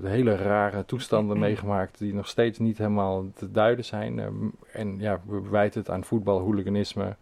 hele 0.03 0.37
rare 0.37 0.85
toestanden 0.85 1.39
meegemaakt 1.39 1.99
die 1.99 2.15
nog 2.15 2.29
steeds 2.29 2.59
niet 2.59 2.79
helemaal 2.79 3.25
te 3.35 3.51
duiden 3.51 3.85
zijn. 3.85 4.19
Ehm, 4.19 4.35
en 4.73 4.99
ja, 4.99 5.21
we 5.27 5.41
wijten 5.51 5.81
het 5.81 5.91
aan 5.91 6.05
voetbal, 6.05 6.39
hooliganisme, 6.41 7.17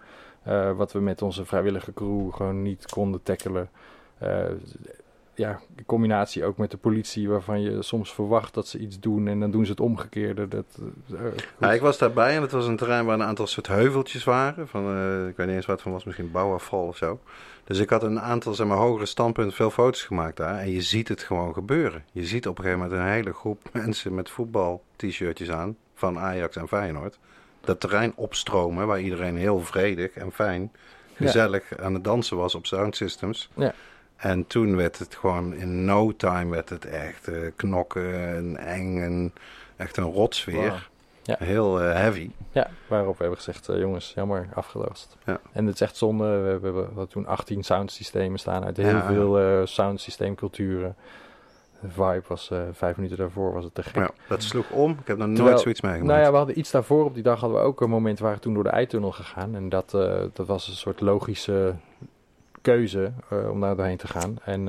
eh, 0.48 0.72
wat 0.72 0.92
we 0.92 1.00
met 1.00 1.22
onze 1.22 1.44
vrijwillige 1.44 1.92
crew 1.92 2.34
gewoon 2.34 2.62
niet 2.62 2.86
konden 2.86 3.22
tackelen. 3.22 3.70
Eh, 4.18 4.44
ja, 5.34 5.60
in 5.76 5.84
combinatie 5.86 6.44
ook 6.44 6.56
met 6.56 6.70
de 6.70 6.76
politie, 6.76 7.28
waarvan 7.28 7.60
je 7.60 7.82
soms 7.82 8.12
verwacht 8.12 8.54
dat 8.54 8.66
ze 8.66 8.78
iets 8.78 9.00
doen 9.00 9.28
en 9.28 9.40
dan 9.40 9.50
doen 9.50 9.64
ze 9.64 9.70
het 9.70 9.80
omgekeerde. 9.80 10.48
Dat, 10.48 10.78
goed. 11.08 11.48
Ja, 11.60 11.72
ik 11.72 11.80
was 11.80 11.98
daarbij 11.98 12.36
en 12.36 12.42
het 12.42 12.50
was 12.50 12.66
een 12.66 12.76
terrein 12.76 13.04
waar 13.04 13.14
een 13.14 13.26
aantal 13.26 13.46
soort 13.46 13.66
heuveltjes 13.66 14.24
waren. 14.24 14.68
Van, 14.68 14.82
ik 15.28 15.36
weet 15.36 15.46
niet 15.46 15.56
eens 15.56 15.66
wat 15.66 15.74
het 15.74 15.84
van 15.84 15.92
was, 15.92 16.04
misschien 16.04 16.30
bouwafval 16.30 16.86
of 16.86 16.96
zo. 16.96 17.20
Dus 17.64 17.78
ik 17.78 17.90
had 17.90 18.02
een 18.02 18.20
aantal 18.20 18.54
zeg 18.54 18.66
maar, 18.66 18.76
hogere 18.76 19.06
standpunten, 19.06 19.56
veel 19.56 19.70
foto's 19.70 20.02
gemaakt 20.02 20.36
daar. 20.36 20.58
En 20.58 20.70
je 20.70 20.82
ziet 20.82 21.08
het 21.08 21.22
gewoon 21.22 21.52
gebeuren. 21.52 22.04
Je 22.12 22.26
ziet 22.26 22.46
op 22.46 22.58
een 22.58 22.64
gegeven 22.64 22.84
moment 22.84 23.00
een 23.00 23.12
hele 23.12 23.32
groep 23.32 23.62
mensen 23.82 24.14
met 24.14 24.30
voetbal-t-shirtjes 24.30 25.50
aan. 25.50 25.76
Van 25.94 26.18
Ajax 26.18 26.56
en 26.56 26.68
Feyenoord. 26.68 27.18
Dat 27.68 27.80
terrein 27.80 28.12
opstromen 28.16 28.86
waar 28.86 29.00
iedereen 29.00 29.36
heel 29.36 29.60
vredig 29.60 30.12
en 30.12 30.32
fijn, 30.32 30.72
Ja. 31.16 31.26
gezellig 31.26 31.78
aan 31.78 31.94
het 31.94 32.04
dansen 32.04 32.36
was 32.36 32.54
op 32.54 32.66
sound 32.66 32.96
systems. 32.96 33.48
Ja. 33.54 33.72
En 34.16 34.46
toen 34.46 34.76
werd 34.76 34.98
het 34.98 35.14
gewoon 35.14 35.54
in 35.54 35.84
no 35.84 36.16
time 36.16 36.50
werd 36.50 36.68
het 36.68 36.84
echt 36.84 37.28
eh, 37.28 37.36
knokken 37.56 38.14
en 38.36 38.56
eng 38.56 39.00
en 39.02 39.32
echt 39.76 39.96
een 39.96 40.04
rotsfeer. 40.04 40.88
Ja. 41.22 41.36
Heel 41.38 41.80
eh, 41.80 41.92
heavy. 41.92 42.30
Ja, 42.52 42.70
waarop 42.86 43.12
we 43.16 43.18
hebben 43.20 43.36
gezegd, 43.38 43.68
eh, 43.68 43.78
jongens, 43.78 44.12
jammer, 44.14 44.48
afgelost. 44.54 45.16
Ja. 45.24 45.40
En 45.52 45.66
het 45.66 45.74
is 45.74 45.80
echt 45.80 45.96
zonde, 45.96 46.24
we 46.38 46.48
hebben, 46.50 46.94
we 46.94 47.06
toen 47.06 47.26
18 47.26 47.62
soundsystemen 47.62 48.38
staan 48.38 48.64
uit 48.64 48.76
heel 48.76 48.86
Ja. 48.88 49.06
veel 49.06 49.38
eh 49.38 49.60
soundsysteemculturen. 49.66 50.96
De 51.80 51.88
vibe 51.88 52.22
was 52.28 52.50
eh, 52.50 52.60
vijf 52.72 52.96
minuten 52.96 53.18
daarvoor, 53.18 53.52
was 53.52 53.64
het 53.64 53.74
te 53.74 53.82
gek. 53.82 53.94
Ja, 53.94 54.10
dat 54.28 54.42
sloeg 54.42 54.70
om. 54.70 54.90
Ik 54.90 55.06
heb 55.06 55.16
nog 55.16 55.26
Terwijl- 55.26 55.48
nooit 55.48 55.60
zoiets 55.60 55.80
meegemaakt. 55.80 56.10
Nou 56.10 56.20
ja, 56.24 56.30
we 56.30 56.36
hadden 56.36 56.58
iets 56.58 56.70
daarvoor. 56.70 57.04
Op 57.04 57.14
die 57.14 57.22
dag 57.22 57.40
hadden 57.40 57.58
we 57.58 57.64
ook 57.64 57.80
een 57.80 57.90
moment 57.90 58.18
waar 58.18 58.34
we 58.34 58.40
toen 58.40 58.54
door 58.54 58.62
de 58.64 58.68
eitunnel 58.70 59.12
gegaan. 59.12 59.54
En 59.54 59.68
dat, 59.68 59.94
eh, 59.94 60.20
dat 60.32 60.46
was 60.46 60.68
een 60.68 60.74
soort 60.74 61.00
logische 61.00 61.74
keuze 62.62 63.12
eh, 63.28 63.50
om 63.50 63.60
daar 63.60 63.76
doorheen 63.76 63.96
te 63.96 64.06
gaan. 64.08 64.36
En 64.44 64.64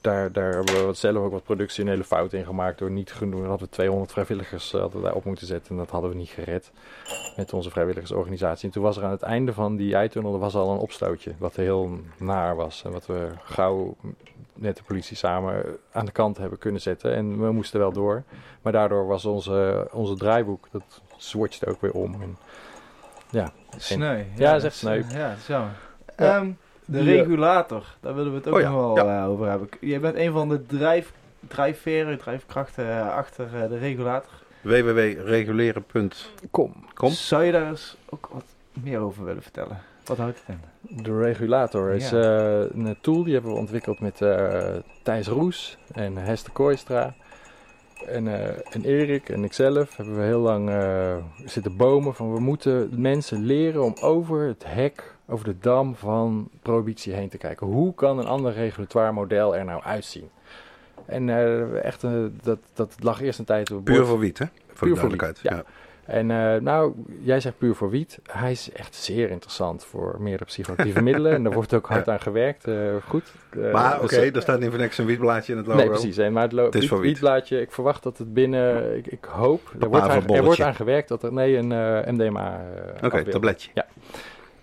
daar, 0.00 0.32
daar 0.32 0.52
hebben 0.54 0.86
we 0.86 0.94
zelf 0.94 1.16
ook 1.16 1.32
wat 1.32 1.42
productionele 1.42 2.04
fouten 2.04 2.38
in 2.38 2.44
gemaakt 2.44 2.78
door 2.78 2.90
niet 2.90 3.12
genoeg. 3.12 3.40
Dan 3.40 3.48
hadden 3.48 3.66
we 3.66 3.72
200 3.74 4.12
vrijwilligers 4.12 4.72
hadden 4.72 5.02
daar 5.02 5.14
op 5.14 5.24
moeten 5.24 5.46
zetten. 5.46 5.70
En 5.70 5.76
dat 5.76 5.90
hadden 5.90 6.10
we 6.10 6.16
niet 6.16 6.28
gered 6.28 6.70
met 7.36 7.52
onze 7.52 7.70
vrijwilligersorganisatie. 7.70 8.66
En 8.66 8.72
toen 8.74 8.82
was 8.82 8.96
er 8.96 9.04
aan 9.04 9.10
het 9.10 9.22
einde 9.22 9.52
van 9.52 9.76
die 9.76 9.94
eitunnel 9.94 10.32
er 10.32 10.38
was 10.38 10.54
al 10.54 10.70
een 10.72 10.78
opstootje. 10.78 11.32
Wat 11.38 11.56
heel 11.56 11.98
naar 12.18 12.56
was. 12.56 12.82
En 12.84 12.92
wat 12.92 13.06
we 13.06 13.28
gauw 13.44 13.96
met 14.56 14.76
de 14.76 14.82
politie 14.82 15.16
samen 15.16 15.64
aan 15.92 16.04
de 16.06 16.12
kant 16.12 16.36
hebben 16.36 16.58
kunnen 16.58 16.80
zetten. 16.80 17.14
En 17.14 17.40
we 17.44 17.52
moesten 17.52 17.80
wel 17.80 17.92
door. 17.92 18.22
Maar 18.62 18.72
daardoor 18.72 19.06
was 19.06 19.24
onze, 19.24 19.88
onze 19.92 20.14
draaiboek, 20.14 20.66
dat 20.70 21.00
switchte 21.16 21.66
ook 21.66 21.80
weer 21.80 21.92
om. 21.92 22.12
En, 22.22 22.36
ja, 23.30 23.52
Sneu. 23.76 24.22
Ja, 24.34 24.52
dat 24.52 24.56
is 24.56 24.62
dat 24.62 24.64
echt 24.64 24.76
sneu. 24.76 25.02
Ja, 25.18 25.28
dat 25.28 25.46
jammer. 25.46 25.70
Ja. 26.16 26.36
Ehm, 26.36 26.50
de 26.84 26.98
eh, 26.98 27.04
regulator, 27.04 27.84
daar 28.00 28.14
willen 28.14 28.30
we 28.30 28.36
het 28.36 28.48
ook 28.48 28.54
Oh 28.54 28.60
ja, 28.60 28.70
nog 28.70 28.94
wel 28.94 29.06
ja. 29.06 29.22
eh, 29.22 29.28
over 29.28 29.48
hebben. 29.48 29.68
Jij 29.80 30.00
bent 30.00 30.16
een 30.16 30.32
van 30.32 30.48
de 30.48 30.66
drijf, 30.66 31.12
drijfveren, 31.48 32.18
drijfkrachten 32.18 32.90
eh, 32.90 33.08
achter 33.16 33.62
eh, 33.62 33.68
de 33.68 33.78
regulator. 33.78 34.32
www.reguleren.com 34.60 36.72
kom. 36.94 37.10
Zou 37.10 37.44
je 37.44 37.52
daar 37.52 37.68
eens 37.68 37.96
ook 38.08 38.28
wat 38.32 38.44
meer 38.72 38.98
over 38.98 39.24
willen 39.24 39.42
vertellen? 39.42 39.78
Wat 40.06 40.16
houdt 40.16 40.42
het 40.46 40.56
in? 40.88 41.02
De 41.04 41.18
regulator 41.18 41.90
is 41.90 42.10
Ja. 42.10 42.20
eh, 42.60 42.60
een 42.84 42.96
tool 43.00 43.22
die 43.24 43.32
hebben 43.32 43.52
we 43.52 43.58
ontwikkeld 43.58 44.00
met 44.00 44.20
eh, 44.22 44.74
Thijs 45.02 45.26
Roes 45.28 45.78
en 45.92 46.16
Hester 46.16 46.52
Kooistra. 46.52 47.14
En, 48.06 48.28
eh, 48.28 48.48
en 48.70 48.84
Erik 48.84 49.28
en 49.28 49.44
ikzelf 49.44 49.96
hebben 49.96 50.16
we 50.16 50.22
heel 50.22 50.40
lang 50.40 50.68
eh, 50.70 51.16
zitten 51.44 51.76
bomen 51.76 52.14
van 52.14 52.32
we 52.34 52.40
moeten 52.40 52.88
mensen 53.00 53.44
leren 53.44 53.82
om 53.84 53.94
over 54.00 54.46
het 54.46 54.62
hek, 54.66 55.14
over 55.28 55.44
de 55.44 55.58
dam 55.58 55.94
van 55.94 56.48
prohibitie 56.62 57.12
heen 57.12 57.28
te 57.28 57.38
kijken. 57.38 57.66
Hoe 57.66 57.94
kan 57.94 58.18
een 58.18 58.26
ander 58.26 58.52
regulatoire 58.52 59.12
model 59.12 59.56
er 59.56 59.64
nou 59.64 59.82
uitzien? 59.82 60.28
En 61.06 61.28
echt, 61.82 62.04
dat, 62.42 62.58
dat 62.74 62.94
lag 63.00 63.20
eerst 63.20 63.38
een 63.38 63.44
tijd 63.44 63.70
op 63.70 63.84
Puur 63.84 64.04
voor 64.06 64.18
wiet, 64.18 64.38
hè? 64.38 64.44
Voor 64.66 64.86
Puur 64.88 64.94
de 64.94 65.00
voor 65.00 65.08
duidelijkheid. 65.08 65.40
wiet, 65.42 65.64
En 66.06 66.30
eh, 66.30 66.60
nou, 66.60 66.92
jij 67.22 67.40
zegt 67.40 67.58
puur 67.58 67.74
voor 67.74 67.90
wiet. 67.90 68.18
Hij 68.30 68.50
is 68.50 68.72
echt 68.72 68.94
zeer 68.94 69.30
interessant 69.30 69.84
voor 69.84 70.16
meerdere 70.18 70.44
psychoactieve 70.44 71.02
middelen. 71.08 71.32
En 71.32 71.42
daar 71.42 71.52
wordt 71.52 71.74
ook 71.74 71.86
hard 71.86 72.08
aan 72.08 72.20
gewerkt. 72.20 72.64
eh, 72.66 72.74
goed. 73.08 73.32
Eh, 73.50 73.72
Maar 73.72 73.94
oké, 73.94 74.06
dus, 74.06 74.16
eh, 74.18 74.34
er 74.36 74.42
staat 74.42 74.60
niet 74.60 74.70
voor 74.70 74.78
niks 74.78 74.98
een 74.98 75.06
wietblaadje 75.06 75.52
in 75.52 75.58
het 75.58 75.66
logo. 75.66 75.78
Nee, 75.78 75.88
precies. 75.88 76.16
hè, 76.16 76.30
Maar 76.30 76.42
het, 76.42 76.52
Het 76.52 76.74
wiet- 76.74 76.88
voor 76.88 77.00
wiet. 77.00 77.10
wietblaadje, 77.10 77.60
ik 77.60 77.72
verwacht 77.72 78.02
dat 78.02 78.18
het 78.18 78.34
binnen, 78.34 78.96
ik, 78.96 79.06
ik 79.06 79.24
hoop, 79.24 79.60
er 79.80 79.88
wordt, 79.88 80.08
aan, 80.08 80.26
er 80.28 80.44
wordt 80.44 80.60
aan 80.60 80.74
gewerkt 80.74 81.08
dat 81.08 81.22
er, 81.22 81.32
nee, 81.32 81.56
een 81.56 82.14
MDMA 82.14 82.60
Oké, 83.04 83.24
tabletje. 83.24 83.70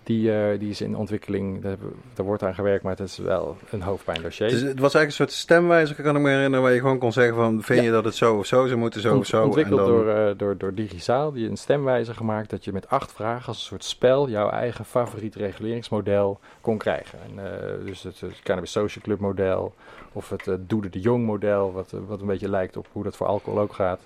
Die, 0.03 0.33
eh, 0.33 0.59
die 0.59 0.69
is 0.69 0.81
in 0.81 0.95
ontwikkeling, 0.97 1.61
daar, 1.61 2.25
wordt 2.25 2.43
aan 2.43 2.53
gewerkt, 2.55 2.83
maar 2.83 2.95
het 2.97 3.07
is 3.07 3.17
wel 3.17 3.57
een 3.69 3.81
hoofdpijndossier. 3.81 4.49
Dus 4.49 4.61
het 4.61 4.79
was 4.79 4.93
eigenlijk 4.93 5.05
een 5.05 5.11
soort 5.11 5.31
stemwijzer, 5.31 5.95
kan 5.95 6.15
ik 6.15 6.21
me 6.21 6.29
herinneren, 6.29 6.61
waar 6.61 6.73
je 6.73 6.79
gewoon 6.79 6.97
kon 6.97 7.11
zeggen 7.11 7.35
van, 7.35 7.61
vind 7.61 7.79
Ja. 7.79 7.85
je 7.85 7.91
dat 7.91 8.05
het 8.05 8.15
zo 8.15 8.37
of 8.37 8.45
zo 8.45 8.65
zou 8.67 8.79
moeten, 8.79 9.01
zo 9.01 9.11
Ont- 9.11 9.19
of 9.19 9.25
zo? 9.25 9.43
Ontwikkeld 9.43 9.79
en 9.79 9.85
dan, 9.85 9.95
door, 9.95 10.09
eh, 10.09 10.37
door, 10.37 10.57
door 10.57 10.73
Digisaal, 10.73 11.31
die 11.31 11.49
een 11.49 11.57
stemwijzer 11.57 12.15
gemaakt 12.15 12.49
dat 12.49 12.63
je 12.63 12.73
met 12.73 12.89
acht 12.89 13.11
vragen 13.11 13.47
als 13.47 13.57
een 13.57 13.63
soort 13.63 13.83
spel 13.83 14.29
jouw 14.29 14.49
eigen 14.49 14.85
favoriet 14.85 15.35
reguleringsmodel 15.35 16.39
kon 16.61 16.77
krijgen. 16.77 17.19
En, 17.23 17.45
eh, 17.45 17.85
dus 17.85 18.03
het, 18.03 18.19
het 18.19 18.39
Cannabis 18.43 18.71
Social 18.71 19.03
Club 19.03 19.19
model 19.19 19.73
of 20.11 20.29
het 20.29 20.49
Doede 20.59 20.89
de 20.89 20.99
Jong 20.99 21.25
model, 21.25 21.73
wat, 21.73 21.93
wat 22.07 22.21
een 22.21 22.27
beetje 22.27 22.49
lijkt 22.49 22.77
op 22.77 22.87
hoe 22.91 23.03
dat 23.03 23.15
voor 23.15 23.27
alcohol 23.27 23.59
ook 23.59 23.73
gaat. 23.73 23.99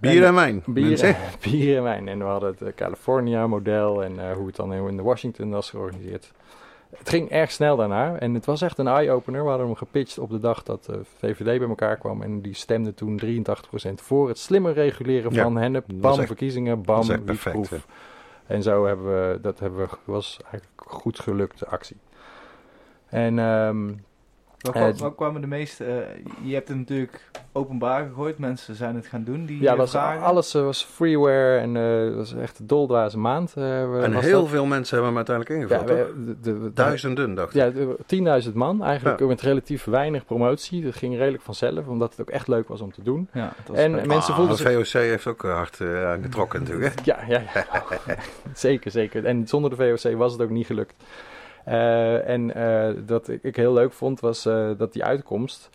Bier 0.00 0.24
en 0.24 0.34
wijn, 0.34 0.62
Bier, 0.66 1.16
bier 1.50 1.76
en 1.76 1.82
wijn. 1.82 2.08
En 2.08 2.18
we 2.18 2.24
hadden 2.24 2.50
het 2.50 2.62
eh, 2.62 2.68
California 2.74 3.46
model 3.46 4.02
en 4.04 4.18
eh, 4.30 4.36
hoe 4.36 4.46
het 4.46 4.56
dan 4.56 4.72
in 4.74 4.96
de 4.96 5.02
Washington 5.02 5.50
was 5.50 5.70
georganiseerd. 5.70 6.32
Het 6.98 7.08
ging 7.08 7.30
erg 7.30 7.50
snel 7.50 7.76
daarna 7.76 8.16
en 8.18 8.34
het 8.34 8.44
was 8.44 8.62
echt 8.62 8.78
een 8.78 8.86
eye-opener. 8.86 9.42
We 9.42 9.48
hadden 9.48 9.66
hem 9.66 9.76
gepitcht 9.76 10.18
op 10.18 10.30
de 10.30 10.38
dag 10.40 10.62
dat 10.62 10.84
de 10.84 11.00
VVD 11.18 11.58
bij 11.58 11.68
elkaar 11.68 11.96
kwam. 11.96 12.22
En 12.22 12.40
die 12.40 12.54
stemde 12.54 12.94
toen 12.94 13.20
83% 13.24 13.92
voor 13.94 14.28
het 14.28 14.38
slimmer 14.38 14.72
reguleren 14.72 15.32
Ja, 15.34 15.42
van 15.42 15.56
hennep. 15.56 15.84
dat 15.88 16.00
Bam, 16.00 16.18
echt- 16.18 16.26
verkiezingen, 16.26 16.82
bam, 16.82 17.06
wietproef. 17.24 17.86
En 18.46 18.62
zo 18.62 18.86
hebben 18.86 19.06
we, 19.06 19.38
dat 19.40 19.58
hebben 19.58 19.80
we, 19.80 19.88
was 20.04 20.38
eigenlijk 20.42 20.72
goed 20.76 21.18
gelukte 21.20 21.66
actie. 21.66 21.96
En 23.06 23.38
ehm, 23.38 23.92
Waar, 24.60 24.74
Eh, 24.74 24.82
kwam- 24.82 24.98
waar 24.98 25.14
kwamen 25.14 25.40
de 25.40 25.46
meeste... 25.46 25.84
eh, 25.84 25.94
je 26.42 26.54
hebt 26.54 26.68
het 26.68 26.76
natuurlijk 26.76 27.30
openbaar 27.52 28.06
gegooid. 28.08 28.38
Mensen 28.38 28.74
zijn 28.74 28.94
het 28.94 29.06
gaan 29.06 29.24
doen, 29.24 29.46
die 29.46 29.62
ja, 29.62 29.72
eh, 29.72 29.78
was, 29.78 29.90
vragen. 29.90 30.22
alles 30.22 30.52
was 30.52 30.84
freeware 30.84 31.58
en 31.58 31.76
eh, 31.76 32.04
het 32.04 32.14
was 32.14 32.34
echt 32.34 32.58
een 32.58 32.66
doldwaze 32.66 33.18
maand. 33.18 33.52
En 33.56 34.12
heel 34.14 34.40
dat. 34.40 34.48
veel 34.48 34.64
mensen 34.66 34.96
hebben 34.96 35.16
hem 35.16 35.26
uiteindelijk 35.26 35.70
ja, 35.70 35.76
ingevuld, 35.78 35.98
toch? 35.98 36.16
we- 36.16 36.24
de, 36.24 36.40
de, 36.40 36.60
de- 36.62 36.72
Duizenden, 36.72 37.34
dacht 37.34 37.54
ik. 37.54 37.62
Ja, 37.62 37.70
de- 37.70 38.44
10.000 38.48 38.52
man 38.54 38.82
eigenlijk 38.84 39.20
Ja. 39.20 39.26
met 39.26 39.40
relatief 39.40 39.84
weinig 39.84 40.24
promotie. 40.24 40.84
Dat 40.84 40.94
ging 40.94 41.16
redelijk 41.16 41.42
vanzelf, 41.42 41.86
omdat 41.86 42.10
het 42.10 42.20
ook 42.20 42.30
echt 42.30 42.48
leuk 42.48 42.68
was 42.68 42.80
om 42.80 42.92
te 42.92 43.02
doen. 43.02 43.28
Ja, 43.32 43.52
het 43.56 43.68
was 43.68 43.76
En 43.76 43.90
leuk. 43.94 44.06
mensen 44.06 44.30
Ah, 44.32 44.38
voelden 44.38 44.56
de 44.56 44.62
zich... 44.82 44.92
VOC 44.92 45.02
heeft 45.02 45.26
ook 45.26 45.42
hard 45.42 45.80
eh, 45.80 46.04
aangetrokken 46.10 46.60
natuurlijk, 46.60 46.94
hè? 46.94 47.00
Ja, 47.12 47.18
ja, 47.28 47.42
ja. 47.54 47.64
zeker, 48.54 48.90
zeker. 48.90 49.24
En 49.24 49.48
zonder 49.48 49.70
de 49.70 49.76
VOC 49.98 50.16
was 50.16 50.32
het 50.32 50.42
ook 50.42 50.50
niet 50.50 50.66
gelukt. 50.66 50.94
Eh, 51.64 52.28
en 52.28 52.54
eh, 52.54 52.94
dat 53.06 53.28
ik, 53.28 53.42
ik 53.42 53.56
heel 53.56 53.72
leuk 53.72 53.92
vond, 53.92 54.20
was 54.20 54.46
eh, 54.46 54.70
dat 54.76 54.92
die 54.92 55.04
uitkomst... 55.04 55.70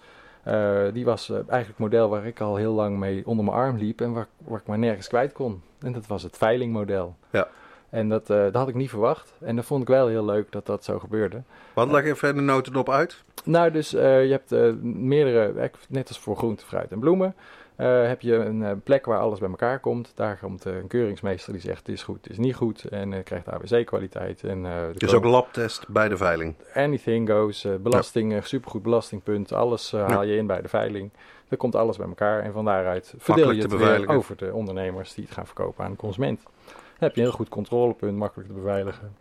die 0.93 1.05
was 1.05 1.29
eigenlijk 1.29 1.67
het 1.67 1.77
model 1.77 2.09
waar 2.09 2.25
ik 2.25 2.41
al 2.41 2.55
heel 2.55 2.73
lang 2.73 2.97
mee 2.97 3.25
onder 3.25 3.45
mijn 3.45 3.57
arm 3.57 3.77
liep... 3.77 4.01
en 4.01 4.13
waar, 4.13 4.27
waar 4.37 4.59
ik 4.59 4.67
maar 4.67 4.79
nergens 4.79 5.07
kwijt 5.07 5.31
kon. 5.31 5.61
En 5.79 5.91
dat 5.91 6.07
was 6.07 6.23
het 6.23 6.37
veilingmodel. 6.37 7.15
Ja. 7.29 7.47
En 7.89 8.09
dat, 8.09 8.27
dat 8.27 8.53
had 8.53 8.67
ik 8.67 8.75
niet 8.75 8.89
verwacht. 8.89 9.33
En 9.39 9.55
dat 9.55 9.65
vond 9.65 9.81
ik 9.81 9.87
wel 9.87 10.07
heel 10.07 10.25
leuk 10.25 10.51
dat 10.51 10.65
dat 10.65 10.83
zo 10.83 10.99
gebeurde. 10.99 11.41
Wat 11.73 11.91
leg 11.91 12.03
even 12.03 12.35
de 12.35 12.41
notendop 12.41 12.89
uit? 12.89 13.23
Nou, 13.43 13.71
dus 13.71 13.89
je 13.89 14.39
hebt 14.49 14.81
meerdere, 14.83 15.69
net 15.89 16.07
als 16.07 16.19
voor 16.19 16.37
groente, 16.37 16.65
fruit 16.65 16.91
en 16.91 16.99
bloemen, 16.99 17.35
eh, 17.75 18.07
heb 18.07 18.21
je 18.21 18.33
een 18.35 18.63
eh, 18.63 18.71
plek 18.83 19.05
waar 19.05 19.19
alles 19.19 19.39
bij 19.39 19.49
elkaar 19.49 19.79
komt. 19.79 20.11
Daar 20.15 20.37
komt 20.37 20.65
eh, 20.65 20.75
een 20.75 20.87
keuringsmeester 20.87 21.53
die 21.53 21.61
zegt 21.61 21.77
het 21.79 21.87
is 21.89 22.03
goed, 22.03 22.17
het 22.21 22.29
is 22.29 22.37
niet 22.37 22.55
goed 22.55 22.83
en 22.83 23.23
krijgt 23.23 23.47
AWC-kwaliteit. 23.49 24.43
En, 24.43 24.63
Dus 24.97 25.11
ko- 25.11 25.17
ook 25.17 25.23
labtest 25.23 25.87
bij 25.87 26.09
de 26.09 26.17
veiling. 26.17 26.55
anything 26.73 27.29
goes, 27.29 27.67
belasting, 27.79 28.45
supergoed 28.45 28.81
belastingpunt, 28.83 29.51
alles 29.53 29.89
Ja. 29.89 30.05
haal 30.07 30.23
je 30.23 30.35
in 30.35 30.47
bij 30.47 30.61
de 30.61 30.67
veiling. 30.67 31.11
Dan 31.49 31.57
komt 31.57 31.75
alles 31.75 31.97
bij 31.97 32.07
elkaar 32.07 32.41
en 32.43 32.51
van 32.53 32.65
daaruit 32.65 33.13
verdeel 33.17 33.51
je 33.51 33.61
het 33.61 33.75
weer 33.77 34.07
over 34.09 34.37
de 34.37 34.53
ondernemers 34.53 35.13
die 35.13 35.23
het 35.23 35.33
gaan 35.33 35.45
verkopen 35.45 35.83
aan 35.85 35.91
de 35.91 35.97
consument. 35.97 36.41
Dan 36.43 36.73
heb 36.97 37.15
je 37.15 37.21
een 37.21 37.27
heel 37.27 37.35
goed 37.35 37.49
controlepunt, 37.49 38.17
makkelijk 38.17 38.49
te 38.49 38.55
beveiligen. 38.55 39.15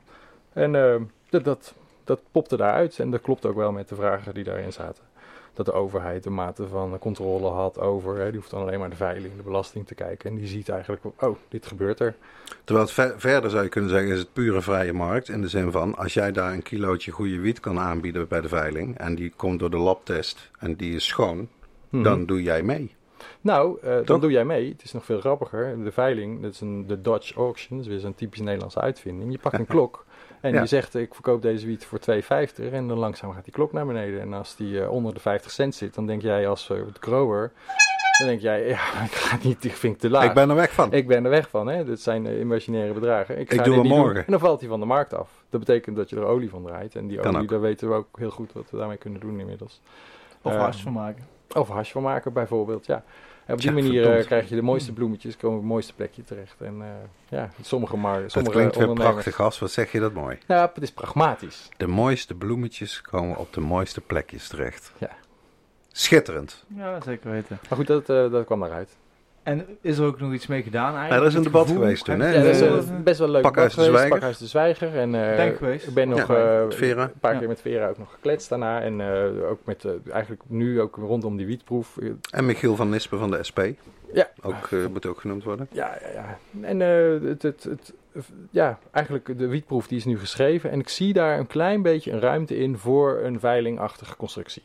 En 0.52 0.72
dat, 1.30 1.44
dat, 1.44 1.74
dat 2.04 2.20
popte 2.30 2.56
daaruit 2.56 2.98
en 2.98 3.10
dat 3.10 3.20
klopt 3.20 3.46
ook 3.46 3.56
wel 3.56 3.72
met 3.72 3.88
de 3.88 3.94
vragen 3.94 4.34
die 4.34 4.44
daarin 4.44 4.72
zaten. 4.72 5.04
Dat 5.54 5.66
de 5.66 5.72
overheid 5.72 6.22
de 6.22 6.30
mate 6.30 6.68
van 6.68 6.98
controle 6.98 7.48
had 7.48 7.80
over, 7.80 8.16
hè, 8.16 8.24
die 8.30 8.38
hoeft 8.38 8.50
dan 8.50 8.60
alleen 8.60 8.78
maar 8.78 8.90
de 8.90 8.96
veiling, 8.96 9.36
de 9.36 9.42
belasting 9.42 9.86
te 9.86 9.94
kijken. 9.94 10.30
En 10.30 10.36
die 10.36 10.46
ziet 10.46 10.68
eigenlijk, 10.68 11.02
oh, 11.20 11.36
dit 11.48 11.66
gebeurt 11.66 12.00
er. 12.00 12.14
Terwijl 12.64 12.86
het 12.86 12.94
ver- 12.94 13.14
verder 13.16 13.50
zou 13.50 13.62
je 13.62 13.68
kunnen 13.68 13.90
zeggen, 13.90 14.12
is 14.12 14.18
het 14.18 14.32
pure 14.32 14.60
vrije 14.62 14.92
markt. 14.92 15.28
In 15.28 15.40
de 15.40 15.48
zin 15.48 15.70
van, 15.70 15.96
als 15.96 16.14
jij 16.14 16.32
daar 16.32 16.52
een 16.52 16.62
kilootje 16.62 17.10
goede 17.10 17.38
wiet 17.38 17.60
kan 17.60 17.78
aanbieden 17.78 18.28
bij 18.28 18.40
de 18.40 18.48
veiling. 18.48 18.98
En 18.98 19.14
die 19.14 19.32
komt 19.36 19.58
door 19.58 19.70
de 19.70 19.76
labtest 19.78 20.50
en 20.58 20.74
die 20.74 20.94
is 20.94 21.06
schoon. 21.06 21.48
Mhm. 21.88 22.02
Dan 22.02 22.26
doe 22.26 22.42
jij 22.42 22.62
mee. 22.62 22.94
Nou, 23.40 23.78
eh, 23.82 23.96
dan 24.04 24.20
doe 24.20 24.30
jij 24.30 24.44
mee. 24.44 24.68
Het 24.68 24.82
is 24.82 24.92
nog 24.92 25.04
veel 25.04 25.20
grappiger. 25.20 25.84
De 25.84 25.92
veiling, 25.92 26.42
dat 26.42 26.52
is 26.52 26.60
een, 26.60 26.86
de 26.86 27.00
Dodge 27.00 27.34
Auction, 27.34 27.76
dat 27.76 27.86
is 27.86 27.92
weer 27.92 28.00
zo'n 28.00 28.14
typisch 28.14 28.40
Nederlandse 28.40 28.80
uitvinding. 28.80 29.32
Je 29.32 29.38
pakt 29.38 29.58
een 29.58 29.66
klok 29.76 30.04
en 30.44 30.52
Ja. 30.52 30.60
je 30.60 30.66
zegt, 30.66 30.94
ik 30.94 31.14
verkoop 31.14 31.42
deze 31.42 31.66
wiet 31.66 31.84
voor 31.84 31.98
2,50. 31.98 32.72
En 32.72 32.88
dan 32.88 32.98
langzaam 32.98 33.32
gaat 33.32 33.44
die 33.44 33.52
klok 33.52 33.72
naar 33.72 33.86
beneden. 33.86 34.20
En 34.20 34.32
als 34.32 34.56
die 34.56 34.80
eh, 34.82 34.90
onder 34.90 35.14
de 35.14 35.20
50 35.20 35.50
cent 35.50 35.74
zit, 35.74 35.94
dan 35.94 36.06
denk 36.06 36.22
jij 36.22 36.48
als 36.48 36.68
uh, 36.68 36.78
grower, 37.00 37.52
dan 38.18 38.26
denk 38.26 38.40
jij, 38.40 38.66
ja, 38.74 39.02
ik 39.04 39.12
ga 39.12 39.38
niet, 39.42 39.62
die 39.62 39.70
vind 39.70 39.94
ik 39.94 40.00
te 40.00 40.10
laag. 40.10 40.24
Ik 40.24 40.34
ben 40.34 40.50
er 40.50 40.56
weg 40.56 40.72
van. 40.72 40.92
Ik 40.92 41.06
ben 41.06 41.24
er 41.24 41.30
weg 41.30 41.48
van, 41.48 41.66
hè. 41.66 41.84
Dit 41.84 42.00
zijn 42.00 42.26
eh, 42.26 42.40
imaginaire 42.40 42.92
bedragen. 42.92 43.38
Ik, 43.38 43.50
Ik 43.52 43.58
ga 43.58 43.64
doe 43.64 43.74
hem 43.74 43.82
doen. 43.88 43.98
morgen. 43.98 44.18
En 44.24 44.30
dan 44.30 44.40
valt 44.40 44.60
hij 44.60 44.68
van 44.68 44.80
de 44.80 44.86
markt 44.86 45.14
af. 45.14 45.30
Dat 45.50 45.60
betekent 45.60 45.96
dat 45.96 46.10
je 46.10 46.16
er 46.16 46.24
olie 46.24 46.50
van 46.50 46.62
draait. 46.64 46.94
En 46.96 47.06
die 47.06 47.18
Kan 47.18 47.28
olie, 47.30 47.42
ook. 47.42 47.48
daar 47.48 47.60
weten 47.60 47.88
we 47.88 47.94
ook 47.94 48.18
heel 48.18 48.30
goed 48.30 48.52
wat 48.52 48.70
we 48.70 48.76
daarmee 48.76 48.96
kunnen 48.96 49.20
doen 49.20 49.40
inmiddels. 49.40 49.80
Of 50.42 50.54
hars 50.56 50.82
van 50.82 50.92
maken. 50.92 51.26
of 51.54 51.68
hash 51.68 51.92
van 51.92 52.02
maken 52.02 52.32
bijvoorbeeld, 52.32 52.86
ja. 52.86 53.04
En 53.46 53.54
op 53.54 53.60
die 53.60 53.68
Ja, 53.70 53.74
manier 53.76 54.00
eh, 54.00 54.04
verdomd. 54.06 54.26
krijg 54.26 54.48
je 54.48 54.54
de 54.54 54.62
mooiste 54.62 54.92
bloemetjes, 54.92 55.36
komen 55.36 55.56
op 55.56 55.62
het 55.62 55.72
mooiste 55.72 55.94
plekje 55.94 56.24
terecht. 56.24 56.60
En 56.60 56.82
eh, 56.82 56.88
ja, 57.28 57.50
sommige 57.60 57.96
maar 57.96 58.22
Het 58.22 58.30
sommige 58.32 58.56
klinkt 58.56 58.76
weer 58.76 58.92
prachtig, 58.92 59.40
As. 59.40 59.58
Wat 59.58 59.70
zeg 59.70 59.92
je 59.92 60.00
dat 60.00 60.12
mooi. 60.12 60.38
Ja, 60.46 60.70
het 60.74 60.82
is 60.82 60.92
pragmatisch. 60.92 61.68
De 61.76 61.86
mooiste 61.86 62.34
bloemetjes 62.34 63.00
komen 63.00 63.36
op 63.36 63.52
de 63.52 63.60
mooiste 63.60 64.00
plekjes 64.00 64.48
terecht. 64.48 64.92
Ja. 64.98 65.10
Schitterend. 65.92 66.64
Ja, 66.76 67.00
zeker 67.00 67.30
weten. 67.30 67.58
Maar 67.68 67.78
goed, 67.78 67.86
dat, 67.86 68.08
eh, 68.08 68.30
dat 68.30 68.44
kwam 68.44 68.62
eruit. 68.62 68.96
En 69.44 69.66
is 69.80 69.98
er 69.98 70.04
ook 70.04 70.20
nog 70.20 70.32
iets 70.32 70.46
mee 70.46 70.62
gedaan 70.62 70.92
Ja, 70.92 70.98
eigenlijk? 70.98 71.22
er 71.22 71.28
is 71.30 71.34
een 71.34 71.42
debat 71.42 71.66
gevoel? 71.66 71.80
geweest 71.82 72.04
toen, 72.04 72.20
hè? 72.20 72.28
Ja, 72.32 72.42
dat 72.42 72.82
is 72.82 72.84
best 73.04 73.18
wel 73.18 73.28
leuk. 73.28 73.42
Pakhuis 73.42 73.74
debat 73.74 73.84
de 73.86 73.92
geweest, 73.92 74.06
Zwijger. 74.06 74.08
Pakhuis 74.18 74.38
de 74.38 74.46
Zwijger. 74.46 74.96
En, 74.98 75.14
eh, 75.30 75.36
Ben 75.36 75.46
ik 75.48 75.56
geweest. 75.56 75.86
Ik 75.86 75.94
ben 75.94 76.08
nog 76.08 76.28
Ja, 76.28 76.34
eh, 76.68 76.88
een 76.88 77.12
paar 77.20 77.32
Ja. 77.32 77.38
keer 77.38 77.48
met 77.48 77.60
Vera 77.60 77.88
ook 77.88 77.98
nog 77.98 78.12
gekletst 78.12 78.48
daarna. 78.48 78.80
En 78.80 79.00
eh, 79.00 79.48
ook 79.50 79.58
met, 79.64 79.86
eigenlijk 80.10 80.42
nu 80.46 80.80
ook 80.80 80.96
rondom 80.96 81.36
die 81.36 81.46
wietproef. 81.46 81.98
En 82.30 82.46
Michiel 82.46 82.76
van 82.76 82.88
Nispen 82.88 83.18
van 83.18 83.30
de 83.30 83.42
SP. 83.48 83.60
Ja. 84.12 84.28
Ook, 84.42 84.70
moet 84.92 85.06
ook 85.06 85.20
genoemd 85.20 85.44
worden. 85.44 85.68
Ja, 85.72 85.98
ja, 86.02 86.08
ja. 86.12 86.38
En 86.68 86.82
eh, 86.82 87.28
het, 87.28 87.42
het, 87.42 87.64
het, 87.64 87.92
ja, 88.50 88.78
eigenlijk 88.90 89.38
de 89.38 89.46
wietproef 89.46 89.86
die 89.86 89.98
is 89.98 90.04
nu 90.04 90.18
geschreven. 90.18 90.70
En 90.70 90.78
ik 90.80 90.88
zie 90.88 91.12
daar 91.12 91.38
een 91.38 91.46
klein 91.46 91.82
beetje 91.82 92.12
een 92.12 92.20
ruimte 92.20 92.56
in 92.56 92.78
voor 92.78 93.20
een 93.22 93.40
veilingachtige 93.40 94.16
constructie. 94.16 94.62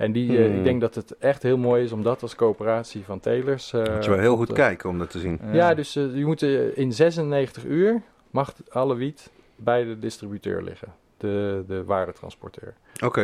En 0.00 0.12
die, 0.12 0.38
eh, 0.38 0.44
Hmm. 0.46 0.56
ik 0.56 0.64
denk 0.64 0.80
dat 0.80 0.94
het 0.94 1.16
echt 1.18 1.42
heel 1.42 1.58
mooi 1.58 1.84
is 1.84 1.92
om 1.92 2.02
dat 2.02 2.22
als 2.22 2.34
coöperatie 2.34 3.04
van 3.04 3.20
telers... 3.20 3.72
eh, 3.72 3.94
Moet 3.94 4.04
je 4.04 4.10
wel 4.10 4.18
heel 4.18 4.36
goed 4.36 4.46
te- 4.46 4.52
kijken 4.52 4.88
om 4.88 4.98
dat 4.98 5.10
te 5.10 5.18
zien. 5.18 5.40
Ja, 5.52 5.74
dus 5.74 5.96
eh, 5.96 6.14
je 6.16 6.24
moet 6.26 6.42
eh, 6.42 6.76
in 6.78 6.92
96 6.92 7.64
uur 7.64 8.02
mag 8.30 8.52
alle 8.68 8.94
wiet 8.94 9.30
bij 9.56 9.84
de 9.84 9.98
distributeur 9.98 10.62
liggen. 10.62 10.88
De, 11.16 11.64
de 11.66 11.84
waardetransporteur. 11.84 12.74
Oké. 13.04 13.22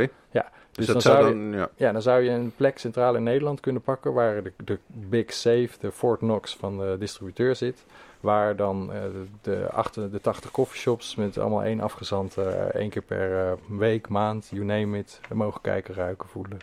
Dus, 0.72 0.86
Dus 0.86 0.86
dan, 0.86 1.00
zou 1.02 1.16
zou 1.16 1.28
je, 1.34 1.50
dan, 1.50 1.58
ja. 1.58 1.68
ja, 1.76 1.92
dan 1.92 2.02
zou 2.02 2.22
je 2.22 2.30
een 2.30 2.52
plek 2.56 2.78
centraal 2.78 3.14
in 3.16 3.22
Nederland 3.22 3.60
kunnen 3.60 3.82
pakken 3.82 4.12
waar 4.12 4.42
de, 4.42 4.52
de 4.64 4.78
Big 4.86 5.32
Safe, 5.32 5.68
de 5.80 5.92
Fort 5.92 6.18
Knox 6.18 6.56
van 6.56 6.78
de 6.78 6.96
distributeur 6.98 7.56
zit. 7.56 7.84
Waar 8.20 8.56
dan 8.56 8.92
eh, 8.92 9.00
de, 9.02 9.26
de, 9.42 9.68
achter, 9.70 10.10
de 10.10 10.20
80 10.20 10.50
coffeeshops 10.50 11.14
met 11.14 11.38
allemaal 11.38 11.62
één 11.62 11.80
afgezant, 11.80 12.36
eh, 12.36 12.74
één 12.74 12.90
keer 12.90 13.02
per 13.02 13.46
eh, 13.46 13.52
week, 13.78 14.08
maand, 14.08 14.48
you 14.50 14.64
name 14.64 14.98
it, 14.98 15.20
mogen 15.32 15.60
kijken, 15.60 15.94
ruiken, 15.94 16.28
voelen. 16.28 16.58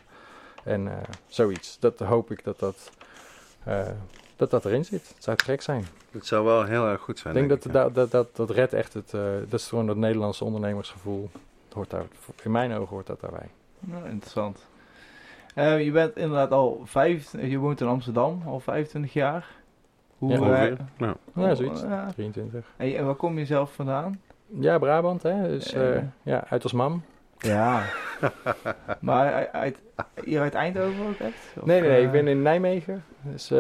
En 0.64 0.88
eh, 0.88 0.98
zoiets. 1.28 1.80
Dat 1.80 2.00
hoop 2.00 2.32
ik 2.32 2.44
dat 2.44 2.60
dat, 2.60 2.92
eh, 3.64 3.88
dat 4.36 4.50
dat 4.50 4.66
erin 4.66 4.86
zit. 4.86 5.08
Het 5.14 5.24
zou 5.24 5.38
te 5.38 5.44
gek 5.44 5.62
zijn. 5.62 5.86
Het 6.12 6.26
zou 6.26 6.46
wel 6.46 6.64
heel 6.64 6.88
erg 6.88 7.02
goed 7.02 7.20
zijn. 7.20 7.36
Ik 7.36 7.48
denk 7.48 7.62
dat, 7.62 7.74
ja. 7.74 7.84
dat, 7.84 7.94
dat, 7.94 8.12
dat, 8.12 8.36
dat 8.36 8.50
redt 8.50 8.74
echt 8.74 8.94
het, 8.94 9.14
eh, 9.14 9.22
dat 9.50 9.60
is 9.60 9.68
gewoon 9.68 9.88
dat 9.88 9.96
Nederlandse 9.96 10.44
ondernemersgevoel. 10.44 11.30
Het 11.66 11.74
hoort 11.74 11.90
daar, 11.90 12.06
in 12.44 12.52
mijn 12.52 12.74
ogen 12.74 12.88
hoort 12.88 13.08
dat 13.08 13.22
daarbij. 13.22 13.50
Nou, 13.80 14.10
interessant. 14.10 14.66
Eh, 15.56 15.84
je 15.84 15.92
bent 15.92 16.18
inderdaad 16.18 16.52
al 16.52 16.82
vijf, 16.86 17.32
je 17.32 17.58
woont 17.58 17.82
in 17.82 17.88
Amsterdam 17.88 18.42
al 18.46 18.60
25 18.60 19.14
jaar. 19.14 19.48
Hoe, 20.24 20.32
Ja, 20.32 20.38
eh, 20.38 20.42
Ongeveer. 20.42 20.78
Ja. 20.98 21.16
Ja, 21.36 21.56
zoiets. 21.56 21.82
ja. 21.82 22.08
23. 22.14 22.66
Hey, 22.78 22.98
en 22.98 23.06
waar 23.06 23.16
kom 23.16 23.38
je 23.38 23.46
zelf 23.46 23.74
vandaan? 23.74 24.20
Ja, 24.60 24.78
Brabant, 24.78 25.24
hè? 25.24 25.48
Dus 25.48 25.74
Eh. 25.74 25.96
eh, 25.96 26.04
ja, 26.24 26.44
uit 26.50 26.64
als 26.64 26.74
mam. 26.74 27.04
Ja. 27.38 27.84
maar 29.00 29.50
uit, 29.52 29.78
hier 30.24 30.42
uit 30.42 30.54
Eindhoven 30.54 31.06
ook 31.08 31.20
echt? 31.20 31.54
Of, 31.60 31.66
Nee, 31.66 31.80
nee, 31.82 31.90
nee, 31.90 31.98
eh, 32.00 32.04
ik 32.06 32.12
ben 32.12 32.28
in 32.28 32.42
Nijmegen. 32.42 33.04
Dus 33.22 33.52
eh, 33.52 33.58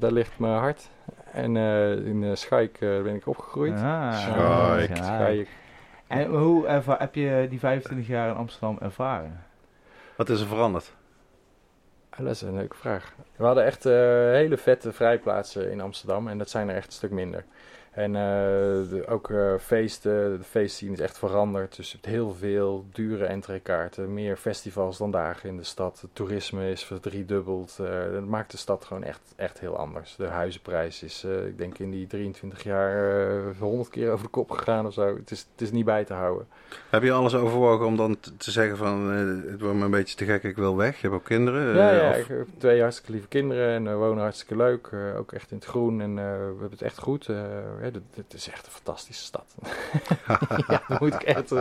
daar 0.00 0.12
ligt 0.12 0.38
mijn 0.38 0.58
hart. 0.58 0.88
En 1.32 1.56
eh, 1.56 1.90
in 2.06 2.36
Schaik 2.36 2.80
eh, 2.80 3.02
ben 3.02 3.14
ik 3.14 3.26
opgegroeid. 3.26 3.72
Ah, 3.80 4.18
Schaik. 4.18 4.96
ja. 4.96 5.02
Schaik. 5.02 5.48
En 6.06 6.26
hoe 6.26 6.66
heb 6.98 7.14
je 7.14 7.46
die 7.50 7.58
25 7.58 8.06
jaar 8.06 8.28
in 8.28 8.34
Amsterdam 8.36 8.78
ervaren? 8.80 9.40
Wat 10.16 10.28
is 10.28 10.40
er 10.40 10.46
veranderd? 10.46 10.94
Dat 12.18 12.34
is 12.34 12.42
een 12.42 12.54
leuke 12.54 12.76
vraag. 12.76 13.12
We 13.36 13.44
hadden 13.44 13.64
echt 13.64 13.86
eh, 13.86 13.92
hele 14.32 14.56
vette 14.56 14.92
vrijplaatsen 14.92 15.70
in 15.70 15.80
Amsterdam. 15.80 16.28
En 16.28 16.38
dat 16.38 16.50
zijn 16.50 16.68
er 16.68 16.76
echt 16.76 16.86
een 16.86 16.92
stuk 16.92 17.10
minder. 17.10 17.44
En 17.98 18.16
eh, 18.16 18.20
de- 18.90 19.04
ook 19.08 19.30
eh, 19.30 19.52
feesten, 19.60 20.38
de 20.38 20.44
feestscene 20.44 20.92
is 20.92 21.00
echt 21.00 21.18
veranderd. 21.18 21.76
Dus 21.76 21.90
je 21.90 21.96
hebt 22.00 22.08
heel 22.14 22.34
veel 22.34 22.84
dure 22.92 23.24
entreekaarten. 23.24 24.14
Meer 24.14 24.36
festivals 24.36 24.98
dan 24.98 25.10
dagen 25.10 25.48
in 25.48 25.56
de 25.56 25.64
stad. 25.64 26.00
Het 26.00 26.10
toerisme 26.12 26.70
is 26.70 26.84
verdriedubbeld. 26.84 27.78
eh 27.80 28.12
dat 28.12 28.24
maakt 28.24 28.50
de 28.50 28.56
stad 28.56 28.84
gewoon 28.84 29.02
echt, 29.04 29.20
echt 29.36 29.60
heel 29.60 29.76
anders. 29.76 30.16
De 30.16 30.26
huizenprijs 30.26 31.02
is, 31.02 31.24
ik 31.46 31.58
denk 31.58 31.78
in 31.78 31.90
die 31.90 32.06
23 32.06 32.62
jaar, 32.62 33.20
eh 33.30 33.58
100 33.58 33.88
keer 33.88 34.10
over 34.10 34.24
de 34.24 34.30
kop 34.30 34.50
gegaan 34.50 34.86
of 34.86 34.92
zo. 34.92 35.16
Het 35.16 35.30
is, 35.30 35.46
het 35.52 35.60
is 35.60 35.70
niet 35.70 35.84
bij 35.84 36.04
te 36.04 36.12
houden. 36.14 36.46
Heb 36.90 37.02
je 37.02 37.12
alles 37.12 37.34
overwogen 37.34 37.86
om 37.86 37.96
dan 37.96 38.16
te 38.36 38.50
zeggen 38.50 38.76
van... 38.76 39.10
het 39.10 39.60
wordt 39.60 39.76
me 39.76 39.84
een 39.84 39.90
beetje 39.90 40.16
te 40.16 40.24
gek, 40.24 40.42
ik 40.42 40.56
wil 40.56 40.76
weg. 40.76 40.94
Je 40.94 41.00
hebt 41.02 41.14
ook 41.20 41.24
kinderen. 41.24 41.76
Ja, 41.76 41.90
ja 41.92 42.10
of- 42.10 42.16
ik 42.16 42.26
heb 42.28 42.46
twee 42.58 42.80
hartstikke 42.80 43.12
lieve 43.12 43.28
kinderen 43.28 43.68
en 43.74 43.84
we 43.84 43.94
wonen 43.94 44.22
hartstikke 44.22 44.56
leuk. 44.56 44.90
ook 45.18 45.32
echt 45.32 45.50
in 45.50 45.56
het 45.56 45.66
groen 45.66 46.00
en 46.00 46.14
we 46.14 46.20
hebben 46.20 46.70
het 46.70 46.82
echt 46.82 46.98
goed. 46.98 47.28
Dit 47.92 48.34
is 48.34 48.48
echt 48.50 48.66
een 48.66 48.72
fantastische 48.72 49.22
stad. 49.24 49.54
ja, 50.68 50.82
dat 50.88 51.00
moet 51.00 51.14
ik 51.14 51.22
echt... 51.22 51.52
eh, 51.52 51.60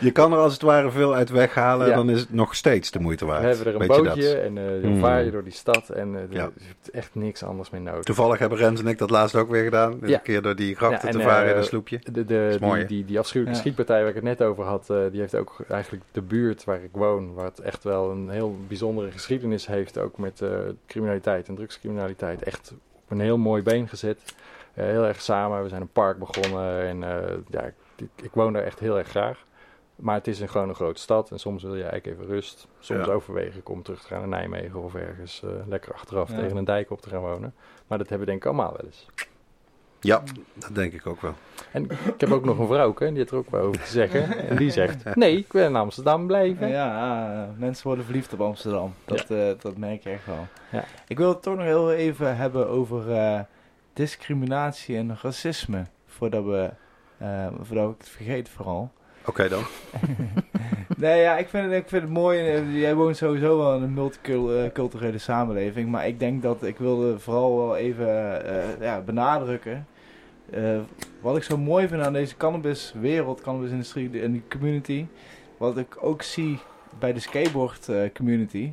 Je 0.00 0.10
kan 0.10 0.32
er 0.32 0.38
als 0.38 0.52
het 0.52 0.62
ware 0.62 0.90
veel 0.90 1.14
uit 1.14 1.30
weghalen. 1.30 1.88
Ja. 1.88 1.94
Dan 1.94 2.10
is 2.10 2.20
het 2.20 2.32
nog 2.32 2.54
steeds 2.54 2.90
de 2.90 2.98
moeite 2.98 3.24
we 3.24 3.30
waard. 3.30 3.44
hebben 3.44 3.66
er 3.66 3.72
een 3.72 3.78
Weet 3.78 3.88
bootje 3.88 4.36
en 4.36 4.58
eh 4.58 4.64
dan 4.82 4.90
Hmm. 4.90 5.00
vaar 5.00 5.24
je 5.24 5.30
door 5.30 5.44
die 5.44 5.52
stad 5.52 5.88
en 5.88 6.12
de- 6.12 6.26
Ja. 6.30 6.50
je 6.56 6.64
hebt 6.66 6.90
echt 6.90 7.14
niks 7.14 7.42
anders 7.42 7.70
meer 7.70 7.80
nodig. 7.80 8.02
Toevallig 8.04 8.38
hebben 8.38 8.58
Rens 8.58 8.80
en 8.80 8.86
ik 8.86 8.98
dat 8.98 9.10
laatst 9.10 9.34
ook 9.36 9.50
weer 9.50 9.64
gedaan. 9.64 9.98
Ja. 10.02 10.14
Een 10.14 10.22
keer 10.22 10.42
door 10.42 10.56
die 10.56 10.76
grachten 10.76 11.08
en, 11.08 11.14
te 11.18 11.22
varen 11.22 11.50
in 11.50 11.56
een 11.56 11.64
sloepje. 11.64 11.98
De, 12.12 12.24
de, 12.24 12.48
is 12.54 12.58
mooi, 12.58 12.78
die, 12.78 12.88
die, 12.96 13.04
die 13.04 13.18
afschuwelijke 13.18 13.60
schietpartij 13.60 13.98
waar 14.00 14.08
ik 14.08 14.14
het 14.14 14.24
net 14.24 14.42
over 14.42 14.64
had, 14.64 14.86
die 15.10 15.20
heeft 15.20 15.34
ook 15.34 15.56
eigenlijk 15.68 16.04
de 16.12 16.22
buurt 16.22 16.64
waar 16.64 16.82
ik 16.82 16.90
woon, 16.92 17.34
waar 17.34 17.44
het 17.44 17.58
echt 17.60 17.84
wel 17.84 18.10
een 18.10 18.28
heel 18.30 18.56
bijzondere 18.68 19.10
geschiedenis 19.10 19.66
heeft, 19.66 19.98
ook 19.98 20.18
met 20.18 20.42
criminaliteit 20.86 21.48
en 21.48 21.54
drugscriminaliteit, 21.54 22.42
echt 22.42 22.72
op 22.94 23.10
een 23.10 23.20
heel 23.20 23.38
mooi 23.38 23.62
been 23.62 23.88
gezet. 23.88 24.18
Eh, 24.74 24.84
heel 24.84 25.04
erg 25.06 25.20
samen, 25.20 25.62
we 25.62 25.68
zijn 25.68 25.80
een 25.80 25.92
park 25.92 26.18
begonnen 26.18 26.80
en 26.86 27.02
eh, 27.02 27.34
ja, 27.50 27.60
ik, 27.62 27.74
ik, 27.96 28.08
ik 28.22 28.30
woon 28.34 28.52
daar 28.52 28.62
echt 28.62 28.78
heel 28.78 28.98
erg 28.98 29.08
graag. 29.08 29.44
Maar 29.96 30.14
het 30.14 30.26
is 30.26 30.40
een, 30.40 30.48
gewoon 30.48 30.68
een 30.68 30.74
grote 30.74 31.00
stad 31.00 31.30
en 31.30 31.38
soms 31.38 31.62
wil 31.62 31.74
je 31.76 31.84
eigenlijk 31.84 32.18
even 32.18 32.34
rust. 32.34 32.66
Soms 32.78 33.06
Ja. 33.06 33.12
overwegen 33.12 33.58
ik 33.60 33.68
om 33.68 33.82
terug 33.82 34.00
te 34.00 34.06
gaan 34.06 34.18
naar 34.18 34.28
Nijmegen 34.48 34.82
of 34.82 34.94
ergens 34.94 35.42
eh, 35.44 35.50
lekker 35.66 35.92
achteraf 35.94 36.30
Ja. 36.30 36.36
tegen 36.38 36.56
een 36.56 36.64
dijk 36.64 36.90
op 36.90 37.00
te 37.00 37.08
gaan 37.08 37.20
wonen. 37.20 37.54
Maar 37.86 37.98
dat 37.98 38.08
hebben 38.08 38.26
we 38.26 38.32
denk 38.32 38.44
ik 38.44 38.48
allemaal 38.52 38.72
wel 38.76 38.84
eens. 38.86 39.06
Ja, 40.00 40.22
dat 40.54 40.74
denk 40.74 40.92
ik 40.92 41.06
ook 41.06 41.20
wel. 41.20 41.34
En 41.72 41.84
ik 41.84 42.20
heb 42.20 42.30
ook 42.32 42.44
nog 42.44 42.58
een 42.58 42.66
vrouw, 42.66 42.94
hè, 42.98 43.08
die 43.08 43.16
heeft 43.16 43.30
er 43.30 43.36
ook 43.36 43.50
wel 43.50 43.60
over 43.60 43.80
te 43.80 43.90
zeggen. 43.90 44.36
En 44.48 44.56
die 44.56 44.70
zegt, 44.70 45.14
nee, 45.14 45.36
ik 45.36 45.52
wil 45.52 45.64
in 45.64 45.76
Amsterdam 45.76 46.26
blijven. 46.26 46.68
Ja, 46.68 47.48
mensen 47.56 47.86
worden 47.86 48.04
verliefd 48.04 48.32
op 48.32 48.40
Amsterdam. 48.40 48.94
Dat, 49.04 49.30
eh, 49.30 49.50
dat 49.58 49.76
merk 49.76 50.02
je 50.02 50.10
echt 50.10 50.26
wel. 50.26 50.46
Ja. 50.70 50.84
Ik 51.08 51.18
wil 51.18 51.28
het 51.28 51.42
toch 51.42 51.54
nog 51.56 51.64
heel 51.64 51.92
even 51.92 52.36
hebben 52.36 52.68
over 52.68 53.12
eh, 53.12 53.40
discriminatie 53.94 54.96
en 54.96 55.18
racisme. 55.22 55.84
Voordat 56.06 56.44
we 56.44 56.70
Eh, 57.18 57.46
voordat 57.60 57.90
ik 57.90 57.94
het 57.98 58.08
vergeet 58.08 58.48
vooral. 58.48 58.90
Oké 59.26 59.48
dan. 59.48 59.62
nee, 60.96 61.20
ja, 61.20 61.36
ik 61.38 61.48
vind, 61.48 61.64
het, 61.64 61.72
ik 61.82 61.88
vind 61.88 62.02
het 62.02 62.10
mooi. 62.10 62.38
eh, 62.48 62.80
Jij 62.80 62.94
woont 62.94 63.16
sowieso 63.16 63.56
wel 63.58 63.76
in 63.76 63.82
een 63.82 63.94
multiculturele 63.94 65.18
samenleving. 65.18 65.88
Maar 65.90 66.06
ik 66.06 66.18
denk 66.18 66.42
dat 66.42 66.62
ik 66.62 66.78
wilde 66.78 67.18
vooral 67.18 67.56
wel 67.56 67.76
even 67.76 68.08
eh, 68.46 68.80
ja, 68.80 69.00
benadrukken. 69.00 69.86
eh, 70.50 70.78
wat 71.20 71.36
ik 71.36 71.42
zo 71.42 71.56
mooi 71.58 71.88
vind 71.88 72.02
aan 72.02 72.12
deze 72.12 72.36
cannabiswereld, 72.36 73.40
cannabisindustrie 73.40 74.22
en 74.22 74.32
die 74.32 74.42
community. 74.50 75.06
Wat 75.56 75.76
ik 75.78 75.96
ook 76.00 76.22
zie 76.22 76.58
bij 76.98 77.12
de 77.12 77.20
skateboard 77.20 77.88
eh, 77.88 78.10
community. 78.14 78.72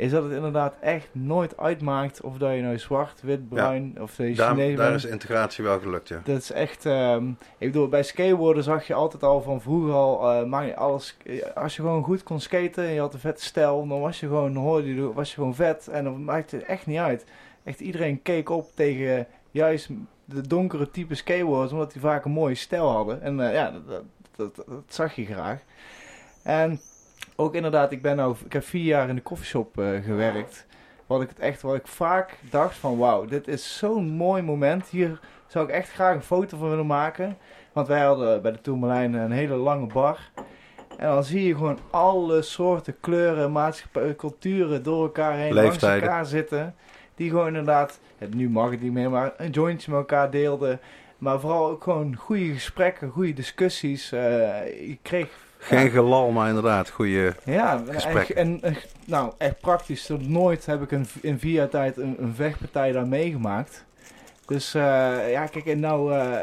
Is 0.00 0.10
dat 0.10 0.22
het 0.22 0.32
inderdaad 0.32 0.74
echt 0.80 1.08
nooit 1.12 1.56
uitmaakt 1.58 2.20
of 2.20 2.36
dat 2.38 2.54
je 2.54 2.60
nou 2.62 2.78
zwart, 2.78 3.20
wit, 3.22 3.48
bruin 3.48 3.96
of 4.00 4.14
Daar, 4.16 4.26
Chinees 4.34 4.76
daar 4.76 4.90
bent. 4.90 5.04
is 5.04 5.10
integratie 5.10 5.64
wel 5.64 5.80
gelukt, 5.80 6.08
ja. 6.08 6.20
Dat 6.24 6.36
is 6.38 6.52
echt. 6.52 6.86
ehm, 6.86 7.28
ik 7.58 7.72
bedoel, 7.72 7.88
bij 7.88 8.02
skateboarden 8.02 8.62
zag 8.62 8.86
je 8.86 8.94
altijd 8.94 9.22
al 9.22 9.42
van 9.42 9.60
vroeger 9.60 9.92
al. 9.92 10.44
niet 10.46 10.74
alles. 10.74 11.16
eh, 11.24 11.42
Als 11.54 11.76
je 11.76 11.82
gewoon 11.82 12.04
goed 12.04 12.22
kon 12.22 12.40
skaten 12.40 12.84
en 12.84 12.92
je 12.92 13.00
had 13.00 13.14
een 13.14 13.20
vette 13.20 13.44
stijl, 13.44 13.86
dan 13.88 14.00
was 14.00 14.20
je 14.20 14.26
gewoon, 14.26 14.56
hoorde 14.56 14.94
je, 14.94 15.12
was 15.12 15.28
je 15.28 15.34
gewoon 15.34 15.54
vet. 15.54 15.88
En 15.88 16.04
dan 16.04 16.24
maakte 16.24 16.56
het 16.56 16.64
echt 16.64 16.86
niet 16.86 16.98
uit. 16.98 17.24
Echt 17.64 17.80
iedereen 17.80 18.22
keek 18.22 18.48
op 18.50 18.66
tegen 18.74 19.26
juist 19.50 19.88
de 20.24 20.46
donkere 20.46 20.90
type 20.90 21.14
skateboarders, 21.14 21.72
omdat 21.72 21.92
die 21.92 22.00
vaak 22.00 22.24
een 22.24 22.30
mooie 22.30 22.54
stijl 22.54 22.88
hadden. 22.90 23.22
En 23.22 23.40
eh, 23.46 23.52
ja, 23.54 23.70
dat, 23.70 23.86
dat, 23.88 24.56
dat, 24.56 24.66
dat 24.66 24.82
zag 24.88 25.14
je 25.14 25.24
graag. 25.24 25.60
En 26.42 26.80
ook 27.40 27.54
inderdaad, 27.54 27.92
ik 27.92 28.02
ben 28.02 28.16
nou, 28.16 28.36
ik 28.44 28.52
heb 28.52 28.64
vier 28.64 28.84
jaar 28.84 29.08
in 29.08 29.14
de 29.14 29.20
koffieshop 29.20 29.78
eh, 29.78 29.86
gewerkt. 30.04 30.66
Wat 31.06 31.22
ik 31.22 31.28
het 31.28 31.38
echt, 31.38 31.62
wat 31.62 31.74
ik 31.74 31.86
vaak 31.86 32.38
dacht 32.50 32.76
van, 32.76 32.98
wauw, 32.98 33.24
dit 33.24 33.48
is 33.48 33.78
zo'n 33.78 34.08
mooi 34.08 34.42
moment. 34.42 34.88
Hier 34.88 35.20
zou 35.46 35.68
ik 35.68 35.74
echt 35.74 35.90
graag 35.90 36.14
een 36.14 36.22
foto 36.22 36.56
van 36.56 36.68
willen 36.68 36.86
maken. 36.86 37.36
Want 37.72 37.88
wij 37.88 38.00
hadden 38.00 38.42
bij 38.42 38.52
de 38.52 38.60
Tourmalijn 38.60 39.14
een 39.14 39.30
hele 39.30 39.54
lange 39.54 39.86
bar. 39.86 40.30
En 40.96 41.08
dan 41.08 41.24
zie 41.24 41.46
je 41.46 41.54
gewoon 41.54 41.78
alle 41.90 42.42
soorten 42.42 42.96
kleuren, 43.00 43.52
maatschappij, 43.52 44.16
culturen 44.16 44.82
door 44.82 45.02
elkaar 45.02 45.34
heen, 45.34 45.54
langs 45.54 45.70
Leeftijden. 45.70 46.02
elkaar 46.02 46.26
zitten. 46.26 46.74
Die 47.14 47.30
gewoon 47.30 47.46
inderdaad, 47.46 48.00
het, 48.18 48.34
nu 48.34 48.50
mag 48.50 48.70
het 48.70 48.80
niet 48.80 48.92
meer, 48.92 49.10
maar 49.10 49.32
een 49.36 49.50
jointje 49.50 49.90
met 49.90 50.00
elkaar 50.00 50.30
deelden. 50.30 50.80
Maar 51.18 51.40
vooral 51.40 51.68
ook 51.70 51.82
gewoon 51.82 52.16
goede 52.16 52.52
gesprekken, 52.52 53.10
goede 53.10 53.32
discussies. 53.32 54.12
Eh 54.12 54.20
je 54.88 54.98
kreeg 55.02 55.28
Geen 55.60 55.90
gelal, 55.90 56.30
maar 56.30 56.48
inderdaad, 56.48 56.90
goede... 56.90 57.34
ja, 57.44 57.82
en, 57.86 57.94
Gesprekken. 57.94 58.36
en, 58.36 58.58
en- 58.62 58.76
nou, 59.06 59.32
echt 59.38 59.60
praktisch. 59.60 60.06
Tot 60.06 60.28
nooit 60.28 60.66
heb 60.66 60.82
ik 60.82 60.90
een, 60.90 61.06
in 61.20 61.38
vier 61.38 61.52
jaar 61.52 61.68
tijd 61.68 61.96
een, 61.96 62.16
een 62.18 62.34
vechtpartij 62.34 62.92
daar 62.92 63.08
meegemaakt. 63.08 63.84
Dus 64.46 64.74
eh, 64.74 64.82
ja, 65.30 65.46
kijk, 65.46 65.66
en 65.66 65.80
nou, 65.80 66.14
eh, 66.14 66.38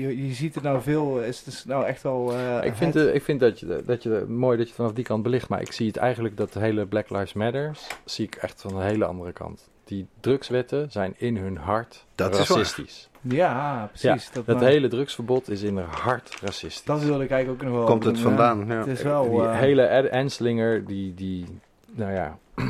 je, 0.00 0.26
je 0.26 0.32
ziet 0.34 0.54
het 0.54 0.64
nou 0.64 0.82
veel, 0.82 1.20
is 1.20 1.38
het 1.38 1.46
is 1.46 1.64
nou 1.64 1.84
echt 1.86 2.02
wel... 2.02 2.32
eh, 2.32 2.64
Ik 2.64 2.74
vind, 2.74 2.94
het- 2.94 3.14
ik 3.14 3.22
vind 3.22 3.40
dat 3.40 3.60
je, 3.60 3.82
dat 3.86 4.02
je 4.02 4.24
mooi 4.28 4.56
dat 4.56 4.66
je 4.66 4.72
het 4.72 4.80
vanaf 4.80 4.92
die 4.92 5.04
kant 5.04 5.22
belicht, 5.22 5.48
maar 5.48 5.60
ik 5.60 5.72
zie 5.72 5.86
het 5.86 5.96
eigenlijk 5.96 6.36
dat 6.36 6.52
de 6.52 6.60
hele 6.60 6.86
Black 6.86 7.10
Lives 7.10 7.32
Matters 7.32 7.86
zie 8.04 8.26
ik 8.26 8.34
echt 8.34 8.60
van 8.60 8.76
een 8.76 8.86
hele 8.86 9.04
andere 9.04 9.32
kant. 9.32 9.68
Die 9.90 10.06
drugswetten 10.20 10.90
zijn 10.90 11.14
in 11.16 11.36
hun 11.36 11.56
hart 11.56 12.04
Dat 12.14 12.38
is 12.38 12.48
waar. 12.48 12.58
racistisch. 12.58 13.08
ja, 13.20 13.86
precies. 13.92 14.30
dat, 14.32 14.46
Het 14.46 14.56
maar- 14.60 14.68
hele 14.68 14.88
drugsverbod 14.88 15.48
is 15.48 15.62
in 15.62 15.76
hun 15.76 15.86
hart 15.86 16.36
racistisch. 16.42 16.84
dat 16.84 17.02
wilde 17.02 17.24
ik 17.24 17.30
eigenlijk 17.30 17.62
ook 17.62 17.68
nog 17.68 17.78
wel... 17.78 17.86
Komt 17.86 18.04
het 18.04 18.18
vandaan, 18.18 18.58
ja. 18.66 18.72
ja. 18.72 18.78
Het 18.78 18.86
is 18.86 19.02
wel... 19.02 19.30
die 19.30 19.40
eh, 19.42 19.58
hele 19.58 19.82
Ed 19.82 20.06
Enslinger, 20.06 20.84
die, 20.86 21.14
die, 21.14 21.46
nou 21.90 22.12
ja, 22.12 22.38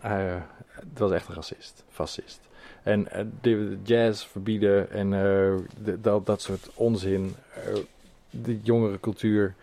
eh, 0.00 0.34
het 0.70 0.98
was 0.98 1.10
echt 1.12 1.28
een 1.28 1.34
racist, 1.34 1.84
fascist. 1.90 2.40
En 2.82 3.10
eh, 3.12 3.24
de 3.40 3.78
jazz 3.82 4.26
verbieden 4.26 4.90
en 4.90 5.12
eh, 5.14 5.20
de- 5.84 6.00
dat, 6.00 6.26
dat 6.26 6.42
soort 6.42 6.70
onzin, 6.74 7.34
eh, 7.66 7.74
de 8.30 8.60
jongere 8.62 9.00
cultuur. 9.00 9.54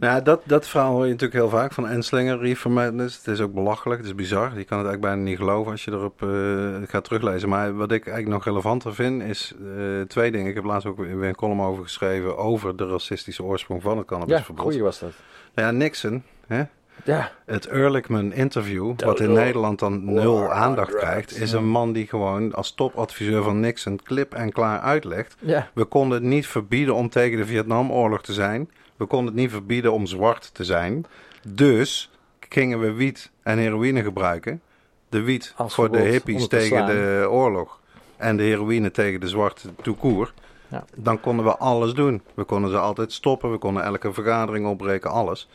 Nou, 0.00 0.22
dat, 0.22 0.40
dat 0.44 0.68
verhaal 0.68 0.92
hoor 0.92 1.04
je 1.04 1.10
natuurlijk 1.12 1.40
heel 1.40 1.48
vaak 1.58 1.72
van 1.72 1.88
Enslinger, 1.88 2.38
Reefer 2.38 2.70
Madness. 2.70 3.16
Het 3.16 3.26
is 3.26 3.40
ook 3.40 3.52
belachelijk, 3.52 4.00
het 4.00 4.08
is 4.08 4.14
bizar. 4.14 4.42
Je 4.58 4.64
kan 4.64 4.78
het 4.78 4.86
eigenlijk 4.86 5.00
bijna 5.00 5.22
niet 5.22 5.36
geloven 5.36 5.72
als 5.72 5.84
je 5.84 5.90
erop 5.90 6.22
eh, 6.22 6.28
gaat 6.88 7.04
teruglezen. 7.04 7.48
Maar 7.48 7.76
wat 7.76 7.92
ik 7.92 8.06
eigenlijk 8.06 8.36
nog 8.36 8.44
relevanter 8.44 8.94
vind, 8.94 9.22
is 9.22 9.54
eh, 9.76 10.00
twee 10.00 10.30
dingen. 10.30 10.48
Ik 10.48 10.54
heb 10.54 10.64
laatst 10.64 10.86
ook 10.86 10.96
weer 10.96 11.24
een 11.24 11.34
column 11.34 11.60
over 11.60 11.82
geschreven 11.82 12.36
over 12.36 12.76
de 12.76 12.86
racistische 12.86 13.42
oorsprong 13.42 13.82
van 13.82 13.98
het 13.98 14.10
Ja, 14.10 14.16
cannabisverbod. 14.16 14.64
goeie 14.64 14.82
was 14.82 14.98
dat. 14.98 15.12
Nou 15.54 15.68
ja, 15.68 15.74
Nixon, 15.74 16.22
hè? 16.46 16.62
Ja, 17.04 17.30
het 17.46 17.66
Ehrlichman 17.66 18.32
interview, 18.32 18.92
wat 19.04 19.20
in 19.20 19.32
Nederland 19.32 19.78
dan 19.78 20.04
nul 20.04 20.38
war 20.38 20.50
aandacht 20.52 20.94
krijgt, 20.96 21.40
is 21.40 21.52
een 21.52 21.68
man 21.68 21.92
die 21.92 22.06
gewoon 22.06 22.52
als 22.54 22.74
topadviseur 22.74 23.42
van 23.42 23.60
Nixon 23.60 24.00
klip 24.02 24.34
en 24.34 24.52
klaar 24.52 24.80
uitlegt. 24.80 25.36
ja. 25.40 25.68
We 25.74 25.84
konden 25.84 26.18
het 26.18 26.26
niet 26.26 26.46
verbieden 26.46 26.94
om 26.94 27.08
tegen 27.08 27.38
de 27.38 27.46
Vietnamoorlog 27.46 28.22
te 28.22 28.32
zijn. 28.32 28.70
We 28.96 29.06
konden 29.06 29.26
het 29.26 29.42
niet 29.42 29.50
verbieden 29.50 29.92
om 29.92 30.06
zwart 30.06 30.54
te 30.54 30.64
zijn. 30.64 31.06
Dus 31.48 32.10
gingen 32.48 32.80
we 32.80 32.92
wiet 32.92 33.30
en 33.42 33.58
heroïne 33.58 34.02
gebruiken. 34.02 34.60
De 35.08 35.22
wiet 35.22 35.52
Als 35.56 35.74
voor 35.74 35.90
de 35.90 35.98
hippies 35.98 36.48
tegen 36.48 36.66
slaan. 36.66 36.86
de 36.86 37.26
oorlog. 37.30 37.80
En 38.16 38.36
de 38.36 38.42
heroïne 38.42 38.90
tegen 38.90 39.20
de 39.20 39.28
zwarte 39.28 39.68
toekoer. 39.82 40.32
Ja. 40.68 40.84
Dan 40.94 41.20
konden 41.20 41.44
we 41.44 41.56
alles 41.56 41.94
doen. 41.94 42.22
We 42.34 42.44
konden 42.44 42.70
ze 42.70 42.78
altijd 42.78 43.12
stoppen. 43.12 43.50
We 43.50 43.58
konden 43.58 43.82
elke 43.82 44.12
vergadering 44.12 44.66
opbreken. 44.66 45.10
Alles. 45.10 45.48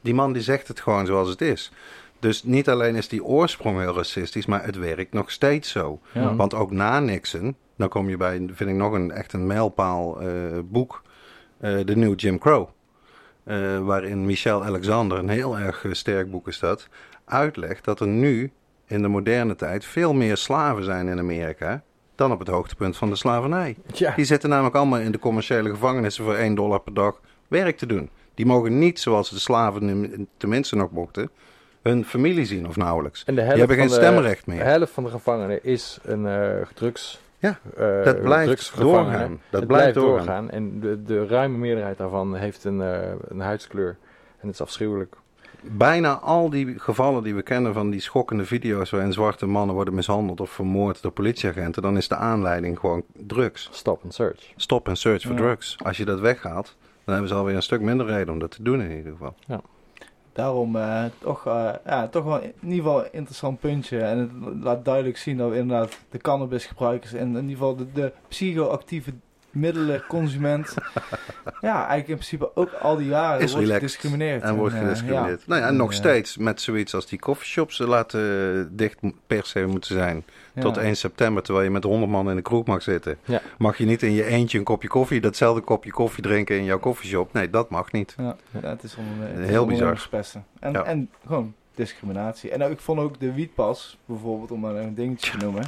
Die 0.00 0.14
man 0.14 0.32
die 0.32 0.42
zegt 0.42 0.68
het 0.68 0.80
gewoon 0.80 1.06
zoals 1.06 1.28
het 1.28 1.40
is. 1.40 1.72
Dus 2.20 2.42
niet 2.42 2.68
alleen 2.68 2.94
is 2.94 3.08
die 3.08 3.24
oorsprong 3.24 3.78
heel 3.78 3.94
racistisch, 3.94 4.46
maar 4.46 4.64
het 4.64 4.76
werkt 4.76 5.12
nog 5.12 5.30
steeds 5.30 5.70
zo. 5.70 6.00
Ja. 6.12 6.34
Want 6.34 6.54
ook 6.54 6.70
na 6.70 7.00
Nixon, 7.00 7.56
dan 7.76 7.88
kom 7.88 8.08
je 8.08 8.16
bij, 8.16 8.48
vind 8.52 8.70
ik 8.70 8.76
nog 8.76 8.92
een 8.92 9.10
echt 9.10 9.32
een 9.32 9.46
mijlpaal 9.46 10.20
eh, 10.20 10.28
boek, 10.64 11.02
eh, 11.60 11.78
de 11.84 11.96
nieuwe 11.96 12.16
Jim 12.16 12.38
Crow. 12.38 12.68
Eh, 13.48 13.78
waarin 13.78 14.26
Michel 14.26 14.64
Alexander, 14.64 15.18
een 15.18 15.28
heel 15.28 15.58
erg 15.58 15.84
eh, 15.84 15.92
sterk 15.92 16.30
boek 16.30 16.48
is 16.48 16.58
dat, 16.58 16.88
uitlegt 17.24 17.84
dat 17.84 18.00
er 18.00 18.06
nu 18.06 18.52
in 18.86 19.02
de 19.02 19.08
moderne 19.08 19.54
tijd 19.56 19.84
veel 19.84 20.12
meer 20.14 20.36
slaven 20.36 20.84
zijn 20.84 21.08
in 21.08 21.18
Amerika 21.18 21.82
dan 22.14 22.32
op 22.32 22.38
het 22.38 22.48
hoogtepunt 22.48 22.96
van 22.96 23.08
de 23.10 23.16
slavernij. 23.16 23.76
ja. 23.94 24.12
Die 24.16 24.24
zitten 24.24 24.48
namelijk 24.50 24.74
allemaal 24.76 24.98
in 25.00 25.12
de 25.12 25.18
commerciële 25.18 25.70
gevangenissen 25.70 26.24
voor 26.24 26.34
1 26.34 26.54
dollar 26.54 26.80
per 26.80 26.94
dag 26.94 27.20
werk 27.48 27.76
te 27.76 27.86
doen. 27.86 28.10
Die 28.34 28.46
mogen 28.46 28.78
niet, 28.78 29.00
zoals 29.00 29.30
de 29.30 29.38
slaven 29.38 30.28
tenminste 30.36 30.76
nog 30.76 30.90
mochten, 30.90 31.30
hun 31.82 32.04
familie 32.04 32.44
zien 32.44 32.68
of 32.68 32.76
nauwelijks. 32.76 33.24
En 33.24 33.34
de 33.34 33.40
Die 33.40 33.50
hebben 33.50 33.76
geen 33.76 33.86
de- 33.88 33.92
stemrecht 33.94 34.44
De 34.44 34.50
meer. 34.50 34.64
helft 34.64 34.92
van 34.92 35.04
de 35.04 35.10
gevangenen 35.10 35.64
is 35.64 35.98
een 36.02 36.26
eh 36.26 36.66
drugs. 36.74 37.20
Ja, 37.38 37.58
eh, 37.76 38.04
Dat 38.04 38.20
blijft 38.22 38.78
doorgaan. 38.78 39.40
Dat 39.50 39.66
blijft 39.66 39.94
doorgaan. 39.94 40.50
En 40.50 40.80
de, 40.80 41.02
de 41.02 41.26
ruime 41.26 41.56
meerderheid 41.58 41.98
daarvan 41.98 42.34
heeft 42.36 42.64
een, 42.64 42.82
eh, 42.82 43.12
een 43.28 43.40
huidskleur. 43.40 43.96
En 44.40 44.46
het 44.46 44.54
is 44.54 44.60
afschuwelijk. 44.60 45.16
Bijna 45.60 46.18
al 46.18 46.50
die 46.50 46.78
gevallen 46.78 47.22
die 47.22 47.34
we 47.34 47.42
kennen 47.42 47.72
van 47.74 47.90
die 47.90 48.00
schokkende 48.00 48.44
video's 48.44 48.90
waarin 48.90 49.12
zwarte 49.12 49.46
mannen 49.46 49.74
worden 49.74 49.94
mishandeld 49.94 50.40
of 50.40 50.50
vermoord 50.50 51.02
door 51.02 51.10
politieagenten, 51.12 51.82
dan 51.82 51.96
is 51.96 52.08
de 52.08 52.16
aanleiding 52.16 52.78
gewoon 52.78 53.02
drugs. 53.12 53.68
Stop 53.72 54.02
and 54.04 54.14
search. 54.14 54.52
Stop 54.56 54.88
and 54.88 54.98
search 54.98 55.22
Ja. 55.22 55.34
drugs. 55.34 55.76
Als 55.84 55.96
je 55.96 56.04
dat 56.04 56.20
weghaalt, 56.20 56.76
dan 57.04 57.14
hebben 57.14 57.28
ze 57.28 57.34
alweer 57.34 57.54
een 57.54 57.62
stuk 57.62 57.80
minder 57.80 58.06
reden 58.06 58.32
om 58.32 58.38
dat 58.38 58.50
te 58.50 58.62
doen 58.62 58.80
in 58.82 58.96
ieder 58.96 59.12
geval. 59.12 59.34
Daarom 60.32 60.76
eh, 60.76 61.04
toch, 61.18 61.46
eh, 61.46 61.74
ja, 61.86 62.08
toch 62.08 62.24
wel 62.24 62.40
in 62.40 62.52
ieder 62.62 62.76
geval 62.76 63.04
een 63.04 63.12
interessant 63.12 63.60
puntje. 63.60 64.00
En 64.00 64.18
het 64.18 64.30
laat 64.62 64.84
duidelijk 64.84 65.16
zien 65.16 65.36
dat 65.36 65.50
we 65.50 65.56
inderdaad 65.56 65.98
de 66.10 66.18
cannabisgebruikers 66.18 67.12
en 67.12 67.28
in 67.28 67.34
ieder 67.34 67.50
geval 67.50 67.76
de, 67.76 67.92
de 67.92 68.12
psychoactieve 68.28 69.12
middelen 69.50 70.04
consument. 70.08 70.74
ja, 71.60 71.76
eigenlijk 71.76 72.08
in 72.08 72.14
principe 72.14 72.56
ook 72.56 72.72
al 72.72 72.96
die 72.96 73.08
jaren 73.08 73.40
Is 73.40 73.52
wordt 73.52 73.70
gediscrimineerd. 73.70 74.42
En 74.42 74.54
wordt 74.54 74.74
eh, 74.74 74.80
gediscrimineerd. 74.80 75.40
ja. 75.40 75.46
Nou 75.46 75.60
ja, 75.60 75.66
en 75.66 75.76
nog 75.76 75.90
eh, 75.90 75.96
steeds 75.96 76.36
met 76.36 76.60
zoiets 76.60 76.94
als 76.94 77.06
die 77.06 77.18
coffeeshops 77.18 77.78
laten 77.78 78.20
eh, 78.20 78.66
dicht 78.70 78.98
per 79.26 79.46
se 79.46 79.66
moeten 79.66 79.94
zijn. 79.94 80.24
ja. 80.52 80.62
Tot 80.62 80.76
1 80.76 80.96
september, 80.96 81.42
terwijl 81.42 81.64
je 81.64 81.70
met 81.70 81.84
100 81.84 82.10
man 82.12 82.30
in 82.30 82.36
de 82.36 82.42
kroeg 82.42 82.66
mag 82.66 82.82
zitten. 82.82 83.18
Ja. 83.24 83.40
Mag 83.58 83.78
je 83.78 83.84
niet 83.84 84.02
in 84.02 84.12
je 84.12 84.24
eentje 84.24 84.58
een 84.58 84.64
kopje 84.64 84.88
koffie, 84.88 85.20
datzelfde 85.20 85.60
kopje 85.60 85.90
koffie 85.90 86.22
drinken 86.22 86.56
in 86.56 86.64
jouw 86.64 86.78
koffieshop? 86.78 87.32
Nee, 87.32 87.50
dat 87.50 87.70
mag 87.70 87.92
niet. 87.92 88.14
Ja, 88.18 88.36
het 88.50 88.82
is 88.82 88.96
het 89.20 89.38
is 89.38 89.48
Heel 89.48 89.66
bizar. 89.66 90.08
En, 90.60 90.86
en 90.86 91.10
gewoon 91.26 91.54
discriminatie. 91.78 92.50
En 92.50 92.62
ook, 92.62 92.70
ik 92.70 92.80
vond 92.80 93.00
ook 93.00 93.20
de 93.20 93.32
wietpas, 93.32 93.98
bijvoorbeeld, 94.04 94.50
om 94.50 94.60
maar 94.60 94.74
een 94.74 94.94
dingetje 94.94 95.30
te 95.30 95.36
noemen. 95.36 95.62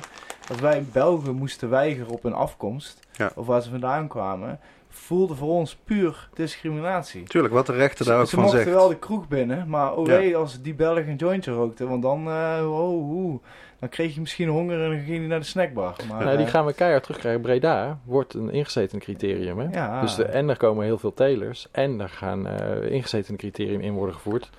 Als 0.48 0.61
wij 0.61 0.76
in 0.76 0.88
België 0.92 1.30
moesten 1.30 1.70
weigeren 1.70 2.12
op 2.12 2.22
hun 2.22 2.32
afkomst, 2.34 3.00
Ja. 3.12 3.30
of 3.34 3.46
waar 3.46 3.62
ze 3.62 3.70
vandaan 3.70 4.08
kwamen, 4.08 4.58
voelde 4.88 5.34
voor 5.34 5.48
ons 5.48 5.76
puur 5.84 6.28
discriminatie. 6.34 7.22
Tuurlijk, 7.22 7.54
wat 7.54 7.66
de 7.66 7.72
rechter 7.72 8.04
daar 8.04 8.14
Ze, 8.14 8.20
ook 8.20 8.28
ze 8.28 8.34
van 8.34 8.45
mochten 8.45 8.62
zegt. 8.62 8.76
wel 8.76 8.88
de 8.88 8.99
kroeg 8.99 9.28
binnen, 9.28 9.68
maar 9.68 9.95
oh 9.96 10.07
Ja. 10.07 10.37
als 10.38 10.62
die 10.62 10.74
Belg 10.74 10.99
een 10.99 11.16
jointje 11.16 11.53
rookte, 11.53 11.87
want 11.87 12.03
dan, 12.03 12.26
eh, 12.28 12.66
oh, 12.80 13.42
dan 13.78 13.88
kreeg 13.88 14.14
je 14.14 14.20
misschien 14.20 14.49
honger 14.49 14.82
en 14.84 14.91
dan 14.91 14.99
ging 15.04 15.22
je 15.22 15.28
naar 15.28 15.38
de 15.41 15.45
snackbar. 15.46 15.96
Maar, 16.08 16.24
nou, 16.24 16.37
die 16.37 16.46
eh, 16.46 16.53
gaan 16.53 16.66
we 16.66 16.72
keihard 16.72 17.03
terugkrijgen. 17.03 17.41
Breda 17.41 17.99
wordt 18.04 18.34
een 18.34 18.50
ingezeten 18.50 18.99
criterium. 18.99 19.58
Hè? 19.58 19.68
ja, 19.72 20.00
Dus 20.00 20.14
de, 20.14 20.24
en 20.24 20.49
er 20.49 20.57
komen 20.57 20.84
heel 20.84 20.99
veel 20.99 21.14
telers. 21.14 21.68
En 21.72 22.00
er 22.00 22.08
gaan 22.08 22.46
eh 22.46 22.91
ingezeten 22.92 23.37
criterium 23.37 23.80
in 23.80 23.92
worden 23.92 24.14
gevoerd. 24.14 24.50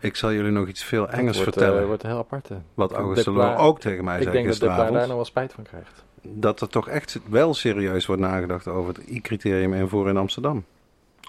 Ik 0.00 0.16
zal 0.16 0.32
jullie 0.32 0.50
nog 0.50 0.68
iets 0.68 0.84
veel 0.84 1.08
Engels 1.08 1.26
Dat 1.36 1.44
wordt, 1.44 1.52
vertellen. 1.58 1.80
eh, 1.80 1.86
wordt 1.86 2.02
heel 2.02 2.18
apart. 2.18 2.48
wat 2.74 2.92
August 2.92 3.24
de 3.24 3.32
Pla- 3.32 3.46
Loor 3.54 3.56
ook 3.64 3.80
tegen 3.80 4.04
mij 4.04 4.16
Ik 4.16 4.22
zei 4.22 4.34
denk 4.34 4.46
dat 4.48 4.58
de 4.58 4.66
daar 4.66 4.92
nog 4.92 5.06
wel 5.06 5.24
spijt 5.24 5.52
van 5.52 5.64
krijgt. 5.64 6.04
Dat 6.22 6.60
er 6.60 6.68
toch 6.68 6.88
echt 6.88 7.20
wel 7.28 7.54
serieus 7.54 8.06
wordt 8.06 8.22
nagedacht 8.22 8.68
over 8.68 8.94
het 8.94 9.06
I-criterium 9.08 9.72
invoeren 9.74 10.10
in 10.12 10.16
Amsterdam. 10.20 10.64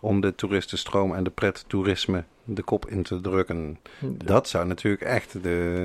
Om 0.01 0.21
de 0.21 0.35
toeristenstroom 0.35 1.13
en 1.15 1.23
de 1.23 1.29
prettoerisme 1.29 2.23
de 2.43 2.61
kop 2.63 2.85
in 2.89 3.03
te 3.03 3.21
drukken. 3.21 3.79
Dat 4.01 4.47
zou 4.47 4.65
natuurlijk 4.67 5.03
echt 5.03 5.33
de... 5.33 5.39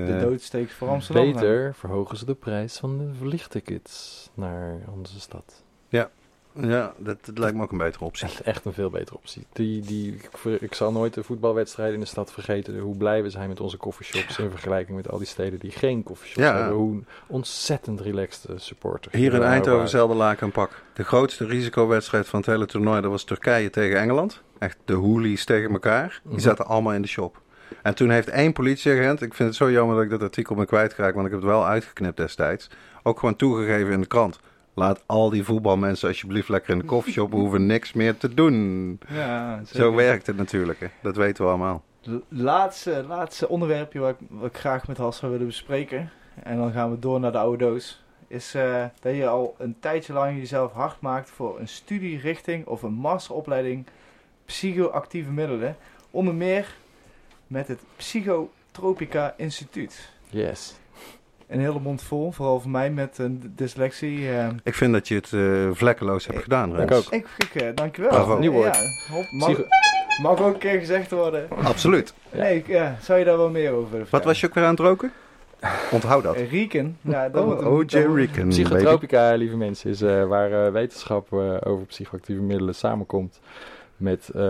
De 0.07 0.17
doodsteek 0.21 0.69
voor 0.71 0.87
Amsterdam. 0.89 1.23
zijn. 1.23 1.35
Beter 1.35 1.73
verhogen 1.75 2.17
ze 2.17 2.25
de 2.25 2.33
prijs 2.33 2.77
van 2.77 2.97
de 2.97 3.09
vliegtickets 3.19 4.29
naar 4.33 4.75
onze 4.95 5.19
stad. 5.19 5.63
Ja, 5.87 6.09
dat, 6.53 7.17
dat 7.25 7.37
lijkt 7.37 7.55
me 7.55 7.63
ook 7.63 7.71
een 7.71 7.77
betere 7.77 8.03
optie. 8.05 8.25
Echt, 8.27 8.41
echt 8.53 8.65
een 8.65 8.73
veel 8.73 8.89
betere 8.89 9.17
optie. 9.17 9.45
Die, 9.53 9.81
die, 9.81 10.13
ik, 10.43 10.61
ik 10.61 10.73
zal 10.73 10.91
nooit 10.91 11.13
de 11.13 11.23
voetbalwedstrijden 11.23 11.95
in 11.95 11.99
de 12.01 12.05
stad 12.05 12.31
vergeten. 12.31 12.79
Hoe 12.79 12.97
blij 12.97 13.23
we 13.23 13.29
zijn 13.29 13.49
met 13.49 13.59
onze 13.59 13.77
coffeeshops 13.77 14.37
in 14.39 14.49
vergelijking 14.49 14.97
met 14.97 15.09
al 15.09 15.17
die 15.17 15.27
steden 15.27 15.59
die 15.59 15.71
geen 15.71 16.03
coffeeshops 16.03 16.47
Ja. 16.47 16.55
hebben. 16.57 16.75
Hoe 16.77 17.03
ontzettend 17.27 18.01
relaxed 18.01 18.47
de 18.47 18.59
supporters. 18.59 19.15
Hier 19.15 19.33
in 19.33 19.41
Eindhoven 19.41 19.89
zelden 19.89 20.17
laken 20.17 20.45
een 20.45 20.51
pak. 20.51 20.81
De 20.93 21.03
grootste 21.03 21.45
risicowedstrijd 21.45 22.27
van 22.27 22.39
het 22.39 22.47
hele 22.49 22.65
toernooi, 22.65 23.01
dat 23.01 23.11
was 23.11 23.23
Turkije 23.23 23.69
tegen 23.69 23.99
Engeland. 23.99 24.41
Echt 24.59 24.77
de 24.85 24.93
hoolies 24.93 25.45
tegen 25.45 25.71
elkaar. 25.71 26.19
Die 26.23 26.31
Mhm. 26.31 26.41
zaten 26.41 26.65
allemaal 26.65 26.93
in 26.93 27.01
de 27.01 27.07
shop. 27.07 27.41
En 27.81 27.95
toen 27.95 28.09
heeft 28.09 28.29
één 28.29 28.53
politieagent, 28.53 29.21
ik 29.21 29.33
vind 29.33 29.49
het 29.49 29.57
zo 29.57 29.71
jammer 29.71 29.95
dat 29.95 30.03
ik 30.03 30.09
dat 30.09 30.21
artikel 30.21 30.55
ben 30.55 30.65
kwijtgeraakt, 30.65 31.13
want 31.13 31.25
ik 31.25 31.31
heb 31.33 31.41
het 31.41 31.49
wel 31.51 31.65
uitgeknipt 31.67 32.17
destijds, 32.17 32.69
ook 33.03 33.19
gewoon 33.19 33.35
toegegeven 33.35 33.91
in 33.93 34.01
de 34.01 34.07
krant. 34.07 34.39
Laat 34.73 35.03
al 35.05 35.29
die 35.29 35.43
voetbalmensen 35.43 36.07
alsjeblieft 36.07 36.49
lekker 36.49 36.73
in 36.73 36.79
de 36.79 36.85
koffieshop, 36.85 37.31
we 37.31 37.35
hoeven 37.35 37.65
niks 37.65 37.93
meer 37.93 38.17
te 38.17 38.33
doen. 38.33 38.99
Ja. 39.09 39.61
Zo 39.65 39.93
werkt 39.93 40.27
het 40.27 40.37
natuurlijk, 40.37 40.79
hè. 40.79 40.87
dat 41.01 41.15
weten 41.15 41.43
we 41.43 41.49
allemaal. 41.49 41.83
Laatste, 42.27 43.03
laatste 43.07 43.49
onderwerpje 43.49 43.99
wat 43.99 44.09
ik, 44.09 44.27
wat 44.29 44.49
ik 44.49 44.57
graag 44.57 44.87
met 44.87 44.97
Has 44.97 45.17
zou 45.17 45.31
willen 45.31 45.47
bespreken. 45.47 46.11
En 46.43 46.57
dan 46.57 46.71
gaan 46.71 46.91
we 46.91 46.99
door 46.99 47.19
naar 47.19 47.31
de 47.31 47.37
oude 47.37 47.65
doos. 47.65 48.03
Is 48.27 48.53
eh, 48.53 48.85
dat 48.99 49.15
je 49.15 49.27
al 49.27 49.55
een 49.57 49.75
tijdje 49.79 50.13
lang 50.13 50.37
jezelf 50.37 50.71
hard 50.71 51.01
maakt 51.01 51.29
voor 51.29 51.59
een 51.59 51.67
studierichting 51.67 52.65
of 52.65 52.81
een 52.81 52.93
masteropleiding 52.93 53.85
psychoactieve 54.45 55.31
middelen. 55.31 55.75
Onder 56.11 56.33
meer 56.33 56.75
met 57.47 57.67
het 57.67 57.79
Psychotropica 57.95 59.33
Instituut. 59.37 60.09
Yes. 60.29 60.75
Een 61.53 61.59
hele 61.59 61.79
mond 61.79 62.01
vol, 62.03 62.31
vooral 62.31 62.59
voor 62.59 62.71
mij 62.71 62.89
met 62.91 63.17
een 63.17 63.53
dyslexie. 63.55 64.29
eh. 64.29 64.47
Ik 64.63 64.73
vind 64.73 64.93
dat 64.93 65.07
je 65.07 65.15
het 65.15 65.33
eh, 65.33 65.69
vlekkeloos 65.71 66.27
hebt 66.27 66.43
gedaan, 66.43 66.75
Rens. 66.75 66.91
Ik 66.91 66.97
ook. 66.97 67.03
Ik, 67.13 67.27
ik 67.37 67.61
eh, 67.61 67.67
dankjewel. 67.75 68.09
Bravo. 68.11 68.39
Nieuw 68.39 68.51
woord. 68.51 68.75
Ja, 68.75 69.13
hop, 69.15 69.25
mag, 69.31 69.61
mag 70.21 70.41
ook 70.41 70.53
een 70.53 70.59
keer 70.59 70.79
gezegd 70.79 71.11
worden. 71.11 71.47
Absoluut. 71.63 72.13
Nee, 72.31 72.55
ik, 72.57 72.67
ja, 72.67 72.97
zou 73.01 73.19
je 73.19 73.25
daar 73.25 73.37
wel 73.37 73.49
meer 73.49 73.71
over 73.71 74.05
Wat 74.09 74.23
was 74.23 74.39
je 74.39 74.47
ook 74.47 74.53
weer 74.53 74.63
aan 74.63 74.69
het 74.69 74.79
roken? 74.79 75.11
Onthoud 75.91 76.23
dat. 76.23 76.35
Eh, 76.35 76.49
Rieken. 76.57 76.97
Ja, 77.01 77.29
dat 77.29 77.45
moet 77.45 77.63
Oh, 77.65 77.79
een- 77.87 78.15
baby. 78.15 78.47
Psychotropica, 78.47 79.33
lieve 79.33 79.57
mensen, 79.57 79.89
is 79.89 80.01
eh, 80.01 80.25
waar 80.25 80.65
eh, 80.65 80.71
wetenschap 80.71 81.33
eh, 81.33 81.55
over 81.63 81.85
psychoactieve 81.85 82.41
middelen 82.41 82.75
samenkomt 82.75 83.39
met 83.97 84.29
eh, 84.29 84.41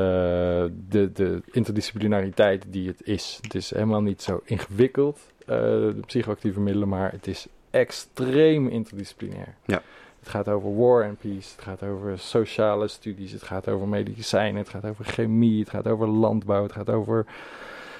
de, 0.89 1.09
de 1.13 1.41
interdisciplinariteit 1.51 2.65
die 2.67 2.87
het 2.87 3.01
is. 3.03 3.39
Het 3.41 3.55
is 3.55 3.73
helemaal 3.73 4.01
niet 4.01 4.21
zo 4.21 4.41
ingewikkeld, 4.45 5.19
eh, 5.19 5.32
de 5.45 6.03
psychoactieve 6.05 6.59
middelen, 6.59 6.87
maar 6.87 7.11
het 7.11 7.27
is 7.27 7.47
extreem 7.71 8.67
interdisciplinair. 8.67 9.55
Ja. 9.65 9.81
Het 10.19 10.29
gaat 10.31 10.47
over 10.49 10.75
war 10.75 11.03
and 11.03 11.19
peace, 11.19 11.51
het 11.55 11.61
gaat 11.61 11.83
over 11.83 12.19
sociale 12.19 12.87
studies, 12.87 13.31
het 13.31 13.43
gaat 13.43 13.67
over 13.67 13.87
medicijnen, 13.87 14.61
het 14.61 14.69
gaat 14.69 14.85
over 14.85 15.05
chemie, 15.05 15.59
het 15.59 15.69
gaat 15.69 15.87
over 15.87 16.07
landbouw, 16.07 16.63
het 16.63 16.71
gaat 16.71 16.89
over 16.89 17.25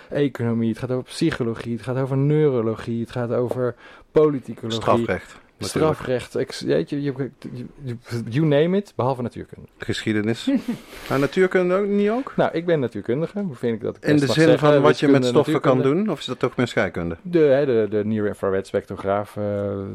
economie, 0.09 0.69
het 0.69 0.77
gaat 0.77 0.91
over 0.91 1.03
psychologie, 1.03 1.73
het 1.73 1.81
gaat 1.81 1.97
over 1.97 2.17
neurologie, 2.17 3.01
het 3.01 3.11
gaat 3.11 3.31
over 3.31 3.75
politicologie. 4.11 4.81
Strafrecht. 4.81 5.35
Natuurlijk. 5.63 5.93
Strafrecht, 5.95 6.35
ex, 6.35 6.61
weet 6.61 6.89
je, 6.89 7.01
je, 7.01 7.13
je- 7.83 7.95
you 8.29 8.45
name 8.45 8.77
it, 8.77 8.93
behalve 8.95 9.21
natuurkunde. 9.21 9.67
Geschiedenis. 9.77 10.49
nou, 11.09 11.19
natuurkunde 11.21 11.75
ook 11.75 11.87
niet 11.87 12.09
ook? 12.09 12.33
Nou, 12.35 12.51
ik 12.53 12.65
ben 12.65 12.79
natuurkundige, 12.79 13.39
hoe 13.39 13.55
vind 13.55 13.75
ik 13.75 13.81
dat 13.81 13.97
ik 13.97 14.03
In 14.05 14.17
de 14.17 14.27
zin 14.27 14.57
van 14.57 14.81
wat 14.81 14.99
je 14.99 15.07
met 15.07 15.25
stoffen 15.25 15.61
kan 15.61 15.81
doen? 15.81 16.09
Of 16.09 16.19
is 16.19 16.25
dat 16.25 16.39
toch 16.39 16.55
meer 16.55 16.67
scheikunde? 16.67 17.17
De, 17.21 17.39
hè, 17.39 17.65
de, 17.65 17.87
de 17.89 18.05
near-infrared 18.05 18.67
spectrograaf, 18.67 19.37
eh, 19.37 19.43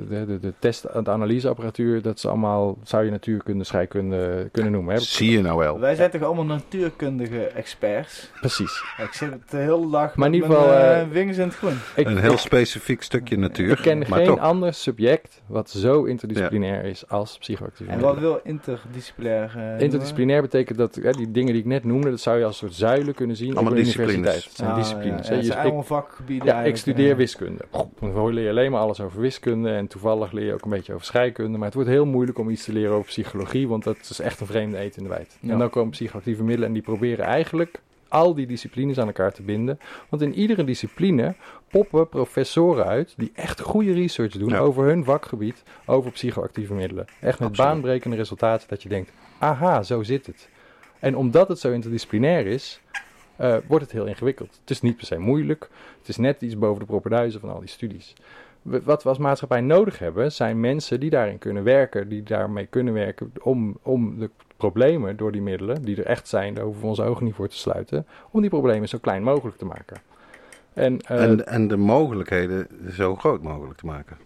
de, 0.09 0.25
de, 0.27 0.39
de 0.41 0.53
test- 0.59 0.83
de 1.05 1.11
analyseapparatuur, 1.11 2.03
dat 2.03 2.17
is 2.17 2.27
allemaal, 2.27 2.79
zou 2.83 3.05
je 3.05 3.11
natuurkunde, 3.11 3.65
scheikunde 3.65 4.49
kunnen 4.53 4.73
noemen. 4.73 4.95
Hè? 4.95 5.01
Zie 5.01 5.31
je 5.31 5.41
nou 5.41 5.59
wel. 5.59 5.81
Wij 5.81 5.95
zijn 5.95 6.11
toch 6.11 6.23
allemaal 6.23 6.45
natuurkundige 6.45 7.45
experts? 7.47 8.31
Precies. 8.41 8.83
Ik 8.99 9.13
zit 9.13 9.31
de 9.51 9.57
hele 9.57 9.91
dag 9.91 10.17
Maar 10.17 10.29
in 10.29 10.35
ieder 10.35 10.49
geval, 10.51 10.67
mijn 10.67 11.11
eh, 11.13 11.21
eh, 11.21 11.39
in 11.39 11.41
het 11.41 11.55
groen. 11.55 11.79
Ik, 11.97 12.07
Een 12.07 12.19
heel 12.19 12.33
ik, 12.33 12.39
specifiek 12.39 13.03
stukje 13.03 13.37
natuur. 13.39 13.71
ik 13.71 13.77
ken 13.83 13.99
maar 13.99 14.19
geen 14.19 14.27
toch. 14.27 14.39
ander 14.39 14.75
subject 14.75 15.43
wat 15.59 15.71
zo 15.71 16.05
interdisciplinair 16.05 16.85
is 16.85 17.09
als 17.09 17.39
psychoactieve 17.39 17.93
En 17.93 18.01
wat 18.01 18.19
wil 18.19 18.41
interdisciplinair 18.45 19.49
eh, 19.49 19.55
noemen? 19.55 19.79
Interdisciplinair 19.81 20.43
betekent 20.43 20.79
dat 20.79 20.95
hè, 20.95 21.11
die 21.11 21.31
dingen 21.31 21.53
die 21.53 21.61
ik 21.63 21.69
net 21.69 21.85
noemde, 21.85 22.11
dat 22.11 22.21
zou 22.21 22.39
je 22.39 22.45
als 22.45 22.63
een 22.63 22.69
soort 22.69 22.79
zuilen 22.91 23.15
kunnen 23.15 23.37
zien 23.37 23.55
Allemaal 23.55 23.73
op 23.73 23.79
disciplines. 23.79 24.15
universiteit. 24.15 24.45
Het 24.45 24.57
zijn 24.57 24.71
Ah, 24.71 24.77
disciplines. 24.77 25.27
ja, 25.29 25.33
het 25.35 25.41
Je- 25.41 25.47
zijn 25.47 25.59
ik- 25.59 25.65
allemaal 25.65 25.83
vakgebieden 25.83 26.47
Ja, 26.49 26.63
ik 26.63 26.77
studeer 26.77 27.17
wiskunde. 27.17 27.65
Dan 28.01 28.33
leer 28.33 28.45
je 28.45 28.51
alleen 28.51 28.71
maar 28.71 28.81
alles 28.81 29.01
over 29.01 29.21
wiskunde. 29.21 29.71
En 29.71 29.87
toevallig 29.87 30.33
leer 30.33 30.45
je 30.47 30.53
ook 30.53 30.65
een 30.65 30.71
beetje 30.71 30.93
over 30.95 31.07
scheikunde. 31.07 31.57
Maar 31.59 31.67
het 31.67 31.75
wordt 31.75 31.89
heel 31.91 32.07
moeilijk 32.07 32.39
om 32.39 32.51
iets 32.51 32.65
te 32.65 32.73
leren 32.73 32.93
over 32.93 33.07
psychologie. 33.07 33.69
Want 33.69 33.85
dat 33.85 33.97
is 34.11 34.21
echt 34.21 34.41
een 34.41 34.47
vreemde 34.47 34.79
eet 34.81 34.97
in 34.97 35.03
de 35.03 35.09
wijd. 35.09 35.39
Ja. 35.41 35.53
En 35.53 35.59
dan 35.59 35.71
komen 35.71 35.91
psychoactieve 35.91 36.43
middelen. 36.43 36.67
En 36.69 36.75
die 36.75 36.83
proberen 36.83 37.25
eigenlijk 37.25 37.81
al 38.09 38.35
die 38.35 38.47
disciplines 38.47 38.99
aan 38.99 39.07
elkaar 39.07 39.33
te 39.33 39.43
binden. 39.43 39.79
Want 40.09 40.23
in 40.23 40.35
iedere 40.35 40.65
discipline 40.65 41.35
poppen 41.69 42.09
professoren 42.09 42.85
uit. 42.87 43.15
Die 43.17 43.33
echt 43.35 43.61
goede 43.61 43.93
research 43.93 44.33
doen 44.33 44.49
Ja. 44.49 44.59
over 44.59 44.85
hun 44.85 45.05
vakgebied. 45.05 45.63
Over 45.87 46.11
psychoactieve 46.11 46.75
middelen. 46.75 47.05
Echt 47.21 47.39
met 47.39 47.49
Absoluut. 47.49 47.57
baanbrekende 47.57 48.17
resultaten. 48.17 48.69
Dat 48.69 48.83
je 48.83 48.89
denkt, 48.89 49.13
aha, 49.39 49.83
zo 49.83 50.03
zit 50.03 50.27
het. 50.27 50.49
En 50.99 51.17
omdat 51.17 51.49
het 51.49 51.59
zo 51.59 51.71
interdisciplinair 51.73 52.47
is, 52.47 52.81
eh, 53.37 53.57
wordt 53.67 53.85
het 53.85 53.93
heel 53.93 54.07
ingewikkeld. 54.07 54.59
Het 54.61 54.71
is 54.71 54.81
niet 54.81 54.97
per 54.97 55.07
se 55.07 55.19
moeilijk. 55.19 55.69
Het 55.99 56.09
is 56.09 56.17
net 56.17 56.43
iets 56.43 56.59
boven 56.59 56.81
de 56.81 56.87
propenduizen 56.87 57.41
van 57.41 57.51
al 57.51 57.59
die 57.61 57.69
studies. 57.69 58.13
Wat 58.63 59.03
we 59.03 59.09
als 59.09 59.19
maatschappij 59.19 59.61
nodig 59.61 59.99
hebben, 59.99 60.33
zijn 60.33 60.61
mensen 60.61 61.01
die 61.01 61.11
daarin 61.11 61.39
kunnen 61.39 61.65
werken, 61.65 62.09
die 62.09 62.23
daarmee 62.23 62.67
kunnen 62.67 62.95
werken 62.95 63.33
om, 63.43 63.79
om 63.83 64.19
de 64.19 64.31
problemen 64.59 65.17
door 65.17 65.33
die 65.33 65.43
middelen, 65.43 65.83
die 65.83 65.97
er 65.97 66.07
echt 66.07 66.29
zijn, 66.29 66.55
daar 66.55 66.65
hoeven 66.65 66.83
we 66.83 66.89
onze 66.89 67.03
ogen 67.03 67.25
niet 67.25 67.35
voor 67.35 67.49
te 67.49 67.57
sluiten, 67.57 68.07
om 68.31 68.41
die 68.41 68.51
problemen 68.51 68.89
zo 68.89 68.99
klein 68.99 69.23
mogelijk 69.23 69.57
te 69.57 69.65
maken. 69.65 69.97
En, 70.73 71.01
eh, 71.01 71.23
En, 71.23 71.47
en 71.47 71.69
de 71.69 71.77
mogelijkheden 71.77 72.67
zo 72.91 73.17
groot 73.17 73.43
mogelijk 73.43 73.79
te 73.79 73.87
maken. 73.87 74.17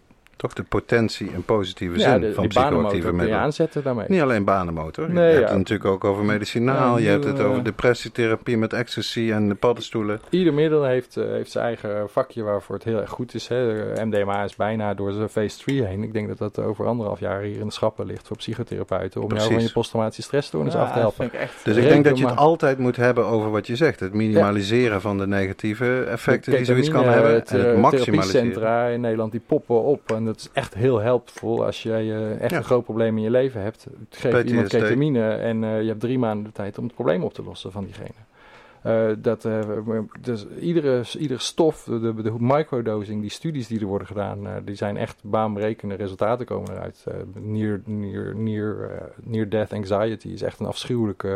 Toch 0.43 0.53
de 0.53 0.63
potentie 0.63 1.31
en 1.35 1.43
positieve 1.45 1.99
ja, 1.99 2.11
zin 2.11 2.21
de, 2.21 2.35
van 2.35 2.49
psychoactieve 2.49 3.13
middelen. 3.13 3.39
aanzetten 3.41 3.83
daarmee. 3.83 4.05
Niet 4.09 4.21
alleen 4.21 4.45
banenmotor. 4.45 5.11
Nee, 5.11 5.25
je 5.27 5.31
ja. 5.33 5.37
hebt 5.37 5.49
het 5.49 5.59
natuurlijk 5.59 5.89
ook 5.89 6.05
over 6.05 6.25
medicinaal. 6.25 6.99
Ja, 6.99 7.05
je 7.05 7.09
hebt 7.11 7.25
het 7.25 7.41
over 7.41 7.65
depressietherapie 7.65 8.57
met 8.59 8.73
ecstasy 8.73 9.31
en 9.33 9.49
de 9.49 9.55
paddenstoelen. 9.55 10.21
Ieder 10.31 10.55
middel 10.55 10.85
heeft, 10.85 11.17
eh, 11.17 11.25
heeft 11.25 11.51
zijn 11.51 11.65
eigen 11.65 12.11
vakje 12.11 12.43
waarvoor 12.43 12.75
het 12.75 12.85
heel 12.85 13.01
erg 13.01 13.11
goed 13.11 13.35
is. 13.35 13.49
Hè. 13.49 13.83
MDMA 14.05 14.45
is 14.45 14.57
bijna 14.57 14.95
door 14.95 15.13
zijn 15.13 15.29
phase 15.29 15.59
3 15.59 15.85
heen. 15.85 16.03
Ik 16.03 16.13
denk 16.13 16.29
dat 16.29 16.39
dat 16.39 16.65
over 16.65 16.87
anderhalf 16.87 17.21
jaar 17.21 17.41
hier 17.41 17.61
in 17.61 17.67
de 17.67 17.73
schappen 17.73 18.07
ligt 18.07 18.27
voor 18.27 18.37
psychotherapeuten. 18.37 19.21
Om 19.21 19.27
jou 19.29 19.39
Precies. 19.39 19.55
van 19.55 19.63
je 19.67 19.73
posttraumatische 19.73 20.23
stressstoornis 20.23 20.75
Ja, 20.75 20.81
af 20.81 20.93
te 20.93 20.99
helpen. 20.99 21.25
ik 21.27 21.33
echt, 21.33 21.65
Dus 21.65 21.77
eh, 21.77 21.83
ik 21.83 21.89
denk 21.89 22.05
dat 22.05 22.19
je 22.19 22.27
het 22.27 22.37
altijd 22.37 22.79
moet 22.79 22.97
hebben 22.97 23.27
over 23.27 23.51
wat 23.51 23.67
je 23.67 23.77
zegt. 23.77 24.01
Het 24.01 24.13
minimaliseren 24.15 25.01
van 25.01 25.19
de 25.19 25.27
negatieve 25.27 26.03
effecten 26.03 26.53
die 26.57 26.65
zoiets 26.65 26.89
kan 26.89 27.05
hebben. 27.05 27.35
het, 27.35 27.51
En 27.51 27.59
het 27.59 27.67
eh, 27.75 27.81
maximaliseren. 27.81 28.93
in 28.93 29.01
Nederland 29.01 29.31
die 29.33 29.43
poppen 29.47 29.83
op. 29.83 30.13
En 30.13 30.32
dat 30.33 30.41
is 30.41 30.51
echt 30.53 30.75
heel 30.75 30.99
helpvol 30.99 31.65
als 31.65 31.83
jij 31.83 32.01
eh, 32.01 32.41
echt 32.41 32.51
Ja. 32.51 32.57
een 32.57 32.65
groot 32.65 32.85
probleem 32.85 33.17
in 33.17 33.23
je 33.23 33.31
leven 33.31 33.63
hebt. 33.63 33.87
Geef 34.11 34.45
iemand 34.45 34.67
PTSD. 34.67 34.79
ketamine 34.79 35.31
en 35.31 35.65
eh, 35.65 35.81
je 35.81 35.89
hebt 35.89 36.01
drie 36.01 36.19
maanden 36.19 36.45
de 36.45 36.53
tijd 36.53 36.79
om 36.79 36.85
het 36.85 36.95
probleem 36.95 37.23
op 37.23 37.35
te 37.35 37.43
lossen 37.43 37.73
van 37.73 37.85
diegene. 37.85 38.21
Eh, 38.83 39.07
dat, 39.19 39.49
dus 40.21 40.47
iedere, 40.61 41.03
iedere 41.19 41.41
stof, 41.41 41.85
de, 41.85 42.01
de, 42.01 42.23
de 42.23 42.35
microdosing, 42.39 43.21
die 43.21 43.31
studies 43.31 43.67
die 43.67 43.81
er 43.81 43.87
worden 43.87 44.07
gedaan, 44.07 44.47
die 44.65 44.75
zijn 44.75 44.97
echt 44.97 45.19
baanbrekende 45.23 45.95
resultaten 45.95 46.47
komen 46.47 46.71
eruit. 46.71 47.05
Near, 47.35 47.81
near, 47.85 48.37
near, 48.37 48.91
near 49.23 49.49
death 49.49 49.73
anxiety 49.73 50.29
is 50.29 50.43
echt 50.43 50.61
een 50.61 50.67
afschuwelijk 50.67 51.25
eh, 51.25 51.33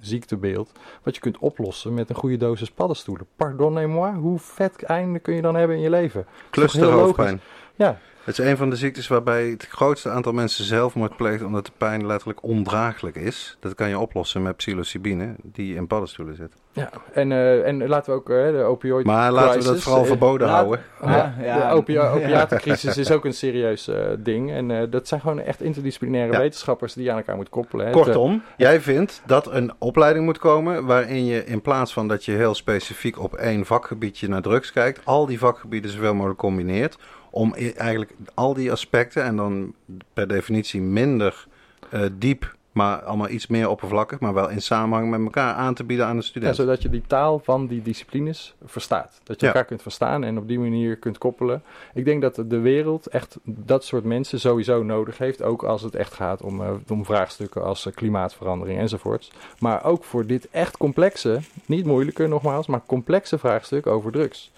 ziektebeeld. 0.00 0.72
Wat 1.02 1.14
je 1.14 1.20
kunt 1.20 1.38
oplossen 1.38 1.94
met 1.94 2.10
een 2.10 2.16
goede 2.16 2.36
dosis 2.36 2.70
paddenstoelen. 2.70 3.26
Pardonnez-moi, 3.36 4.14
hoe 4.14 4.38
vet 4.38 4.82
einde 4.82 5.18
kun 5.18 5.34
je 5.34 5.42
dan 5.42 5.54
hebben 5.54 5.76
in 5.76 5.82
je 5.82 5.90
leven? 5.90 6.26
Clusterhoofdpijn. 6.50 7.40
Ja, 7.74 7.98
Het 8.24 8.38
is 8.38 8.46
een 8.46 8.56
van 8.56 8.70
de 8.70 8.76
ziektes 8.76 9.08
waarbij 9.08 9.46
het 9.48 9.66
grootste 9.70 10.08
aantal 10.10 10.32
mensen 10.32 10.64
zelfmoord 10.64 11.16
pleegt 11.16 11.42
omdat 11.42 11.66
de 11.66 11.72
pijn 11.76 12.06
letterlijk 12.06 12.42
ondraaglijk 12.42 13.16
is. 13.16 13.56
Dat 13.60 13.74
kan 13.74 13.88
je 13.88 13.98
oplossen 13.98 14.42
met 14.42 14.56
psilocybine, 14.56 15.34
die 15.42 15.74
in 15.74 15.86
paddenstoelen 15.86 16.36
zit. 16.36 16.52
ja. 16.72 16.90
En, 17.12 17.32
eh, 17.32 17.66
en 17.66 17.86
laten 17.88 18.12
we 18.12 18.18
ook 18.18 18.30
eh, 18.30 18.36
de 18.36 18.62
opioid 18.62 19.06
Maar 19.06 19.32
laten 19.32 19.60
we 19.60 19.66
dat 19.66 19.80
vooral 19.80 20.00
eh, 20.02 20.06
verboden 20.08 20.48
houden. 20.48 20.80
Ja, 21.04 21.08
Ja, 21.10 21.34
ja. 21.44 21.68
de 21.68 21.74
opia 21.74 22.10
opiatencrisis 22.10 22.96
is 22.96 23.10
ook 23.10 23.24
een 23.24 23.34
serieus 23.34 23.88
eh, 23.88 23.96
ding. 24.18 24.50
En 24.52 24.70
eh, 24.70 24.82
dat 24.90 25.08
zijn 25.08 25.20
gewoon 25.20 25.40
echt 25.40 25.60
interdisciplinaire 25.62 26.32
Ja. 26.32 26.38
wetenschappers 26.38 26.92
die 26.94 27.04
je 27.04 27.10
aan 27.10 27.16
elkaar 27.16 27.36
moet 27.36 27.48
koppelen. 27.48 27.86
hè. 27.86 27.92
Kortom, 27.92 28.42
jij 28.56 28.80
vindt 28.80 29.22
dat 29.26 29.52
een 29.52 29.72
opleiding 29.78 30.24
moet 30.24 30.38
komen 30.38 30.86
waarin 30.86 31.24
je 31.24 31.44
in 31.44 31.60
plaats 31.62 31.92
van 31.92 32.08
dat 32.08 32.24
je 32.24 32.32
heel 32.32 32.54
specifiek 32.54 33.18
op 33.22 33.34
één 33.34 33.66
vakgebiedje 33.66 34.28
naar 34.28 34.42
drugs 34.42 34.72
kijkt, 34.72 35.00
al 35.04 35.26
die 35.26 35.38
vakgebieden 35.38 35.90
zoveel 35.90 36.14
mogelijk 36.14 36.38
combineet. 36.38 36.96
Om 37.30 37.54
eigenlijk 37.76 38.12
al 38.34 38.54
die 38.54 38.72
aspecten 38.72 39.22
en 39.24 39.36
dan 39.36 39.74
per 40.12 40.28
definitie 40.28 40.80
minder 40.80 41.46
eh, 41.90 42.02
diep, 42.18 42.56
maar 42.72 43.02
allemaal 43.02 43.28
iets 43.28 43.46
meer 43.46 43.68
oppervlakkig, 43.68 44.20
maar 44.20 44.34
wel 44.34 44.48
in 44.48 44.62
samenhang 44.62 45.10
met 45.10 45.20
elkaar 45.20 45.54
aan 45.54 45.74
te 45.74 45.84
bieden 45.84 46.06
aan 46.06 46.16
de 46.16 46.22
Ja, 46.22 46.28
student. 46.28 46.56
zodat 46.56 46.82
je 46.82 46.88
die 46.90 47.02
taal 47.06 47.38
van 47.38 47.66
die 47.66 47.82
disciplines 47.82 48.54
verstaat. 48.64 49.20
Dat 49.24 49.40
je 49.40 49.46
Ja. 49.46 49.52
elkaar 49.52 49.68
kunt 49.68 49.82
verstaan 49.82 50.24
en 50.24 50.38
op 50.38 50.48
die 50.48 50.58
manier 50.58 50.96
kunt 50.96 51.18
koppelen. 51.18 51.62
Ik 51.94 52.04
denk 52.04 52.22
dat 52.22 52.34
de 52.46 52.58
wereld 52.58 53.06
echt 53.06 53.38
dat 53.44 53.84
soort 53.84 54.04
mensen 54.04 54.40
sowieso 54.40 54.82
nodig 54.82 55.18
heeft. 55.18 55.42
Ook 55.42 55.62
als 55.62 55.82
het 55.82 55.94
echt 55.94 56.12
gaat 56.14 56.42
om, 56.42 56.60
eh, 56.62 56.70
om 56.88 57.04
vraagstukken 57.04 57.64
als 57.64 57.86
eh, 57.86 57.92
klimaatverandering 57.94 58.78
enzovoorts. 58.78 59.30
Maar 59.58 59.84
ook 59.84 60.04
voor 60.04 60.26
dit 60.26 60.48
echt 60.50 60.76
complexe, 60.76 61.40
niet 61.66 61.84
moeilijke 61.84 62.26
nogmaals, 62.26 62.66
maar 62.66 62.82
complexe 62.86 63.38
vraagstuk 63.38 63.86
over 63.86 64.12
drugs. 64.12 64.50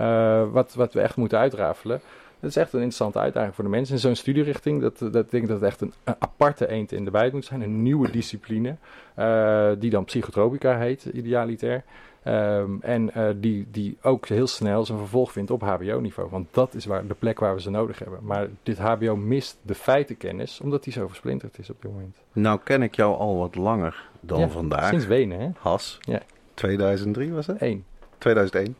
Eh, 0.00 0.42
wat, 0.50 0.74
wat 0.74 0.92
we 0.92 1.00
echt 1.00 1.16
moeten 1.16 1.38
uitrafelen. 1.38 2.00
Dat 2.40 2.50
is 2.50 2.56
echt 2.56 2.72
een 2.72 2.78
interessante 2.78 3.18
uitdaging 3.18 3.54
voor 3.54 3.64
de 3.64 3.70
mensen. 3.70 3.94
In 3.94 4.00
zo'n 4.00 4.14
studierichting, 4.14 4.80
dat, 4.80 4.98
dat 4.98 5.30
denk 5.30 5.42
ik 5.42 5.46
dat 5.46 5.60
het 5.60 5.68
echt 5.70 5.80
een, 5.80 5.92
een 6.04 6.14
aparte 6.18 6.68
eend 6.68 6.92
in 6.92 7.04
de 7.04 7.10
bijt 7.10 7.32
moet 7.32 7.44
zijn. 7.44 7.60
Een 7.60 7.82
nieuwe 7.82 8.10
discipline, 8.10 8.76
eh, 9.14 9.70
die 9.78 9.90
dan 9.90 10.04
psychotropica 10.04 10.78
heet, 10.78 11.04
idealitair. 11.04 11.84
Ehm, 12.22 12.70
en 12.80 13.14
eh, 13.14 13.28
die, 13.36 13.66
die 13.70 13.98
ook 14.02 14.26
heel 14.26 14.46
snel 14.46 14.84
zijn 14.84 14.98
vervolg 14.98 15.32
vindt 15.32 15.50
op 15.50 15.62
HBO-niveau. 15.62 16.30
Want 16.30 16.48
dat 16.50 16.74
is 16.74 16.84
waar, 16.84 17.06
de 17.06 17.14
plek 17.14 17.40
waar 17.40 17.54
we 17.54 17.60
ze 17.60 17.70
nodig 17.70 17.98
hebben. 17.98 18.18
Maar 18.22 18.48
dit 18.62 18.78
HBO 18.78 19.16
mist 19.16 19.58
de 19.62 19.74
feitenkennis, 19.74 20.60
omdat 20.60 20.84
die 20.84 20.92
zo 20.92 21.06
versplinterd 21.06 21.58
is 21.58 21.70
op 21.70 21.82
dit 21.82 21.90
moment. 21.92 22.16
Nou 22.32 22.60
ken 22.64 22.82
ik 22.82 22.94
jou 22.94 23.16
al 23.16 23.38
wat 23.38 23.54
langer 23.54 24.08
dan 24.20 24.40
Ja, 24.40 24.48
vandaag. 24.48 24.88
Sinds 24.88 25.06
Wenen, 25.06 25.40
hè? 25.40 25.48
Has. 25.58 25.98
Ja. 26.00 26.20
2003 26.54 27.32
was 27.32 27.46
het? 27.46 27.60
Eén. 27.60 27.84
2001. 28.18 28.76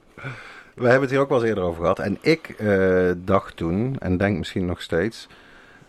We 0.74 0.82
hebben 0.82 1.00
het 1.00 1.10
hier 1.10 1.20
ook 1.20 1.28
wel 1.28 1.38
eens 1.38 1.48
eerder 1.48 1.64
over 1.64 1.80
gehad. 1.80 1.98
En 1.98 2.18
ik 2.20 2.48
eh, 2.48 3.10
dacht 3.16 3.56
toen, 3.56 3.96
en 3.98 4.16
denk 4.16 4.38
misschien 4.38 4.66
nog 4.66 4.82
steeds... 4.82 5.28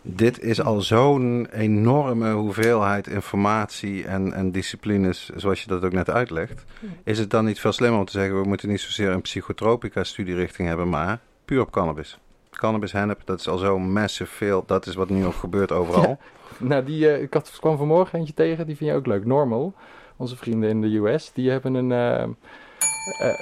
Dit 0.04 0.40
is 0.40 0.62
al 0.62 0.82
zo'n 0.82 1.48
enorme 1.52 2.32
hoeveelheid 2.32 3.08
informatie 3.08 4.06
en, 4.06 4.34
en 4.34 4.52
disciplines, 4.52 5.30
zoals 5.36 5.62
je 5.62 5.68
dat 5.68 5.84
ook 5.84 5.92
net 5.92 6.10
uitlegt. 6.10 6.64
Is 7.04 7.20
het 7.20 7.30
dan 7.30 7.46
niet 7.46 7.60
veel 7.60 7.72
slimmer 7.72 8.00
om 8.00 8.06
te 8.06 8.12
zeggen, 8.12 8.42
we 8.42 8.48
moeten 8.48 8.70
niet 8.70 8.82
zozeer 8.82 9.10
een 9.10 9.22
psychotropica 9.22 10.04
studierichting 10.04 10.68
hebben, 10.68 10.90
maar 10.90 11.20
puur 11.46 11.62
op 11.62 11.72
cannabis. 11.72 12.20
Cannabis, 12.52 12.92
hennep, 12.92 13.22
dat 13.26 13.40
is 13.40 13.48
al 13.48 13.58
zo 13.58 13.80
massive 13.80 14.32
veel. 14.32 14.64
Dat 14.66 14.86
is 14.86 14.96
wat 14.96 15.10
nu 15.10 15.26
ook 15.26 15.34
gebeurt 15.34 15.72
overal. 15.72 16.20
Nou, 16.58 16.84
die, 16.84 17.10
eh, 17.10 17.22
ik 17.22 17.34
had, 17.34 17.58
kwam 17.60 17.78
vanmorgen 17.78 18.20
eentje 18.20 18.34
tegen, 18.34 18.66
die 18.66 18.76
vind 18.76 18.90
je 18.90 18.96
ook 18.96 19.06
leuk. 19.06 19.26
Normal, 19.26 19.74
onze 20.16 20.38
vrienden 20.38 20.70
in 20.70 20.82
de 20.82 20.98
US, 20.98 21.32
die 21.34 21.50
hebben 21.50 21.74
een... 21.74 21.92
eh, 21.92 22.28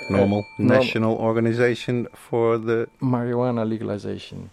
Normal. 0.07 0.37
eh, 0.39 0.57
norm- 0.57 0.67
National 0.67 1.15
Organization 1.15 2.07
for 2.13 2.59
the 2.59 2.87
marijuana 2.97 3.63
legalization. 3.65 4.49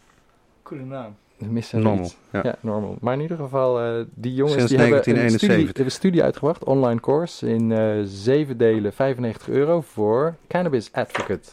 Coole 0.63 0.85
naam. 0.85 1.17
Missen 1.39 1.83
Normal. 1.83 2.11
Ja. 2.33 2.41
Ja, 2.43 2.55
normal. 2.61 2.97
Maar 3.01 3.15
in 3.15 3.21
ieder 3.21 3.37
geval, 3.37 3.81
eh, 3.81 4.05
die 4.15 4.35
jongens 4.35 4.55
Sinds 4.57 4.71
die 4.71 4.79
hebben, 4.81 4.97
een 4.99 5.05
1971. 5.05 5.39
studie, 5.41 5.57
die 5.57 5.67
hebben 5.67 5.85
een 5.85 5.91
studie 5.91 6.23
uitgebracht, 6.23 6.65
online 6.65 7.01
course, 7.01 7.49
in 7.49 7.73
eh, 7.73 8.01
zeven 8.05 8.57
delen, 8.59 8.93
95 8.93 9.49
euro 9.49 9.81
voor 9.81 10.35
Cannabis 10.49 10.93
Advocate. 10.93 11.49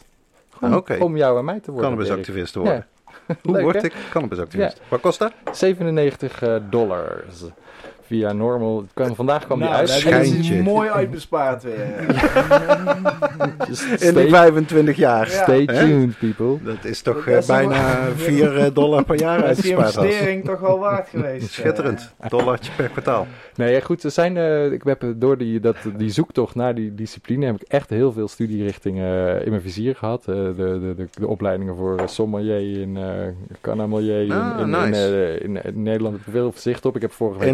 Gewoon 0.50 0.76
Oké. 0.76 0.98
om 1.00 1.18
jou 1.18 1.38
en 1.38 1.46
mij 1.46 1.60
te 1.60 1.72
worden. 1.72 1.90
Cannabisactivist 1.90 2.54
te 2.54 2.60
worden. 2.60 2.88
Hoe 3.42 3.52
Leuk, 3.52 3.62
word 3.62 3.76
hè? 3.76 3.86
ik 3.86 3.94
cannabisactivist? 4.10 4.82
Wat 4.90 5.02
kost 5.02 5.20
dat? 5.20 5.34
97 5.52 6.42
eh, 6.42 6.56
dollars. 6.70 7.44
Via 8.06 8.34
normal. 8.34 8.78
Het 8.78 8.90
kwam- 8.94 9.16
vandaag 9.16 9.46
kwam 9.46 9.60
nou, 9.60 9.72
die 9.72 9.80
uit. 9.80 10.04
hebben 10.04 10.26
ze 10.26 10.32
Schijntje. 10.34 10.62
mooi 10.62 10.90
uitbespaard 10.90 11.64
weer. 11.64 11.78
In 14.00 14.14
die 14.14 14.30
25 14.30 14.96
jaar. 14.96 15.28
stay 15.28 15.66
tuned, 15.66 16.18
people. 16.20 16.58
Dat 16.64 16.86
is 16.86 17.02
toch 17.02 17.16
Dat 17.16 17.26
eh, 17.28 17.38
is 17.38 17.46
bijna 17.46 18.06
4 18.16 18.74
dollar 18.80 19.04
per 19.04 19.20
jaar 19.20 19.42
Dat 19.42 19.50
is 19.50 19.58
die 19.58 19.78
uitgespaard. 19.78 19.98
als. 19.98 20.06
investering 20.06 20.46
toch 20.46 20.60
wel 20.60 20.80
waard 20.80 21.08
geweest. 21.10 21.52
Schitterend. 21.54 22.14
Dollartje 22.28 22.72
per 22.76 22.90
kwartaal. 22.90 23.28
Nee, 23.56 23.82
goed. 23.82 24.04
Er 24.04 24.12
zijn, 24.12 24.38
eh, 24.38 24.72
ik 24.72 24.84
heb 24.84 25.04
door 25.16 25.38
die, 25.38 25.60
dat, 25.60 25.76
die 25.98 26.10
zoektocht 26.12 26.56
naar 26.56 26.76
die 26.76 26.96
discipline 26.96 27.46
heb 27.46 27.56
ik 27.56 27.62
echt 27.68 27.90
heel 27.90 28.12
veel 28.12 28.28
studierichtingen 28.28 29.38
eh, 29.40 29.44
in 29.46 29.50
mijn 29.50 29.62
vizier 29.62 29.96
gehad. 29.96 30.28
Eh, 30.28 30.36
de, 30.36 30.54
de, 30.56 30.94
de, 30.98 31.08
de 31.12 31.28
opleidingen 31.28 31.76
voor 31.76 32.00
uh, 32.00 32.08
sommelier 32.08 32.52
eh. 32.54 32.62
Ah, 32.64 32.82
in, 32.82 32.98
in, 34.60 34.70
nice. 34.70 34.86
in, 34.86 34.94
eh, 34.94 35.42
in, 35.44 35.64
in 35.76 35.84
Nederland 35.84 36.16
heb 36.18 36.26
ik 36.26 36.32
veel 36.34 36.54
zicht 36.56 36.86
op. 36.86 36.96
Ik 36.96 37.02
heb 37.02 37.12
vorige 37.12 37.40
week... 37.40 37.48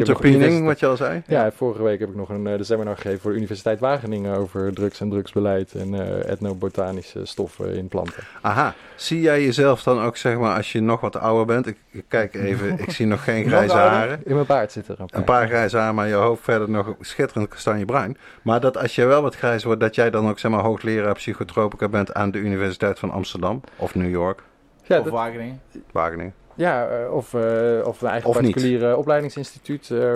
universiteit- 0.46 0.66
wat 0.68 0.80
je 0.80 0.86
al 0.88 0.98
zei. 0.98 1.22
Ja, 1.28 1.52
vorige 1.52 1.84
week 1.84 2.00
heb 2.00 2.10
ik 2.10 2.16
nog 2.16 2.30
een 2.30 2.48
eh, 2.48 2.58
de 2.58 2.64
seminar 2.64 2.96
gegeven 2.96 3.20
voor 3.20 3.32
de 3.32 3.38
Universiteit 3.38 3.80
Wageningen 3.80 4.36
over 4.38 4.74
drugs 4.74 5.00
en 5.02 5.10
drugsbeleid 5.10 5.74
en 5.74 5.94
eh, 5.94 6.30
etnobotanische 6.32 7.26
stoffen 7.26 7.74
in 7.76 7.88
planten. 7.88 8.24
Aha. 8.42 8.74
Zie 8.96 9.22
jij 9.22 9.44
jezelf 9.44 9.84
dan 9.84 10.00
ook, 10.02 10.18
zeg 10.18 10.38
maar, 10.38 10.56
als 10.56 10.72
je 10.72 10.82
nog 10.82 11.02
wat 11.02 11.16
ouder 11.16 11.46
bent? 11.46 11.68
Ik, 11.68 11.78
ik 11.92 12.04
kijk 12.08 12.34
even, 12.34 12.80
ik 12.80 12.92
zie 12.92 13.06
nog 13.06 13.24
geen 13.24 13.46
grijze 13.50 13.76
haren. 13.76 14.22
In 14.26 14.34
mijn 14.34 14.46
baard 14.46 14.72
zit 14.72 14.88
er 14.88 15.00
een 15.00 15.06
paar. 15.06 15.20
Een 15.20 15.26
paar 15.26 15.48
grijze 15.48 15.78
haren, 15.78 15.96
maar 15.96 16.08
je 16.08 16.14
hoofd 16.14 16.44
verder 16.44 16.70
nog 16.70 16.96
schitterend 17.00 17.48
kastanjebruin. 17.50 18.18
Maar 18.42 18.60
dat 18.60 18.78
als 18.78 18.96
je 18.96 19.06
wel 19.06 19.22
wat 19.22 19.36
grijs 19.36 19.64
wordt, 19.64 19.80
dat 19.80 19.96
jij 19.96 20.10
dan 20.10 20.30
ook, 20.30 20.40
zeg 20.40 20.52
maar, 20.52 20.60
hoogleraar 20.64 21.14
psychotropica 21.14 21.88
bent 21.88 22.14
aan 22.14 22.32
de 22.32 22.38
Universiteit 22.38 23.00
van 23.00 23.12
Amsterdam. 23.12 23.62
Of 23.76 23.96
New 23.96 24.10
York, 24.10 24.44
Ja, 24.84 24.98
of 24.98 25.04
dat- 25.04 25.14
Wageningen. 25.14 25.62
Wageningen. 25.92 26.34
Ja, 26.60 26.88
eh, 26.88 27.14
of, 27.14 27.34
eh, 27.34 27.42
of 27.88 28.02
een 28.02 28.08
eigen 28.10 28.30
Of 28.30 28.42
niet. 28.42 28.52
particuliere 28.52 28.98
opleidingsinstituut. 28.98 29.90
eh, 29.92 30.14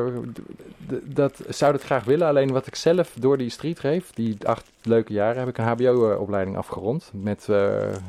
dat 1.03 1.41
zou 1.49 1.71
dat 1.71 1.83
graag 1.83 2.03
willen. 2.03 2.27
Alleen 2.27 2.51
wat 2.51 2.67
ik 2.67 2.75
zelf 2.75 3.11
door 3.19 3.37
die 3.37 3.49
street 3.49 3.79
reef, 3.79 4.11
die 4.13 4.37
acht 4.47 4.71
leuke 4.81 5.13
jaren, 5.13 5.39
heb 5.39 5.47
ik 5.47 5.57
een 5.57 5.63
HBO-opleiding 5.65 6.57
afgerond. 6.57 7.11
Met 7.13 7.47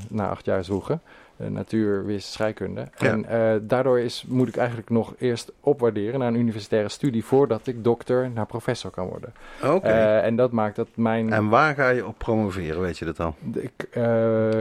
na 0.08 0.28
acht 0.28 0.44
jaar 0.44 0.64
zwoegen. 0.64 1.00
eh, 1.36 1.46
natuur, 1.46 2.04
wis, 2.06 2.32
scheikunde. 2.32 2.88
Ja. 2.98 3.18
En 3.26 3.26
daardoor 3.66 4.00
is, 4.00 4.24
moet 4.28 4.48
ik 4.48 4.56
eigenlijk 4.56 4.90
nog 4.90 5.14
eerst 5.18 5.52
opwaarderen 5.60 6.18
naar 6.18 6.28
een 6.28 6.38
universitaire 6.38 6.88
studie 6.88 7.24
voordat 7.24 7.66
ik 7.66 7.84
dokter 7.84 8.30
naar 8.30 8.46
professor 8.46 8.90
kan 8.90 9.06
worden. 9.08 9.32
Oké. 9.64 9.88
En 10.22 10.36
dat 10.36 10.50
maakt 10.52 10.76
dat 10.76 10.88
mijn. 10.94 11.32
en 11.32 11.48
waar 11.48 11.74
ga 11.74 11.88
je 11.88 12.06
op 12.06 12.18
promoveren, 12.18 12.80
weet 12.80 12.98
je 12.98 13.04
dat 13.04 13.20
al? 13.20 13.34
Ik 13.54 13.88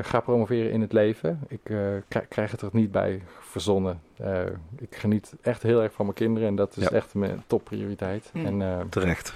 ga 0.06 0.20
promoveren 0.20 0.72
in 0.72 0.82
het 0.82 0.94
leven. 0.94 1.40
Ik 1.48 1.60
krij- 2.08 2.26
krijg 2.30 2.52
het 2.52 2.62
er 2.62 2.70
niet 2.72 2.91
bij 2.91 3.22
verzonnen. 3.54 4.02
Eh, 4.18 4.40
ik 4.78 4.96
geniet 4.96 5.34
echt 5.42 5.64
heel 5.64 5.82
erg 5.82 5.94
van 5.94 6.06
mijn 6.06 6.18
kinderen 6.18 6.48
en 6.48 6.56
dat 6.56 6.78
is 6.78 6.84
Ja. 6.84 6.90
echt 6.90 7.14
mijn 7.14 7.44
topprioriteit. 7.48 8.30
En, 8.34 8.62
eh, 8.62 8.80
Terecht. 8.90 9.34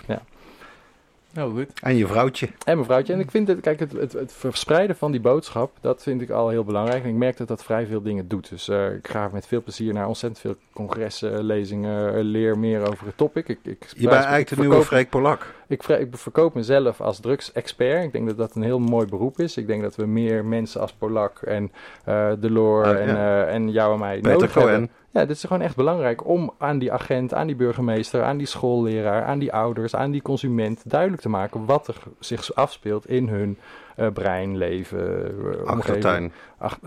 Nou 1.33 1.51
goed. 1.51 1.79
En 1.81 1.95
je 1.95 2.07
vrouwtje. 2.07 2.45
en 2.45 2.73
mijn 2.75 2.85
vrouwtje. 2.85 3.13
En 3.13 3.19
ik 3.19 3.31
vind 3.31 3.47
het, 3.47 3.59
kijk, 3.59 3.79
het, 3.79 3.91
het, 3.91 4.13
het 4.13 4.33
verspreiden 4.33 4.95
van 4.95 5.11
die 5.11 5.21
boodschap, 5.21 5.71
dat 5.81 6.03
vind 6.03 6.21
ik 6.21 6.29
al 6.29 6.49
heel 6.49 6.63
belangrijk. 6.63 7.03
En 7.03 7.09
ik 7.09 7.15
merk 7.15 7.37
dat 7.37 7.47
dat 7.47 7.63
vrij 7.63 7.85
veel 7.85 8.01
dingen 8.01 8.27
doet. 8.27 8.49
Dus 8.49 8.67
eh, 8.67 8.93
ik 8.93 9.07
ga 9.07 9.29
met 9.33 9.47
veel 9.47 9.63
plezier 9.63 9.93
naar 9.93 10.07
ontzettend 10.07 10.41
veel 10.41 10.55
congressen, 10.73 11.43
lezingen, 11.43 12.19
leer 12.21 12.57
meer 12.59 12.89
over 12.89 13.05
het 13.05 13.17
topic. 13.17 13.47
Ik, 13.47 13.59
ik, 13.63 13.85
Je 13.95 14.01
bent 14.01 14.11
eigenlijk 14.13 14.49
de 14.49 14.59
nieuwe 14.59 14.83
Freek 14.83 15.09
Polak. 15.09 15.53
Ik, 15.67 15.83
ik 15.83 16.07
verkoop 16.17 16.53
mezelf 16.53 17.01
als 17.01 17.19
drugsexpert. 17.19 18.03
Ik 18.03 18.11
denk 18.11 18.27
dat 18.27 18.37
dat 18.37 18.55
een 18.55 18.61
heel 18.61 18.79
mooi 18.79 19.05
beroep 19.05 19.39
is. 19.39 19.57
Ik 19.57 19.67
denk 19.67 19.81
dat 19.81 19.95
we 19.95 20.05
meer 20.05 20.45
mensen 20.45 20.81
als 20.81 20.93
Polak 20.93 21.41
en 21.41 21.71
eh 22.03 22.31
Delor 22.39 22.85
Ah, 22.85 22.99
en, 22.99 23.07
ja. 23.07 23.45
eh, 23.45 23.53
en 23.53 23.71
jou 23.71 23.93
en 23.93 23.99
mij 23.99 24.15
Peter 24.15 24.31
nodig 24.31 24.53
hebben. 24.53 24.89
Ja, 25.11 25.25
dit 25.25 25.35
is 25.35 25.43
gewoon 25.43 25.61
echt 25.61 25.75
belangrijk 25.75 26.27
om 26.27 26.53
aan 26.57 26.79
die 26.79 26.91
agent, 26.91 27.33
aan 27.33 27.47
die 27.47 27.55
burgemeester, 27.55 28.23
aan 28.23 28.37
die 28.37 28.47
schoolleraar, 28.47 29.23
aan 29.23 29.39
die 29.39 29.53
ouders, 29.53 29.95
aan 29.95 30.11
die 30.11 30.21
consument 30.21 30.81
duidelijk 30.89 31.21
te 31.21 31.29
maken 31.29 31.65
wat 31.65 31.87
er 31.87 31.95
zich 32.19 32.53
afspeelt 32.55 33.07
in 33.07 33.27
hun 33.27 33.57
eh, 33.95 34.07
brein, 34.13 34.57
leven, 34.57 34.99
eh, 35.25 35.35
omgeving. 35.45 35.67
Achtertuin. 35.67 36.31
Ach- 36.57 36.79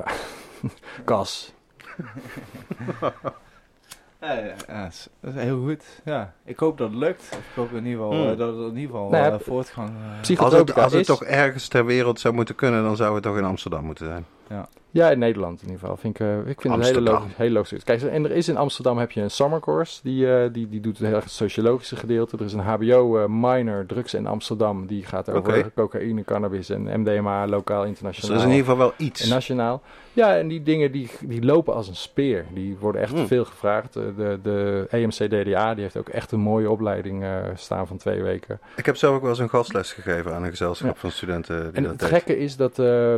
kas. 1.05 1.52
Ja, 4.20 4.32
ja, 4.32 4.55
ja, 4.68 4.82
dat 4.82 4.92
is- 4.92 5.09
dat 5.20 5.34
is 5.34 5.42
heel 5.42 5.60
goed. 5.62 5.84
Ja. 6.05 6.32
Ik 6.44 6.59
hoop 6.59 6.78
dat 6.78 6.88
het 6.90 6.98
lukt. 6.98 7.22
Ik 7.32 7.38
hoop 7.55 7.70
in 7.72 7.86
ieder 7.86 7.92
geval 7.92 8.12
Hmm. 8.12 8.30
eh, 8.30 8.38
dat 8.38 8.48
het 8.56 8.59
in 8.72 8.76
ieder 8.78 8.90
geval 8.90 9.09
Nou 9.10 9.24
ja, 9.24 9.32
eh, 9.32 9.40
voortgang... 9.40 9.88
eh, 9.88 10.20
psych- 10.20 10.38
Als 10.38 10.52
het, 10.55 10.74
als 10.74 10.92
het 10.92 11.01
is- 11.01 11.06
toch 11.06 11.24
ergens 11.24 11.68
ter 11.68 11.84
wereld 11.84 12.20
zou 12.20 12.34
moeten 12.34 12.55
kunnen, 12.55 12.82
dan 12.82 12.97
zou 12.97 13.14
het 13.14 13.22
toch 13.22 13.36
in 13.36 13.44
Amsterdam 13.44 13.84
moeten 13.84 14.06
zijn. 14.06 14.24
Ja, 14.48 14.68
in 14.92 15.18
Nederland 15.18 15.62
in 15.62 15.66
ieder 15.66 15.80
geval. 15.80 15.96
Vind 15.96 16.14
ik, 16.20 16.26
eh, 16.26 16.38
ik 16.38 16.60
vind 16.60 16.62
het 16.62 16.64
een 16.64 16.70
hele 16.72 16.84
Amsterdam. 16.84 17.14
logisch, 17.14 17.36
heel 17.36 17.50
logisch. 17.50 17.84
Kijk, 17.84 18.02
en 18.02 18.24
er 18.24 18.30
is 18.30 18.48
in 18.48 18.56
Amsterdam 18.56 18.98
heb 18.98 19.10
je 19.10 19.20
een 19.20 19.30
summer 19.30 19.60
course. 19.60 20.00
Die, 20.02 20.32
eh, 20.34 20.52
die, 20.52 20.68
die 20.68 20.80
doet 20.80 20.98
het 20.98 21.06
heel 21.06 21.14
erg 21.16 21.24
het 21.24 21.32
sociologische 21.32 21.96
gedeelte. 21.96 22.36
Er 22.36 22.44
is 22.44 22.52
een 22.52 22.60
HBO 22.60 23.18
eh, 23.18 23.24
minor 23.28 23.86
drugs 23.86 24.14
in 24.14 24.26
Amsterdam. 24.26 24.86
Die 24.86 25.04
gaat 25.04 25.30
over 25.30 25.72
cocaïne, 25.74 26.24
cannabis 26.24 26.68
en 26.70 27.00
MDMA, 27.00 27.46
lokaal, 27.46 27.80
Dus 27.80 27.88
internationaal. 27.88 28.30
er 28.30 28.36
is 28.36 28.42
in 28.44 28.50
ieder 28.56 28.64
geval 28.70 28.78
wel 28.78 28.92
iets. 28.96 29.22
En 29.22 29.28
nationaal. 29.28 29.82
Ja, 30.12 30.36
en 30.36 30.48
die 30.48 30.62
dingen 30.62 30.92
die, 30.92 31.10
die 31.20 31.44
lopen 31.44 31.74
als 31.74 31.88
een 31.88 31.96
speer. 31.96 32.44
Die 32.54 32.76
worden 32.80 33.00
echt 33.00 33.12
Hmm. 33.12 33.26
veel 33.26 33.44
gevraagd. 33.44 33.92
De, 33.92 34.38
de 34.42 34.86
EMC-DDA 34.90 35.74
die 35.74 35.82
heeft 35.82 35.96
ook 35.96 36.08
echt 36.08 36.32
een 36.32 36.40
mooie 36.40 36.70
opleiding 36.70 37.24
staan 37.54 37.86
van 37.86 37.96
twee 37.96 38.22
weken. 38.22 38.60
Ik 38.76 38.86
heb 38.86 38.96
zelf 38.96 39.14
ook 39.14 39.20
wel 39.20 39.30
eens 39.30 39.38
een 39.38 39.48
gastles 39.48 39.92
gegeven 39.92 40.34
aan 40.34 40.42
een 40.44 40.50
gezelschap 40.50 40.94
Ja. 40.94 41.00
van 41.00 41.10
studenten 41.10 41.60
die 41.62 41.72
En 41.72 41.82
dat 41.82 41.90
het 41.90 42.00
deed. 42.00 42.08
gekke 42.08 42.38
is 42.38 42.56
dat 42.56 42.74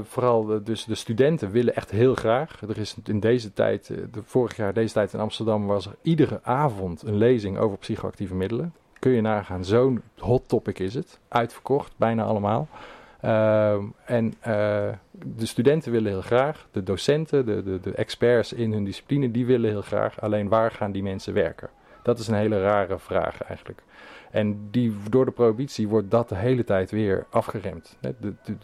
vooral 0.09 0.45
de, 0.45 0.63
dus 0.63 0.85
de 0.85 0.95
studenten 0.95 1.51
willen 1.51 1.61
echt 1.71 1.91
heel 1.91 2.15
graag. 2.15 2.61
Er 2.61 2.79
is 2.79 2.97
in 3.05 3.21
deze 3.21 3.53
tijd, 3.53 3.91
eh, 3.91 3.97
de, 4.13 4.23
vorig 4.25 4.57
jaar 4.57 4.73
deze 4.73 4.93
tijd 4.93 5.13
in 5.13 5.21
Amsterdam, 5.21 5.67
was 5.67 5.87
er 5.87 5.95
iedere 6.03 6.41
avond 6.43 7.03
een 7.03 7.17
lezing 7.17 7.59
over 7.59 7.79
psychoactieve 7.79 8.35
middelen. 8.35 8.75
Kun 8.99 9.13
je 9.13 9.21
nagaan, 9.21 9.65
zo'n 9.65 10.03
hot 10.19 10.49
topic 10.49 10.79
is 10.79 10.95
het. 10.95 11.19
Uitverkocht, 11.29 11.93
bijna 11.97 12.25
allemaal. 12.25 12.69
Ehm, 13.21 13.85
en 14.05 14.35
eh, 14.41 14.89
de 15.11 15.47
studenten 15.47 15.93
willen 15.93 16.11
heel 16.11 16.23
graag, 16.23 16.67
de 16.71 16.83
docenten, 16.83 17.47
de, 17.47 17.63
de, 17.63 17.81
de 17.81 17.95
experts 17.95 18.53
in 18.53 18.73
hun 18.73 18.85
discipline, 18.85 19.31
die 19.31 19.47
willen 19.47 19.71
heel 19.71 19.83
graag. 19.83 20.21
Alleen 20.21 20.49
waar 20.49 20.71
gaan 20.71 20.93
die 20.93 21.03
mensen 21.03 21.35
werken? 21.35 21.69
Dat 22.03 22.19
is 22.19 22.29
een 22.29 22.35
hele 22.35 22.63
rare 22.63 22.99
vraag 22.99 23.43
eigenlijk. 23.43 23.83
En 24.31 24.69
die, 24.71 24.97
door 25.11 25.25
de 25.25 25.31
prohibitie 25.31 25.89
wordt 25.89 26.11
dat 26.11 26.29
de 26.29 26.35
hele 26.35 26.65
tijd 26.65 26.91
weer 26.91 27.27
afgeremd. 27.31 27.97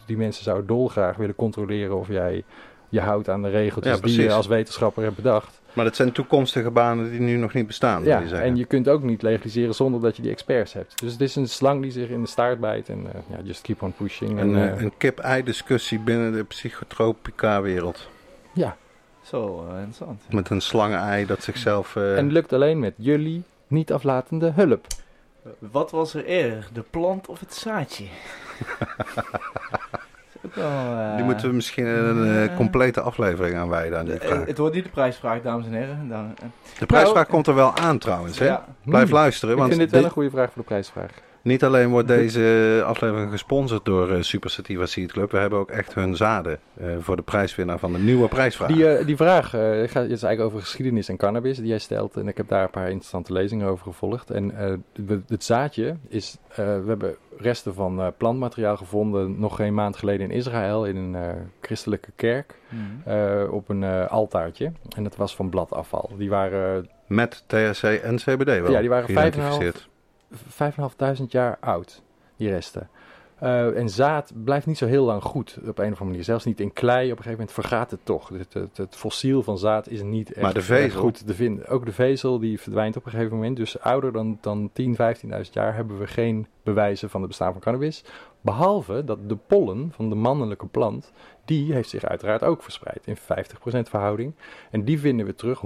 Die 0.07 0.17
mensen 0.17 0.45
zouden 0.45 0.67
dolgraag 0.67 1.17
willen 1.17 1.35
controleren 1.35 1.97
of 1.97 2.09
jij 2.09 2.45
je 2.89 3.01
houdt 3.01 3.29
aan 3.29 3.43
de 3.43 3.49
regeltjes 3.49 3.95
Ja, 3.95 4.01
die 4.03 4.23
je 4.23 4.33
als 4.33 4.47
wetenschapper 4.47 5.03
hebt 5.03 5.17
bedacht. 5.17 5.61
Maar 5.73 5.85
dat 5.85 5.97
zijn 5.97 6.13
toekomstige 6.13 6.71
banen 6.71 7.11
die 7.11 7.21
nu 7.21 7.37
nog 7.37 7.53
niet 7.53 7.67
bestaan. 7.67 8.03
wil 8.03 8.11
Ja, 8.11 8.19
je 8.19 8.29
zeggen. 8.29 8.47
en 8.47 8.57
je 8.57 8.65
kunt 8.65 8.89
ook 8.89 9.03
niet 9.03 9.23
legaliseren 9.23 9.75
zonder 9.75 10.01
dat 10.01 10.17
je 10.17 10.23
die 10.23 10.31
experts 10.31 10.73
hebt. 10.73 11.01
Dus 11.01 11.13
het 11.13 11.21
is 11.21 11.37
een 11.37 11.49
slang 11.49 11.83
die 11.83 11.91
zich 11.91 12.09
in 12.09 12.23
de 12.23 12.29
staart 12.29 12.61
bijt 12.61 12.89
en 12.89 13.07
eh, 13.13 13.21
ja, 13.31 13.37
just 13.45 13.61
keep 13.63 13.83
on 13.83 13.93
pushing. 13.93 14.39
En, 14.39 14.49
Een, 14.49 14.57
eh, 14.57 14.73
eh, 14.73 14.81
een 14.81 14.93
kip-ei-discussie 14.97 15.99
binnen 15.99 16.33
de 16.33 16.45
psychotropica-wereld. 16.45 18.09
ja, 18.53 18.77
Zo, 19.23 19.65
eh, 19.67 19.73
interessant. 19.77 20.23
Met 20.31 20.51
een 20.51 20.61
slangenei 20.61 21.27
dat 21.27 21.43
zichzelf... 21.43 21.97
eh, 21.97 22.17
en 22.17 22.25
het 22.25 22.33
lukt 22.33 22.53
alleen 22.53 22.79
met 22.79 22.95
jullie 22.97 23.43
niet 23.67 23.93
aflatende 23.93 24.51
hulp. 24.55 24.87
Wat 25.59 25.91
was 25.91 26.15
er 26.15 26.25
eerder, 26.25 26.69
de 26.73 26.85
plant 26.91 27.27
of 27.29 27.41
het 27.41 27.55
zaadje? 27.55 28.05
Wel, 30.55 30.65
eh, 30.65 31.17
die 31.17 31.25
moeten 31.25 31.49
we 31.49 31.55
misschien 31.55 31.87
een 31.87 32.25
eh, 32.25 32.45
eh, 32.45 32.57
complete 32.57 33.01
aflevering 33.01 33.57
aan 33.57 33.69
wijden 33.69 33.99
aan 33.99 34.05
die 34.05 34.19
vraag. 34.21 34.47
Het 34.47 34.59
wordt 34.59 34.75
niet 34.75 34.85
de 34.85 34.91
prijsvraag, 34.91 35.43
dames 35.43 35.67
en 35.67 35.73
heren. 35.73 36.09
Dan, 36.09 36.35
De 36.79 36.87
prijsvraag 36.87 37.15
Nou, 37.15 37.27
komt 37.27 37.47
er 37.47 37.55
wel 37.55 37.77
aan 37.77 37.99
trouwens. 37.99 38.39
Hè? 38.39 38.55
Blijf 38.85 39.05
Hmm. 39.09 39.15
luisteren, 39.15 39.55
Ik 39.55 39.61
want 39.61 39.69
vind 39.75 39.83
dit 39.83 39.91
wel 39.91 40.05
een 40.05 40.11
goede 40.11 40.31
vraag 40.31 40.53
voor 40.53 40.63
de 40.63 40.69
prijsvraag. 40.69 41.11
Niet 41.43 41.65
alleen 41.65 41.89
wordt 41.89 42.09
deze 42.09 42.83
aflevering 42.87 43.31
gesponsord 43.31 43.85
door 43.85 44.11
eh, 44.11 44.23
Super 44.23 44.51
Sativa 44.51 44.87
Seed 44.87 45.13
Club. 45.13 45.31
We 45.31 45.39
hebben 45.39 45.59
ook 45.59 45.71
echt 45.71 45.95
hun 45.95 46.17
zaden 46.17 46.59
eh, 46.81 46.87
voor 47.01 47.17
de 47.17 47.23
prijswinnaar 47.23 47.79
van 47.79 47.93
de 47.93 47.99
nieuwe 47.99 48.29
prijsvraag. 48.29 48.69
Die, 48.69 48.89
eh, 48.89 49.07
die 49.07 49.17
vraag 49.17 49.55
eh, 49.55 49.61
gaat, 49.61 50.03
het 50.03 50.11
is 50.11 50.23
eigenlijk 50.23 50.41
over 50.41 50.61
geschiedenis 50.61 51.09
en 51.09 51.17
cannabis 51.17 51.57
die 51.57 51.67
jij 51.67 51.79
stelt. 51.79 52.17
En 52.17 52.29
ik 52.29 52.37
heb 52.37 52.49
daar 52.49 52.63
een 52.63 52.71
paar 52.71 52.87
interessante 52.91 53.33
lezingen 53.33 53.69
over 53.69 53.85
gevolgd. 53.85 54.31
En 54.31 54.59
eh, 54.59 54.73
het 55.29 55.45
zaadje 55.45 55.97
is, 56.09 56.37
eh, 56.49 56.57
we 56.57 56.85
hebben 56.87 57.17
resten 57.39 57.75
van 57.75 58.01
eh, 58.01 58.07
plantmateriaal 58.17 58.77
gevonden 58.77 59.41
nog 59.41 59.57
geen 59.57 59.75
maand 59.75 59.97
geleden 59.97 60.31
in 60.31 60.37
Israël 60.37 60.85
in 60.87 60.97
een 60.97 61.15
eh, 61.15 61.29
christelijke 61.61 62.11
kerk 62.17 62.55
eh, 63.05 63.43
op 63.51 63.69
een 63.69 63.83
eh, 63.85 64.07
altaartje. 64.07 64.73
En 64.97 65.03
dat 65.03 65.17
was 65.17 65.37
van 65.37 65.49
bladafval. 65.49 66.11
Die 66.17 66.31
waren 66.31 66.89
Met 67.07 67.45
THC 67.47 67.83
en 67.83 68.17
CBD 68.17 68.45
wel 68.61 68.71
Ja, 68.71 68.81
die 68.81 68.89
waren 68.89 69.09
geïdentificeerd. 69.15 69.88
5.500 70.35 71.25
jaar 71.29 71.57
oud, 71.61 72.03
die 72.37 72.49
resten. 72.49 72.89
Eh, 73.39 73.77
en 73.77 73.89
zaad 73.89 74.33
blijft 74.45 74.67
niet 74.67 74.79
zo 74.79 74.87
heel 74.87 75.05
lang 75.05 75.23
goed 75.23 75.59
op 75.59 75.67
een 75.67 75.71
of 75.71 75.77
andere 75.79 76.05
manier. 76.05 76.25
Zelfs 76.25 76.45
niet 76.45 76.61
in 76.61 76.73
klei. 76.73 77.05
Op 77.05 77.19
een 77.19 77.25
gegeven 77.25 77.31
moment 77.31 77.53
vergaat 77.53 77.91
het 77.91 78.01
toch. 78.05 78.29
Het, 78.29 78.55
het, 78.55 78.77
het 78.77 78.97
fossiel 78.97 79.43
van 79.43 79.59
zaad 79.59 79.89
is 79.89 80.03
niet 80.03 80.33
echt, 80.33 80.41
Maar 80.43 80.55
de 80.55 80.63
vezel? 80.63 80.85
echt 80.85 80.95
goed 80.95 81.27
te 81.27 81.35
vinden. 81.35 81.67
Ook 81.67 81.87
de 81.87 81.93
vezel 81.93 82.39
die 82.39 82.61
verdwijnt 82.61 82.97
op 82.97 83.05
een 83.05 83.11
gegeven 83.11 83.35
moment. 83.35 83.57
Dus 83.57 83.81
ouder 83.81 84.13
dan, 84.13 84.39
dan 84.41 84.71
10, 84.73 84.97
15.000 84.97 85.31
jaar 85.51 85.75
hebben 85.75 85.99
we 85.99 86.07
geen 86.07 86.47
bewijzen 86.63 87.11
van 87.11 87.21
het 87.21 87.29
bestaan 87.29 87.53
van 87.53 87.61
cannabis. 87.61 88.05
Behalve 88.41 89.05
dat 89.05 89.29
de 89.29 89.37
pollen 89.37 89.93
van 89.93 90.09
de 90.09 90.15
mannelijke 90.15 90.67
plant, 90.67 91.13
die 91.45 91.73
heeft 91.73 91.89
zich 91.89 92.05
uiteraard 92.05 92.43
ook 92.43 92.63
verspreid 92.63 93.07
in 93.07 93.17
50% 93.17 93.21
verhouding. 93.89 94.35
En 94.71 94.85
die 94.85 94.99
vinden 94.99 95.27
we 95.27 95.35
terug 95.35 95.63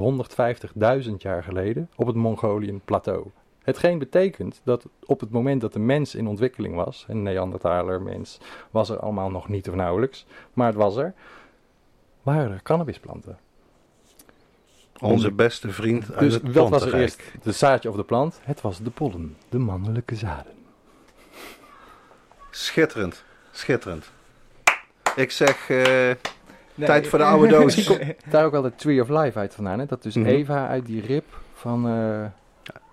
150.000 1.05 1.11
jaar 1.19 1.43
geleden 1.43 1.91
op 1.97 2.07
het 2.07 2.17
Mongolian 2.17 2.81
plateau. 2.85 3.27
Hetgeen 3.63 3.99
betekent 3.99 4.61
dat 4.65 4.87
op 5.05 5.21
het 5.21 5.31
moment 5.31 5.61
dat 5.61 5.73
de 5.73 5.79
mens 5.79 6.15
in 6.15 6.27
ontwikkeling 6.27 6.75
was, 6.75 7.05
een 7.09 7.23
Neandertaler 7.23 8.03
mens, 8.03 8.39
was 8.71 8.89
er 8.91 8.99
allemaal 8.99 9.31
nog 9.31 9.49
niet 9.49 9.69
of 9.69 9.75
nauwelijks, 9.75 10.27
maar 10.53 10.67
het 10.67 10.77
was 10.77 10.97
er, 10.97 11.15
waren 12.23 12.53
er 12.53 12.63
cannabisplanten. 12.63 13.39
Onze 15.01 15.31
beste 15.31 15.71
vriend 15.71 16.11
uit 16.11 16.21
Dus 16.21 16.35
het 16.35 16.53
wat 16.53 16.69
was 16.69 16.83
er 16.85 16.95
eerst? 16.95 17.23
De 17.43 17.53
zaadje 17.53 17.89
of 17.89 17.97
de 17.97 18.05
plant? 18.05 18.41
Het 18.43 18.61
was 18.61 18.79
de 18.79 18.91
pollen, 18.91 19.37
de 19.49 19.59
mannelijke 19.59 20.15
zaden. 20.15 20.53
Schitterend, 22.51 23.25
schitterend. 23.51 24.11
Ik 25.17 25.31
zeg, 25.31 25.71
eh, 25.71 26.11
Nee. 26.75 26.87
tijd 26.87 27.07
voor 27.07 27.19
de 27.19 27.25
oude 27.25 27.49
doos. 27.57 27.91
Daar 28.31 28.45
ook 28.45 28.53
wel 28.53 28.63
de 28.63 28.75
Tree 28.75 29.01
of 29.01 29.09
Life 29.09 29.39
uit 29.39 29.55
vandaan, 29.55 29.79
hè? 29.79 29.87
dat 29.87 30.03
dus. 30.03 30.15
Eva 30.15 30.69
uit 30.69 30.87
die 30.87 31.01
rib 31.01 31.25
van 31.55 31.89
eh, 31.89 32.25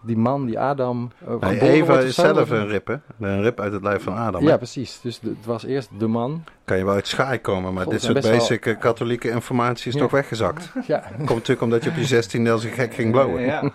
die 0.02 0.18
man, 0.18 0.46
die 0.46 0.60
Adam, 0.60 1.12
eh, 1.28 1.50
nee, 1.50 1.60
Eva 1.62 2.00
is 2.00 2.16
zelf 2.16 2.50
een 2.50 2.68
rip, 2.68 2.88
hè? 2.88 2.96
Een 3.20 3.42
rip 3.42 3.60
uit 3.60 3.74
het 3.74 3.84
lijf 3.84 4.04
van 4.04 4.16
Adam. 4.16 4.44
Ja, 4.44 4.50
hè? 4.50 4.58
precies. 4.58 5.00
Dus 5.02 5.20
de- 5.20 5.30
het 5.30 5.46
was 5.46 5.66
eerst 5.66 5.90
de 5.98 6.08
man. 6.08 6.44
Kan 6.66 6.78
je 6.78 6.86
wel 6.86 6.94
uit 6.94 7.08
schaai 7.08 7.40
komen, 7.42 7.74
maar 7.74 7.84
God, 7.84 7.92
dit 7.92 8.02
soort 8.02 8.22
basic 8.22 8.66
eh, 8.66 8.80
katholieke 8.80 9.30
informatie 9.30 9.88
is 9.88 9.94
Ja. 9.94 10.00
toch 10.00 10.12
weggezakt. 10.12 10.72
Ja, 10.88 11.00
Komt 11.18 11.30
natuurlijk 11.30 11.62
omdat 11.62 11.84
je 11.84 11.90
op 11.90 11.96
je 11.96 12.06
16 12.06 12.48
als 12.50 12.64
een 12.64 12.72
gek 12.72 12.94
ging 12.94 13.12
blowen. 13.12 13.42
Ja. 13.42 13.64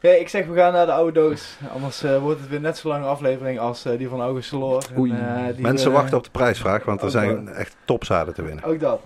Ja, 0.00 0.10
ik 0.10 0.28
zeg 0.28 0.46
we 0.46 0.54
gaan 0.54 0.72
naar 0.72 0.86
de 0.86 0.92
oude 0.92 1.12
doos. 1.12 1.58
Anders 1.72 2.02
eh, 2.02 2.18
wordt 2.18 2.40
het 2.40 2.48
weer 2.48 2.60
net 2.60 2.78
zo 2.78 2.88
lange 2.88 3.06
aflevering 3.06 3.58
als 3.58 3.82
die 3.82 4.08
van 4.08 4.20
August 4.20 4.52
Oei. 4.98 5.12
eh, 5.12 5.44
die 5.54 5.62
Mensen 5.62 5.90
we- 5.90 5.96
wachten 5.96 6.16
op 6.16 6.24
de 6.24 6.30
prijsvraag, 6.30 6.84
want 6.84 7.02
er 7.02 7.10
zijn 7.10 7.48
echt 7.48 7.76
topzaden 7.84 8.34
te 8.34 8.42
winnen. 8.42 8.64
Ook 8.64 8.80
dat. 8.80 9.00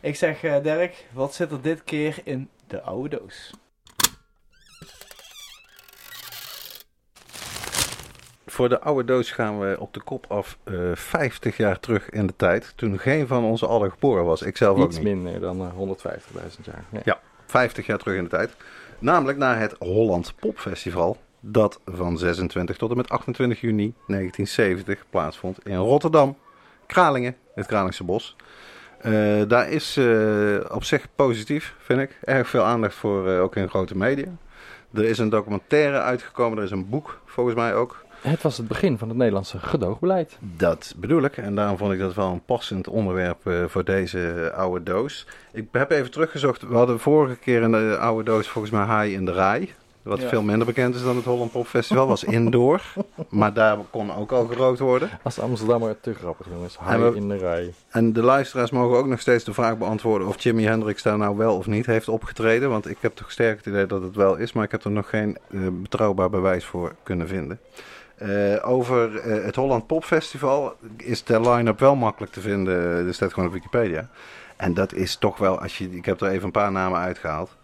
Ik 0.00 0.16
zeg 0.16 0.42
eh, 0.42 0.54
Dirk, 0.62 1.06
wat 1.12 1.34
zit 1.34 1.50
er 1.50 1.60
dit 1.62 1.84
keer 1.84 2.18
in 2.24 2.48
de 2.66 2.82
oude 2.82 3.08
doos? 3.18 3.54
Voor 8.60 8.68
de 8.68 8.80
oude 8.80 9.04
doos 9.04 9.30
gaan 9.30 9.58
we 9.58 9.76
op 9.78 9.94
de 9.94 10.00
kop 10.00 10.24
af 10.28 10.58
eh 10.64 10.74
50 10.94 11.56
jaar 11.56 11.80
terug 11.80 12.10
in 12.10 12.26
de 12.26 12.36
tijd. 12.36 12.72
Toen 12.76 12.98
geen 12.98 13.26
van 13.26 13.44
ons 13.44 13.64
allen 13.64 13.90
geboren 13.90 14.24
was. 14.24 14.42
Ik 14.42 14.56
zelf 14.56 14.78
ook 14.78 14.86
iets 14.86 14.96
niet. 14.96 15.04
minder 15.04 15.40
dan 15.40 15.60
eh, 15.60 16.16
150.000 16.38 16.64
jaar. 16.64 17.02
Ja. 17.04 17.20
50 17.46 17.86
jaar 17.86 17.98
terug 17.98 18.16
in 18.16 18.22
de 18.22 18.30
tijd. 18.30 18.50
Namelijk 18.98 19.38
naar 19.38 19.58
het 19.58 19.74
Holland 19.78 20.34
Popfestival. 20.40 21.16
Dat 21.40 21.80
van 21.84 22.18
26 22.18 22.76
tot 22.76 22.90
en 22.90 22.96
met 22.96 23.08
28 23.08 23.60
juni 23.60 23.94
1970 24.06 25.04
plaatsvond 25.10 25.66
in 25.66 25.76
Rotterdam. 25.76 26.36
Kralingen, 26.86 27.36
het 27.54 27.66
Kralingse 27.66 28.04
Bos. 28.04 28.36
Eh, 28.98 29.12
daar 29.48 29.68
is 29.68 29.96
eh, 29.96 30.74
op 30.74 30.84
zich 30.84 31.06
positief, 31.14 31.74
vind 31.78 32.00
ik. 32.00 32.18
Erg 32.24 32.48
veel 32.48 32.64
aandacht 32.64 32.94
voor, 32.94 33.28
eh, 33.28 33.42
ook 33.42 33.56
in 33.56 33.68
grote 33.68 33.96
media. 33.96 34.28
Er 34.94 35.04
is 35.04 35.18
een 35.18 35.28
documentaire 35.28 36.00
uitgekomen, 36.00 36.58
er 36.58 36.64
is 36.64 36.70
een 36.70 36.88
boek 36.88 37.20
volgens 37.24 37.56
mij 37.56 37.74
ook. 37.74 38.04
Het 38.20 38.42
was 38.42 38.56
het 38.56 38.68
begin 38.68 38.98
van 38.98 39.08
het 39.08 39.16
Nederlandse 39.16 39.58
gedoogbeleid. 39.58 40.38
Dat 40.40 40.94
bedoel 40.96 41.22
ik. 41.22 41.36
En 41.36 41.54
daarom 41.54 41.76
vond 41.76 41.92
ik 41.92 41.98
dat 41.98 42.14
wel 42.14 42.30
een 42.30 42.44
passend 42.44 42.88
onderwerp 42.88 43.46
eh, 43.46 43.64
voor 43.66 43.84
deze 43.84 44.52
oude 44.56 44.82
doos. 44.82 45.26
Ik 45.52 45.66
heb 45.72 45.90
even 45.90 46.10
teruggezocht. 46.10 46.68
We 46.68 46.74
hadden 46.74 47.00
vorige 47.00 47.36
keer 47.36 47.62
in 47.62 47.70
de 47.72 47.96
oude 48.00 48.24
doos 48.24 48.48
volgens 48.48 48.72
mij 48.72 48.84
Haai 48.84 49.14
in 49.14 49.24
de 49.24 49.32
Rij. 49.32 49.74
Wat 50.02 50.20
Ja. 50.20 50.28
veel 50.28 50.42
minder 50.42 50.66
bekend 50.66 50.94
is 50.94 51.02
dan 51.02 51.16
het 51.16 51.24
Holland 51.24 51.52
Pop 51.52 51.66
Festival. 51.66 52.06
Was 52.06 52.24
indoor. 52.24 52.82
maar 53.28 53.52
daar 53.52 53.78
kon 53.90 54.14
ook 54.14 54.32
al 54.32 54.46
gerookt 54.46 54.78
worden. 54.78 55.10
Als 55.22 55.40
Amsterdammer 55.40 56.00
te 56.00 56.14
grappig, 56.14 56.46
jongens. 56.52 56.76
En 56.76 56.84
Haai 56.84 57.02
we- 57.10 57.16
in 57.16 57.28
de 57.28 57.36
rij. 57.36 57.72
En 57.90 58.12
de 58.12 58.22
luisteraars 58.22 58.70
mogen 58.70 58.96
ook 58.98 59.06
nog 59.06 59.20
steeds 59.20 59.44
de 59.44 59.52
vraag 59.54 59.78
beantwoorden 59.78 60.28
of 60.28 60.42
Jimi 60.42 60.64
Hendrix 60.64 61.02
daar 61.02 61.18
nou 61.18 61.36
wel 61.36 61.56
of 61.56 61.66
niet 61.66 61.86
heeft 61.86 62.08
opgetreden. 62.08 62.68
Want 62.70 62.88
ik 62.90 62.96
heb 63.00 63.14
toch 63.14 63.30
sterk 63.30 63.56
het 63.56 63.66
idee 63.66 63.86
dat 63.86 64.02
het 64.02 64.16
wel 64.16 64.36
is, 64.36 64.52
maar 64.52 64.64
ik 64.64 64.70
heb 64.70 64.84
er 64.84 64.90
nog 64.90 65.08
geen 65.08 65.38
eh, 65.50 65.60
betrouwbaar 65.72 66.30
bewijs 66.30 66.64
voor 66.64 66.94
kunnen 67.02 67.28
vinden. 67.28 67.60
Eh, 68.20 68.68
over 68.68 69.16
eh, 69.16 69.44
het 69.44 69.56
Holland 69.56 69.86
Pop 69.86 70.04
Festival 70.04 70.76
is 70.96 71.24
de 71.24 71.40
line-up 71.40 71.78
wel 71.78 71.94
makkelijk 71.94 72.32
te 72.32 72.40
vinden. 72.40 73.06
Er 73.06 73.14
staat 73.14 73.32
gewoon 73.32 73.48
op 73.48 73.54
Wikipedia. 73.54 74.08
En 74.56 74.74
dat 74.74 74.92
is 74.94 75.16
toch 75.16 75.38
wel, 75.38 75.60
als 75.60 75.78
je, 75.78 75.90
ik 75.90 76.04
heb 76.04 76.20
er 76.20 76.28
even 76.28 76.44
een 76.44 76.50
paar 76.50 76.72
namen 76.72 76.98
uitgehaald. 76.98 77.56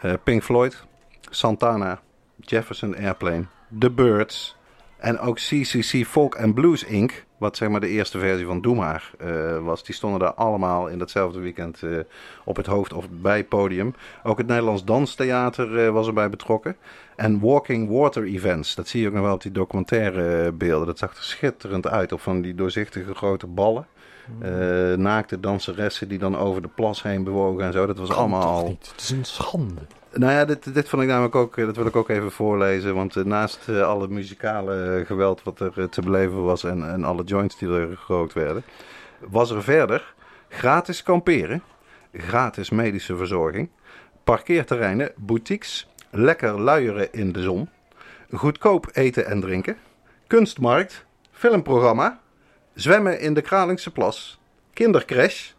Eh, 0.00 0.12
Pink 0.24 0.42
Floyd, 0.42 0.84
Santana, 1.30 2.00
Jefferson 2.36 2.96
Airplane, 2.96 3.44
The 3.78 3.90
Birds 3.90 4.56
en 4.96 5.18
ook 5.18 5.36
CCC 5.36 6.06
Folk 6.06 6.36
and 6.36 6.54
Blues 6.54 6.84
Inc. 6.84 7.24
wat 7.38 7.56
zeg 7.56 7.68
maar 7.68 7.80
de 7.80 7.88
eerste 7.88 8.18
versie 8.18 8.46
van 8.46 8.60
Doe 8.60 8.74
Maar 8.74 9.10
eh, 9.18 9.58
was, 9.58 9.84
die 9.84 9.94
stonden 9.94 10.20
daar 10.20 10.34
allemaal 10.34 10.88
in 10.88 10.98
datzelfde 10.98 11.40
weekend 11.40 11.82
eh, 11.82 11.98
op 12.44 12.56
het 12.56 12.66
hoofd 12.66 12.92
of 12.92 13.06
bij 13.10 13.36
het 13.36 13.48
podium. 13.48 13.94
Ook 14.22 14.38
het 14.38 14.46
Nederlands 14.46 14.84
Danstheater 14.84 15.86
eh, 15.86 15.90
was 15.92 16.06
erbij 16.06 16.30
betrokken. 16.30 16.76
En 17.16 17.40
Walking 17.40 17.90
Water 17.90 18.24
Events, 18.24 18.74
dat 18.74 18.88
zie 18.88 19.00
je 19.00 19.06
ook 19.06 19.14
nog 19.14 19.22
wel 19.22 19.34
op 19.34 19.42
die 19.42 19.52
documentaire 19.52 20.52
beelden. 20.52 20.86
Dat 20.86 20.98
zag 20.98 21.16
er 21.16 21.22
schitterend 21.22 21.86
uit 21.86 22.12
op 22.12 22.20
van 22.20 22.40
die 22.40 22.54
doorzichtige 22.54 23.14
grote 23.14 23.46
ballen. 23.46 23.86
Eh, 24.40 24.50
naakte 24.96 25.40
danseressen 25.40 26.08
die 26.08 26.18
dan 26.18 26.36
over 26.36 26.62
de 26.62 26.68
plas 26.68 27.02
heen 27.02 27.24
bewogen 27.24 27.64
en 27.64 27.72
zo. 27.72 27.86
Dat 27.86 27.98
was 27.98 28.08
Kan 28.08 28.18
allemaal 28.18 28.66
niet? 28.66 28.88
Het 28.92 29.00
is 29.00 29.10
een 29.10 29.24
schande. 29.24 29.80
Nou 30.12 30.32
ja, 30.32 30.44
dit, 30.44 30.74
dit 30.74 30.88
vond 30.88 31.02
ik 31.02 31.08
namelijk 31.08 31.34
ook, 31.34 31.56
eh, 31.56 31.66
dat 31.66 31.76
wil 31.76 31.86
ik 31.86 31.96
ook 31.96 32.08
even 32.08 32.30
voorlezen. 32.30 32.94
Want 32.94 33.16
eh, 33.16 33.24
naast 33.24 33.68
eh, 33.68 33.82
alle 33.82 34.08
muzikale 34.08 35.02
geweld 35.06 35.42
wat 35.42 35.60
er 35.60 35.88
te 35.88 36.02
beleven 36.02 36.44
was 36.44 36.64
en, 36.64 36.90
en 36.90 37.04
alle 37.04 37.24
joints 37.24 37.58
die 37.58 37.68
er 37.68 37.96
gerookt 37.96 38.32
werden, 38.32 38.64
was 39.18 39.50
er 39.50 39.62
verder 39.62 40.14
gratis 40.48 41.02
kamperen, 41.02 41.62
gratis 42.12 42.70
medische 42.70 43.16
verzorging, 43.16 43.68
parkeerterreinen, 44.24 45.12
boutiques, 45.16 45.88
lekker 46.10 46.60
luieren 46.60 47.12
in 47.12 47.32
de 47.32 47.42
zon, 47.42 47.68
goedkoop 48.32 48.88
eten 48.92 49.26
en 49.26 49.40
drinken, 49.40 49.76
kunstmarkt, 50.26 51.04
filmprogramma, 51.32 52.20
zwemmen 52.74 53.20
in 53.20 53.34
de 53.34 53.40
Kralingse 53.40 53.90
plas, 53.90 54.40
kindercrash, 54.72 55.50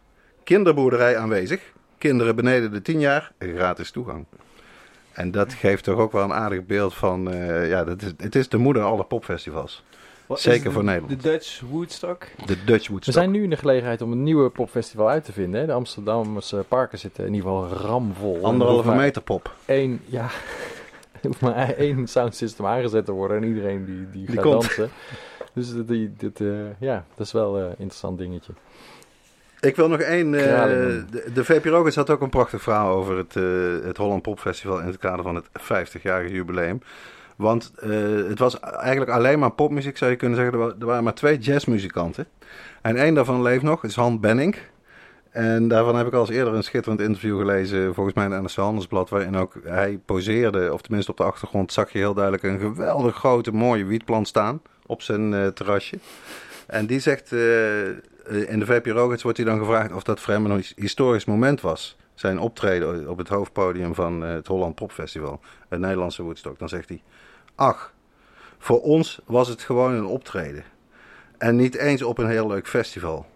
kinderboerderij 0.44 1.18
aanwezig, 1.18 1.72
kinderen 2.00 2.36
beneden 2.36 2.72
de 2.72 2.82
10 2.82 3.00
jaar, 3.00 3.32
gratis 3.38 3.90
toegang. 3.90 4.24
En 5.12 5.30
dat 5.30 5.52
geeft 5.52 5.84
toch 5.84 5.98
ook 5.98 6.12
wel 6.12 6.22
een 6.24 6.32
aardig 6.32 6.66
beeld 6.66 6.94
van, 6.94 7.30
eh, 7.30 7.68
ja, 7.68 7.84
dat 7.84 8.02
is, 8.02 8.12
het 8.16 8.34
is 8.34 8.48
de 8.48 8.56
moeder 8.56 8.82
alle 8.82 9.04
popfestivals. 9.04 9.84
Wat 10.26 10.36
is 10.38 10.44
Zeker 10.44 10.64
de- 10.64 10.70
voor 10.70 10.84
Nederland. 10.84 11.22
De 11.22 11.28
Dutch 11.30 11.60
Woodstock. 11.70 12.26
De 12.46 12.64
Dutch 12.64 12.86
We 12.86 12.92
Woodstock. 12.92 13.14
zijn 13.14 13.30
nu 13.30 13.42
in 13.42 13.50
de 13.50 13.56
gelegenheid 13.56 14.02
om 14.02 14.12
een 14.12 14.22
nieuwe 14.22 14.48
popfestival 14.50 15.08
uit 15.08 15.24
te 15.24 15.32
vinden. 15.32 15.60
Hè? 15.60 15.66
De 15.66 15.72
Amsterdamse 15.72 16.64
parken 16.68 16.98
zitten 16.98 17.26
in 17.26 17.34
ieder 17.34 17.50
geval 17.50 17.68
ramvol. 17.68 18.36
Er 18.36 18.42
Anderhalve 18.44 18.94
meter 18.94 19.22
pop. 19.22 19.54
één, 19.64 20.00
ja, 20.04 20.22
er 21.20 21.26
hoeft 21.28 21.40
maar 21.40 21.68
één 21.86 22.06
soundsystem 22.08 22.66
aangezet 22.66 23.04
te 23.04 23.12
worden 23.12 23.36
en 23.36 23.44
iedereen 23.48 23.84
die, 23.84 24.10
die, 24.10 24.26
Die 24.26 24.34
gaat 24.34 24.44
komt. 24.44 24.52
dansen. 24.62 24.90
Dus 25.54 25.72
die, 25.86 26.12
dit, 26.16 26.40
eh, 26.40 26.48
ja, 26.80 27.04
dat 27.14 27.26
is 27.26 27.32
wel 27.32 27.58
een 27.58 27.68
interessant 27.70 28.18
dingetje. 28.18 28.52
Ik 29.60 29.76
wil 29.76 29.88
nog 29.88 30.00
één. 30.00 30.34
eh, 30.34 31.02
de, 31.10 31.32
de 31.34 31.44
VPRO 31.44 31.90
had 31.94 32.10
ook 32.10 32.20
een 32.20 32.28
prachtig 32.30 32.62
verhaal 32.62 32.94
over 32.96 33.16
het, 33.16 33.36
eh, 33.36 33.42
het 33.86 33.96
Holland 33.96 34.22
Pop 34.22 34.38
Festival 34.40 34.80
in 34.80 34.86
het 34.86 34.98
kader 34.98 35.22
van 35.22 35.34
het 35.34 35.46
50-jarige 35.58 36.34
jubileum. 36.34 36.80
Want 37.36 37.72
eh, 37.76 37.90
het 38.28 38.38
was 38.38 38.60
eigenlijk 38.60 39.10
alleen 39.10 39.38
maar 39.38 39.50
popmuziek, 39.50 39.96
zou 39.98 40.10
je 40.10 40.16
kunnen 40.16 40.36
zeggen. 40.38 40.54
Er, 40.60 40.66
wa- 40.78 40.86
waren 40.86 41.04
maar 41.04 41.14
twee 41.14 41.38
jazzmuzikanten. 41.38 42.26
En 42.82 42.96
één 42.96 43.14
daarvan 43.14 43.42
leeft 43.42 43.62
nog, 43.62 43.84
is 43.84 43.94
Han 43.94 44.20
Benning. 44.20 44.56
En 45.30 45.68
daarvan 45.68 45.96
heb 45.96 46.06
ik 46.06 46.12
al 46.12 46.20
eens 46.20 46.28
eerder 46.30 46.54
een 46.54 46.62
schitterend 46.62 47.00
interview 47.00 47.38
gelezen, 47.38 47.94
volgens 47.94 48.14
mij 48.16 48.24
in 48.24 48.32
het 48.32 48.54
Handelsblad, 48.54 49.10
waarin 49.10 49.36
ook 49.36 49.54
hij 49.64 50.00
poseerde, 50.04 50.72
of 50.72 50.80
tenminste 50.80 51.10
op 51.10 51.16
de 51.16 51.22
achtergrond 51.24 51.72
zag 51.72 51.92
je 51.92 51.98
heel 51.98 52.14
duidelijk 52.14 52.42
een 52.44 52.58
geweldig 52.58 53.16
grote 53.16 53.52
mooie 53.52 53.84
wietplant 53.84 54.28
staan 54.28 54.62
op 54.86 55.02
zijn 55.02 55.52
terrasje. 55.54 55.98
En 56.66 56.86
die 56.86 57.00
zegt, 57.00 57.34
in 58.28 58.58
de 58.58 58.66
VPRO-gids 58.66 59.22
wordt 59.22 59.36
hij 59.38 59.46
dan 59.46 59.58
gevraagd 59.58 59.92
of 59.92 60.02
dat 60.02 60.20
voor 60.20 60.32
hem 60.34 60.44
een 60.44 60.56
his- 60.56 60.72
historisch 60.76 61.24
moment 61.24 61.60
was. 61.60 61.96
Zijn 62.14 62.38
optreden 62.38 63.08
op 63.08 63.18
het 63.18 63.28
hoofdpodium 63.28 63.94
van 63.94 64.24
eh, 64.24 64.32
het 64.32 64.46
Holland 64.46 64.74
Pop 64.74 64.92
Festival, 64.92 65.40
het 65.68 65.80
Nederlandse 65.80 66.22
Woodstock. 66.22 66.58
Dan 66.58 66.68
zegt 66.68 66.88
hij, 66.88 67.02
ach, 67.54 67.92
voor 68.58 68.82
ons 68.82 69.20
was 69.24 69.48
het 69.48 69.62
gewoon 69.62 69.92
een 69.92 70.04
optreden. 70.06 70.64
En 71.38 71.56
niet 71.56 71.74
eens 71.76 72.02
op 72.02 72.18
een 72.18 72.28
heel 72.28 72.46
leuk 72.46 72.68
festival. 72.68 73.26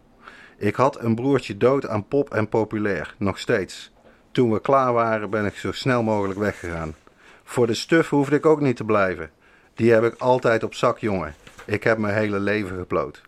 Ik 0.56 0.74
had 0.74 1.00
een 1.02 1.14
broertje 1.14 1.56
dood 1.56 1.86
aan 1.86 2.08
pop 2.08 2.30
en 2.34 2.48
populair, 2.48 3.14
nog 3.18 3.38
steeds. 3.38 3.92
Toen 4.32 4.52
we 4.52 4.60
klaar 4.60 4.92
waren 4.92 5.30
ben 5.30 5.46
ik 5.46 5.54
zo 5.54 5.72
snel 5.72 6.02
mogelijk 6.02 6.38
weggegaan. 6.38 6.94
Voor 7.44 7.66
de 7.66 7.74
stuf 7.74 8.08
hoefde 8.08 8.36
ik 8.36 8.46
ook 8.46 8.60
niet 8.60 8.76
te 8.76 8.84
blijven. 8.84 9.30
Die 9.74 9.92
heb 9.92 10.04
ik 10.04 10.14
altijd 10.18 10.62
op 10.62 10.74
zak, 10.74 10.98
jongen. 10.98 11.34
Ik 11.64 11.84
heb 11.84 11.98
mijn 11.98 12.14
hele 12.14 12.38
leven 12.40 12.76
geploot. 12.78 13.22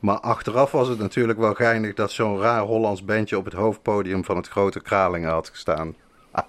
Maar 0.00 0.20
achteraf 0.20 0.72
was 0.72 0.88
het 0.88 0.98
natuurlijk 0.98 1.38
wel 1.38 1.54
geinig 1.54 1.94
dat 1.94 2.10
zo'n 2.10 2.40
raar 2.40 2.60
Hollands 2.62 3.04
bandje 3.04 3.38
op 3.38 3.44
het 3.44 3.54
hoofdpodium 3.54 4.24
van 4.24 4.36
het 4.36 4.48
grote 4.48 4.80
Kralingen 4.80 5.30
had 5.30 5.48
gestaan. 5.48 5.94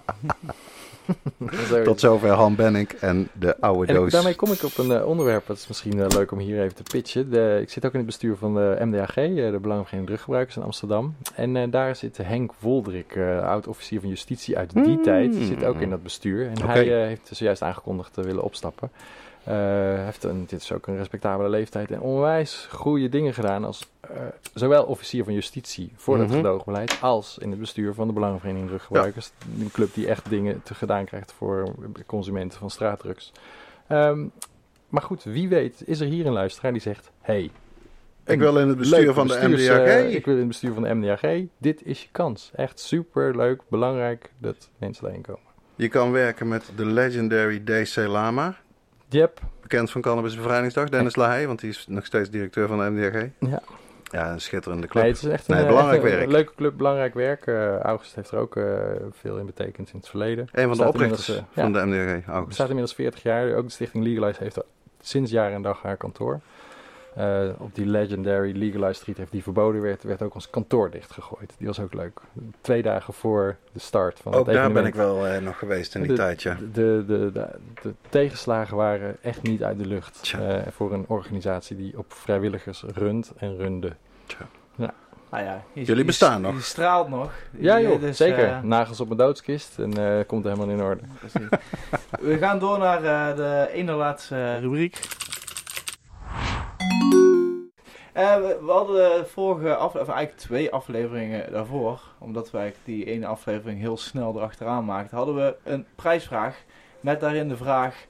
Tot 1.84 2.00
zover 2.00 2.30
Han 2.30 2.54
Benning 2.54 2.88
en 2.88 3.28
de 3.32 3.60
oude 3.60 3.86
En 3.86 3.94
doos. 3.94 4.12
daarmee 4.12 4.34
kom 4.34 4.52
ik 4.52 4.62
op 4.62 4.78
een 4.78 4.90
eh, 4.92 5.06
onderwerp, 5.06 5.46
dat 5.46 5.56
is 5.56 5.68
misschien 5.68 6.00
eh, 6.00 6.06
leuk 6.08 6.32
om 6.32 6.38
hier 6.38 6.62
even 6.62 6.74
te 6.74 6.82
pitchen. 6.82 7.30
De, 7.30 7.58
ik 7.62 7.70
zit 7.70 7.86
ook 7.86 7.90
in 7.92 7.96
het 7.98 8.06
bestuur 8.06 8.36
van 8.36 8.54
de 8.54 8.76
MDAG, 8.80 9.16
eh, 9.16 9.24
de 9.34 9.58
Belangenvereniging 9.60 10.06
Druggebruikers 10.06 10.56
in 10.56 10.62
Amsterdam. 10.62 11.16
En 11.34 11.70
daar 11.70 11.96
zit 11.96 12.16
Henk 12.16 12.52
Woldrik, 12.58 13.16
oud-officier 13.42 14.00
van 14.00 14.08
justitie 14.08 14.58
uit 14.58 14.72
die 14.74 14.96
Mm. 14.96 15.02
tijd, 15.02 15.34
zit 15.34 15.64
ook 15.64 15.80
in 15.80 15.90
dat 15.90 16.02
bestuur. 16.02 16.46
En 16.46 16.62
hij 16.66 16.84
heeft 17.06 17.28
zojuist 17.32 17.62
aangekondigd 17.62 18.12
te 18.12 18.22
willen 18.22 18.42
opstappen. 18.42 18.90
Eh, 19.44 19.54
heeft 20.04 20.24
een, 20.24 20.44
dit 20.46 20.60
is 20.60 20.72
ook 20.72 20.86
een 20.86 20.96
respectabele 20.96 21.48
leeftijd 21.48 21.90
en 21.90 22.00
onwijs 22.00 22.66
goede 22.70 23.08
dingen 23.08 23.34
gedaan 23.34 23.64
als 23.64 23.90
eh, 24.00 24.10
zowel 24.54 24.84
officier 24.84 25.24
van 25.24 25.32
justitie 25.32 25.92
voor 25.96 26.16
Mhm. 26.16 26.26
het 26.26 26.34
gedoogbeleid 26.36 26.98
als 27.00 27.38
in 27.38 27.50
het 27.50 27.58
bestuur 27.60 27.94
van 27.94 28.06
de 28.06 28.12
Belangenvereniging 28.12 28.68
Druggebruikers. 28.68 29.30
Een 29.60 29.70
club 29.72 29.94
die 29.94 30.08
echt 30.08 30.28
dingen 30.28 30.62
te 30.62 30.74
gedaan 30.74 31.04
krijgt 31.04 31.32
voor 31.32 31.74
consumenten 32.06 32.58
van 32.58 32.70
straatdrugs. 32.70 33.32
Ehm, 33.86 34.24
maar 34.88 35.02
goed, 35.02 35.22
wie 35.24 35.48
weet 35.48 35.82
is 35.86 36.00
er 36.00 36.06
hier 36.06 36.26
een 36.26 36.32
luisteraar 36.32 36.72
die 36.72 36.80
zegt... 36.80 37.10
Hey, 37.20 37.50
Ik 38.26 38.38
wil 38.38 38.58
in 38.58 38.68
het 38.68 38.76
bestuur 38.78 39.12
van 39.14 39.26
de 39.26 39.34
MDAG. 39.48 39.78
eh, 39.78 40.14
ik 40.14 40.24
wil 40.24 40.34
in 40.34 40.40
het 40.40 40.48
bestuur 40.48 40.72
van 40.72 40.82
de 40.82 40.94
MDAG. 40.94 41.20
Dit 41.58 41.80
is 41.84 42.02
je 42.02 42.08
kans. 42.12 42.50
Echt 42.54 42.80
super 42.80 43.36
leuk, 43.36 43.60
belangrijk 43.68 44.30
dat 44.38 44.68
mensen 44.78 45.04
daarheen 45.04 45.22
komen. 45.22 45.50
Je 45.76 45.88
kan 45.88 46.12
werken 46.12 46.48
met 46.48 46.70
de 46.76 46.86
legendary 46.86 47.62
DC 47.64 47.96
Lama. 47.96 48.56
Yep. 49.12 49.40
Bekend 49.62 49.90
van 49.90 50.00
Cannabis 50.00 50.36
Bevrijdingsdag, 50.36 50.88
Dennis 50.88 51.16
Lahey, 51.16 51.46
want 51.46 51.60
die 51.60 51.70
is 51.70 51.84
nog 51.88 52.06
steeds 52.06 52.30
directeur 52.30 52.68
van 52.68 52.78
de 52.78 52.90
MDAG. 52.90 53.28
Ja. 53.50 53.62
Ja, 54.10 54.32
een 54.32 54.40
schitterende 54.40 54.86
club. 54.86 55.02
Nee, 55.02 55.12
het 55.12 55.22
is 55.22 55.28
echt 55.28 55.48
een, 55.48 55.54
Nee, 55.54 55.62
eh, 55.64 55.68
belangrijk 55.68 56.02
echt 56.02 56.12
een 56.12 56.18
werk. 56.18 56.30
leuke 56.30 56.54
club, 56.54 56.76
belangrijk 56.76 57.14
werk. 57.14 57.46
Eh, 57.46 57.78
August 57.78 58.14
heeft 58.14 58.30
er 58.30 58.38
ook 58.38 58.56
eh, 58.56 58.64
veel 59.10 59.38
in 59.38 59.46
betekend 59.46 59.90
in 59.92 59.98
het 59.98 60.08
verleden. 60.08 60.48
een 60.52 60.60
van 60.62 60.68
de 60.70 60.74
Staat 60.76 60.88
oprichters 60.88 61.24
van 61.24 61.34
ja. 61.52 61.68
de 61.70 61.78
Het 61.96 62.24
August. 62.26 62.46
bestaat 62.48 62.66
inmiddels 62.68 62.94
40 62.94 63.22
jaar. 63.22 63.54
Ook 63.54 63.64
de 63.64 63.70
stichting 63.72 64.04
Legalize 64.04 64.42
heeft 64.42 64.56
er 64.56 64.64
sinds 65.00 65.30
jaar 65.30 65.52
en 65.52 65.62
dag 65.62 65.82
haar 65.82 65.96
kantoor. 65.96 66.40
Eh, 67.14 67.48
op 67.58 67.74
die 67.74 67.86
legendary 67.86 68.56
Legalize 68.56 68.92
Street 69.00 69.16
heeft 69.16 69.32
die 69.32 69.42
verboden 69.42 69.80
werd, 69.82 70.02
werd 70.02 70.22
ook 70.22 70.34
ons 70.34 70.50
kantoor 70.50 70.90
dichtgegooid. 70.90 71.54
Die 71.58 71.66
was 71.66 71.80
ook 71.80 71.94
leuk. 71.94 72.20
Twee 72.60 72.82
dagen 72.82 73.14
voor 73.14 73.56
de 73.72 73.78
start 73.80 74.18
van 74.18 74.32
Ook 74.34 74.46
het 74.46 74.54
daar 74.54 74.72
ben 74.72 74.82
evenement. 74.84 74.94
ik 74.94 75.00
wel 75.00 75.26
eh, 75.26 75.42
nog 75.42 75.58
geweest 75.58 75.94
in 75.94 76.00
die 76.00 76.10
De- 76.10 76.16
tijd, 76.16 76.42
ja. 76.42 76.56
De, 76.72 77.04
de, 77.06 77.30
de, 77.32 77.46
de 77.82 77.94
tegenslagen 78.08 78.76
waren 78.76 79.16
echt 79.22 79.42
niet 79.42 79.62
uit 79.62 79.78
de 79.78 79.86
lucht. 79.86 80.34
Eh, 80.40 80.56
voor 80.70 80.92
een 80.92 81.04
organisatie 81.08 81.76
die 81.76 81.98
op 81.98 82.12
vrijwilligers 82.12 82.84
runt 82.94 83.32
en 83.36 83.56
runde. 83.56 83.92
Ah 85.28 85.40
ja, 85.40 85.62
je- 85.72 85.80
Jullie 85.80 85.96
je- 85.96 86.04
bestaan 86.04 86.40
nog. 86.40 86.54
Je 86.54 86.60
straalt 86.60 87.08
nog. 87.08 87.32
Ja 87.50 87.76
Je- 87.76 87.88
joh, 87.88 88.00
dus, 88.00 88.16
zeker. 88.16 88.60
Nagels 88.64 89.00
op 89.00 89.06
mijn 89.06 89.18
doodskist 89.18 89.78
en 89.78 89.92
eh, 90.18 90.26
komt 90.26 90.44
helemaal 90.44 90.68
in 90.68 90.82
orde. 90.82 91.02
precies. 91.18 91.48
We 92.30 92.38
gaan 92.38 92.58
door 92.58 92.78
naar 92.78 93.04
eh, 93.30 93.36
de 93.36 93.68
ene 93.72 93.92
laatste 93.92 94.58
rubriek. 94.58 94.98
Eh, 98.22 98.36
we, 98.36 98.58
we 98.64 98.70
hadden 98.70 98.94
de 98.96 99.26
vorige 99.26 99.74
aflevering, 99.74 100.08
of 100.08 100.14
eigenlijk 100.14 100.38
twee 100.38 100.70
afleveringen 100.70 101.52
daarvoor, 101.52 102.00
omdat 102.18 102.50
wij 102.50 102.74
die 102.84 103.04
ene 103.04 103.26
aflevering 103.26 103.80
heel 103.80 103.96
snel 103.96 104.36
erachteraan 104.36 104.84
maakten, 104.84 105.16
hadden 105.16 105.34
we 105.34 105.56
een 105.62 105.86
prijsvraag 105.94 106.62
met 107.00 107.20
daarin 107.20 107.48
de 107.48 107.56
vraag 107.56 108.04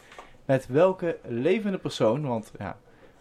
met 0.45 0.67
welke 0.67 1.19
levende 1.23 1.79
persoon, 1.79 2.27
want 2.27 2.53
ja, 2.59 2.77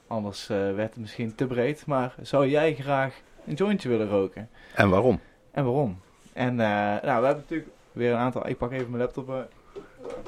anders 0.08 0.50
eh, 0.50 0.58
werd 0.58 0.90
het 0.90 0.98
misschien 0.98 1.36
te 1.36 1.48
breed, 1.48 1.86
maar 1.86 2.16
zou 2.22 2.48
jij 2.48 2.76
graag 2.76 3.22
een 3.46 3.54
jointje 3.54 3.90
willen 3.90 4.10
roken? 4.10 4.50
En 4.76 4.90
waarom? 4.90 5.20
En 5.52 5.64
waarom? 5.64 6.00
En 6.34 6.60
eh, 6.60 6.68
nou, 7.04 7.20
we 7.20 7.26
hebben 7.26 7.36
natuurlijk 7.36 7.70
weer 7.92 8.12
een 8.12 8.18
aantal, 8.18 8.48
ik 8.48 8.58
pak 8.58 8.72
even 8.72 8.90
mijn 8.90 9.04
laptop, 9.04 9.28
een 9.28 9.46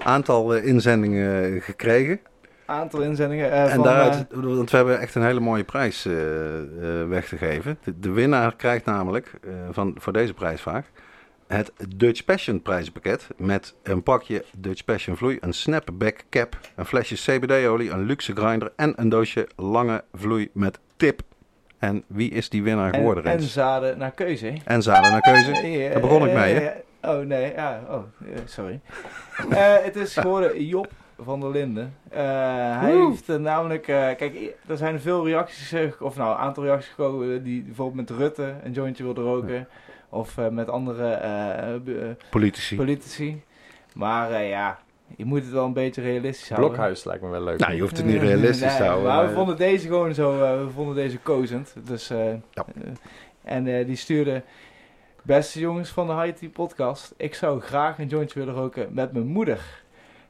Aantal 0.03 0.55
inzendingen 0.55 1.61
gekregen. 1.61 2.19
Aantal 2.65 3.01
inzendingen. 3.01 3.51
eh, 3.51 3.63
en 3.63 3.75
van, 3.75 3.83
daaruit, 3.83 4.27
eh, 4.31 4.39
want 4.39 4.71
we 4.71 4.77
hebben 4.77 4.99
echt 4.99 5.15
een 5.15 5.23
hele 5.23 5.39
mooie 5.39 5.63
prijs 5.63 6.05
eh, 6.05 6.13
weg 7.07 7.27
te 7.27 7.37
geven. 7.37 7.77
De, 7.83 7.99
de 7.99 8.11
winnaar 8.11 8.55
krijgt 8.55 8.85
namelijk 8.85 9.31
van, 9.71 9.95
voor 9.97 10.13
deze 10.13 10.33
prijsvraag 10.33 10.85
het 11.47 11.71
Dutch 11.95 12.25
Passion 12.25 12.61
prijspakket. 12.61 13.27
Met 13.37 13.75
een 13.83 14.03
pakje 14.03 14.43
Dutch 14.57 14.85
Passion 14.85 15.17
vloei, 15.17 15.37
een 15.41 15.53
snapback 15.53 16.23
cap, 16.29 16.57
een 16.75 16.85
flesje 16.85 17.15
CBD-olie, 17.15 17.89
een 17.89 18.03
luxe 18.05 18.35
grinder 18.35 18.71
en 18.75 18.93
een 18.95 19.09
doosje 19.09 19.47
lange 19.55 20.03
vloei 20.13 20.49
met 20.53 20.79
tip. 20.97 21.21
En 21.79 22.03
wie 22.07 22.31
is 22.31 22.49
die 22.49 22.63
winnaar 22.63 22.91
en, 22.91 22.99
geworden, 22.99 23.23
en 23.23 23.37
Rens? 23.37 23.53
zaden 23.53 23.97
naar 23.97 24.11
keuze. 24.11 24.53
En 24.65 24.81
zaden 24.81 25.11
naar 25.11 25.21
keuze. 25.21 25.89
Daar 25.91 26.01
begon 26.01 26.27
ik 26.27 26.33
mee, 26.33 26.53
hè? 26.53 26.71
Oh 27.01 27.25
nee, 27.25 27.53
ja, 27.53 27.81
oh, 27.89 28.03
sorry. 28.45 28.79
Het 29.83 29.95
is 29.95 30.13
geworden 30.13 30.65
Job 30.65 30.87
van 31.21 31.39
der 31.39 31.49
Linden. 31.49 31.93
Eh, 32.09 32.19
hij 32.79 32.95
heeft 32.95 33.29
eh, 33.29 33.35
namelijk, 33.35 33.87
eh, 33.87 33.95
kijk, 33.95 34.55
er 34.67 34.77
zijn 34.77 34.99
veel 34.99 35.25
reacties, 35.27 35.73
of 35.99 36.15
nou, 36.17 36.31
een 36.31 36.37
aantal 36.37 36.63
reacties 36.63 36.89
gekomen 36.89 37.43
die 37.43 37.61
bijvoorbeeld 37.63 38.09
met 38.09 38.17
Rutte 38.17 38.53
een 38.63 38.71
jointje 38.71 39.03
wilden 39.03 39.23
roken. 39.23 39.67
Of 40.09 40.37
eh, 40.37 40.47
met 40.47 40.69
andere 40.69 41.79
Politici. 42.29 42.75
politici. 42.75 43.41
Maar 43.93 44.31
eh, 44.31 44.49
ja, 44.49 44.79
je 45.15 45.25
moet 45.25 45.41
het 45.41 45.51
wel 45.51 45.65
een 45.65 45.73
beetje 45.73 46.01
realistisch 46.01 46.49
houden. 46.49 46.69
Blokhuis 46.69 47.03
lijkt 47.03 47.21
me 47.23 47.29
wel 47.29 47.43
leuk. 47.43 47.59
Nou, 47.59 47.73
je 47.73 47.81
hoeft 47.81 47.97
het 47.97 48.05
niet 48.05 48.21
realistisch 48.21 48.59
Nee, 48.67 48.77
te 48.77 48.83
houden. 48.83 49.07
Maar 49.07 49.27
we 49.27 49.33
vonden 49.33 49.57
deze 49.57 49.87
gewoon 49.87 50.13
zo, 50.13 50.43
eh, 50.43 50.63
we 50.63 50.69
vonden 50.69 50.95
deze 50.95 51.17
kozend. 51.19 51.75
Dus, 51.83 52.09
eh, 52.09 52.33
Ja. 52.51 52.65
en 53.43 53.67
eh, 53.67 53.85
die 53.85 53.95
stuurde, 53.95 54.43
beste 55.23 55.59
jongens 55.59 55.89
van 55.89 56.07
de 56.07 56.13
High 56.13 56.37
Tea 56.37 56.49
podcast, 56.49 57.13
ik 57.17 57.35
zou 57.35 57.61
graag 57.61 57.99
een 57.99 58.07
jointje 58.07 58.39
willen 58.39 58.53
roken 58.53 58.87
met 58.93 59.11
mijn 59.13 59.25
moeder. 59.27 59.82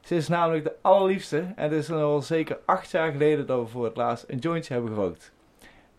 Ze 0.04 0.14
is 0.14 0.28
namelijk 0.28 0.64
de 0.64 0.74
allerliefste 0.80 1.38
en 1.38 1.54
het 1.56 1.72
is 1.72 1.90
al 1.90 2.22
zeker 2.22 2.58
acht 2.64 2.90
jaar 2.90 3.12
geleden 3.12 3.46
dat 3.46 3.60
we 3.60 3.66
voor 3.66 3.84
het 3.84 3.96
laatst 3.96 4.24
een 4.28 4.38
jointje 4.38 4.72
hebben 4.72 4.94
gerookt. 4.94 5.32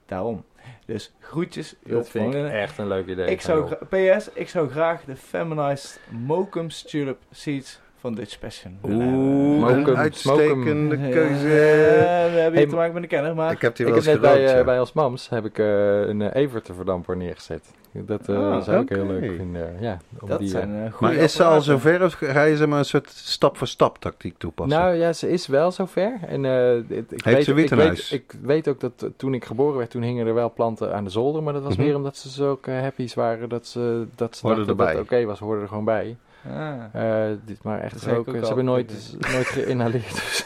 Daarom. 0.05 0.45
Dus 0.85 1.13
groetjes, 1.19 1.75
Job 1.83 1.91
dat 1.91 2.09
vind 2.09 2.35
ik 2.35 2.45
echt 2.45 2.77
een 2.77 2.87
leuk 2.87 3.07
idee. 3.07 3.27
Ik 3.27 3.41
zou, 3.41 3.75
PS, 3.89 4.29
ik 4.33 4.49
zou 4.49 4.69
graag 4.69 5.03
de 5.05 5.15
feminized 5.15 5.99
Mokum 6.09 6.69
Tulip 6.69 7.17
Seeds 7.31 7.79
van 8.05 8.13
Dutch 8.15 8.39
Passion. 8.39 8.77
Oeh, 8.83 9.69
een 9.77 9.97
uitstekende 9.97 10.97
Ja, 10.97 11.09
keuze. 11.11 11.43
we 11.43 11.49
hebben 11.49 12.41
Hey, 12.41 12.51
hier 12.57 12.69
te 12.69 12.75
maken 12.75 12.93
met 12.93 13.03
een 13.03 13.09
kenner, 13.09 13.35
maar... 13.35 13.51
Ik 13.51 13.61
heb 13.61 13.75
die 13.75 13.85
Ik 13.85 13.93
wel 13.93 14.01
heb 14.03 14.11
net 14.11 14.21
bij, 14.21 14.31
gerookt, 14.33 14.51
eh, 14.51 14.57
ja. 14.57 14.63
bij 14.63 14.79
ons 14.79 14.93
mams 14.93 15.29
heb 15.29 15.45
ik 15.45 15.59
eh, 15.59 15.99
een 16.07 16.19
uh, 16.21 17.15
neergezet. 17.15 17.71
Dat 17.91 18.29
eh, 18.29 18.51
Ah, 18.51 18.63
zou 18.63 18.81
ik 18.81 18.89
heel 18.89 19.05
leuk 19.05 19.31
vinden. 19.35 19.75
Ja, 19.79 19.97
om 20.19 20.29
dat 20.29 20.39
die, 20.39 20.47
zijn 20.47 20.91
goede 20.91 21.13
Maar 21.13 21.23
is 21.23 21.33
ze 21.33 21.43
al 21.43 21.61
zover 21.61 22.03
of 22.03 22.13
ga 22.13 22.43
je 22.43 22.55
ze 22.55 22.67
maar 22.67 22.79
een 22.79 22.85
soort 22.85 23.09
stap-voor-stap 23.09 23.97
tactiek 23.97 24.37
toepassen? 24.37 24.79
Nou 24.79 24.95
ja, 24.95 25.13
ze 25.13 25.29
is 25.29 25.47
wel 25.47 25.71
zover. 25.71 26.11
En, 26.27 26.45
eh, 26.45 26.51
het- 26.95 27.11
ik, 27.11 27.23
weet, 27.23 27.43
ze 27.43 27.53
wiet 27.53 27.71
ik, 27.71 27.77
weet, 27.77 27.85
huis? 27.87 28.11
ik 28.11 28.33
weet 28.41 28.67
ook 28.67 28.79
dat 28.79 29.09
toen 29.17 29.33
ik 29.33 29.45
geboren 29.45 29.77
werd, 29.77 29.89
toen 29.89 30.01
hingen 30.01 30.27
er 30.27 30.33
wel 30.33 30.53
planten 30.53 30.93
aan 30.95 31.03
de 31.03 31.09
zolder. 31.09 31.43
Maar 31.43 31.53
dat 31.53 31.63
was 31.63 31.75
Mhm. 31.75 31.85
meer 31.85 31.95
omdat 31.95 32.17
ze 32.17 32.29
zo 32.29 32.49
ook 32.49 32.65
happy's 32.67 33.13
waren 33.13 33.49
dat 33.49 33.67
ze, 33.67 34.05
dat 34.15 34.35
ze 34.37 34.47
Hoorden 34.47 34.65
dachten 34.67 34.85
dat 34.85 34.95
het 34.95 35.03
oké 35.13 35.25
was, 35.25 35.39
hoorden 35.39 35.61
er 35.61 35.67
gewoon 35.67 35.85
bij. 35.85 36.15
Ah. 36.49 37.29
Eh, 37.31 37.37
dit, 37.45 37.63
maar 37.63 37.79
echt 37.81 38.05
roken, 38.05 38.33
ook 38.33 38.39
ze 38.39 38.45
hebben 38.45 38.65
nooit, 38.65 39.11
altijd. 39.13 39.33
nooit 39.33 39.45
geïnhaleerd 39.47 40.45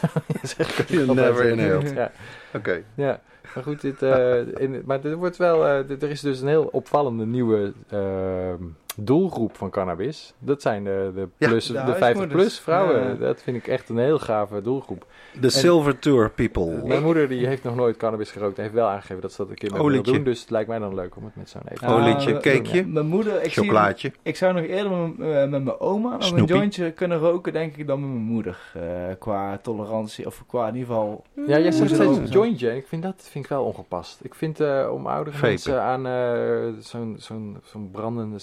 You 0.88 1.14
never 1.14 1.44
inhaled. 1.44 1.90
Ja. 1.90 2.10
Oké. 2.54 2.82
Ja, 2.94 3.20
maar 3.54 3.64
goed, 3.64 3.80
dit, 3.80 4.02
eh, 4.02 4.36
in, 4.62 4.82
maar 4.84 5.04
er 5.04 5.16
wordt 5.16 5.36
wel, 5.36 5.66
eh, 5.66 5.86
dit- 5.86 6.02
er 6.02 6.10
is 6.10 6.20
dus 6.20 6.40
een 6.40 6.48
heel 6.48 6.68
opvallende 6.72 7.26
nieuwe 7.26 7.72
ehm, 7.88 8.62
doelgroep 9.04 9.56
van 9.56 9.70
cannabis. 9.70 10.34
Dat 10.38 10.62
zijn 10.62 10.84
de, 10.84 11.10
de, 11.14 11.28
Ja, 11.36 11.48
plus, 11.48 11.66
de 11.66 11.72
de, 11.72 11.78
huismoeders. 11.78 12.24
50-plus 12.32 12.58
vrouwen. 12.60 13.08
Ja. 13.08 13.14
Dat 13.14 13.42
vind 13.42 13.56
ik 13.56 13.66
echt 13.66 13.88
een 13.88 13.98
heel 13.98 14.18
gave 14.18 14.62
doelgroep. 14.62 15.06
De 15.40 15.50
Silver 15.50 15.98
Tour 15.98 16.30
people. 16.30 16.86
Mijn 16.86 17.02
moeder 17.02 17.28
die 17.28 17.46
heeft 17.46 17.62
nog 17.62 17.74
nooit 17.76 17.96
cannabis 17.96 18.30
gerookt. 18.30 18.56
Heeft 18.56 18.72
wel 18.72 18.86
aangegeven 18.88 19.20
dat 19.22 19.30
ze 19.32 19.36
dat 19.36 19.48
een 19.50 19.54
keer 19.56 19.70
met 19.70 19.78
wil 19.78 19.88
Olietje. 19.88 20.12
doen. 20.12 20.24
Dus 20.24 20.40
het 20.40 20.50
lijkt 20.50 20.68
mij 20.68 20.78
dan 20.78 20.94
leuk 20.94 21.16
om 21.16 21.24
het 21.24 21.36
met 21.36 21.50
zo'n 21.50 21.60
even 21.68 21.86
Ah, 21.88 21.94
Olietje, 21.94 22.32
we- 22.32 22.40
cakeje, 22.40 22.86
Mijn 22.86 23.06
moeder, 23.06 23.42
ik, 23.44 23.52
zie, 23.52 23.62
chocolaatje. 23.62 24.12
ik 24.22 24.36
zou 24.36 24.54
nog 24.54 24.64
eerder 24.64 24.92
met, 24.92 25.10
eh, 25.20 25.26
met 25.48 25.64
mijn 25.64 25.80
oma 25.80 26.10
nog 26.12 26.22
Snoepie. 26.24 26.42
een 26.54 26.58
jointje 26.58 26.90
kunnen 26.92 27.18
roken, 27.18 27.52
denk 27.52 27.76
ik, 27.76 27.86
dan 27.86 28.00
met 28.00 28.08
mijn 28.10 28.22
moeder. 28.22 28.58
eh, 28.74 28.82
qua 29.18 29.58
tolerantie, 29.58 30.26
of 30.26 30.44
qua 30.46 30.68
in 30.68 30.74
ieder 30.74 30.88
geval... 30.88 31.24
Ja, 31.34 31.58
jij 31.58 31.70
zegt 31.72 31.88
ze 31.88 31.94
steeds 31.94 32.16
een 32.18 32.26
jointje. 32.26 32.76
Ik 32.76 32.86
vind 32.86 33.02
dat 33.02 33.28
vind 33.30 33.44
ik 33.44 33.50
wel 33.50 33.64
ongepast. 33.64 34.18
Ik 34.22 34.34
vind 34.34 34.60
eh, 34.60 34.88
om 34.92 35.06
oudere 35.06 35.36
Vapen. 35.36 35.48
mensen 35.48 35.82
aan 35.82 36.06
eh, 36.06 36.82
zo'n 36.82 37.14
zo'n 37.18 37.56
zo'n 37.64 37.90
brandende 37.90 38.38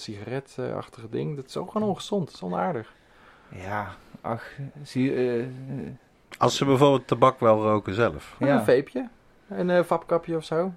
sigaretachtige 0.50 1.08
ding. 1.08 1.36
Dat 1.36 1.46
is 1.46 1.56
ook 1.56 1.70
gewoon 1.70 1.88
ongezond. 1.88 2.24
Dat 2.24 2.34
is 2.34 2.42
onaardig. 2.42 2.94
Ja, 3.48 3.94
ach, 4.20 4.44
zie 4.82 5.14
eh, 5.14 5.40
eh, 5.40 5.48
Als 6.38 6.56
ze 6.56 6.64
bijvoorbeeld 6.64 7.06
tabak 7.06 7.40
wel 7.40 7.62
roken 7.62 7.94
zelf. 7.94 8.36
Ja. 8.38 8.54
Een 8.54 8.58
vapeje. 8.58 9.08
Een 9.48 9.70
eh, 9.70 9.84
vapkapje 9.84 10.36
of 10.36 10.44
zo. 10.44 10.72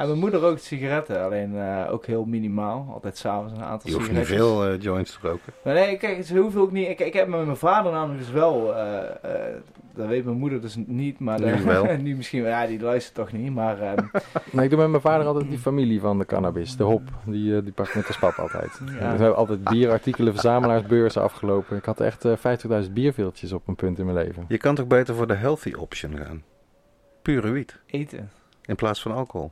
Ja, 0.00 0.06
mijn 0.06 0.18
moeder 0.18 0.40
rookt 0.40 0.62
sigaretten, 0.62 1.24
alleen 1.24 1.56
eh, 1.58 1.92
ook 1.92 2.06
heel 2.06 2.24
minimaal. 2.24 2.88
Altijd 2.92 3.18
s'avonds 3.18 3.52
een 3.52 3.62
aantal 3.64 3.90
Je 3.90 3.96
hoeft 3.96 4.12
niet 4.12 4.26
veel 4.26 4.66
eh, 4.66 4.80
joints 4.80 5.10
te 5.12 5.28
roken. 5.28 5.52
Maar 5.64 5.74
nee, 5.74 5.96
kijk, 5.96 6.24
ze 6.24 6.38
hoeven 6.38 6.60
ook 6.60 6.72
niet. 6.72 6.88
Ik, 6.88 7.00
ik 7.00 7.12
heb 7.12 7.28
met 7.28 7.44
mijn 7.44 7.56
vader 7.56 7.92
namelijk 7.92 8.18
dus 8.18 8.30
wel. 8.30 8.74
eh, 8.76 8.98
eh, 9.22 9.54
dat 9.94 10.06
weet 10.06 10.24
mijn 10.24 10.36
moeder 10.36 10.60
dus 10.60 10.76
niet, 10.86 11.18
maar 11.18 11.40
Nu 11.40 11.56
de- 11.56 11.62
wel. 11.64 11.86
nu 12.02 12.16
misschien. 12.16 12.42
Ja, 12.42 12.66
die 12.66 12.80
luistert 12.80 13.14
toch 13.14 13.32
niet. 13.32 13.54
Maar 13.54 13.80
ehm, 13.80 13.96
Nee, 14.52 14.64
ik 14.64 14.70
doe 14.70 14.78
met 14.78 14.88
mijn 14.88 15.02
vader 15.02 15.26
altijd 15.26 15.48
die 15.48 15.58
familie 15.58 16.00
van 16.00 16.18
de 16.18 16.24
cannabis. 16.26 16.76
De 16.76 16.84
hop. 16.84 17.02
Die, 17.24 17.62
die 17.62 17.72
pak 17.72 17.88
ik 17.88 17.94
met 17.94 18.06
als 18.06 18.18
pap 18.18 18.34
altijd. 18.38 18.80
Ja. 18.86 18.92
We 18.92 19.04
hebben 19.04 19.36
altijd 19.36 19.64
bierartikelen, 19.64 20.32
verzamelaarsbeurzen 20.32 21.22
afgelopen. 21.22 21.76
Ik 21.76 21.84
had 21.84 22.00
echt 22.00 22.24
eh 22.24 22.36
50.000 22.86 22.92
bierveeltjes 22.92 23.52
op 23.52 23.68
een 23.68 23.76
punt 23.76 23.98
in 23.98 24.04
mijn 24.04 24.16
leven. 24.26 24.44
Je 24.48 24.58
kan 24.58 24.74
toch 24.74 24.86
beter 24.86 25.14
voor 25.14 25.26
de 25.26 25.34
healthy 25.34 25.72
option 25.78 26.16
gaan? 26.16 26.42
Pure 27.22 27.50
wiet. 27.50 27.78
eten. 27.86 28.30
In 28.64 28.74
plaats 28.76 29.02
van 29.02 29.12
alcohol. 29.12 29.50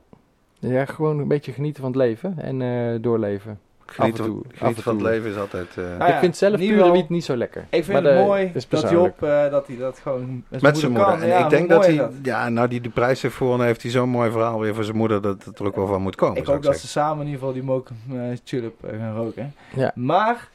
Ja, 0.59 0.85
gewoon 0.85 1.19
een 1.19 1.27
beetje 1.27 1.51
genieten 1.51 1.81
van 1.81 1.91
het 1.91 1.99
leven 2.01 2.33
en 2.37 2.61
eh, 2.61 3.01
doorleven. 3.01 3.59
Genieten, 3.85 4.23
Af 4.23 4.27
en 4.29 4.33
toe, 4.33 4.43
af 4.45 4.57
genieten 4.57 4.75
en 4.77 4.83
van 4.83 4.93
het 4.95 5.03
leven 5.05 5.29
is 5.29 5.37
altijd... 5.37 5.67
eh, 5.77 5.97
ja, 5.97 6.07
ik 6.07 6.19
vind 6.19 6.37
zelf 6.37 6.55
pure 6.57 6.91
wiet 6.91 7.09
niet 7.09 7.23
zo 7.25 7.35
lekker. 7.35 7.61
Ik 7.69 7.83
vind 7.83 8.01
Maar 8.01 8.11
het 8.11 8.21
de- 8.21 8.27
mooi 8.27 8.51
is 8.53 8.67
dat. 8.67 8.89
Job 8.89 9.23
eh, 9.23 9.49
dat 9.51 9.67
hij 9.67 9.77
dat 9.77 9.99
gewoon 9.99 10.43
met, 10.47 10.61
met 10.61 10.77
zijn 10.77 10.91
moeder. 10.91 11.09
kan. 11.09 11.21
En 11.21 11.27
Ja, 11.27 11.43
ik 11.43 11.49
denk 11.49 11.69
dat 11.69 11.85
hij... 11.85 12.09
Ja, 12.23 12.49
nou 12.49 12.67
die 12.67 12.81
de 12.81 12.89
prijs 12.89 13.21
heeft 13.21 13.35
gewonnen, 13.35 13.65
heeft 13.67 13.81
hij 13.81 13.91
zo'n 13.91 14.09
mooi 14.09 14.31
verhaal 14.31 14.59
weer 14.59 14.75
voor 14.75 14.83
zijn 14.83 14.97
moeder 14.97 15.21
dat 15.21 15.43
het 15.43 15.59
er 15.59 15.65
ook 15.65 15.75
wel 15.75 15.87
van 15.87 16.01
moet 16.01 16.15
komen. 16.15 16.37
Ik 16.37 16.45
hoop 16.45 16.63
dat 16.63 16.77
ze 16.79 16.87
samen 16.87 17.19
in 17.19 17.25
ieder 17.25 17.39
geval 17.39 17.53
die 17.53 17.63
mokum 17.63 17.95
eh, 18.11 18.17
tulip 18.43 18.73
gaan 18.99 19.15
roken. 19.15 19.53
Ja. 19.75 19.91
Maar, 19.95 20.49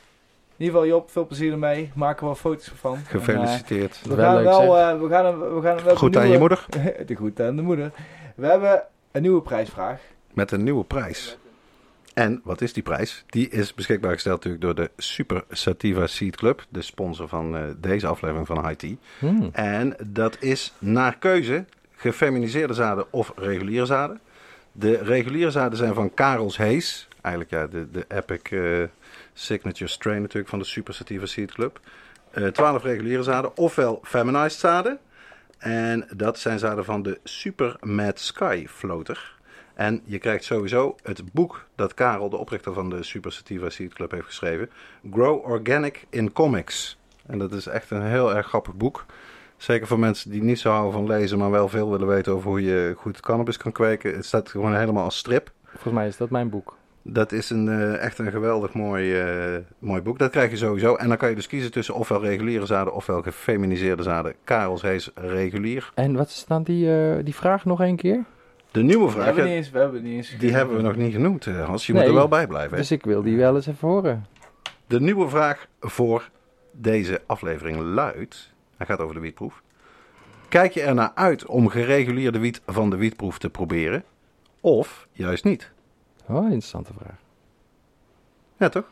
in 0.56 0.64
ieder 0.64 0.74
geval 0.81 0.86
Job, 0.86 1.10
veel 1.10 1.26
plezier 1.26 1.52
ermee. 1.52 1.90
Maak 1.94 2.18
er 2.18 2.24
wel 2.24 2.35
foto's 2.35 2.72
van. 2.76 2.94
En, 2.94 3.01
Gefeliciteerd. 3.06 4.01
we 4.09 4.14
Wel 4.14 4.24
gaan 4.35 4.43
wel, 4.44 4.78
eh, 4.78 5.01
we 5.01 5.09
gaan, 5.09 5.39
we 5.39 5.48
gaan, 5.51 5.60
we 5.60 5.68
hebben 5.68 5.97
Goed 5.97 6.16
aan 6.16 6.28
je 6.28 6.39
moeder. 6.39 6.64
de 7.06 7.14
goed 7.14 7.40
aan 7.40 7.56
de 7.56 7.62
moeder. 7.62 7.90
We 8.36 8.47
hebben 8.47 8.82
een 9.15 9.23
nieuwe 9.23 9.43
prijsvraag. 9.43 10.01
Met 10.32 10.51
een 10.51 10.62
nieuwe 10.62 10.85
prijs. 10.85 11.39
En 12.15 12.41
wat 12.45 12.61
is 12.61 12.73
die 12.73 12.82
prijs? 12.82 13.24
Die 13.27 13.49
is 13.49 13.74
beschikbaar 13.74 14.12
gesteld 14.12 14.45
natuurlijk 14.45 14.62
door 14.62 14.74
de 14.74 14.91
Super 14.97 15.45
Sativa 15.51 16.07
Seed 16.07 16.36
Club. 16.36 16.66
De 16.69 16.82
sponsor 16.82 17.28
van 17.28 17.57
eh, 17.57 17.62
deze 17.77 18.07
aflevering 18.07 18.47
van 18.47 18.66
High 18.66 18.78
Tea. 18.78 18.95
Hmm. 19.19 19.49
En 19.53 19.97
dat 20.07 20.36
is 20.41 20.73
naar 20.78 21.19
keuze 21.19 21.65
gefeminiseerde 21.97 22.74
zaden 22.74 23.12
of 23.12 23.32
reguliere 23.36 23.86
zaden. 23.86 24.20
De 24.73 24.97
reguliere 24.97 25.51
zaden 25.51 25.78
zijn 25.78 25.95
van 25.95 26.15
Karels 26.15 26.57
Hees. 26.57 27.09
Eigenlijk 27.20 27.55
ja, 27.55 27.66
de, 27.66 27.91
de 27.91 28.05
epic 28.09 28.51
eh, 28.51 28.82
signature 29.32 29.91
strain 29.91 30.20
natuurlijk 30.20 30.49
van 30.49 30.59
de 30.59 30.65
Super 30.65 30.95
Sativa 30.95 31.27
Seed 31.27 31.53
Club. 31.53 31.81
Eh 32.31 32.47
12 32.47 32.82
reguliere 32.82 33.23
zaden, 33.23 33.57
ofwel 33.57 34.01
feminized 34.03 34.59
zaden. 34.59 34.99
En 35.65 36.07
dat 36.16 36.39
zijn 36.39 36.59
zaden 36.59 36.85
van 36.85 37.03
de 37.03 37.20
Super 37.23 37.77
Mad 37.81 38.19
Sky 38.19 38.66
Floater. 38.69 39.35
En 39.74 40.01
je 40.05 40.19
krijgt 40.19 40.45
sowieso 40.45 40.97
het 41.03 41.32
boek 41.32 41.65
dat 41.74 41.95
Karel, 41.95 42.31
de 42.31 42.36
oprichter 42.36 42.73
van 42.73 42.91
de 42.91 43.03
Super 43.03 43.32
Sativa 43.32 43.70
Seed 43.70 43.95
Club, 43.95 44.11
heeft 44.11 44.24
geschreven. 44.24 44.70
Grow 45.12 45.45
Organic 45.45 46.07
in 46.11 46.32
Comics. 46.32 46.99
En 47.27 47.39
dat 47.39 47.53
is 47.53 47.66
echt 47.66 47.91
een 47.91 48.03
heel 48.03 48.35
erg 48.35 48.47
grappig 48.47 48.74
boek. 48.74 49.05
Zeker 49.57 49.86
voor 49.86 49.99
mensen 49.99 50.31
die 50.31 50.43
niet 50.43 50.59
zo 50.59 50.70
houden 50.70 50.93
van 50.93 51.07
lezen, 51.07 51.39
maar 51.39 51.51
wel 51.51 51.69
veel 51.69 51.91
willen 51.91 52.09
weten 52.09 52.32
over 52.32 52.49
hoe 52.49 52.62
je 52.62 52.95
goed 52.97 53.20
cannabis 53.20 53.57
kan 53.57 53.73
kweken. 53.73 54.15
Het 54.15 54.27
staat 54.27 54.49
gewoon 54.49 54.77
helemaal 54.77 55.05
als 55.05 55.16
strip. 55.16 55.51
Volgens 55.65 55.95
mij 55.95 56.07
is 56.07 56.16
dat 56.16 56.31
mijn 56.31 56.51
boek. 56.51 56.77
Dat 57.06 57.32
is 57.32 57.51
een, 57.51 57.68
eh, 57.68 57.98
echt 58.02 58.18
een 58.18 58.31
geweldig 58.31 58.72
mooi, 58.72 59.20
eh, 59.20 59.56
mooi 59.78 60.02
boek. 60.02 60.18
Dat 60.18 60.31
krijg 60.31 60.51
je 60.51 60.56
sowieso. 60.56 60.94
En 60.94 61.09
dan 61.09 61.16
kan 61.16 61.28
je 61.28 61.35
dus 61.35 61.47
kiezen 61.47 61.70
tussen 61.72 61.94
ofwel 61.94 62.20
reguliere 62.22 62.66
zaden 62.66 62.94
ofwel 62.94 63.22
gefeminiseerde 63.22 64.02
zaden. 64.02 64.35
Karels 64.44 64.82
Hees 64.82 65.10
regulier. 65.14 65.90
En 65.94 66.14
wat 66.16 66.28
is 66.28 66.44
dan 66.48 66.62
die, 66.62 66.93
eh, 66.97 67.24
die 67.24 67.35
vraag 67.35 67.64
nog 67.64 67.81
één 67.81 67.97
keer? 67.97 68.24
De 68.70 68.82
nieuwe 68.82 69.05
We 69.05 69.10
vraag, 69.10 69.24
hebben, 69.24 69.44
ja, 69.44 69.48
niet 69.51 69.59
eens, 69.59 69.70
we 69.70 69.78
hebben 69.78 70.02
niet 70.02 70.14
eens... 70.14 70.36
die 70.39 70.52
hebben 70.52 70.76
we 70.76 70.82
nog 70.82 70.97
niet 70.97 71.12
genoemd, 71.12 71.47
eh, 71.47 71.64
Hans. 71.64 71.86
Je 71.86 71.93
Nee. 71.93 72.01
moet 72.02 72.10
er 72.10 72.16
wel 72.16 72.28
bij 72.28 72.47
blijven. 72.47 72.70
hè? 72.70 72.76
Dus 72.76 72.90
ik 72.90 73.05
wil 73.05 73.22
die 73.22 73.36
wel 73.36 73.55
eens 73.56 73.66
even 73.66 73.89
horen. 73.89 74.26
De 74.86 75.01
nieuwe 75.01 75.28
vraag 75.28 75.66
voor 75.81 76.31
deze 76.72 77.20
aflevering 77.26 77.78
luidt, 77.78 78.52
hij 78.76 78.86
gaat 78.86 79.01
over 79.01 79.14
de 79.14 79.20
wietproef. 79.20 79.62
Kijk 80.48 80.72
je 80.72 80.82
ernaar 80.82 81.12
uit 81.14 81.47
om 81.47 81.68
gereguleerde 81.68 82.39
wiet 82.39 82.60
van 82.66 82.90
de 82.90 82.97
wietproef 82.97 83.39
te 83.39 83.51
proberen? 83.51 84.05
Of 84.60 85.06
juist 85.12 85.44
niet? 85.44 85.72
Oh, 86.28 86.44
interessante 86.44 86.92
vraag. 86.98 87.16
Ja, 88.56 88.68
toch? 88.68 88.84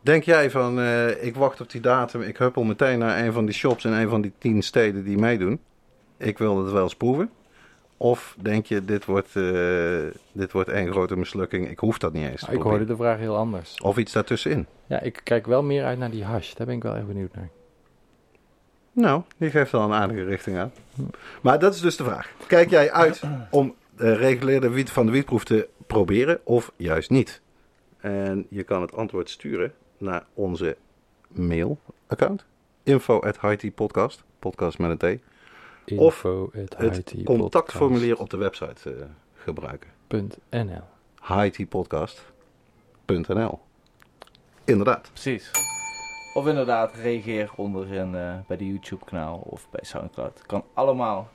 Denk 0.00 0.22
jij 0.22 0.50
van, 0.50 0.80
eh, 0.80 1.24
ik 1.24 1.34
wacht 1.34 1.60
op 1.60 1.70
die 1.70 1.80
datum, 1.80 2.22
ik 2.22 2.36
huppel 2.36 2.62
meteen 2.62 2.98
naar 2.98 3.24
een 3.24 3.32
van 3.32 3.44
die 3.44 3.54
shops 3.54 3.84
in 3.84 3.92
een 3.92 4.08
van 4.08 4.20
die 4.20 4.32
tien 4.38 4.62
steden 4.62 5.04
die 5.04 5.18
meedoen. 5.18 5.60
Ik 6.16 6.38
wil 6.38 6.64
het 6.64 6.72
wel 6.72 6.82
eens 6.82 6.96
proeven. 6.96 7.30
Of 7.96 8.36
denk 8.40 8.66
je, 8.66 8.84
dit 8.84 9.04
wordt, 9.04 9.36
eh, 9.36 9.98
dit 10.32 10.52
wordt 10.52 10.68
één 10.68 10.90
grote 10.90 11.16
mislukking, 11.16 11.70
ik 11.70 11.78
hoef 11.78 11.98
dat 11.98 12.12
niet 12.12 12.28
eens 12.28 12.40
te 12.40 12.46
Ah, 12.46 12.52
ik 12.54 12.62
hoorde 12.62 12.84
de 12.84 12.96
vraag 12.96 13.18
heel 13.18 13.36
anders. 13.36 13.80
Of 13.80 13.96
iets 13.96 14.12
daartussenin. 14.12 14.66
Ja, 14.86 15.00
ik 15.00 15.20
kijk 15.22 15.46
wel 15.46 15.62
meer 15.62 15.84
uit 15.84 15.98
naar 15.98 16.10
die 16.10 16.24
hash. 16.24 16.54
Daar 16.54 16.66
ben 16.66 16.76
ik 16.76 16.82
wel 16.82 16.94
erg 16.94 17.06
benieuwd 17.06 17.34
naar. 17.34 17.48
Nou, 18.92 19.22
die 19.36 19.50
geeft 19.50 19.74
al 19.74 19.82
een 19.84 19.92
aardige 19.92 20.24
richting 20.24 20.58
aan. 20.58 20.72
Maar 21.40 21.58
dat 21.58 21.74
is 21.74 21.80
dus 21.80 21.96
de 21.96 22.04
vraag. 22.04 22.30
Kijk 22.46 22.70
jij 22.70 22.92
uit 22.92 23.22
om 23.50 23.74
de 23.96 24.12
reguliere 24.12 24.70
wiet 24.70 24.90
van 24.90 25.06
de 25.06 25.12
wietproef 25.12 25.44
te 25.44 25.68
proberen 25.86 26.40
of 26.44 26.72
juist 26.76 27.10
niet? 27.10 27.40
En 28.00 28.46
je 28.50 28.62
kan 28.62 28.80
het 28.80 28.94
antwoord 28.94 29.30
sturen 29.30 29.72
naar 29.98 30.24
onze 30.34 30.76
mailaccount. 31.28 32.44
info 32.82 33.20
at 33.20 33.38
podcast 34.38 34.78
met 34.78 35.02
een 35.02 35.18
T. 35.18 35.22
Of 35.98 36.24
Info 36.24 36.50
Het 36.52 37.14
contactformulier 37.24 38.18
op 38.18 38.30
de 38.30 38.36
website 38.36 38.90
eh, 38.90 39.04
gebruiken. 39.34 39.90
podcast.nl. 40.06 40.82
hitpodcast.nl 41.56 43.60
Inderdaad. 44.64 45.10
Precies. 45.12 45.50
Of 46.34 46.46
inderdaad, 46.46 46.94
reageer 46.94 47.50
onderin 47.56 48.14
eh, 48.14 48.34
bij 48.46 48.56
de 48.56 48.66
YouTube 48.66 49.04
kanaal 49.04 49.42
of 49.44 49.70
bij 49.70 49.84
Soundcloud. 49.84 50.42
Kan 50.46 50.64
allemaal. 50.72 51.30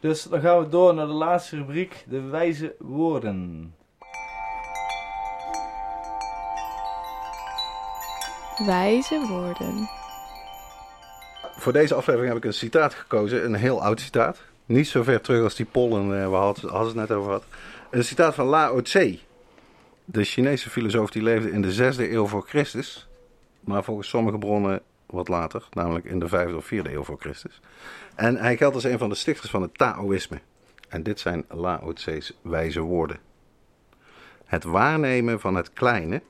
Dus 0.00 0.22
dan 0.22 0.40
gaan 0.40 0.58
we 0.58 0.68
door 0.68 0.94
naar 0.94 1.06
de 1.06 1.12
laatste 1.12 1.56
rubriek, 1.56 2.04
de 2.08 2.20
wijze 2.20 2.74
woorden. 2.78 3.74
Wijze 8.66 9.26
woorden. 9.28 9.88
Voor 11.56 11.72
deze 11.72 11.94
aflevering 11.94 12.28
heb 12.28 12.42
ik 12.42 12.44
een 12.44 12.54
citaat 12.54 12.94
gekozen, 12.94 13.44
een 13.44 13.54
heel 13.54 13.82
oud 13.82 14.00
citaat. 14.00 14.38
Niet 14.66 14.88
zo 14.88 15.02
ver 15.02 15.20
terug 15.20 15.42
als 15.42 15.54
die 15.54 15.66
pollen 15.66 16.22
eh, 16.22 16.28
waar 16.28 16.42
had, 16.42 16.58
had 16.58 16.86
het 16.86 16.94
net 16.94 17.10
over 17.10 17.32
had. 17.32 17.44
Een 17.90 18.04
citaat 18.04 18.34
van 18.34 18.46
Lao 18.46 18.82
Tse, 18.82 19.18
de 20.04 20.24
Chinese 20.24 20.70
filosoof 20.70 21.10
die 21.10 21.22
leefde 21.22 21.50
in 21.50 21.62
de 21.62 21.94
6e 21.94 21.98
eeuw 21.98 22.26
voor 22.26 22.44
Christus. 22.48 23.08
Maar 23.60 23.84
volgens 23.84 24.08
sommige 24.08 24.38
bronnen 24.38 24.82
wat 25.10 25.28
later, 25.28 25.68
namelijk 25.70 26.04
in 26.04 26.18
de 26.18 26.28
5e 26.28 26.54
of 26.54 26.70
4e 26.72 26.92
eeuw 26.92 27.04
voor 27.04 27.20
Christus. 27.20 27.60
En 28.14 28.36
hij 28.36 28.56
geldt 28.56 28.74
als 28.74 28.84
een 28.84 28.98
van 28.98 29.08
de 29.08 29.14
stichters 29.14 29.50
van 29.50 29.62
het 29.62 29.78
Taoïsme. 29.78 30.40
En 30.88 31.02
dit 31.02 31.20
zijn 31.20 31.44
Lao 31.48 31.92
Tse's 31.92 32.38
wijze 32.42 32.80
woorden. 32.80 33.18
Het 34.44 34.64
waarnemen 34.64 35.40
van 35.40 35.54
het 35.54 35.72
kleine 35.72 36.22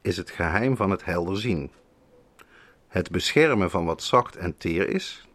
is 0.00 0.16
het 0.16 0.30
geheim 0.30 0.76
van 0.76 0.90
het 0.90 1.04
helder 1.04 1.38
zien. 1.38 1.70
Het 2.88 3.10
beschermen 3.10 3.70
van 3.70 3.84
wat 3.84 4.02
zacht 4.02 4.36
en 4.36 4.56
teer 4.56 4.88
is, 4.88 5.28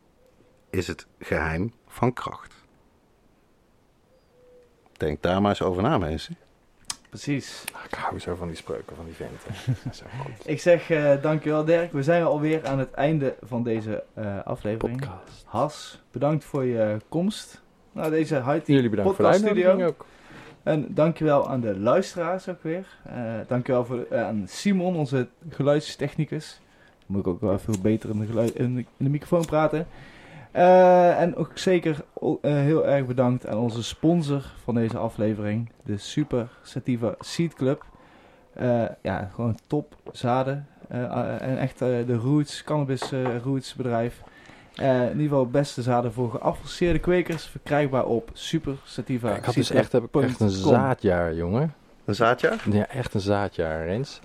is 0.69 0.87
het 0.87 1.07
geheim 1.19 1.73
van 1.87 2.13
kracht. 2.13 2.53
Denk 4.91 5.21
daar 5.21 5.41
maar 5.41 5.49
eens 5.49 5.61
over 5.61 5.83
na, 5.83 5.97
mensen. 5.97 6.37
Precies. 7.13 7.63
Ah, 7.73 7.81
Ik 7.85 7.93
hou 7.93 8.19
zo 8.19 8.35
van 8.35 8.47
die 8.47 8.57
spreuken 8.57 8.95
van 8.95 9.05
die 9.05 9.13
venten. 9.13 9.75
Ik 10.53 10.61
zeg 10.61 10.89
eh, 10.89 11.21
dankjewel 11.21 11.65
Dirk. 11.65 11.91
We 11.91 12.03
zijn 12.03 12.23
alweer 12.23 12.67
aan 12.67 12.79
het 12.79 12.91
einde 12.91 13.35
van 13.41 13.63
deze 13.63 14.03
eh, 14.13 14.43
aflevering. 14.43 14.99
Podcast. 14.99 15.43
Has, 15.45 16.01
bedankt 16.11 16.43
voor 16.43 16.65
je 16.65 16.97
komst 17.09 17.61
naar 17.91 18.09
deze 18.09 18.35
High 18.35 18.65
Jullie 18.65 18.89
bedankt 18.89 19.15
voor 19.15 19.31
de 19.31 19.37
studio. 19.37 19.85
ook. 19.85 20.05
En 20.63 20.93
dankjewel 20.93 21.49
aan 21.49 21.61
de 21.61 21.79
luisteraars 21.79 22.49
ook 22.49 22.63
weer. 22.63 22.87
Eh 23.03 23.15
dankjewel 23.47 23.85
voor, 23.85 24.05
eh, 24.09 24.23
aan 24.23 24.43
Simon, 24.47 24.95
onze 24.95 25.27
geluidstechnicus. 25.49 26.61
Moet 27.05 27.19
ik 27.19 27.27
ook 27.27 27.41
wel 27.41 27.59
veel 27.59 27.81
beter 27.81 28.09
in 28.09 28.19
de, 28.19 28.25
geluid, 28.25 28.55
in 28.55 28.75
de, 28.75 28.79
in 28.81 29.05
de 29.05 29.09
microfoon 29.09 29.45
praten. 29.45 29.87
Eh, 30.53 31.21
en 31.21 31.35
ook 31.35 31.51
zeker 31.57 32.03
o- 32.13 32.39
eh, 32.41 32.51
heel 32.53 32.87
erg 32.87 33.05
bedankt 33.05 33.47
aan 33.47 33.57
onze 33.57 33.83
sponsor 33.83 34.43
van 34.63 34.75
deze 34.75 34.97
aflevering. 34.97 35.69
De 35.83 35.97
Super 35.97 36.47
Sativa 36.63 37.15
Seed 37.19 37.53
Club. 37.53 37.83
Eh, 38.53 38.83
ja, 39.01 39.29
gewoon 39.33 39.57
top 39.67 39.95
zaden. 40.11 40.67
En 40.87 41.57
echt 41.57 41.81
eh, 41.81 41.87
de 42.05 42.15
Roots, 42.15 42.63
Cannabis 42.63 43.11
eh, 43.11 43.37
Roots 43.43 43.73
bedrijf. 43.75 44.21
Eh, 44.75 45.01
in 45.01 45.07
ieder 45.09 45.23
geval 45.23 45.47
beste 45.47 45.81
zaden 45.81 46.13
voor 46.13 46.31
geavanceerde 46.31 46.99
kwekers. 46.99 47.45
Verkrijgbaar 47.45 48.05
op 48.05 48.29
Super 48.33 48.75
Sativa 48.83 49.35
Ik 49.35 49.43
had 49.43 49.53
dus 49.55 49.69
echt, 49.71 49.91
heb 49.91 50.03
ik 50.03 50.21
echt 50.21 50.39
een 50.39 50.49
zaadjaar, 50.49 51.33
jongen. 51.33 51.73
Een 52.05 52.15
zaadjaar? 52.15 52.63
Ja, 52.71 52.87
echt 52.87 53.13
een 53.13 53.19
zaadjaar, 53.19 53.85
Rens. 53.85 54.19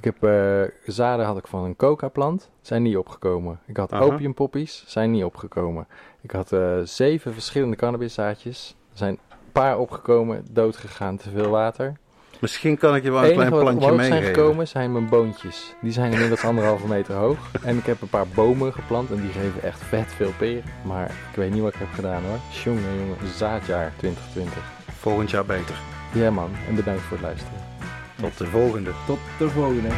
Ik 0.00 0.04
heb 0.04 0.24
eh, 0.24 0.92
zaden 0.92 1.26
had 1.26 1.36
ik 1.36 1.46
van 1.46 1.64
een 1.64 1.76
coca-plant, 1.76 2.50
zijn 2.60 2.82
niet 2.82 2.96
opgekomen. 2.96 3.60
Ik 3.66 3.76
had 3.76 3.92
opiumpoppies, 3.92 4.84
zijn 4.86 5.10
niet 5.10 5.24
opgekomen. 5.24 5.86
Ik 6.20 6.30
had 6.30 6.52
eh, 6.52 6.78
zeven 6.84 7.32
verschillende 7.32 7.76
cannabiszaadjes, 7.76 8.76
er 8.92 8.98
zijn 8.98 9.18
een 9.28 9.36
paar 9.52 9.78
opgekomen, 9.78 10.44
doodgegaan, 10.50 11.16
te 11.16 11.30
veel 11.30 11.50
water. 11.50 11.96
Misschien 12.40 12.78
kan 12.78 12.94
ik 12.94 13.02
je 13.02 13.10
wel 13.10 13.24
een 13.24 13.32
klein 13.32 13.48
plantje 13.48 13.86
omhoog 13.86 14.00
zijn 14.00 14.10
meegeven. 14.10 14.34
gekomen 14.34 14.68
zijn 14.68 14.92
mijn 14.92 15.08
boontjes. 15.08 15.74
Die 15.80 15.92
zijn 15.92 16.12
inmiddels 16.12 16.44
anderhalve 16.44 16.86
meter 16.86 17.14
hoog. 17.14 17.38
En 17.62 17.76
ik 17.76 17.86
heb 17.86 18.00
een 18.00 18.08
paar 18.08 18.26
bomen 18.34 18.72
geplant 18.72 19.10
en 19.10 19.20
die 19.20 19.30
geven 19.30 19.62
echt 19.62 19.82
vet 19.82 20.12
veel 20.12 20.32
peren. 20.38 20.70
Maar 20.84 21.10
ik 21.30 21.36
weet 21.36 21.52
niet 21.52 21.62
wat 21.62 21.72
ik 21.72 21.78
heb 21.78 21.92
gedaan 21.92 22.22
hoor. 22.22 22.38
Jongen, 22.64 22.98
jongen, 22.98 23.16
zaadjaar 23.34 23.92
2020. 23.96 24.58
Volgend 24.98 25.30
jaar 25.30 25.44
beter. 25.44 25.74
Ja 26.12 26.30
man, 26.30 26.50
en 26.68 26.74
bedankt 26.74 27.02
voor 27.02 27.16
het 27.16 27.26
luisteren. 27.26 27.69
Tot 28.20 28.38
de 28.38 28.46
volgende. 28.46 28.92
Tot 29.06 29.18
de 29.38 29.50
volgende. 29.50 29.88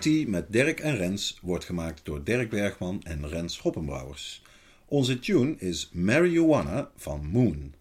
Tea 0.00 0.28
met 0.28 0.52
Dirk 0.52 0.80
en 0.80 0.96
Rens 0.96 1.38
wordt 1.42 1.64
gemaakt 1.64 2.04
door 2.04 2.24
Dirk 2.24 2.50
Bergman 2.50 3.02
en 3.02 3.28
Rens 3.28 3.58
Hoppenbrouwers. 3.58 4.42
Onze 4.86 5.18
tune 5.18 5.54
is 5.58 5.90
Marijuana 5.92 6.90
van 6.96 7.26
Moon. 7.26 7.74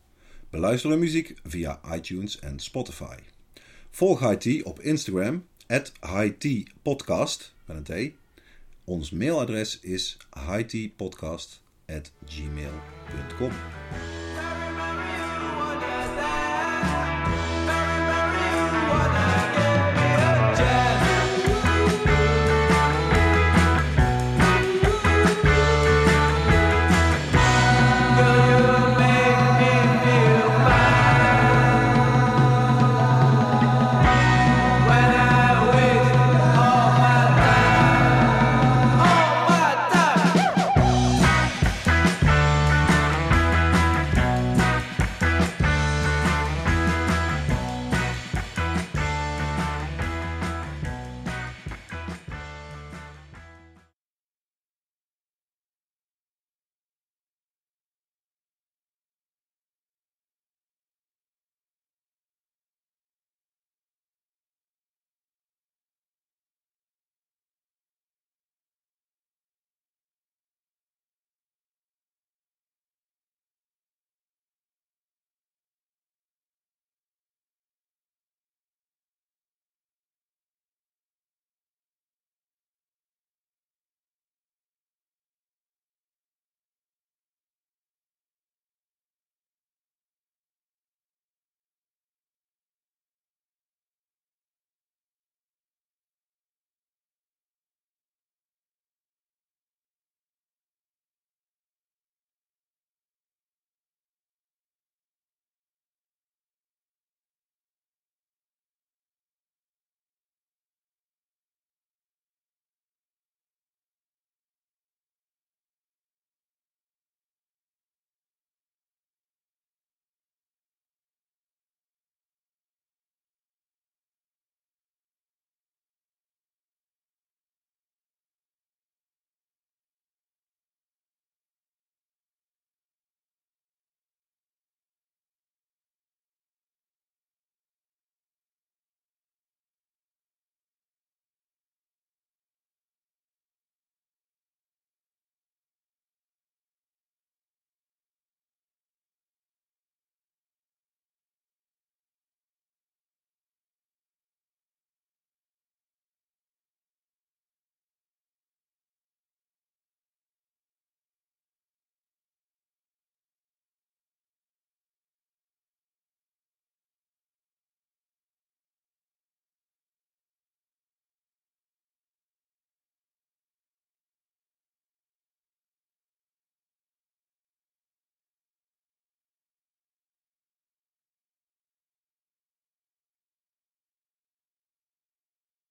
Beluister 0.49 0.89
de 0.89 0.95
muziek 0.95 1.33
via 1.43 1.79
iTunes 1.93 2.39
en 2.39 2.59
Spotify. 2.59 3.15
Volg 3.91 4.35
Tea 4.35 4.63
op 4.63 4.81
Instagram, 4.81 5.45
at 5.73 5.91
High 6.01 6.37
Tea 6.37 6.67
Podcast, 6.81 7.53
met 7.65 7.89
een 7.89 8.11
T. 8.11 8.13
Ons 8.83 9.11
mailadres 9.11 9.79
is 9.79 10.17
highteapodcast 10.47 11.61
at 11.85 12.11
gmail.com. 12.25 13.51